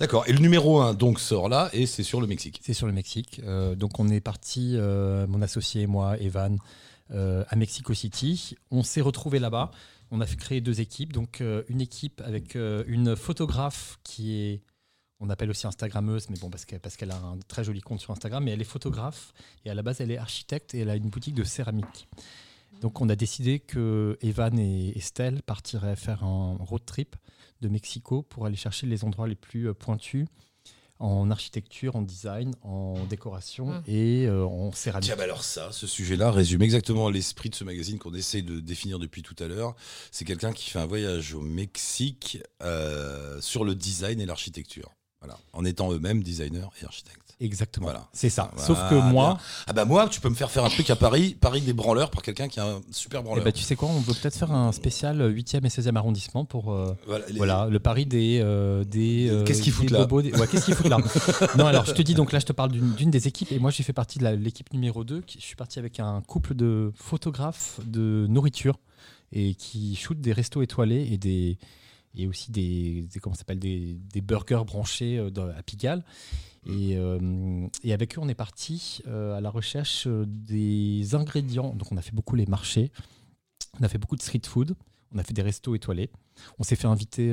D'accord. 0.01 0.25
Et 0.27 0.33
le 0.33 0.41
numéro 0.41 0.81
1 0.81 0.95
donc 0.95 1.21
sort 1.21 1.49
là 1.49 1.71
et 1.73 1.87
c'est 1.87 2.03
sur 2.03 2.21
le 2.21 2.27
Mexique. 2.27 2.61
C'est 2.65 2.75
sur 2.75 2.89
le 2.89 2.93
Mexique. 2.93 3.41
Euh, 3.45 3.77
donc 3.77 4.01
on 4.01 4.09
est 4.09 4.19
parti, 4.21 4.73
euh, 4.75 5.25
mon 5.29 5.41
associé 5.41 5.83
et 5.83 5.87
moi, 5.87 6.19
Evan, 6.19 6.59
euh, 7.11 7.45
à 7.49 7.57
Mexico 7.57 7.93
City. 7.93 8.57
On 8.71 8.83
s'est 8.83 9.03
retrouvés 9.03 9.39
là-bas. 9.39 9.71
On 10.11 10.21
a 10.21 10.27
créer 10.27 10.61
deux 10.61 10.81
équipes. 10.81 11.13
Donc 11.13 11.41
euh, 11.41 11.63
une 11.69 11.81
équipe 11.81 12.23
avec 12.25 12.57
euh, 12.57 12.83
une 12.87 13.15
photographe 13.15 13.99
qui 14.05 14.35
est, 14.35 14.63
on 15.21 15.29
appelle 15.29 15.51
aussi 15.51 15.67
Instagrammeuse, 15.67 16.31
mais 16.31 16.37
bon 16.39 16.49
parce 16.49 16.65
qu'elle 16.65 16.81
parce 16.81 16.97
qu'elle 16.97 17.11
a 17.11 17.17
un 17.17 17.39
très 17.47 17.63
joli 17.63 17.81
compte 17.81 18.01
sur 18.01 18.13
Instagram. 18.13 18.45
Mais 18.45 18.53
elle 18.53 18.61
est 18.61 18.65
photographe 18.65 19.35
et 19.65 19.71
à 19.71 19.75
la 19.75 19.83
base 19.83 20.01
elle 20.01 20.11
est 20.11 20.17
architecte 20.17 20.75
et 20.75 20.81
elle 20.81 20.91
a 20.91 20.97
une 20.97 21.11
boutique 21.11 21.35
de 21.35 21.45
céramique. 21.45 22.09
Donc 22.81 23.01
on 23.01 23.09
a 23.09 23.17
décidé 23.17 23.61
que 23.61 24.19
Evan 24.23 24.59
et 24.59 24.97
Estelle 24.97 25.43
partiraient 25.43 25.97
faire 25.97 26.25
un 26.25 26.57
road 26.61 26.85
trip 26.87 27.17
de 27.61 27.69
Mexico 27.69 28.23
pour 28.23 28.47
aller 28.47 28.57
chercher 28.57 28.87
les 28.87 29.05
endroits 29.05 29.29
les 29.29 29.37
plus 29.37 29.73
pointus 29.75 30.27
en 31.01 31.31
architecture, 31.31 31.97
en 31.97 32.03
design, 32.03 32.55
en 32.63 33.05
décoration 33.07 33.67
Mm. 33.67 33.83
et 33.89 34.27
euh, 34.27 34.45
en 34.47 34.73
céramique. 34.73 35.07
Tiens, 35.07 35.17
bah 35.17 35.25
alors 35.25 35.43
ça, 35.45 35.71
ce 35.73 35.87
sujet-là 35.87 36.31
résume 36.31 36.63
exactement 36.63 37.11
l'esprit 37.11 37.51
de 37.51 37.55
ce 37.55 37.65
magazine 37.65 37.99
qu'on 37.99 38.15
essaye 38.15 38.43
de 38.43 38.61
définir 38.61 38.99
depuis 38.99 39.23
tout 39.23 39.37
à 39.39 39.49
l'heure. 39.49 39.75
C'est 40.13 40.25
quelqu'un 40.25 40.53
qui 40.53 40.71
fait 40.71 40.79
un 40.79 40.87
voyage 40.87 41.35
au 41.35 41.41
Mexique 41.41 42.39
euh, 42.63 43.41
sur 43.41 43.65
le 43.65 43.75
design 43.75 44.21
et 44.21 44.27
l'architecture. 44.27 44.91
Voilà. 45.21 45.39
En 45.53 45.65
étant 45.65 45.91
eux-mêmes 45.93 46.23
designers 46.23 46.69
et 46.81 46.85
architectes. 46.85 47.24
Exactement. 47.41 47.87
Voilà. 47.87 48.09
C'est 48.13 48.31
ça. 48.31 48.51
Voilà, 48.55 48.67
Sauf 48.67 48.79
que 48.89 48.95
moi, 48.95 49.39
Ah 49.67 49.73
bah 49.73 49.85
moi, 49.85 50.09
tu 50.09 50.21
peux 50.21 50.29
me 50.29 50.35
faire 50.35 50.51
faire 50.51 50.65
un 50.65 50.69
truc 50.69 50.89
à 50.91 50.97
Paris, 50.97 51.37
Paris 51.41 51.61
des 51.61 51.73
branleurs 51.73 52.11
par 52.11 52.23
quelqu'un 52.23 52.49
qui 52.49 52.61
a 52.61 52.67
un 52.67 52.81
super 52.91 53.21
eh 53.21 53.25
branleur. 53.25 53.45
ben, 53.45 53.53
tu 53.53 53.63
sais 53.63 53.75
quoi, 53.77 53.89
on 53.89 53.99
veut 54.01 54.15
peut-être 54.15 54.37
faire 54.37 54.53
un 54.53 54.71
spécial 54.73 55.21
8e 55.21 55.65
et 55.65 55.69
16e 55.69 55.97
arrondissement 55.97 56.45
pour 56.45 56.73
euh, 56.73 56.95
Voilà, 57.07 57.27
les- 57.29 57.37
voilà, 57.37 57.67
le 57.71 57.79
pari 57.81 58.07
des. 58.07 58.41
euh, 58.43 58.85
des 58.85 59.29
euh, 59.29 59.45
Qu'est-ce 59.45 59.63
qu'ils 59.63 59.73
des 59.73 59.79
foutent 59.79 59.91
là 59.91 59.99
bobos, 60.01 60.23
des- 60.23 60.33
ouais, 60.33 60.47
Qu'est-ce 60.47 60.65
qu'ils 60.67 60.75
foutent 60.75 60.89
là 60.89 60.99
Non, 61.59 61.67
alors 61.67 61.85
je 61.85 61.93
te 61.93 62.03
dis, 62.03 62.15
donc 62.15 62.33
là, 62.33 62.39
je 62.39 62.47
te 62.47 62.53
parle 62.53 62.71
d'une 62.73 63.11
des 63.11 63.27
équipes 63.29 63.51
et 63.53 63.59
moi, 63.59 63.71
j'ai 63.71 63.83
fait 63.83 63.93
partie 63.93 64.19
de 64.19 64.29
l'équipe 64.29 64.73
numéro 64.73 65.03
2. 65.05 65.21
Qui, 65.23 65.39
je 65.41 65.45
suis 65.45 65.57
parti 65.57 65.79
avec 65.79 66.01
un 66.01 66.23
couple 66.23 66.55
de 66.55 66.93
photographes 66.95 67.81
de 67.85 68.27
nourriture 68.29 68.79
et 69.33 69.55
qui 69.55 69.97
shootent 69.97 70.21
des 70.21 70.33
restos 70.33 70.63
étoilés 70.63 71.09
et 71.13 71.19
des 71.19 71.59
et 72.17 72.29
aussi 72.29 72.53
des, 72.53 73.05
des- 73.13 73.19
comment 73.19 73.35
s'appelle 73.35 73.59
des, 73.59 73.97
des 74.13 74.21
burgers 74.21 74.63
branchés 74.65 75.19
euh, 75.19 75.31
dans- 75.31 75.49
à 75.49 75.63
Pigalle. 75.67 76.05
Et, 76.67 76.97
euh, 76.97 77.67
et 77.83 77.93
avec 77.93 78.17
eux, 78.17 78.21
on 78.23 78.29
est 78.29 78.35
parti 78.35 79.01
euh, 79.07 79.37
à 79.37 79.41
la 79.41 79.51
recherche 79.51 80.07
euh, 80.07 80.25
des 80.27 81.15
ingrédients. 81.15 81.75
Donc, 81.75 81.93
on 81.93 81.97
a 81.97 82.03
fait 82.03 82.15
beaucoup 82.15 82.37
les 82.37 82.47
marchés, 82.47 82.91
on 83.79 83.85
a 83.85 83.89
fait 83.89 83.99
beaucoup 83.99 84.17
de 84.17 84.23
street 84.23 84.43
food, 84.47 84.75
on 85.13 85.19
a 85.19 85.25
fait 85.25 85.35
des 85.35 85.43
restos 85.43 85.75
étoilés. 85.75 86.11
On 86.59 86.63
s'est 86.63 86.77
fait 86.77 86.87
inviter 86.87 87.33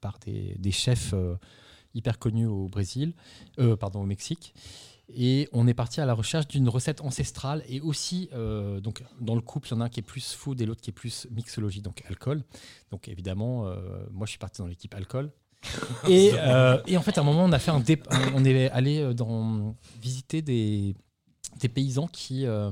par 0.00 0.18
des, 0.18 0.56
des 0.58 0.72
chefs 0.72 1.14
hyper 1.94 2.18
connus 2.18 2.46
au 2.46 2.66
Brésil, 2.66 3.14
pardon, 3.78 4.00
au 4.00 4.06
Mexique. 4.06 4.52
Et 5.08 5.48
on 5.52 5.68
est 5.68 5.74
parti 5.74 6.00
à 6.00 6.06
la 6.06 6.14
recherche 6.14 6.48
d'une 6.48 6.68
recette 6.68 7.00
ancestrale 7.02 7.62
et 7.68 7.80
aussi, 7.80 8.28
donc 8.82 9.04
dans 9.20 9.36
le 9.36 9.40
couple, 9.40 9.68
il 9.68 9.70
y 9.70 9.74
en 9.74 9.80
a 9.80 9.84
un 9.84 9.88
qui 9.88 10.00
est 10.00 10.02
plus 10.02 10.32
food 10.32 10.60
et 10.60 10.66
l'autre 10.66 10.80
qui 10.80 10.90
est 10.90 10.92
plus 10.92 11.28
mixologie, 11.30 11.82
donc 11.82 12.02
alcool. 12.08 12.42
Donc 12.90 13.06
évidemment, 13.06 13.72
moi 14.10 14.26
je 14.26 14.30
suis 14.30 14.38
parti 14.38 14.60
dans 14.60 14.66
l'équipe 14.66 14.92
alcool. 14.92 15.30
Et, 16.08 16.30
euh, 16.34 16.78
et 16.86 16.96
en 16.96 17.02
fait, 17.02 17.18
à 17.18 17.20
un 17.20 17.24
moment, 17.24 17.44
on 17.44 17.52
a 17.52 17.58
fait 17.58 17.70
un 17.70 17.80
dé- 17.80 18.02
on 18.34 18.44
est 18.44 18.70
allé 18.70 19.00
euh, 19.00 19.12
dans 19.14 19.74
visiter 20.00 20.42
des, 20.42 20.94
des 21.60 21.68
paysans 21.68 22.06
qui, 22.06 22.46
euh, 22.46 22.70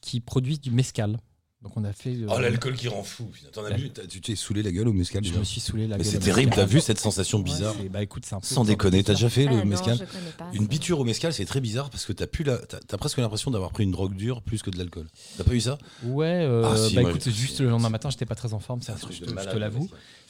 qui 0.00 0.20
produisent 0.20 0.60
du 0.60 0.70
mescal. 0.70 1.18
Donc 1.62 1.76
on 1.76 1.84
a 1.84 1.92
fait. 1.92 2.14
euh, 2.14 2.26
Oh 2.30 2.38
l'alcool 2.40 2.74
qui 2.74 2.88
rend 2.88 3.02
fou. 3.02 3.30
T'en 3.52 3.62
as 3.66 3.70
T'as- 3.92 4.06
Tu 4.06 4.22
t'es 4.22 4.34
saoulé 4.34 4.62
la 4.62 4.72
gueule 4.72 4.88
au 4.88 4.94
mescal 4.94 5.22
je 5.22 5.34
me 5.38 5.44
suis 5.44 5.60
saoulé 5.60 5.86
la 5.86 5.98
Mais 5.98 6.04
gueule 6.04 6.12
c'est 6.12 6.18
terrible. 6.18 6.52
T'as 6.54 6.64
vu 6.64 6.80
cette 6.80 6.98
sensation 6.98 7.38
bizarre 7.38 7.74
c'est- 7.78 7.90
bah 7.90 8.02
écoute, 8.02 8.24
c'est 8.24 8.34
un 8.34 8.40
peu 8.40 8.46
Sans 8.46 8.64
déconner, 8.64 9.04
t'as 9.04 9.12
déjà 9.12 9.28
fait 9.28 9.46
Ah 9.46 9.52
le 9.52 9.58
non, 9.58 9.64
mescal 9.66 9.98
je 9.98 10.04
connais 10.04 10.30
pas. 10.38 10.48
Une 10.54 10.66
biture 10.66 10.98
au 11.00 11.04
mescal, 11.04 11.34
c'est 11.34 11.44
très 11.44 11.60
bizarre 11.60 11.90
parce 11.90 12.06
que 12.06 12.14
t'as 12.14 12.26
plus 12.26 12.44
la, 12.44 12.56
t'as, 12.56 12.78
t'as 12.80 12.96
presque 12.96 13.18
l'impression 13.18 13.50
d'avoir 13.50 13.72
pris 13.72 13.84
une 13.84 13.90
drogue 13.90 14.14
dure 14.14 14.40
plus 14.40 14.62
que 14.62 14.70
de 14.70 14.78
l'alcool. 14.78 15.06
T'as 15.36 15.44
pas 15.44 15.52
eu 15.52 15.60
ça? 15.60 15.76
Ouais, 16.02 16.26
euh, 16.46 16.64
Ah, 16.64 16.76
si, 16.78 16.94
bah 16.94 17.02
moi, 17.02 17.10
écoute, 17.10 17.28
juste 17.28 17.60
le 17.60 17.68
lendemain 17.68 17.90
matin, 17.90 18.08
j'étais 18.08 18.24
pas 18.26 18.34
très 18.36 18.54
en 18.54 18.58
forme, 18.58 18.80
ça, 18.80 18.94
un 18.94 18.96
truc 18.96 19.20
de 19.20 19.26
je 19.26 19.48
te 19.50 19.56
l'avoue. 19.58 19.88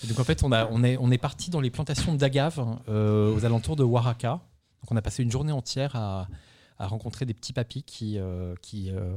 donc 0.08 0.18
en 0.18 0.24
fait, 0.24 0.42
on, 0.42 0.50
a, 0.50 0.66
on, 0.72 0.82
est, 0.82 0.96
on 0.98 1.12
est 1.12 1.18
parti 1.18 1.50
dans 1.50 1.60
les 1.60 1.70
plantations 1.70 2.12
d'agaves 2.14 2.64
euh, 2.88 3.32
aux 3.34 3.44
alentours 3.44 3.76
de 3.76 3.84
Oaxaca. 3.84 4.40
Donc 4.82 4.90
on 4.90 4.96
a 4.96 5.02
passé 5.02 5.22
une 5.22 5.30
journée 5.30 5.52
entière 5.52 5.94
à, 5.94 6.26
à 6.78 6.86
rencontrer 6.88 7.24
des 7.24 7.34
petits 7.34 7.52
papis 7.52 7.84
qui, 7.84 8.18
qui, 8.62 8.90
euh, 8.90 9.16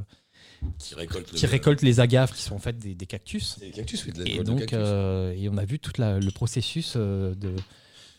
Qui 0.79 0.95
récolte 0.95 1.31
qui 1.31 1.45
récoltent 1.45 1.81
les 1.81 1.99
agaves, 1.99 2.33
qui 2.33 2.41
sont 2.41 2.55
en 2.55 2.59
fait 2.59 2.77
des, 2.77 2.95
des 2.95 3.05
cactus. 3.05 3.57
Les 3.61 3.71
cactus, 3.71 4.05
oui, 4.05 4.11
de 4.13 4.21
Et 4.21 4.25
l'alcool 4.25 4.43
de 4.45 4.49
donc, 4.51 4.59
cactus. 4.61 4.79
euh, 4.81 5.33
et 5.37 5.49
on 5.49 5.57
a 5.57 5.65
vu 5.65 5.79
tout 5.79 5.91
le 5.99 6.29
processus 6.31 6.93
euh, 6.95 7.33
de, 7.35 7.55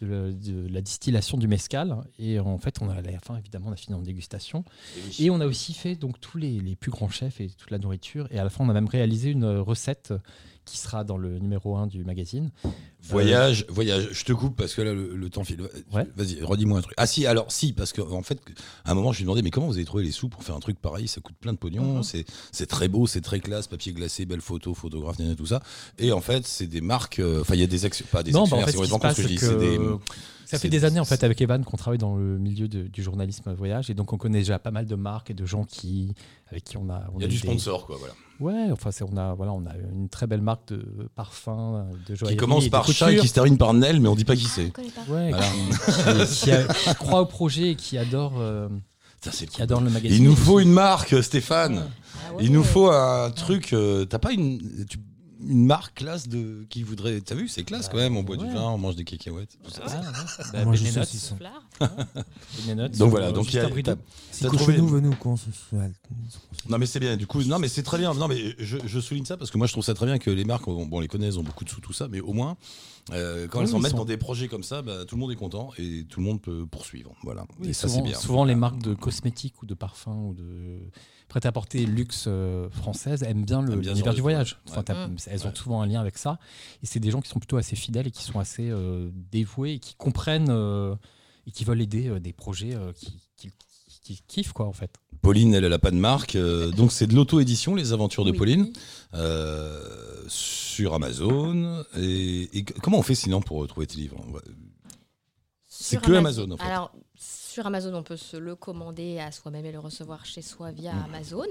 de, 0.03 0.33
de 0.33 0.69
la 0.73 0.81
distillation 0.81 1.37
du 1.39 1.49
mescal. 1.49 1.97
Et 2.19 2.39
en 2.41 2.59
fait, 2.59 2.81
on 2.81 2.89
a, 2.89 2.95
à 2.95 3.01
la 3.03 3.19
fin, 3.21 3.37
évidemment, 3.37 3.67
on 3.69 3.73
a 3.73 3.77
fini 3.77 3.95
en 3.95 4.03
dégustation. 4.03 4.65
Et 4.97 5.01
oui. 5.07 5.27
Et 5.27 5.31
on 5.31 5.41
a 5.41 5.47
aussi 5.47 5.75
fait 5.75 5.95
donc 5.97 6.21
tous 6.21 6.39
les, 6.39 6.61
les 6.61 6.77
plus 6.77 6.91
grands 6.91 7.09
chefs 7.11 7.41
et 7.41 7.49
toute 7.51 7.71
la 7.71 7.79
nourriture. 7.79 8.29
Et 8.31 8.39
à 8.39 8.45
la 8.45 8.51
fin, 8.51 8.65
on 8.65 8.69
a 8.69 8.73
même 8.73 8.89
réalisé 8.89 9.31
une 9.31 9.45
recette 9.47 10.13
qui 10.65 10.79
sera 10.79 11.05
dans 11.05 11.17
le 11.19 11.39
numéro 11.39 11.77
1 11.77 11.87
du 11.87 12.05
magazine. 12.05 12.51
Voyage, 13.03 13.67
voyage. 13.69 14.09
Je 14.13 14.25
te 14.25 14.33
coupe 14.33 14.57
parce 14.57 14.75
que 14.75 14.81
là 14.81 14.95
le, 14.95 15.15
le 15.15 15.29
temps 15.31 15.45
file. 15.45 15.61
Ouais. 15.93 16.07
Vas-y, 16.17 16.43
redis-moi 16.43 16.79
un 16.79 16.83
truc. 16.83 16.95
Ah 16.97 17.07
si, 17.07 17.27
alors 17.27 17.53
si, 17.53 17.73
parce 17.75 17.93
qu'en 17.93 18.11
en 18.13 18.23
fait, 18.23 18.41
à 18.85 18.93
un 18.93 18.95
moment, 18.95 19.13
je 19.13 19.19
lui 19.19 19.23
ai 19.23 19.27
demandé, 19.27 19.43
mais 19.43 19.51
comment 19.51 19.67
vous 19.67 19.75
avez 19.77 19.85
trouvé 19.85 20.05
les 20.05 20.11
sous 20.11 20.29
pour 20.31 20.43
faire 20.43 20.55
un 20.55 20.61
truc 20.61 20.79
pareil? 20.81 21.07
Ça 21.07 21.21
coûte 21.21 21.37
plein 21.39 21.53
de 21.53 21.59
pognon, 21.59 21.97
Mhm. 21.97 22.03
c'est 22.03 22.25
c'est 22.51 22.67
très 22.67 22.89
beau, 22.89 23.07
c'est 23.07 23.21
très 23.21 23.41
classe, 23.41 23.67
papier 23.67 23.93
glacé, 23.93 24.25
belle 24.25 24.41
photo, 24.41 24.73
photographe, 24.73 25.19
gna, 25.19 25.27
gna, 25.27 25.35
tout 25.37 25.47
ça. 25.47 25.63
Et 25.99 26.13
en 26.13 26.21
fait, 26.23 26.47
c'est 26.47 26.67
des 26.67 26.81
marques. 26.81 27.19
euh, 27.19 27.43
Enfin, 27.43 27.55
il 27.57 27.61
y 27.61 27.65
a 27.65 27.67
des 27.67 27.85
actions, 27.85 28.07
pas 28.11 28.23
des 28.23 28.33
non, 28.33 28.47
bah, 28.47 28.57
en 28.57 28.61
actionnaires, 28.63 29.01
fait, 29.15 29.23
c'est 29.23 29.37
ce 29.37 29.51
que 29.51 29.59
des. 29.59 29.79
Ça 30.55 30.61
fait 30.61 30.69
des 30.69 30.85
années 30.85 31.01
en 31.01 31.05
fait 31.05 31.23
avec 31.25 31.41
Evan 31.41 31.65
qu'on 31.65 31.77
travaille 31.77 31.99
dans 31.99 32.17
le 32.17 32.39
milieu 32.39 32.69
de- 32.69 32.89
du 32.89 33.03
journalisme 33.03 33.53
voyage 33.55 33.91
et 33.91 33.95
donc 33.95 34.13
on 34.13 34.17
connaît 34.17 34.39
déjà 34.39 34.59
pas 34.59 34.71
mal 34.71 34.87
de 34.87 34.95
marques 34.95 35.31
et 35.31 35.35
de 35.35 35.45
gens 35.47 35.65
qui 35.65 36.15
avec 36.51 36.65
qui 36.65 36.77
on 36.77 36.89
a 36.91 37.03
on 37.15 37.19
Il 37.19 37.23
y 37.23 37.25
a 37.25 37.29
du 37.29 37.35
des- 37.35 37.41
sponsor, 37.41 37.87
quoi, 37.87 37.97
voilà. 37.99 38.15
ouais 38.41 38.71
enfin 38.73 38.91
c'est 38.91 39.05
on 39.05 39.17
a 39.17 39.35
voilà 39.35 39.53
on 39.53 39.65
a 39.67 39.73
une 39.93 40.09
très 40.09 40.27
belle 40.27 40.41
marque 40.43 40.69
de 40.69 40.85
parfum 41.15 41.87
de 42.09 42.15
joaillerie 42.15 42.37
Qui 42.37 42.41
commence 42.41 42.69
par 42.69 42.87
chat 42.91 43.13
et 43.13 43.17
qui 43.17 43.29
se 43.29 43.35
termine 43.35 43.59
par 43.59 43.75
Nel, 43.75 44.01
mais 44.01 44.09
on 44.09 44.15
dit 44.15 44.25
pas 44.25 44.37
qui 44.37 44.43
Je 44.45 44.49
c'est. 44.49 44.73
Ouais, 45.09 45.31
Voilà. 45.31 45.39
qui, 46.27 46.27
qui 46.45 46.51
a- 46.51 46.65
qui 46.65 46.95
croit 46.95 47.21
au 47.21 47.27
projet 47.27 47.71
et 47.71 47.75
qui 47.77 47.99
adore 47.99 48.35
euh, 48.39 48.69
qui 49.51 49.63
adore 49.63 49.81
le 49.81 49.91
magazine 49.91 50.17
Il 50.23 50.23
nous 50.29 50.37
faut 50.37 50.61
une 50.61 50.71
marque, 50.73 51.23
Stéphane. 51.23 51.85
Ah 52.29 52.35
ouais. 52.35 52.45
Il 52.45 52.53
nous 52.53 52.63
faut 52.65 52.91
un 52.91 53.31
truc. 53.31 53.73
euh, 53.73 54.05
T'as 54.05 54.19
pas 54.19 54.33
une, 54.33 54.61
tu- 54.89 54.99
une 55.47 55.67
marque 55.67 55.95
classe 55.97 56.29
de 56.29 56.67
qui 56.71 56.83
voudrait. 56.83 57.21
T'as 57.21 57.35
vu, 57.35 57.49
c'est 57.49 57.65
classe 57.65 57.89
quand 57.89 57.97
même. 57.97 58.17
On 58.17 58.23
boit 58.23 58.37
du 58.37 58.47
vin, 58.49 58.71
on 58.71 58.79
mange 58.79 58.97
des 58.97 59.05
cacahuètes. 59.05 59.57
tout 59.63 59.71
ça. 59.71 59.83
Ah, 59.87 60.01
ouais. 60.59 60.65
On 60.67 60.71
Bah, 60.71 60.77
saucisson. 60.77 61.37
Donc 62.99 63.11
voilà, 63.11 63.33
donc 63.33 63.53
il 63.53 63.57
y 63.57 63.59
a- 63.59 63.69
t'as- 63.69 63.97
Si 64.31 64.43
T'as 64.43 64.49
couche 64.49 64.59
trouvé- 64.63 64.79
nous 64.79 64.89
venez 64.89 65.15
qu'on 65.17 65.37
se 65.37 65.47
Non 66.69 66.79
mais 66.79 66.87
c'est 66.87 67.01
bien. 67.01 67.17
Du 67.17 67.27
coup, 67.27 67.43
non 67.43 67.59
mais 67.59 67.69
c'est 67.69 67.83
très 67.83 67.99
bien. 67.99 68.15
Non 68.15 68.29
mais 68.29 68.55
je, 68.59 68.79
je 68.85 69.01
souligne 69.01 69.25
ça 69.25 69.37
parce 69.37 69.51
que 69.51 69.59
moi 69.59 69.67
je 69.67 69.73
trouve 69.73 69.85
ça 69.85 69.95
très 69.95 70.07
bien 70.07 70.19
que 70.19 70.31
les 70.31 70.45
marques, 70.45 70.65
bon, 70.65 70.89
on 70.91 71.01
les 71.01 71.09
connaît, 71.09 71.27
elles 71.27 71.39
ont 71.39 71.43
beaucoup 71.43 71.65
de 71.65 71.71
sous 71.71 71.81
tout 71.81 71.93
ça, 71.93 72.09
mais 72.09 72.21
au 72.21 72.33
moins 72.33 72.57
euh, 73.13 73.47
quand 73.49 73.59
Oui, 73.59 73.65
elles 73.65 73.71
s'en 73.71 73.81
mettent 73.81 73.91
sont- 73.93 73.99
dans 73.99 74.05
des 74.05 74.17
projets 74.17 74.49
comme 74.49 74.63
ça, 74.63 74.81
bah, 74.83 75.05
tout 75.07 75.17
le 75.17 75.21
monde 75.21 75.33
est 75.33 75.37
content 75.37 75.71
et 75.79 76.05
tout 76.09 76.21
le 76.21 76.27
monde 76.27 76.41
peut 76.41 76.65
poursuivre. 76.67 77.15
Voilà. 77.23 77.45
Oui, 77.61 77.69
et 77.69 77.73
ça 77.73 77.89
c'est 77.89 78.01
bien. 78.03 78.19
souvent, 78.19 78.45
les 78.45 78.55
marques 78.55 78.81
de 78.83 78.95
cosmétiques 78.95 79.63
ou 79.63 79.67
de 79.67 79.75
parfums 79.75 80.09
ou 80.31 80.35
de 80.35 80.79
prêt-à-porter 81.29 81.85
luxe 81.87 82.25
euh, 82.29 82.71
françaises 82.71 83.23
aiment 83.25 83.45
bien 83.45 83.61
le- 83.61 83.73
Aiment 83.73 83.81
bien 83.81 83.91
l'univers 83.93 84.15
du 84.15 84.21
voyage. 84.23 84.59
Enfin, 84.71 84.83
Elles 85.35 85.47
ont 85.47 85.55
souvent 85.55 85.83
un 85.83 85.87
lien 85.87 86.01
avec 86.01 86.17
ça. 86.17 86.39
Et 86.83 86.87
c'est 86.87 87.01
des 87.01 87.11
gens 87.11 87.21
qui 87.21 87.29
sont 87.29 87.39
plutôt 87.41 87.57
assez 87.57 87.77
fidèles 87.77 88.07
et 88.07 88.11
qui 88.11 88.23
sont 88.23 88.39
assez 88.39 88.71
euh, 88.71 89.11
dévoués 89.31 89.73
et 89.75 89.79
qui 89.79 89.95
comprennent 89.97 90.49
euh, 90.51 90.95
et 91.47 91.51
qui 91.51 91.65
veulent 91.65 91.83
aider 91.83 92.09
euh, 92.09 92.21
des 92.21 92.33
projets 92.33 92.75
euh, 92.75 92.93
qui, 92.93 93.19
qui, 93.37 93.51
qui 94.03 94.23
kiffent, 94.27 94.53
quoi, 94.53 94.67
en 94.67 94.73
fait. 94.73 94.91
Pauline, 95.23 95.55
elle, 95.55 95.65
elle 95.65 95.73
a 95.73 95.79
pas 95.79 95.91
de 95.91 95.97
marque, 95.97 96.37
euh, 96.37 96.71
donc 96.71 96.93
c'est 96.93 97.07
de 97.07 97.15
l'auto-édition, 97.15 97.75
les 97.75 97.93
aventures 97.93 98.25
de 98.25 98.31
Oui. 98.31 98.37
Pauline, 98.39 98.73
euh, 99.15 100.25
sur 100.29 100.93
Amazon. 100.95 101.83
Et, 101.97 102.59
et 102.59 102.65
comment 102.65 102.99
on 102.99 103.03
fait 103.03 103.15
sinon 103.15 103.41
pour 103.41 103.67
trouver 103.67 103.87
tes 103.87 103.97
livres? 103.97 104.23
C'est 105.67 106.01
que 106.01 106.13
Amazon, 106.13 106.51
en 106.51 106.57
fait. 106.57 106.63
Alors, 106.63 106.93
sur 107.55 107.67
Amazon, 107.67 107.95
on 107.95 108.03
peut 108.03 108.17
se 108.17 108.37
le 108.37 108.57
commander 108.57 109.21
à 109.21 109.31
soi-même 109.31 109.65
et 109.65 109.71
le 109.71 109.79
recevoir 109.79 110.27
chez 110.27 110.43
soi 110.43 110.73
via 110.73 110.93
Mmh. 110.93 111.05
Amazon. 111.05 111.47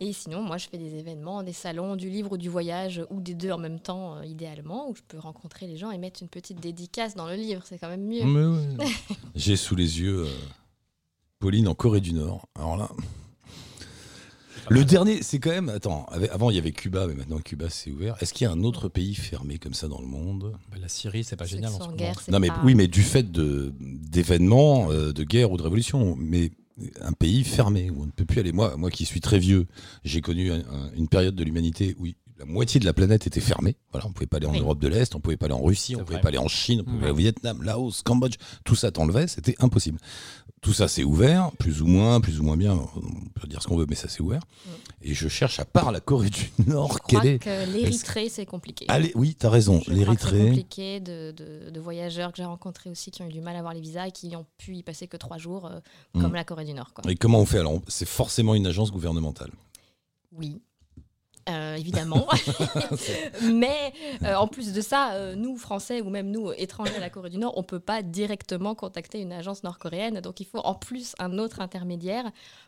Et 0.00 0.12
sinon, 0.14 0.40
moi, 0.42 0.56
je 0.56 0.66
fais 0.68 0.78
des 0.78 0.94
événements, 0.94 1.42
des 1.42 1.52
salons, 1.52 1.94
du 1.94 2.08
livre 2.08 2.32
ou 2.32 2.36
du 2.38 2.48
voyage, 2.48 3.04
ou 3.10 3.20
des 3.20 3.34
deux 3.34 3.50
en 3.50 3.58
même 3.58 3.78
temps, 3.78 4.16
euh, 4.16 4.24
idéalement, 4.24 4.88
où 4.88 4.94
je 4.94 5.02
peux 5.06 5.18
rencontrer 5.18 5.66
les 5.66 5.76
gens 5.76 5.90
et 5.90 5.98
mettre 5.98 6.22
une 6.22 6.28
petite 6.28 6.58
dédicace 6.58 7.14
dans 7.14 7.26
le 7.26 7.34
livre. 7.34 7.62
C'est 7.66 7.78
quand 7.78 7.88
même 7.88 8.06
mieux. 8.06 8.24
Ouais. 8.24 8.86
J'ai 9.34 9.56
sous 9.56 9.76
les 9.76 10.00
yeux 10.00 10.24
euh, 10.24 10.30
Pauline 11.38 11.68
en 11.68 11.74
Corée 11.74 12.00
du 12.00 12.14
Nord. 12.14 12.46
Alors 12.54 12.78
là. 12.78 12.88
Le 14.68 14.84
dernier, 14.84 15.22
c'est 15.22 15.38
quand 15.38 15.50
même. 15.50 15.68
Attends, 15.68 16.06
avant 16.32 16.50
il 16.50 16.56
y 16.56 16.58
avait 16.58 16.72
Cuba, 16.72 17.06
mais 17.06 17.14
maintenant 17.14 17.38
Cuba 17.38 17.66
c'est 17.70 17.90
ouvert. 17.90 18.16
Est-ce 18.20 18.32
qu'il 18.34 18.44
y 18.46 18.48
a 18.48 18.52
un 18.52 18.62
autre 18.62 18.88
pays 18.88 19.14
fermé 19.14 19.58
comme 19.58 19.74
ça 19.74 19.88
dans 19.88 20.00
le 20.00 20.06
monde? 20.06 20.52
Bah, 20.70 20.76
la 20.80 20.88
Syrie, 20.88 21.24
c'est 21.24 21.36
pas 21.36 21.44
génial 21.46 21.72
en 21.72 21.90
ce 21.90 21.96
guerre, 21.96 22.20
Non, 22.30 22.38
mais 22.40 22.48
pas- 22.48 22.60
oui, 22.64 22.74
mais 22.74 22.88
du 22.88 23.02
fait 23.02 23.30
de 23.30 23.72
d'événements, 23.80 24.90
euh, 24.90 25.12
de 25.12 25.24
guerre 25.24 25.50
ou 25.52 25.56
de 25.56 25.62
révolution. 25.62 26.16
Mais 26.18 26.50
un 27.00 27.12
pays 27.12 27.42
fermé 27.44 27.90
où 27.90 28.02
on 28.02 28.06
ne 28.06 28.10
peut 28.10 28.24
plus 28.26 28.40
aller. 28.40 28.52
Moi, 28.52 28.76
moi 28.76 28.90
qui 28.90 29.04
suis 29.06 29.20
très 29.20 29.38
vieux, 29.38 29.66
j'ai 30.04 30.20
connu 30.20 30.50
un- 30.52 30.58
un- 30.70 30.90
une 30.94 31.08
période 31.08 31.34
de 31.34 31.42
l'humanité 31.44 31.94
où 31.98 32.06
la 32.38 32.44
moitié 32.44 32.78
de 32.80 32.84
la 32.84 32.92
planète 32.92 33.26
était 33.26 33.40
fermée. 33.40 33.76
Voilà, 33.92 34.06
on 34.06 34.12
pouvait 34.12 34.26
pas 34.26 34.36
aller 34.36 34.46
en 34.46 34.52
Oui. 34.52 34.60
Europe 34.60 34.78
de 34.78 34.88
l'Est, 34.88 35.14
on 35.14 35.20
pouvait 35.20 35.36
pas 35.36 35.46
aller 35.46 35.54
en 35.54 35.62
Russie, 35.62 35.96
on 35.96 36.00
pouvait 36.00 36.14
vrai. 36.14 36.20
pas 36.22 36.28
aller 36.28 36.38
en 36.38 36.48
Chine, 36.48 36.82
on 36.82 36.84
pouvait 36.90 37.02
aller 37.04 37.10
au 37.12 37.16
Vietnam, 37.16 37.62
Laos, 37.62 38.02
Cambodge. 38.02 38.36
Tout 38.64 38.74
ça 38.74 38.90
t'enlevait, 38.90 39.26
c'était 39.26 39.54
impossible. 39.58 39.98
Tout 40.62 40.72
ça 40.72 40.88
c'est 40.88 41.04
ouvert, 41.04 41.52
plus 41.58 41.80
ou 41.82 41.86
moins, 41.86 42.20
plus 42.20 42.40
ou 42.40 42.42
moins 42.42 42.56
bien. 42.56 42.72
On 42.74 43.28
peut 43.40 43.46
dire 43.46 43.62
ce 43.62 43.68
qu'on 43.68 43.76
veut, 43.76 43.86
mais 43.88 43.94
ça 43.94 44.08
c'est 44.08 44.20
ouvert. 44.20 44.40
Et 45.02 45.14
je 45.14 45.28
cherche 45.28 45.60
à 45.60 45.64
part 45.64 45.92
la 45.92 46.00
Corée 46.00 46.30
du 46.30 46.50
Nord, 46.66 46.92
Je 46.94 46.98
crois 46.98 47.24
est 47.24 47.46
l'Érythrée, 47.66 48.28
c'est 48.28 48.46
compliqué. 48.46 48.84
Allez, 48.88 49.12
oui, 49.14 49.34
t'as 49.38 49.50
raison. 49.50 49.78
Que 49.78 49.84
C'est 49.86 49.92
L'Érythrée. 49.92 50.46
compliqué 50.46 51.00
de, 51.00 51.30
de- 51.32 51.70
de 51.70 51.80
voyageurs 51.80 52.32
que 52.32 52.38
j'ai 52.38 52.44
rencontrés 52.44 52.90
aussi 52.90 53.10
qui 53.10 53.22
ont 53.22 53.28
eu 53.28 53.32
du 53.32 53.40
mal 53.40 53.54
à 53.54 53.60
avoir 53.60 53.74
les 53.74 53.80
visas 53.80 54.08
et 54.08 54.12
qui 54.12 54.34
ont 54.34 54.46
pu 54.58 54.74
y 54.76 54.82
passer 54.82 55.06
que 55.06 55.16
trois 55.16 55.38
jours, 55.38 55.66
euh, 55.66 55.78
Mm. 56.14 56.22
comme 56.22 56.34
la 56.34 56.44
Corée 56.44 56.64
du 56.64 56.72
Nord. 56.74 56.92
Quoi. 56.94 57.10
Et 57.10 57.14
comment 57.16 57.38
on 57.40 57.46
fait 57.46 57.58
alors? 57.58 57.80
C'est 57.86 58.08
forcément 58.08 58.54
une 58.54 58.66
agence 58.66 58.90
gouvernementale. 58.90 59.50
Oui. 60.32 60.60
Euh, 61.48 61.76
évidemment. 61.76 62.26
Mais 63.42 63.92
euh, 64.24 64.34
en 64.34 64.48
plus 64.48 64.72
de 64.72 64.80
ça, 64.80 65.12
euh, 65.14 65.34
nous, 65.36 65.56
Français 65.56 66.00
ou 66.00 66.10
même 66.10 66.30
nous, 66.30 66.50
étrangers 66.56 66.96
à 66.96 67.00
la 67.00 67.10
Corée 67.10 67.30
du 67.30 67.38
Nord, 67.38 67.52
on 67.56 67.60
ne 67.60 67.66
peut 67.66 67.80
pas 67.80 68.02
directement 68.02 68.74
contacter 68.74 69.20
une 69.20 69.32
agence 69.32 69.62
nord-coréenne. 69.62 70.20
Donc 70.20 70.40
il 70.40 70.46
faut 70.46 70.58
en 70.58 70.74
plus 70.74 71.14
un 71.18 71.38
autre 71.38 71.60
intermédiaire. 71.60 72.24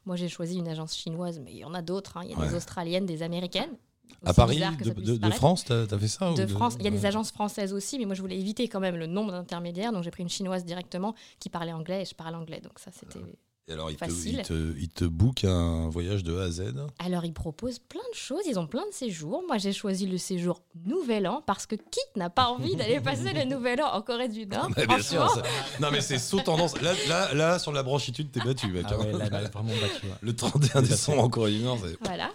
Moi, 0.06 0.16
j'ai 0.16 0.28
choisi 0.28 0.58
une 0.58 0.68
agence 0.68 0.96
chinoise, 0.96 1.40
mais 1.44 1.52
il 1.52 1.58
y 1.58 1.64
en 1.64 1.74
a 1.74 1.82
d'autres. 1.82 2.16
hein. 2.16 2.22
Il 2.24 2.30
y 2.30 2.34
a 2.34 2.38
Ouais. 2.38 2.48
des 2.48 2.54
australiennes, 2.54 3.04
des 3.06 3.22
américaines. 3.22 3.76
À 4.24 4.32
Paris, 4.34 4.60
de. 4.60 5.30
France, 5.30 5.64
t'as 5.64 5.82
as 5.82 5.98
fait 5.98 6.08
ça 6.08 6.32
ou 6.32 6.34
de 6.34 6.46
France. 6.46 6.76
Il 6.78 6.84
y 6.84 6.88
a 6.88 6.90
des 6.90 7.06
agences 7.06 7.30
françaises 7.30 7.72
aussi, 7.72 7.98
mais 7.98 8.04
moi 8.04 8.14
je 8.14 8.20
voulais 8.22 8.38
éviter 8.38 8.66
quand 8.68 8.80
même 8.80 8.96
le 8.96 9.06
nombre 9.06 9.30
d'intermédiaires, 9.32 9.92
donc 9.92 10.02
j'ai 10.02 10.10
pris 10.10 10.22
une 10.22 10.28
chinoise 10.28 10.64
directement 10.64 11.14
qui 11.38 11.50
parlait 11.50 11.72
anglais 11.72 12.02
et 12.02 12.04
je 12.04 12.14
parle 12.14 12.34
anglais, 12.34 12.60
donc 12.60 12.78
ça 12.78 12.90
c'était. 12.92 13.20
Et 13.68 13.72
alors, 13.72 13.90
ils 13.90 13.96
te, 13.96 14.04
ils, 14.26 14.42
te, 14.42 14.78
ils 14.78 14.88
te 14.88 15.04
bookent 15.04 15.44
un 15.44 15.90
voyage 15.90 16.24
de 16.24 16.38
A 16.38 16.44
à 16.44 16.50
Z 16.50 16.74
Alors 16.98 17.24
ils 17.26 17.34
proposent 17.34 17.78
plein 17.78 18.00
de 18.12 18.16
choses, 18.16 18.40
ils 18.46 18.58
ont 18.58 18.66
plein 18.66 18.86
de 18.86 18.92
séjours. 18.94 19.42
Moi 19.46 19.58
j'ai 19.58 19.72
choisi 19.74 20.06
le 20.06 20.16
séjour 20.16 20.62
Nouvel 20.86 21.28
An 21.28 21.42
parce 21.44 21.66
que 21.66 21.74
qui 21.74 22.00
n'a 22.16 22.30
pas 22.30 22.46
envie 22.46 22.76
d'aller 22.76 23.00
passer 23.00 23.32
le 23.34 23.44
Nouvel 23.44 23.82
An 23.82 23.92
en 23.92 24.00
Corée 24.02 24.28
du 24.28 24.46
Nord 24.46 24.70
Bah, 24.76 24.86
bien 24.86 25.02
sûr, 25.02 25.28
ça- 25.28 25.42
Non, 25.80 25.88
mais 25.92 26.00
c'est 26.00 26.18
saut 26.18 26.40
tendance. 26.40 26.80
Là, 26.80 26.92
là, 27.08 27.34
là, 27.34 27.58
sur 27.58 27.72
la 27.72 27.82
branchitude, 27.82 28.30
t'es 28.32 28.40
battu, 28.40 28.68
mec. 28.68 28.86
Ah 28.88 28.94
hein. 28.94 28.98
ouais, 29.04 29.12
là, 29.12 29.28
là, 29.28 29.48
vraiment 29.50 29.74
battu. 29.80 30.06
ouais. 30.06 30.12
Le 30.22 30.34
31 30.34 30.82
décembre 30.82 31.22
en 31.24 31.28
Corée 31.28 31.52
du 31.52 31.58
Nord, 31.62 31.78
c'est 31.82 31.96
Voilà. 32.06 32.30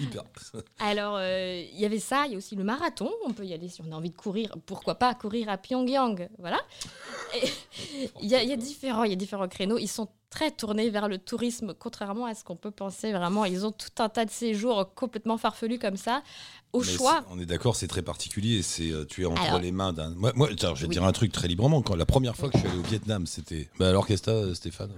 hyper. 0.00 0.22
Alors 0.80 1.16
euh, 1.18 1.62
il 1.72 1.80
y 1.80 1.86
avait 1.86 1.98
ça, 1.98 2.24
il 2.26 2.32
y 2.32 2.34
a 2.34 2.38
aussi 2.38 2.56
le 2.56 2.64
marathon. 2.64 3.10
On 3.26 3.32
peut 3.32 3.46
y 3.46 3.54
aller 3.54 3.68
si 3.68 3.80
on 3.80 3.90
a 3.90 3.96
envie 3.96 4.10
de 4.10 4.16
courir. 4.16 4.54
Pourquoi 4.66 4.96
pas 4.96 5.14
courir 5.14 5.48
à 5.48 5.56
Pyongyang 5.56 6.28
Voilà. 6.38 6.60
Et 7.42 7.48
Il 8.20 8.28
y, 8.28 8.34
a- 8.34 8.42
il 8.42 8.48
y 8.48 8.52
a 8.52 8.56
différents, 8.56 9.04
il 9.04 9.10
y 9.10 9.12
a 9.14 9.16
différents 9.16 9.48
créneaux. 9.48 9.78
Ils 9.78 9.88
sont 9.88 10.08
très 10.34 10.50
tournés 10.50 10.90
vers 10.90 11.08
le 11.08 11.18
tourisme, 11.18 11.74
contrairement 11.78 12.26
à 12.26 12.34
ce 12.34 12.42
qu'on 12.42 12.56
peut 12.56 12.72
penser. 12.72 13.12
Vraiment, 13.12 13.44
ils 13.44 13.64
ont 13.64 13.70
tout 13.70 14.02
un 14.02 14.08
tas 14.08 14.24
de 14.24 14.30
séjours 14.30 14.92
complètement 14.94 15.38
farfelus 15.38 15.78
comme 15.78 15.96
ça, 15.96 16.22
au 16.72 16.80
Mais 16.80 16.86
choix. 16.86 17.24
On 17.30 17.38
est 17.38 17.46
d'accord, 17.46 17.76
c'est 17.76 17.86
très 17.86 18.02
particulier. 18.02 18.62
C'est 18.62 18.90
euh, 18.90 19.04
tu 19.04 19.22
es 19.22 19.26
entre 19.26 19.40
Alors- 19.42 19.60
les 19.60 19.70
mains 19.70 19.92
d'un. 19.92 20.10
Moi, 20.10 20.32
moi 20.34 20.48
alors, 20.60 20.74
je 20.74 20.82
vais 20.82 20.88
Oui. 20.88 20.94
dire 20.94 21.04
un 21.04 21.12
truc 21.12 21.30
très 21.30 21.46
librement. 21.46 21.82
Quand 21.82 21.94
la 21.94 22.04
première 22.04 22.34
fois 22.36 22.48
que 22.50 22.58
je 22.58 22.62
suis 22.62 22.68
allé 22.68 22.78
au 22.78 22.82
Vietnam, 22.82 23.26
c'était. 23.26 23.68
Bah 23.78 23.88
alors 23.88 24.08
qu'est-ce 24.08 24.22
que 24.22 24.26
t'as, 24.26 24.32
euh, 24.32 24.54
Stéphane 24.54 24.90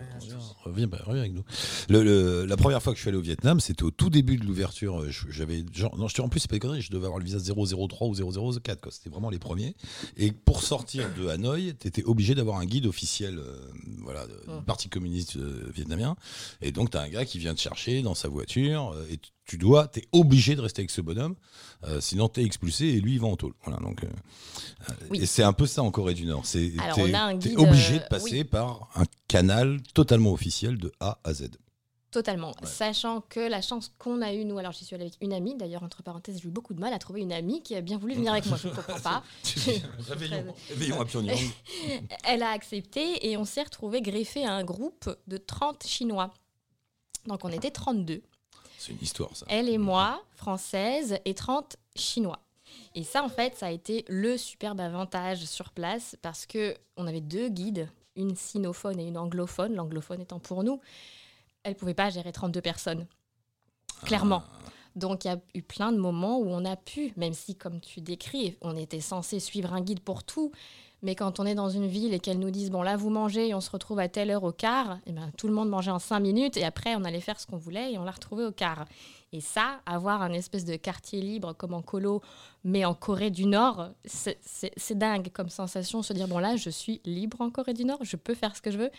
Reviens, 0.64 0.87
bah, 0.87 0.99
reviens 1.05 1.20
avec 1.20 1.34
nous. 1.34 1.45
Le- 1.91 2.03
le- 2.03 2.47
la 2.47 2.57
première 2.57 2.82
fois 2.82 2.95
que 2.95 2.97
je 2.97 3.03
suis 3.03 3.11
allé 3.11 3.18
au 3.18 3.22
Vietnam, 3.22 3.61
c'était 3.61 3.82
au 3.82 3.91
tout 3.91 4.09
début 4.09 4.39
de 4.39 4.45
l'ouverture. 4.47 5.03
Euh, 5.03 5.11
je- 5.11 5.26
J'avais 5.30 5.64
genre 5.74 5.95
non, 5.99 6.09
je 6.09 6.14
te 6.14 6.22
en 6.22 6.30
plus 6.30 6.41
c'est 6.41 6.49
pas 6.49 6.57
des 6.57 6.61
conneries. 6.61 6.80
Je 6.80 6.91
devais 6.91 7.05
avoir 7.05 7.18
le 7.18 7.24
visa 7.26 7.39
003 7.39 8.09
ou 8.09 8.14
004. 8.14 8.80
quoi. 8.80 8.91
C'était 8.91 9.11
vraiment 9.11 9.28
les 9.28 9.39
premiers. 9.39 9.76
Et 10.16 10.32
pour 10.32 10.62
sortir 10.62 11.05
de 11.14 11.28
Hanoï, 11.28 11.74
t'étais 11.74 12.05
obligé 12.05 12.34
d'avoir 12.34 12.57
un 12.59 12.64
guide 12.64 12.87
officiel, 12.87 13.39
euh, 13.39 13.55
voilà, 13.99 14.24
parti 14.66 14.89
communiste 14.89 15.26
euh, 15.37 15.68
vietnamien. 15.74 16.14
Et 16.62 16.70
donc 16.70 16.91
t'as 16.91 17.03
un 17.03 17.09
gars 17.09 17.24
qui 17.24 17.39
vient 17.41 17.55
te 17.55 17.61
chercher 17.61 18.03
dans 18.03 18.14
sa 18.14 18.29
voiture 18.29 18.93
euh, 18.95 19.07
et 19.11 19.16
tu- 19.18 19.31
tu 19.49 19.59
dois, 19.59 19.87
t'es 19.87 20.07
obligé 20.12 20.57
de 20.57 20.61
rester 20.61 20.81
avec 20.81 20.91
ce 20.91 21.01
bonhomme. 21.01 21.37
Euh, 21.85 22.01
sinon, 22.01 22.29
t'es 22.29 22.43
expulsé 22.45 22.87
et 22.87 23.01
lui, 23.01 23.12
il 23.12 23.20
va 23.20 23.29
en 23.29 23.37
tôle. 23.37 23.53
Voilà, 23.64 23.79
donc, 23.81 24.03
euh, 24.03 24.09
Oui. 25.09 25.20
Et 25.22 25.27
c'est 25.27 25.45
un 25.45 25.53
peu 25.53 25.66
ça 25.66 25.85
en 25.85 25.93
Corée 25.93 26.14
du 26.14 26.27
Nord. 26.27 26.43
T'es 26.51 27.51
guide, 27.51 27.59
obligé 27.59 27.99
de 28.01 28.05
passer 28.11 28.39
oui. 28.39 28.45
par 28.45 28.89
un 28.97 29.05
canal 29.29 29.81
totalement 29.95 30.33
officiel 30.33 30.79
de 30.79 30.91
A 30.99 31.20
à 31.22 31.33
Z. 31.33 31.51
Totalement. 32.17 32.55
Sachant 32.62 33.21
que 33.21 33.41
la 33.41 33.61
chance 33.61 33.93
qu'on 33.99 34.23
a 34.23 34.33
eue, 34.33 34.47
nous, 34.47 34.57
alors 34.57 34.73
j'y 34.73 34.87
suis 34.87 34.95
allée 34.95 35.05
avec 35.05 35.19
une 35.21 35.35
amie, 35.35 35.55
d'ailleurs, 35.55 35.83
entre 35.83 36.03
parenthèses, 36.03 36.41
j'ai 36.41 36.49
eu 36.49 36.51
beaucoup 36.51 36.73
de 36.73 36.81
mal 36.81 36.95
à 36.95 36.99
trouver 36.99 37.21
une 37.21 37.31
amie 37.31 37.62
qui 37.62 37.77
a 37.77 37.83
bien 37.83 37.99
voulu 37.99 38.14
venir 38.14 38.33
avec 38.33 38.47
moi. 38.47 38.57
Je 38.57 38.69
ne 38.69 38.75
comprends 38.75 38.99
pas. 39.01 39.23
réveillons, 40.09 40.55
réveillons 40.71 40.99
à 40.99 41.05
Pyongyang. 41.05 41.39
Elle 42.25 42.43
a 42.43 42.53
accepté 42.53 43.29
et 43.29 43.37
on 43.37 43.45
s'est 43.45 43.64
retrouvé 43.64 44.01
greffé 44.01 44.47
à 44.47 44.55
un 44.55 44.64
groupe 44.64 45.14
de 45.27 45.37
30 45.37 45.87
Chinois. 45.87 46.33
Donc 47.27 47.45
on 47.45 47.51
était 47.51 47.71
32. 47.71 48.23
C'est 48.79 48.93
une 48.93 48.99
histoire, 49.03 49.37
ça. 49.37 49.45
Elle 49.51 49.69
et 49.69 49.77
moi, 49.77 50.23
françaises, 50.37 51.19
et 51.27 51.35
30 51.35 51.77
Chinois. 51.97 52.41
Et 52.95 53.05
ça, 53.05 53.25
en 53.25 53.29
fait, 53.29 53.57
ça 53.57 53.67
a 53.67 53.71
été 53.73 54.07
le 54.09 54.39
superbe 54.39 54.81
avantage 54.81 55.45
sur 55.45 55.69
place 55.69 56.17
parce 56.23 56.47
que 56.47 56.77
on 56.97 57.07
avait 57.07 57.21
deux 57.21 57.51
guides, 57.51 57.91
une 58.17 58.37
sinophone 58.37 58.99
et 59.01 59.07
une 59.07 59.19
anglophone, 59.19 59.75
l'anglophone 59.75 60.23
étant 60.23 60.39
pour 60.39 60.64
nous. 60.64 60.81
Elle 61.67 61.75
pouvait 61.75 61.95
pas 61.95 62.11
gérer 62.11 62.31
32 62.31 62.61
personnes, 62.61 63.07
clairement. 64.05 64.45
Donc 64.95 65.25
il 65.25 65.29
y 65.29 65.31
a 65.33 65.41
eu 65.55 65.62
plein 65.62 65.91
de 65.91 65.99
moments 65.99 66.39
où 66.39 66.47
on 66.47 66.64
a 66.64 66.77
pu, 66.77 67.12
même 67.17 67.33
si 67.33 67.57
comme 67.57 67.81
tu 67.81 68.01
décris, 68.01 68.57
on 68.62 68.77
était 68.77 69.01
censé 69.01 69.41
suivre 69.41 69.75
un 69.75 69.81
guide 69.81 69.99
pour 69.99 70.23
tout, 70.23 70.53
mais 71.03 71.17
quand 71.17 71.41
on 71.41 71.45
est 71.45 71.57
dans 71.57 71.69
une 71.69 71.89
ville 71.89 72.14
et 72.14 72.21
qu'elles 72.21 72.39
nous 72.39 72.53
disent 72.53 72.71
bon 72.71 72.83
là 72.83 72.97
vous 72.97 73.11
mangez 73.11 73.49
et 73.49 73.55
on 73.55 73.61
se 73.61 73.71
retrouve 73.71 73.99
à 73.99 74.09
telle 74.09 74.31
heure 74.31 74.45
au 74.45 74.53
quart, 74.53 74.99
et 75.07 75.12
ben 75.12 75.33
tout 75.37 75.49
le 75.49 75.55
monde 75.55 75.69
mangeait 75.69 75.91
en 75.91 75.99
cinq 75.99 76.21
minutes 76.21 76.57
et 76.57 76.64
après 76.64 76.95
on 76.95 77.03
allait 77.03 77.21
faire 77.21 77.41
ce 77.41 77.49
qu'on 77.49 77.57
voulait 77.57 77.95
et 77.95 77.99
on 77.99 78.05
l'a 78.05 78.12
retrouvé 78.12 78.45
au 78.45 78.53
quart. 78.53 78.85
Et 79.33 79.41
ça, 79.41 79.81
avoir 79.87 80.23
un 80.23 80.33
espèce 80.33 80.64
de 80.64 80.77
quartier 80.77 81.21
libre 81.21 81.53
comme 81.53 81.75
en 81.75 81.83
colo, 81.83 82.23
mais 82.62 82.85
en 82.85 82.95
Corée 82.95 83.31
du 83.31 83.45
Nord, 83.45 83.89
c'est 84.05 84.97
dingue 84.97 85.31
comme 85.33 85.51
sensation, 85.51 86.05
se 86.05 86.12
dire 86.12 86.29
bon 86.29 86.39
là 86.39 86.55
je 86.55 86.71
suis 86.71 87.01
libre 87.05 87.41
en 87.41 87.51
Corée 87.51 87.75
du 87.75 87.85
Nord, 87.85 88.05
je 88.05 88.14
peux 88.14 88.35
faire 88.35 88.55
ce 88.55 88.62
que 88.62 88.71
je 88.71 88.79
veux. 88.79 88.91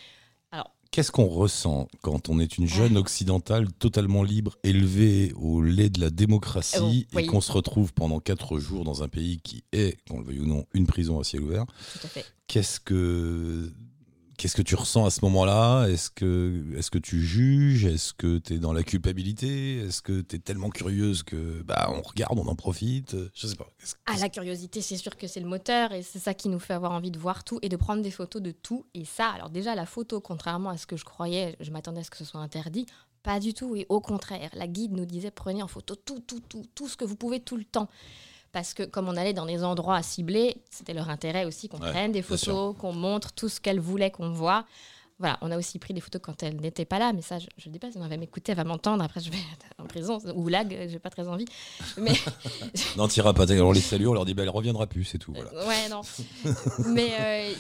Qu'est-ce 0.91 1.11
qu'on 1.11 1.27
ressent 1.27 1.87
quand 2.01 2.29
on 2.29 2.39
est 2.39 2.57
une 2.57 2.67
jeune 2.67 2.97
occidentale 2.97 3.71
totalement 3.73 4.23
libre, 4.23 4.57
élevée 4.63 5.31
au 5.35 5.61
lait 5.61 5.89
de 5.89 6.01
la 6.01 6.09
démocratie, 6.09 7.07
Oh, 7.13 7.19
et 7.19 7.25
qu'on 7.25 7.41
se 7.41 7.51
retrouve 7.51 7.93
pendant 7.93 8.19
quatre 8.19 8.59
jours 8.59 8.83
dans 8.83 9.03
un 9.03 9.07
pays 9.07 9.39
qui 9.41 9.63
est, 9.71 9.97
qu'on 10.07 10.19
le 10.19 10.25
veuille 10.25 10.39
ou 10.39 10.45
non, 10.45 10.65
une 10.73 10.87
prison 10.87 11.19
à 11.19 11.23
ciel 11.23 11.41
ouvert? 11.41 11.65
Tout 11.65 11.99
à 12.03 12.07
fait. 12.07 12.25
Qu'est-ce 12.47 12.79
que 12.79 13.71
qu'est-ce 14.37 14.55
que 14.55 14.61
tu 14.61 14.75
ressens 14.75 15.05
à 15.05 15.09
ce 15.09 15.21
moment-là? 15.25 15.87
Est-ce 15.87 16.09
que 16.09 16.63
est-ce 16.77 16.91
que 16.91 16.97
tu 16.97 17.21
juges? 17.21 17.85
Est-ce 17.85 18.13
que 18.13 18.37
tu 18.37 18.53
es 18.53 18.59
dans 18.59 18.71
la 18.71 18.83
culpabilité? 18.83 19.77
Est-ce 19.79 20.01
que 20.01 20.21
tu 20.21 20.35
es 20.35 20.39
tellement 20.39 20.69
curieuse 20.69 21.23
que 21.23 21.61
bah 21.63 21.91
on 21.91 22.01
regarde, 22.01 22.37
on 22.39 22.47
en 22.47 22.55
profite? 22.55 23.15
Je 23.33 23.47
sais 23.47 23.55
pas. 23.55 23.67
Ah, 24.05 24.15
la 24.19 24.29
curiosité, 24.29 24.81
c'est 24.81 24.97
sûr 24.97 25.17
que 25.17 25.27
c'est 25.27 25.39
le 25.39 25.47
moteur 25.47 25.91
et 25.91 26.03
c'est 26.03 26.19
ça 26.19 26.33
qui 26.33 26.49
nous 26.49 26.59
fait 26.59 26.73
avoir 26.73 26.91
envie 26.91 27.11
de 27.11 27.19
voir 27.19 27.43
tout 27.43 27.59
et 27.61 27.69
de 27.69 27.75
prendre 27.75 28.01
des 28.01 28.11
photos 28.11 28.41
de 28.41 28.51
tout. 28.51 28.85
Et 28.93 29.05
ça, 29.05 29.29
alors 29.29 29.49
déjà, 29.49 29.75
la 29.75 29.85
photo, 29.85 30.21
contrairement 30.21 30.69
à 30.69 30.77
ce 30.77 30.85
que 30.85 30.97
je 30.97 31.05
croyais, 31.05 31.55
je 31.59 31.71
m'attendais 31.71 32.01
à 32.01 32.03
ce 32.03 32.11
que 32.11 32.17
ce 32.17 32.25
soit 32.25 32.41
interdit, 32.41 32.85
pas 33.23 33.39
du 33.39 33.53
tout. 33.53 33.75
Et 33.75 33.85
au 33.89 33.99
contraire, 33.99 34.49
la 34.53 34.67
guide 34.67 34.93
nous 34.93 35.05
disait 35.05 35.31
prenez 35.31 35.63
en 35.63 35.67
photo 35.67 35.95
tout, 35.95 36.19
tout, 36.19 36.39
tout, 36.39 36.63
tout 36.75 36.87
ce 36.87 36.95
que 36.95 37.05
vous 37.05 37.15
pouvez 37.15 37.39
tout 37.39 37.57
le 37.57 37.65
temps. 37.65 37.89
Parce 38.57 38.73
que 38.73 38.81
comme 38.81 39.07
on 39.07 39.15
allait 39.15 39.33
dans 39.33 39.45
des 39.45 39.63
endroits 39.63 40.01
ciblés, 40.01 40.57
c'était 40.71 40.95
leur 40.95 41.11
intérêt 41.11 41.45
aussi 41.45 41.69
qu'on 41.69 41.77
Ouais, 41.77 41.91
prenne 41.91 42.11
des 42.11 42.23
photos, 42.23 42.75
qu'on 42.79 42.91
montre 42.91 43.31
tout 43.33 43.49
ce 43.49 43.61
qu'elle 43.61 43.79
voulait 43.79 44.09
qu'on 44.09 44.31
voit. 44.31 44.65
Voilà, 45.19 45.37
on 45.41 45.51
a 45.51 45.57
aussi 45.59 45.77
pris 45.77 45.93
des 45.93 46.01
photos 46.01 46.19
quand 46.23 46.41
elle 46.41 46.55
n'était 46.59 46.83
pas 46.85 46.97
là, 46.97 47.13
mais 47.13 47.21
ça, 47.21 47.37
je 47.37 47.45
ne 47.67 47.71
dis 47.71 47.77
pas, 47.77 47.91
si 47.91 47.99
on 47.99 48.07
va 48.07 48.17
m'écouter, 48.17 48.53
elle 48.53 48.57
va 48.57 48.63
m'entendre, 48.63 49.03
après 49.03 49.19
je 49.19 49.29
vais 49.29 49.37
en 49.77 49.85
prison, 49.85 50.17
ou 50.33 50.47
lag, 50.47 50.75
j'ai 50.89 50.97
pas 50.97 51.11
très 51.11 51.27
envie. 51.27 51.45
Mais 51.97 52.13
Non, 52.97 53.07
t'iras 53.07 53.33
pas. 53.33 53.45
On 53.61 53.71
les 53.71 53.79
salue, 53.79 54.07
on 54.07 54.13
leur 54.13 54.25
dit 54.25 54.33
bah 54.33 54.41
elle 54.41 54.49
reviendra 54.49 54.87
plus, 54.87 55.03
c'est 55.03 55.19
tout. 55.19 55.33
Voilà. 55.35 55.67
Ouais, 55.67 55.87
non. 55.89 56.01
Mais 56.87 57.11
euh, 57.19 57.53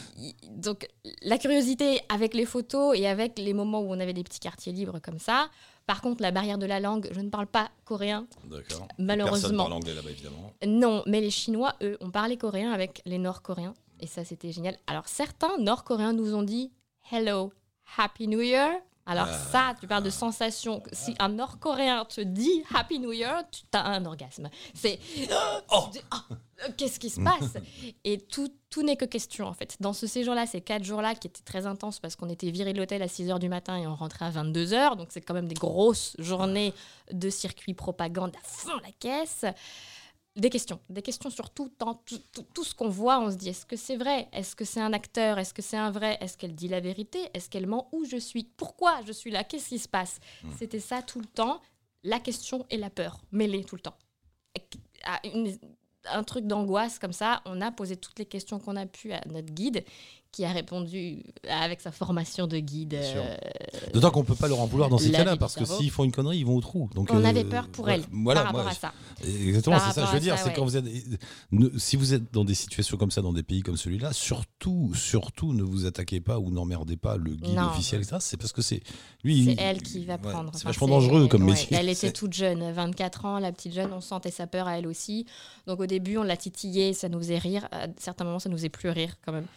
donc, 0.55 0.87
la 1.21 1.37
curiosité 1.37 1.99
avec 2.09 2.33
les 2.33 2.45
photos 2.47 2.97
et 2.97 3.05
avec 3.05 3.37
les 3.37 3.53
moments 3.53 3.81
où 3.81 3.91
on 3.93 3.99
avait 3.99 4.13
des 4.13 4.23
petits 4.23 4.39
quartiers 4.39 4.73
libres 4.73 4.97
comme 4.99 5.19
ça. 5.19 5.47
Par 5.87 6.01
contre, 6.01 6.21
la 6.21 6.31
barrière 6.31 6.57
de 6.57 6.65
la 6.65 6.81
langue, 6.81 7.07
je 7.11 7.21
ne 7.21 7.29
parle 7.29 7.47
pas 7.47 7.71
coréen. 7.85 8.27
D'accord. 8.43 8.87
Malheureusement. 8.99 9.39
Personne 9.39 9.57
parle 9.57 9.73
anglais 9.73 9.93
là-bas 9.93 10.09
évidemment. 10.11 10.53
Non, 10.65 11.01
mais 11.07 11.21
les 11.21 11.31
Chinois, 11.31 11.75
eux, 11.81 11.97
ont 12.01 12.11
parlé 12.11 12.37
coréen 12.37 12.71
avec 12.71 13.01
les 13.05 13.17
Nord-Coréens. 13.17 13.73
Et 14.01 14.05
ça, 14.05 14.25
c'était 14.25 14.51
génial. 14.51 14.77
Alors, 14.85 15.07
certains 15.07 15.57
Nord-Coréens 15.57 16.13
nous 16.13 16.35
ont 16.35 16.43
dit 16.43 16.71
Hello, 17.09 17.53
Happy 17.97 18.27
New 18.27 18.41
Year. 18.41 18.69
Alors, 19.09 19.27
Ah. 19.29 19.37
ça, 19.51 19.75
tu 19.79 19.87
parles 19.87 20.03
de 20.03 20.09
sensation. 20.09 20.83
Si 20.91 21.15
un 21.19 21.29
Nord-Coréen 21.29 22.03
te 22.05 22.19
dit 22.21 22.61
Happy 22.75 22.99
New 22.99 23.13
Year, 23.13 23.43
tu 23.49 23.63
as 23.73 23.85
un 23.87 24.05
orgasme. 24.05 24.49
C'est. 24.73 24.99
Oh. 25.71 25.85
Ah, 26.11 26.23
euh, 26.29 26.69
Qu'est-ce 26.77 26.99
qui 26.99 27.09
se 27.09 27.21
passe? 27.21 27.53
Et 28.03 28.17
tout, 28.19 28.49
tout 28.69 28.83
n'est 28.83 28.95
que 28.97 29.05
question, 29.05 29.45
en 29.47 29.53
fait. 29.53 29.77
Dans 29.79 29.93
ce 29.93 30.07
séjour-là, 30.07 30.45
ces 30.45 30.61
quatre 30.61 30.83
jours-là, 30.83 31.15
qui 31.15 31.27
étaient 31.27 31.43
très 31.43 31.65
intenses 31.65 31.99
parce 31.99 32.15
qu'on 32.15 32.29
était 32.29 32.49
viré 32.51 32.73
de 32.73 32.79
l'hôtel 32.79 33.01
à 33.01 33.07
6 33.07 33.27
h 33.27 33.39
du 33.39 33.47
matin 33.49 33.77
et 33.77 33.87
on 33.87 33.95
rentrait 33.95 34.25
à 34.25 34.29
22 34.29 34.65
h. 34.67 34.95
Donc, 34.97 35.07
c'est 35.11 35.21
quand 35.21 35.33
même 35.33 35.47
des 35.47 35.55
grosses 35.55 36.15
journées 36.19 36.73
de 37.11 37.29
circuit 37.29 37.73
propagande 37.73 38.31
à 38.35 38.39
fond 38.47 38.77
la 38.83 38.91
caisse. 38.99 39.45
Des 40.37 40.49
questions, 40.51 40.79
des 40.89 41.01
questions 41.01 41.31
sur 41.31 41.49
tout, 41.49 41.69
tout, 41.79 42.19
tout- 42.31 42.45
tout 42.53 42.63
ce 42.63 42.75
qu'on 42.75 42.89
voit, 42.89 43.19
on 43.19 43.31
se 43.31 43.35
dit 43.37 43.49
est-ce 43.49 43.65
que 43.65 43.75
c'est 43.75 43.97
vrai? 43.97 44.27
Est-ce 44.31 44.55
que 44.55 44.65
c'est 44.65 44.79
un 44.79 44.93
acteur? 44.93 45.39
Est-ce 45.39 45.51
que 45.53 45.63
c'est 45.63 45.77
un 45.77 45.89
vrai? 45.89 46.17
Est-ce 46.21 46.37
qu'elle 46.37 46.53
dit 46.53 46.67
la 46.67 46.79
vérité? 46.79 47.19
Est-ce 47.33 47.49
qu'elle 47.49 47.65
ment? 47.65 47.89
Où 47.91 48.05
je 48.05 48.17
suis? 48.17 48.43
Pourquoi 48.43 48.99
je 49.07 49.11
suis 49.11 49.31
là? 49.31 49.43
Qu'est-ce 49.43 49.69
qui 49.69 49.79
se 49.79 49.87
passe? 49.87 50.19
C'était 50.57 50.79
ça 50.79 51.01
tout 51.01 51.19
le 51.19 51.25
temps, 51.25 51.59
la 52.03 52.19
question 52.19 52.67
et 52.69 52.77
la 52.77 52.91
peur, 52.91 53.19
mêlées 53.31 53.63
tout 53.63 53.75
le 53.75 53.81
temps. 53.81 53.97
À 55.05 55.19
une- 55.25 55.57
un 56.09 56.23
truc 56.23 56.45
d'angoisse 56.45 56.99
comme 56.99 57.13
ça, 57.13 57.41
on 57.45 57.59
a 57.59 57.71
posé 57.71 57.97
toutes 57.97 58.19
les 58.19 58.25
questions 58.25 58.59
qu'on 58.59 58.75
a 58.75 58.85
pu 58.85 59.11
à 59.13 59.21
notre 59.25 59.51
guide, 59.53 59.83
qui 60.37 60.45
a 60.45 60.51
répondu 60.51 61.23
avec 61.49 61.81
sa 61.81 61.91
formation 61.91 62.45
de 62.45 62.59
guide. 62.59 62.93
Euh, 62.93 63.35
D'autant 63.91 64.11
qu'on 64.11 64.23
peut 64.23 64.35
pas 64.35 64.47
leur 64.47 64.59
en 64.59 64.67
vouloir 64.67 64.87
dans 64.87 64.99
ces 64.99 65.09
cas-là, 65.09 65.35
parce 65.35 65.55
que 65.55 65.65
s'ils 65.65 65.89
font 65.89 66.03
une 66.03 66.11
connerie, 66.11 66.37
ils 66.37 66.45
vont 66.45 66.55
au 66.57 66.61
trou. 66.61 66.91
Donc, 66.93 67.09
on 67.11 67.23
euh, 67.23 67.25
avait 67.27 67.43
peur 67.43 67.67
pour 67.69 67.89
elle 67.89 68.03
voilà, 68.11 68.41
par 68.41 68.47
rapport 68.51 68.61
moi, 68.65 68.71
à 68.71 68.75
ça. 68.75 68.93
Exactement, 69.25 69.77
c'est 69.79 69.93
ça. 69.93 70.01
rapport 70.01 70.07
Je 70.09 70.13
veux 70.13 70.19
dire, 70.19 70.37
c'est 70.37 70.49
ouais. 70.49 70.53
quand 70.55 70.63
vous 70.63 70.77
êtes, 70.77 70.85
ne- 71.51 71.75
si 71.79 71.95
vous 71.95 72.13
êtes 72.13 72.31
dans 72.31 72.45
des 72.45 72.53
situations 72.53 72.97
comme 72.97 73.09
ça, 73.09 73.23
dans 73.23 73.33
des 73.33 73.41
pays 73.41 73.63
comme 73.63 73.77
celui-là, 73.77 74.13
surtout, 74.13 74.91
surtout, 74.93 75.53
ne 75.53 75.63
vous 75.63 75.87
attaquez 75.87 76.21
pas 76.21 76.37
ou 76.37 76.51
n'emmerdez 76.51 76.97
pas 76.97 77.17
le 77.17 77.33
guide 77.33 77.55
Non. 77.55 77.69
officiel, 77.69 78.01
etc. 78.01 78.17
C'est 78.19 78.37
parce 78.37 78.51
que 78.53 78.61
c'est 78.61 78.81
lui. 79.23 79.45
C'est 79.45 79.59
elle 79.63 79.81
qui 79.81 80.05
va 80.05 80.17
ouais, 80.17 80.19
prendre. 80.19 80.51
C'est 80.53 80.59
Enfin, 80.59 80.69
vachement 80.69 80.85
c'est- 80.85 80.93
dangereux 81.07 81.27
comme 81.27 81.45
ouais, 81.45 81.53
métier. 81.53 81.75
Elle 81.79 81.89
était 81.89 81.95
C'est- 81.95 82.11
toute 82.13 82.33
jeune, 82.33 82.71
24 82.71 83.25
ans, 83.25 83.39
la 83.39 83.51
petite 83.51 83.73
jeune, 83.73 83.91
on 83.91 84.01
sentait 84.01 84.29
sa 84.29 84.45
peur 84.45 84.67
à 84.67 84.77
elle 84.77 84.85
aussi. 84.85 85.25
Donc 85.65 85.79
au 85.79 85.87
début, 85.87 86.17
on 86.19 86.23
l'a 86.23 86.37
titillée, 86.37 86.93
ça 86.93 87.09
nous 87.09 87.17
faisait 87.17 87.39
rire. 87.39 87.67
À 87.71 87.87
certains 87.97 88.23
moments, 88.23 88.37
ça 88.37 88.49
nous 88.49 88.57
faisait 88.57 88.69
plus 88.69 88.89
rire 88.89 89.15
quand 89.25 89.31
même. 89.31 89.47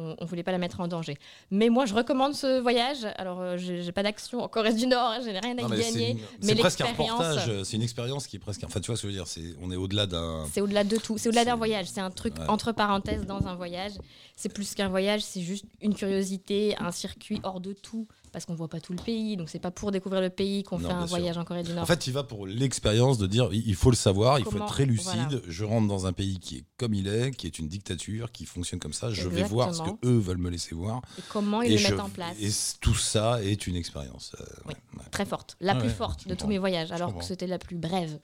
On, 0.00 0.14
on 0.18 0.24
voulait 0.26 0.44
pas 0.44 0.52
la 0.52 0.58
mettre 0.58 0.78
en 0.80 0.86
danger. 0.86 1.18
Mais 1.50 1.68
moi, 1.70 1.84
je 1.84 1.92
recommande 1.92 2.32
ce 2.34 2.60
voyage. 2.60 2.98
Alors, 3.16 3.40
euh, 3.40 3.56
j'ai 3.58 3.82
j'ai 3.82 3.90
pas 3.92 4.04
d'action 4.04 4.40
en 4.44 4.48
Corée 4.48 4.72
du 4.72 4.86
Nord, 4.86 5.10
hein, 5.10 5.18
je 5.24 5.28
n'ai 5.30 5.40
rien 5.40 5.58
à 5.58 5.62
Non, 5.62 5.74
y 5.74 5.80
gagner. 5.80 6.16
c'est 6.40 6.54
presque 6.54 6.80
un 6.82 6.86
reportage. 6.86 7.48
euh, 7.48 7.64
C'est 7.64 7.76
une 7.76 7.82
expérience 7.82 8.26
qui 8.28 8.36
est 8.36 8.38
presque. 8.38 8.62
Enfin, 8.64 8.78
tu 8.80 8.86
vois 8.86 8.96
ce 8.96 9.02
que 9.02 9.08
je 9.08 9.12
veux 9.12 9.18
dire. 9.18 9.26
C'est 9.26 9.42
on 9.60 9.70
est 9.72 9.76
au-delà 9.76 10.06
d'un. 10.06 10.46
C'est 10.52 10.60
au-delà 10.60 10.84
de 10.84 10.96
tout. 10.96 11.18
C'est 11.18 11.28
au-delà 11.28 11.44
d'un 11.44 11.56
voyage. 11.56 11.86
C'est 11.86 12.00
un 12.00 12.10
truc 12.10 12.34
Ouais. 12.38 12.44
entre 12.48 12.70
parenthèses 12.72 13.26
dans 13.26 13.46
un 13.48 13.54
voyage. 13.56 13.92
C'est 14.40 14.52
plus 14.52 14.74
qu'un 14.76 14.88
voyage, 14.88 15.22
c'est 15.24 15.40
juste 15.42 15.64
une 15.82 15.94
curiosité, 15.94 16.76
un 16.78 16.92
circuit 16.92 17.40
hors 17.42 17.60
de 17.60 17.72
tout. 17.72 18.06
Parce 18.30 18.44
qu'on 18.44 18.54
voit 18.54 18.68
pas 18.68 18.78
tout 18.78 18.92
le 18.92 19.02
pays. 19.02 19.38
Donc, 19.38 19.48
c'est 19.48 19.58
pas 19.58 19.70
pour 19.70 19.90
découvrir 19.90 20.20
le 20.20 20.28
pays 20.28 20.62
qu'on 20.62 20.78
fait 20.78 20.84
un 20.92 21.00
sûr. 21.00 21.08
voyage 21.08 21.38
en 21.38 21.44
Corée 21.44 21.62
du 21.62 21.72
Nord. 21.72 21.82
En 21.82 21.86
fait, 21.86 22.06
il 22.06 22.12
va 22.12 22.22
pour 22.24 22.46
l'expérience 22.46 23.16
de 23.16 23.26
dire 23.26 23.48
il 23.52 23.74
faut 23.74 23.88
le 23.90 23.96
savoir, 23.96 24.38
il 24.38 24.44
faut 24.44 24.54
être 24.58 24.66
très 24.66 24.84
lucide. 24.84 25.10
voilà. 25.14 25.40
Je 25.48 25.64
rentre 25.64 25.88
dans 25.88 26.04
un 26.06 26.12
pays 26.12 26.38
qui 26.38 26.58
est 26.58 26.64
comme 26.76 26.92
il 26.92 27.08
est, 27.08 27.30
qui 27.30 27.46
est 27.46 27.58
une 27.58 27.68
dictature, 27.68 28.30
qui 28.30 28.44
fonctionne 28.44 28.80
comme 28.80 28.92
ça. 28.92 29.10
Je 29.10 29.26
vais 29.28 29.44
voir 29.44 29.74
ce 29.74 29.80
que 29.82 29.90
eux 30.06 30.18
veulent 30.18 30.36
me 30.36 30.50
laisser 30.50 30.74
voir. 30.74 31.00
Et 31.18 31.22
comment 31.30 31.62
ils 31.62 31.70
et 31.72 31.76
le 31.76 31.78
je- 31.78 31.88
mettent 31.88 32.00
en 32.00 32.10
place. 32.10 32.36
Et 32.38 32.50
tout 32.82 32.94
ça 32.94 33.42
est 33.42 33.66
une 33.66 33.76
expérience. 33.76 34.36
Euh, 34.38 34.44
Oui. 34.66 34.74
ouais, 34.74 35.00
ouais. 35.00 35.06
Très 35.10 35.24
forte. 35.24 35.56
La 35.60 35.72
Ah 35.72 35.76
plus 35.76 35.88
ouais, 35.88 35.94
forte 35.94 36.28
de 36.28 36.34
tous 36.34 36.46
mes 36.46 36.58
voyages, 36.58 36.92
alors 36.92 37.16
que 37.16 37.24
c'était 37.24 37.46
la 37.46 37.58
plus 37.58 37.76
brève. 37.76 38.18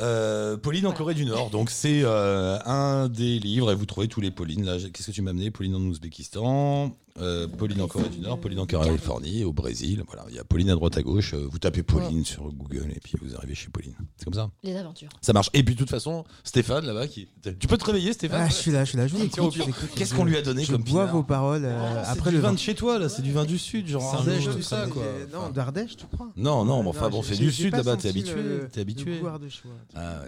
Euh, 0.00 0.56
Pauline 0.56 0.86
en. 0.86 0.92
Corée 0.92 1.14
du 1.14 1.24
Nord. 1.26 1.50
Donc 1.50 1.70
c'est 1.70 2.02
euh, 2.04 2.58
un 2.64 3.08
des 3.08 3.38
livres 3.38 3.70
et 3.72 3.74
vous 3.74 3.86
trouvez 3.86 4.08
tous 4.08 4.20
les 4.20 4.30
Paulines. 4.30 4.64
Là, 4.64 4.76
qu'est-ce 4.92 5.08
que 5.08 5.12
tu 5.12 5.22
m'as 5.22 5.30
amené? 5.30 5.50
Pauline 5.50 5.74
en 5.74 5.80
Ouzbékistan, 5.80 6.96
euh, 7.20 7.46
Pauline 7.48 7.80
en 7.80 7.86
Corée 7.88 8.08
du 8.08 8.18
Nord, 8.20 8.38
Pauline 8.40 8.58
en 8.60 8.66
Californie, 8.66 9.44
au 9.44 9.52
Brésil. 9.52 10.02
Voilà, 10.06 10.24
il 10.28 10.34
y 10.34 10.38
a 10.38 10.44
Pauline 10.44 10.70
à 10.70 10.74
droite 10.74 10.96
à 10.98 11.02
gauche. 11.02 11.34
Euh, 11.34 11.46
Vous 11.50 11.58
tapez 11.58 11.82
Pauline 11.82 12.24
sur 12.24 12.52
Google 12.52 12.90
et 12.94 13.00
puis 13.00 13.14
vous 13.22 13.34
arrivez 13.36 13.54
chez 13.54 13.68
Pauline. 13.68 13.94
C'est 14.16 14.24
comme 14.24 14.34
ça. 14.34 14.50
Les 14.62 14.76
aventures. 14.76 15.08
Ça 15.22 15.32
marche. 15.32 15.50
Et 15.54 15.62
puis 15.62 15.74
de 15.74 15.78
toute 15.78 15.90
façon, 15.90 16.24
Stéphane 16.44 16.84
là-bas 16.86 17.06
qui. 17.08 17.28
Tu 17.58 17.66
peux 17.66 17.78
te 17.78 17.84
réveiller, 17.84 18.12
Stéphane 18.12 18.42
Ah, 18.44 18.48
je 18.48 18.54
suis 18.54 18.70
là, 18.70 18.84
je 18.84 18.90
suis 18.90 18.98
là, 18.98 19.06
je 19.06 19.14
vous 19.14 19.22
écoute. 19.24 19.54
Qu'est-ce 19.94 20.14
qu'on 20.14 20.24
lui 20.24 20.36
a 20.36 20.42
donné 20.42 20.64
Je 20.64 20.72
comme 20.72 20.82
bois 20.82 21.06
vos 21.06 21.22
paroles 21.22 21.64
euh, 21.64 22.02
C'est 22.04 22.10
après 22.10 22.30
du 22.30 22.36
le 22.36 22.42
vin 22.42 22.52
de 22.52 22.58
chez 22.58 22.74
toi 22.74 22.98
là, 22.98 23.08
c'est 23.08 23.22
du 23.22 23.32
vin 23.32 23.44
du 23.44 23.58
sud, 23.58 23.86
genre 23.88 24.14
Ardèche, 24.14 24.44
tout 24.44 24.62
ça 24.62 24.84
Mais, 24.86 24.92
quoi. 24.92 25.02
euh, 25.02 25.26
Non, 25.32 25.50
d'Ardèche, 25.50 25.96
tu 25.96 26.06
crois 26.06 26.30
Non, 26.36 26.64
non, 26.64 26.82
mais 26.82 26.88
enfin 26.90 27.08
bon, 27.08 27.22
c'est 27.22 27.36
du 27.36 27.50
sud 27.52 27.74
là-bas, 27.74 27.96
t'es 27.96 28.08
habitué, 28.08 28.34
t'es 28.72 28.80
habitué. 28.80 29.20
Ardéchois. 29.26 29.70
Ah 29.94 30.22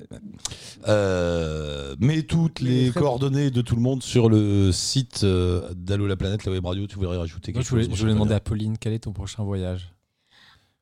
mais 2.01 2.23
toutes 2.23 2.61
Mais 2.63 2.69
les 2.71 2.91
coordonnées 2.91 3.51
de 3.51 3.61
tout 3.63 3.75
le 3.77 3.83
monde 3.83 4.03
sur 4.03 4.29
le 4.29 4.73
site 4.73 5.25
d'Allo 5.25 6.07
la 6.07 6.17
planète, 6.17 6.45
la 6.45 6.53
web 6.53 6.65
radio, 6.65 6.78
tu 6.87 6.97
voudrais 6.97 7.17
rajouter 7.19 7.53
quelque 7.53 7.65
je 7.65 7.71
voulais, 7.71 7.85
chose 7.85 7.95
je 7.95 8.01
voulais 8.01 8.13
demander 8.15 8.35
à 8.35 8.41
Pauline 8.41 8.77
quel 8.79 8.93
est 8.93 9.01
ton 9.01 9.13
prochain 9.13 9.43
voyage? 9.45 9.93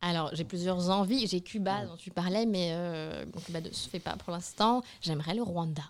Alors, 0.02 0.30
j'ai 0.34 0.44
plusieurs 0.44 0.90
envies. 0.90 1.26
J'ai 1.26 1.40
Cuba, 1.40 1.86
dont 1.86 1.96
tu 1.96 2.10
parlais, 2.10 2.46
mais 2.46 2.70
euh, 2.72 3.24
Cuba 3.44 3.60
ne 3.60 3.70
se 3.72 3.88
fait 3.88 3.98
pas 3.98 4.16
pour 4.16 4.32
l'instant. 4.32 4.82
J'aimerais 5.00 5.34
le 5.34 5.42
Rwanda. 5.42 5.82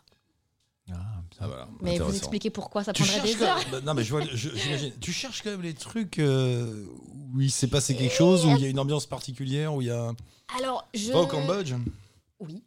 Ah, 0.90 0.94
Ah, 1.40 1.48
voilà, 1.48 1.68
Mais 1.80 1.98
vous 1.98 2.14
expliquez 2.16 2.48
pourquoi 2.50 2.84
ça 2.84 2.92
Tu 2.92 3.02
prendrait 3.02 3.20
des 3.20 3.42
heures. 3.42 3.56
même- 3.56 3.70
bah, 3.72 3.80
non 3.80 3.94
mais 3.94 4.04
je 4.04 4.10
vois, 4.10 4.22
je- 4.32 4.50
j'imagine. 4.54 4.92
Tu 5.00 5.12
cherches 5.12 5.42
quand 5.42 5.50
même 5.50 5.62
les 5.62 5.74
trucs 5.74 6.20
euh, 6.20 6.86
où 7.34 7.40
il 7.40 7.50
s'est 7.50 7.66
passé 7.66 7.96
quelque 7.96 8.14
chose, 8.14 8.46
où 8.46 8.50
il 8.50 8.60
y 8.62 8.64
a 8.64 8.68
une 8.68 8.78
ambiance 8.78 9.06
particulière, 9.06 9.74
où 9.74 9.82
il 9.82 9.88
y 9.88 9.90
a. 9.90 10.12
Alors, 10.56 10.88
je. 10.94 11.10
Pas 11.10 11.20
au 11.22 11.26
Cambodge? 11.26 11.74
Oui. 12.38 12.62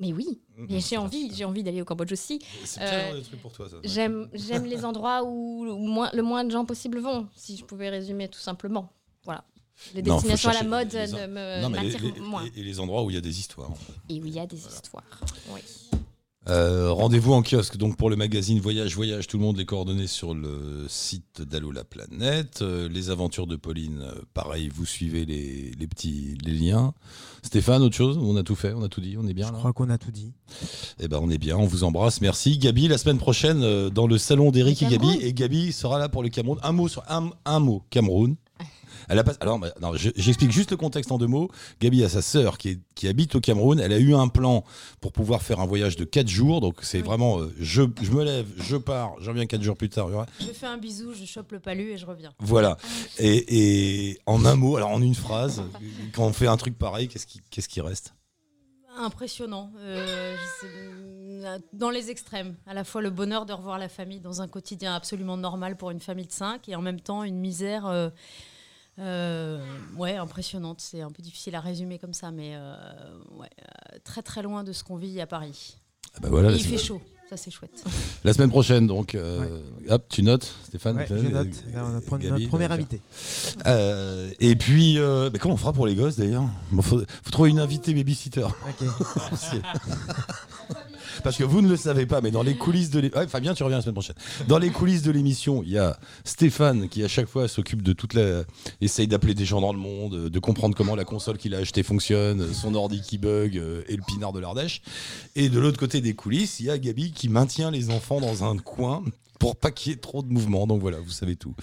Mais 0.00 0.12
oui. 0.12 0.40
Mhm. 0.56 0.66
Mais 0.70 0.80
j'ai 0.80 0.96
envie, 0.96 1.34
j'ai 1.34 1.44
envie 1.44 1.62
d'aller 1.62 1.82
au 1.82 1.84
Cambodge 1.84 2.12
aussi. 2.12 2.38
C'est 2.64 2.80
Euh, 2.82 3.14
des 3.18 3.22
trucs 3.22 3.42
pour 3.42 3.52
toi 3.52 3.68
ça. 3.68 3.76
J'aime, 3.82 4.28
j'aime 4.32 4.64
les 4.64 4.84
endroits 4.84 5.24
où 5.24 5.64
le 5.64 5.74
moins, 5.74 6.10
le 6.12 6.22
moins 6.22 6.44
de 6.44 6.50
gens 6.50 6.64
possible 6.64 6.98
vont, 7.00 7.26
si 7.34 7.56
je 7.56 7.64
pouvais 7.64 7.88
résumer 7.88 8.28
tout 8.28 8.38
simplement. 8.38 8.92
Voilà. 9.24 9.44
Les 9.94 10.02
Non, 10.02 10.14
destinations 10.14 10.50
à 10.50 10.54
la 10.54 10.62
mode 10.64 10.92
les- 10.92 11.06
ne 11.12 11.26
me 11.26 11.62
Non 11.62 11.68
mais 11.70 11.82
les, 11.84 12.20
moins. 12.20 12.44
et 12.56 12.62
les 12.62 12.80
endroits 12.80 13.02
où 13.04 13.10
il 13.10 13.14
y 13.14 13.18
a 13.18 13.20
des 13.20 13.38
histoires. 13.38 13.70
Et 14.08 14.20
où 14.20 14.26
il 14.26 14.34
y 14.34 14.40
a 14.40 14.46
des 14.46 14.56
histoires. 14.66 15.04
Oui. 15.52 15.60
Euh, 16.50 16.90
Rendez-vous 16.92 17.34
en 17.34 17.42
kiosque 17.42 17.76
donc 17.76 17.96
pour 17.98 18.08
le 18.08 18.16
magazine 18.16 18.58
Voyage 18.58 18.94
Voyage, 18.94 19.26
tout 19.26 19.36
le 19.36 19.42
monde 19.42 19.58
les 19.58 19.66
coordonnées 19.66 20.06
sur 20.06 20.34
le 20.34 20.86
site 20.88 21.42
d'Allo 21.42 21.70
la 21.72 21.84
planète. 21.84 22.60
Euh, 22.62 22.88
les 22.88 23.10
aventures 23.10 23.46
de 23.46 23.56
Pauline, 23.56 24.00
euh, 24.00 24.14
pareil, 24.32 24.70
vous 24.74 24.86
suivez 24.86 25.26
les, 25.26 25.72
les 25.78 25.86
petits 25.86 26.38
les 26.42 26.52
liens. 26.52 26.94
Stéphane, 27.42 27.82
autre 27.82 27.96
chose? 27.96 28.18
On 28.18 28.34
a 28.36 28.42
tout 28.42 28.54
fait, 28.56 28.72
on 28.72 28.82
a 28.82 28.88
tout 28.88 29.02
dit, 29.02 29.16
on 29.18 29.26
est 29.28 29.34
bien 29.34 29.48
Je 29.48 29.52
là 29.52 29.58
crois 29.58 29.74
qu'on 29.74 29.90
a 29.90 29.98
tout 29.98 30.10
dit. 30.10 30.32
Eh 31.00 31.08
ben 31.08 31.18
on 31.22 31.28
est 31.28 31.38
bien, 31.38 31.56
on 31.58 31.66
vous 31.66 31.84
embrasse, 31.84 32.22
merci. 32.22 32.56
Gabi, 32.56 32.88
la 32.88 32.96
semaine 32.96 33.18
prochaine 33.18 33.62
euh, 33.62 33.90
dans 33.90 34.06
le 34.06 34.16
salon 34.16 34.50
d'Eric 34.50 34.82
et 34.82 34.86
Gabi, 34.86 35.18
et 35.20 35.34
Gabi 35.34 35.70
sera 35.72 35.98
là 35.98 36.08
pour 36.08 36.22
le 36.22 36.30
Cameroun. 36.30 36.58
Un 36.62 36.72
mot 36.72 36.88
sur 36.88 37.02
un, 37.10 37.30
un 37.44 37.60
mot, 37.60 37.82
Cameroun. 37.90 38.36
Elle 39.08 39.18
a 39.18 39.24
pas, 39.24 39.32
alors, 39.40 39.58
bah, 39.58 39.68
j'explique 39.94 40.50
juste 40.52 40.70
le 40.70 40.76
contexte 40.76 41.10
en 41.12 41.18
deux 41.18 41.26
mots. 41.26 41.50
Gabi 41.80 42.04
a 42.04 42.08
sa 42.08 42.22
sœur 42.22 42.58
qui, 42.58 42.68
est- 42.70 42.80
qui 42.94 43.08
habite 43.08 43.34
au 43.34 43.40
Cameroun. 43.40 43.80
Elle 43.80 43.92
a 43.92 43.98
eu 43.98 44.14
un 44.14 44.28
plan 44.28 44.64
pour 45.00 45.12
pouvoir 45.12 45.42
faire 45.42 45.60
un 45.60 45.66
voyage 45.66 45.96
de 45.96 46.04
4 46.04 46.28
jours. 46.28 46.60
Donc 46.60 46.76
c'est 46.82 47.00
vraiment, 47.00 47.38
euh, 47.40 47.52
je, 47.58 47.82
je 48.02 48.10
me 48.10 48.24
lève, 48.24 48.46
je 48.58 48.76
pars, 48.76 49.14
je 49.20 49.28
reviens 49.30 49.46
4 49.46 49.62
jours 49.62 49.76
plus 49.76 49.88
tard. 49.88 50.08
Je 50.40 50.46
fais 50.46 50.66
un 50.66 50.78
bisou, 50.78 51.12
je 51.14 51.24
chope 51.24 51.52
le 51.52 51.60
palu 51.60 51.90
et 51.92 51.96
je 51.96 52.06
reviens. 52.06 52.32
Voilà. 52.40 52.76
Et, 53.18 54.10
et 54.12 54.18
en 54.26 54.44
un 54.44 54.56
mot, 54.56 54.76
alors 54.76 54.90
en 54.90 55.00
une 55.02 55.14
phrase, 55.14 55.62
quand 56.14 56.26
on 56.26 56.32
fait 56.32 56.46
un 56.46 56.56
truc 56.56 56.76
pareil, 56.78 57.08
qu'est-ce 57.08 57.26
qui, 57.26 57.40
qu'est-ce 57.50 57.68
qui 57.68 57.80
reste? 57.80 58.14
Impressionnant. 58.96 59.70
Euh, 59.78 60.34
sais- 60.60 60.66
dans 61.72 61.90
les 61.90 62.10
extrêmes. 62.10 62.56
À 62.66 62.74
la 62.74 62.82
fois 62.82 63.00
le 63.00 63.10
bonheur 63.10 63.46
de 63.46 63.52
revoir 63.52 63.78
la 63.78 63.88
famille 63.88 64.18
dans 64.18 64.42
un 64.42 64.48
quotidien 64.48 64.94
absolument 64.94 65.36
normal 65.36 65.76
pour 65.76 65.90
une 65.92 66.00
famille 66.00 66.26
de 66.26 66.32
cinq 66.32 66.68
et 66.68 66.74
en 66.74 66.82
même 66.82 67.00
temps 67.00 67.22
une 67.22 67.38
misère 67.38 67.86
euh, 67.86 68.10
euh, 68.98 69.60
ouais, 69.96 70.16
impressionnante. 70.16 70.80
C'est 70.80 71.00
un 71.00 71.10
peu 71.10 71.22
difficile 71.22 71.54
à 71.54 71.60
résumer 71.60 71.98
comme 71.98 72.14
ça, 72.14 72.30
mais 72.30 72.52
euh, 72.54 72.74
ouais, 73.36 73.48
euh, 73.60 73.98
très 74.04 74.22
très 74.22 74.42
loin 74.42 74.64
de 74.64 74.72
ce 74.72 74.84
qu'on 74.84 74.96
vit 74.96 75.20
à 75.20 75.26
Paris. 75.26 75.76
Ah 76.14 76.18
bah 76.22 76.28
voilà, 76.30 76.48
Et 76.48 76.52
la 76.52 76.58
il 76.58 76.64
fait 76.64 76.78
chaud, 76.78 77.00
ça 77.28 77.36
c'est 77.36 77.50
chouette. 77.50 77.84
La 78.24 78.32
semaine 78.32 78.50
prochaine, 78.50 78.86
donc, 78.86 79.14
euh, 79.14 79.60
hop, 79.88 80.06
tu 80.08 80.22
notes, 80.22 80.52
Stéphane 80.64 80.96
Ouais, 80.96 81.06
je 81.08 81.14
note. 81.14 81.48
Notre, 81.72 82.18
notre 82.28 82.48
premier 82.48 82.72
invité. 82.72 83.00
Euh, 83.66 84.30
et 84.40 84.56
puis, 84.56 84.98
euh, 84.98 85.30
bah, 85.30 85.38
comment 85.38 85.54
on 85.54 85.58
fera 85.58 85.72
pour 85.72 85.86
les 85.86 85.94
gosses 85.94 86.16
d'ailleurs? 86.16 86.44
Il 86.72 86.82
faut, 86.82 87.00
faut 87.00 87.30
trouver 87.30 87.50
une 87.50 87.60
invitée 87.60 87.94
babysitter. 87.94 88.42
Ok. 88.44 88.88
Parce 91.22 91.36
que- 91.36 91.44
vous 91.44 91.62
ne 91.62 91.68
le 91.68 91.76
savez 91.76 92.06
pas, 92.06 92.20
mais 92.20 92.30
dans 92.30 92.42
les 92.42 92.56
coulisses 92.56 92.90
de 92.90 93.00
l'émission. 93.00 93.28
Fabien, 93.28 93.54
tu 93.54 93.62
reviens 93.62 93.78
la 93.78 93.82
semaine 93.82 93.94
prochaine. 93.94 94.16
Dans 94.46 94.58
les 94.58 94.70
coulisses 94.70 95.02
de 95.02 95.10
l'émission, 95.10 95.62
il 95.62 95.70
y 95.70 95.78
a 95.78 95.98
Stéphane 96.24 96.88
qui, 96.88 97.02
à 97.04 97.08
chaque 97.08 97.28
fois, 97.28 97.48
s'occupe 97.48 97.82
de 97.82 97.92
toute 97.92 98.14
la. 98.14 98.44
essaye 98.80 99.06
d'appeler 99.08 99.34
des 99.34 99.44
gens 99.44 99.60
dans 99.60 99.72
le 99.72 99.78
monde, 99.78 100.28
de 100.28 100.38
comprendre 100.38 100.76
comment 100.76 100.94
la 100.94 101.04
console 101.04 101.38
qu'il 101.38 101.54
a 101.54 101.58
achetée 101.58 101.82
fonctionne, 101.82 102.52
son 102.52 102.74
ordi 102.74 103.00
qui 103.00 103.18
bug 103.18 103.56
euh, 103.56 103.82
et 103.88 103.96
le 103.96 104.02
pinard 104.02 104.32
de 104.32 104.40
l'Ardèche. 104.40 104.82
Et 105.36 105.48
de 105.48 105.58
l'autre 105.58 105.78
côté 105.78 106.00
des 106.00 106.14
coulisses, 106.14 106.60
il 106.60 106.66
y 106.66 106.70
a 106.70 106.78
Gabi 106.78 107.12
qui 107.12 107.28
maintient 107.28 107.70
les 107.70 107.90
enfants 107.90 108.20
dans 108.20 108.44
un 108.44 108.56
coin 108.58 109.02
pour 109.38 109.56
pas 109.56 109.70
qu'il 109.70 109.92
y 109.92 109.94
ait 109.94 109.98
trop 109.98 110.22
de 110.22 110.28
mouvement. 110.32 110.66
Donc 110.66 110.80
voilà, 110.80 110.98
vous 111.00 111.10
savez 111.10 111.36
tout. 111.36 111.54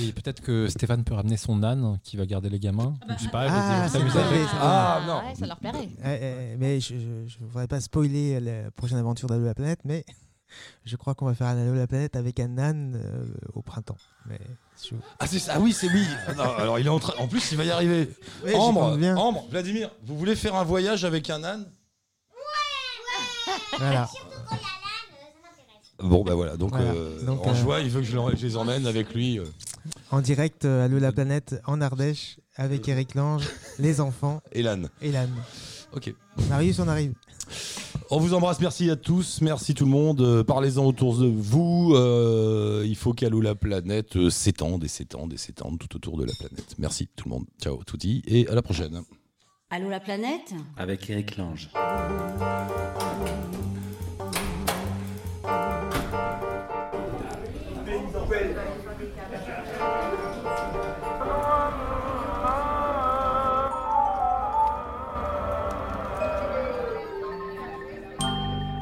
Et 0.00 0.12
peut-être 0.12 0.40
que 0.40 0.68
Stéphane 0.68 1.04
peut 1.04 1.14
ramener 1.14 1.36
son 1.36 1.62
âne 1.62 1.98
qui 2.02 2.16
va 2.16 2.26
garder 2.26 2.48
les 2.50 2.58
gamins. 2.60 2.94
bah, 3.08 3.14
Je 3.18 3.24
sais 3.24 3.30
pas, 3.30 3.46
Ah, 3.48 3.88
pas 3.92 3.96
avec. 3.98 4.12
ça. 4.12 4.56
Ah, 4.60 5.02
non. 5.06 5.16
ouais, 5.28 5.34
ça 5.34 5.46
leur 5.46 5.58
plairait. 5.58 5.88
Eh, 6.04 6.08
eh, 6.52 6.56
mais 6.58 6.80
je 6.80 6.94
ne 6.94 7.46
voudrais 7.48 7.66
pas 7.68 7.80
spoiler 7.80 8.40
la 8.40 8.70
prochaine 8.70 8.98
aventure 8.98 9.28
d'Allo 9.28 9.44
la 9.44 9.54
planète, 9.54 9.80
mais 9.84 10.04
Je 10.84 10.94
crois 10.94 11.16
qu'on 11.16 11.26
va 11.26 11.34
faire 11.34 11.48
un 11.48 11.58
Allo 11.60 11.74
la 11.74 11.88
planète 11.88 12.14
avec 12.14 12.38
un 12.38 12.58
âne 12.58 12.94
euh, 13.02 13.24
au 13.54 13.62
printemps. 13.62 13.96
Mais 14.26 14.38
Ah, 15.18 15.26
c'est 15.26 15.40
ça. 15.40 15.54
Ah 15.56 15.60
oui, 15.60 15.72
c'est 15.72 15.88
oui. 15.88 16.06
Ah 16.28 16.34
non, 16.34 16.44
alors 16.56 16.78
il 16.78 16.86
est 16.86 16.90
en 16.90 17.00
train. 17.00 17.14
En 17.18 17.26
plus, 17.26 17.50
il 17.50 17.58
va 17.58 17.64
y 17.64 17.70
arriver. 17.72 18.08
Ouais, 18.44 18.54
Ambre, 18.54 18.96
bien. 18.96 19.16
Ambre, 19.16 19.46
Vladimir, 19.50 19.90
vous 20.04 20.16
voulez 20.16 20.36
faire 20.36 20.54
un 20.54 20.62
voyage 20.62 21.04
avec 21.04 21.28
un 21.30 21.42
âne? 21.42 21.66
Voilà. 23.78 24.08
Bon, 26.02 26.24
bah 26.24 26.34
voilà. 26.34 26.56
Donc, 26.56 26.70
Voilà. 26.70 26.90
euh, 26.92 27.22
Donc, 27.24 27.46
en 27.46 27.50
euh, 27.52 27.54
joie, 27.54 27.80
il 27.80 27.88
veut 27.88 28.00
que 28.00 28.06
je, 28.06 28.16
le- 28.16 28.36
je 28.36 28.46
les 28.46 28.56
emmène 28.56 28.86
avec 28.86 29.14
lui. 29.14 29.38
euh, 29.38 29.44
En 30.10 30.20
direct, 30.20 30.64
euh, 30.64 30.84
Allo 30.84 30.98
la 30.98 31.12
planète 31.12 31.60
en 31.66 31.80
Ardèche 31.80 32.38
avec 32.56 32.88
Eric 32.88 33.14
Lange, 33.14 33.44
les 33.78 34.00
enfants 34.00 34.40
et 34.52 34.62
l'âne. 34.62 34.88
et 35.02 35.10
l'âne. 35.12 35.32
Ok. 35.92 36.12
Marius, 36.48 36.78
on 36.80 36.88
arrive. 36.88 37.12
On 38.10 38.18
vous 38.18 38.34
embrasse, 38.34 38.60
merci 38.60 38.90
à 38.90 38.96
tous, 38.96 39.40
merci 39.40 39.74
tout 39.74 39.84
le 39.84 39.90
monde. 39.90 40.42
Parlez-en 40.44 40.84
autour 40.84 41.16
de 41.18 41.26
vous. 41.26 41.92
Euh, 41.94 42.82
il 42.86 42.96
faut 42.96 43.12
qu'Allo 43.12 43.40
la 43.40 43.54
planète 43.54 44.28
s'étende 44.30 44.82
et 44.84 44.88
s'étende 44.88 45.32
et 45.32 45.36
s'étende 45.36 45.78
tout 45.78 45.94
autour 45.96 46.16
de 46.18 46.24
la 46.24 46.32
planète. 46.38 46.74
Merci 46.78 47.08
tout 47.14 47.28
le 47.28 47.34
monde. 47.34 47.44
Ciao, 47.62 47.82
touti 47.84 48.22
et 48.26 48.48
à 48.48 48.54
la 48.54 48.62
prochaine. 48.62 49.02
Allô 49.70 49.88
la 49.88 50.00
planète? 50.00 50.52
Avec 50.76 51.08
Eric 51.10 51.36
Lange. 51.36 51.70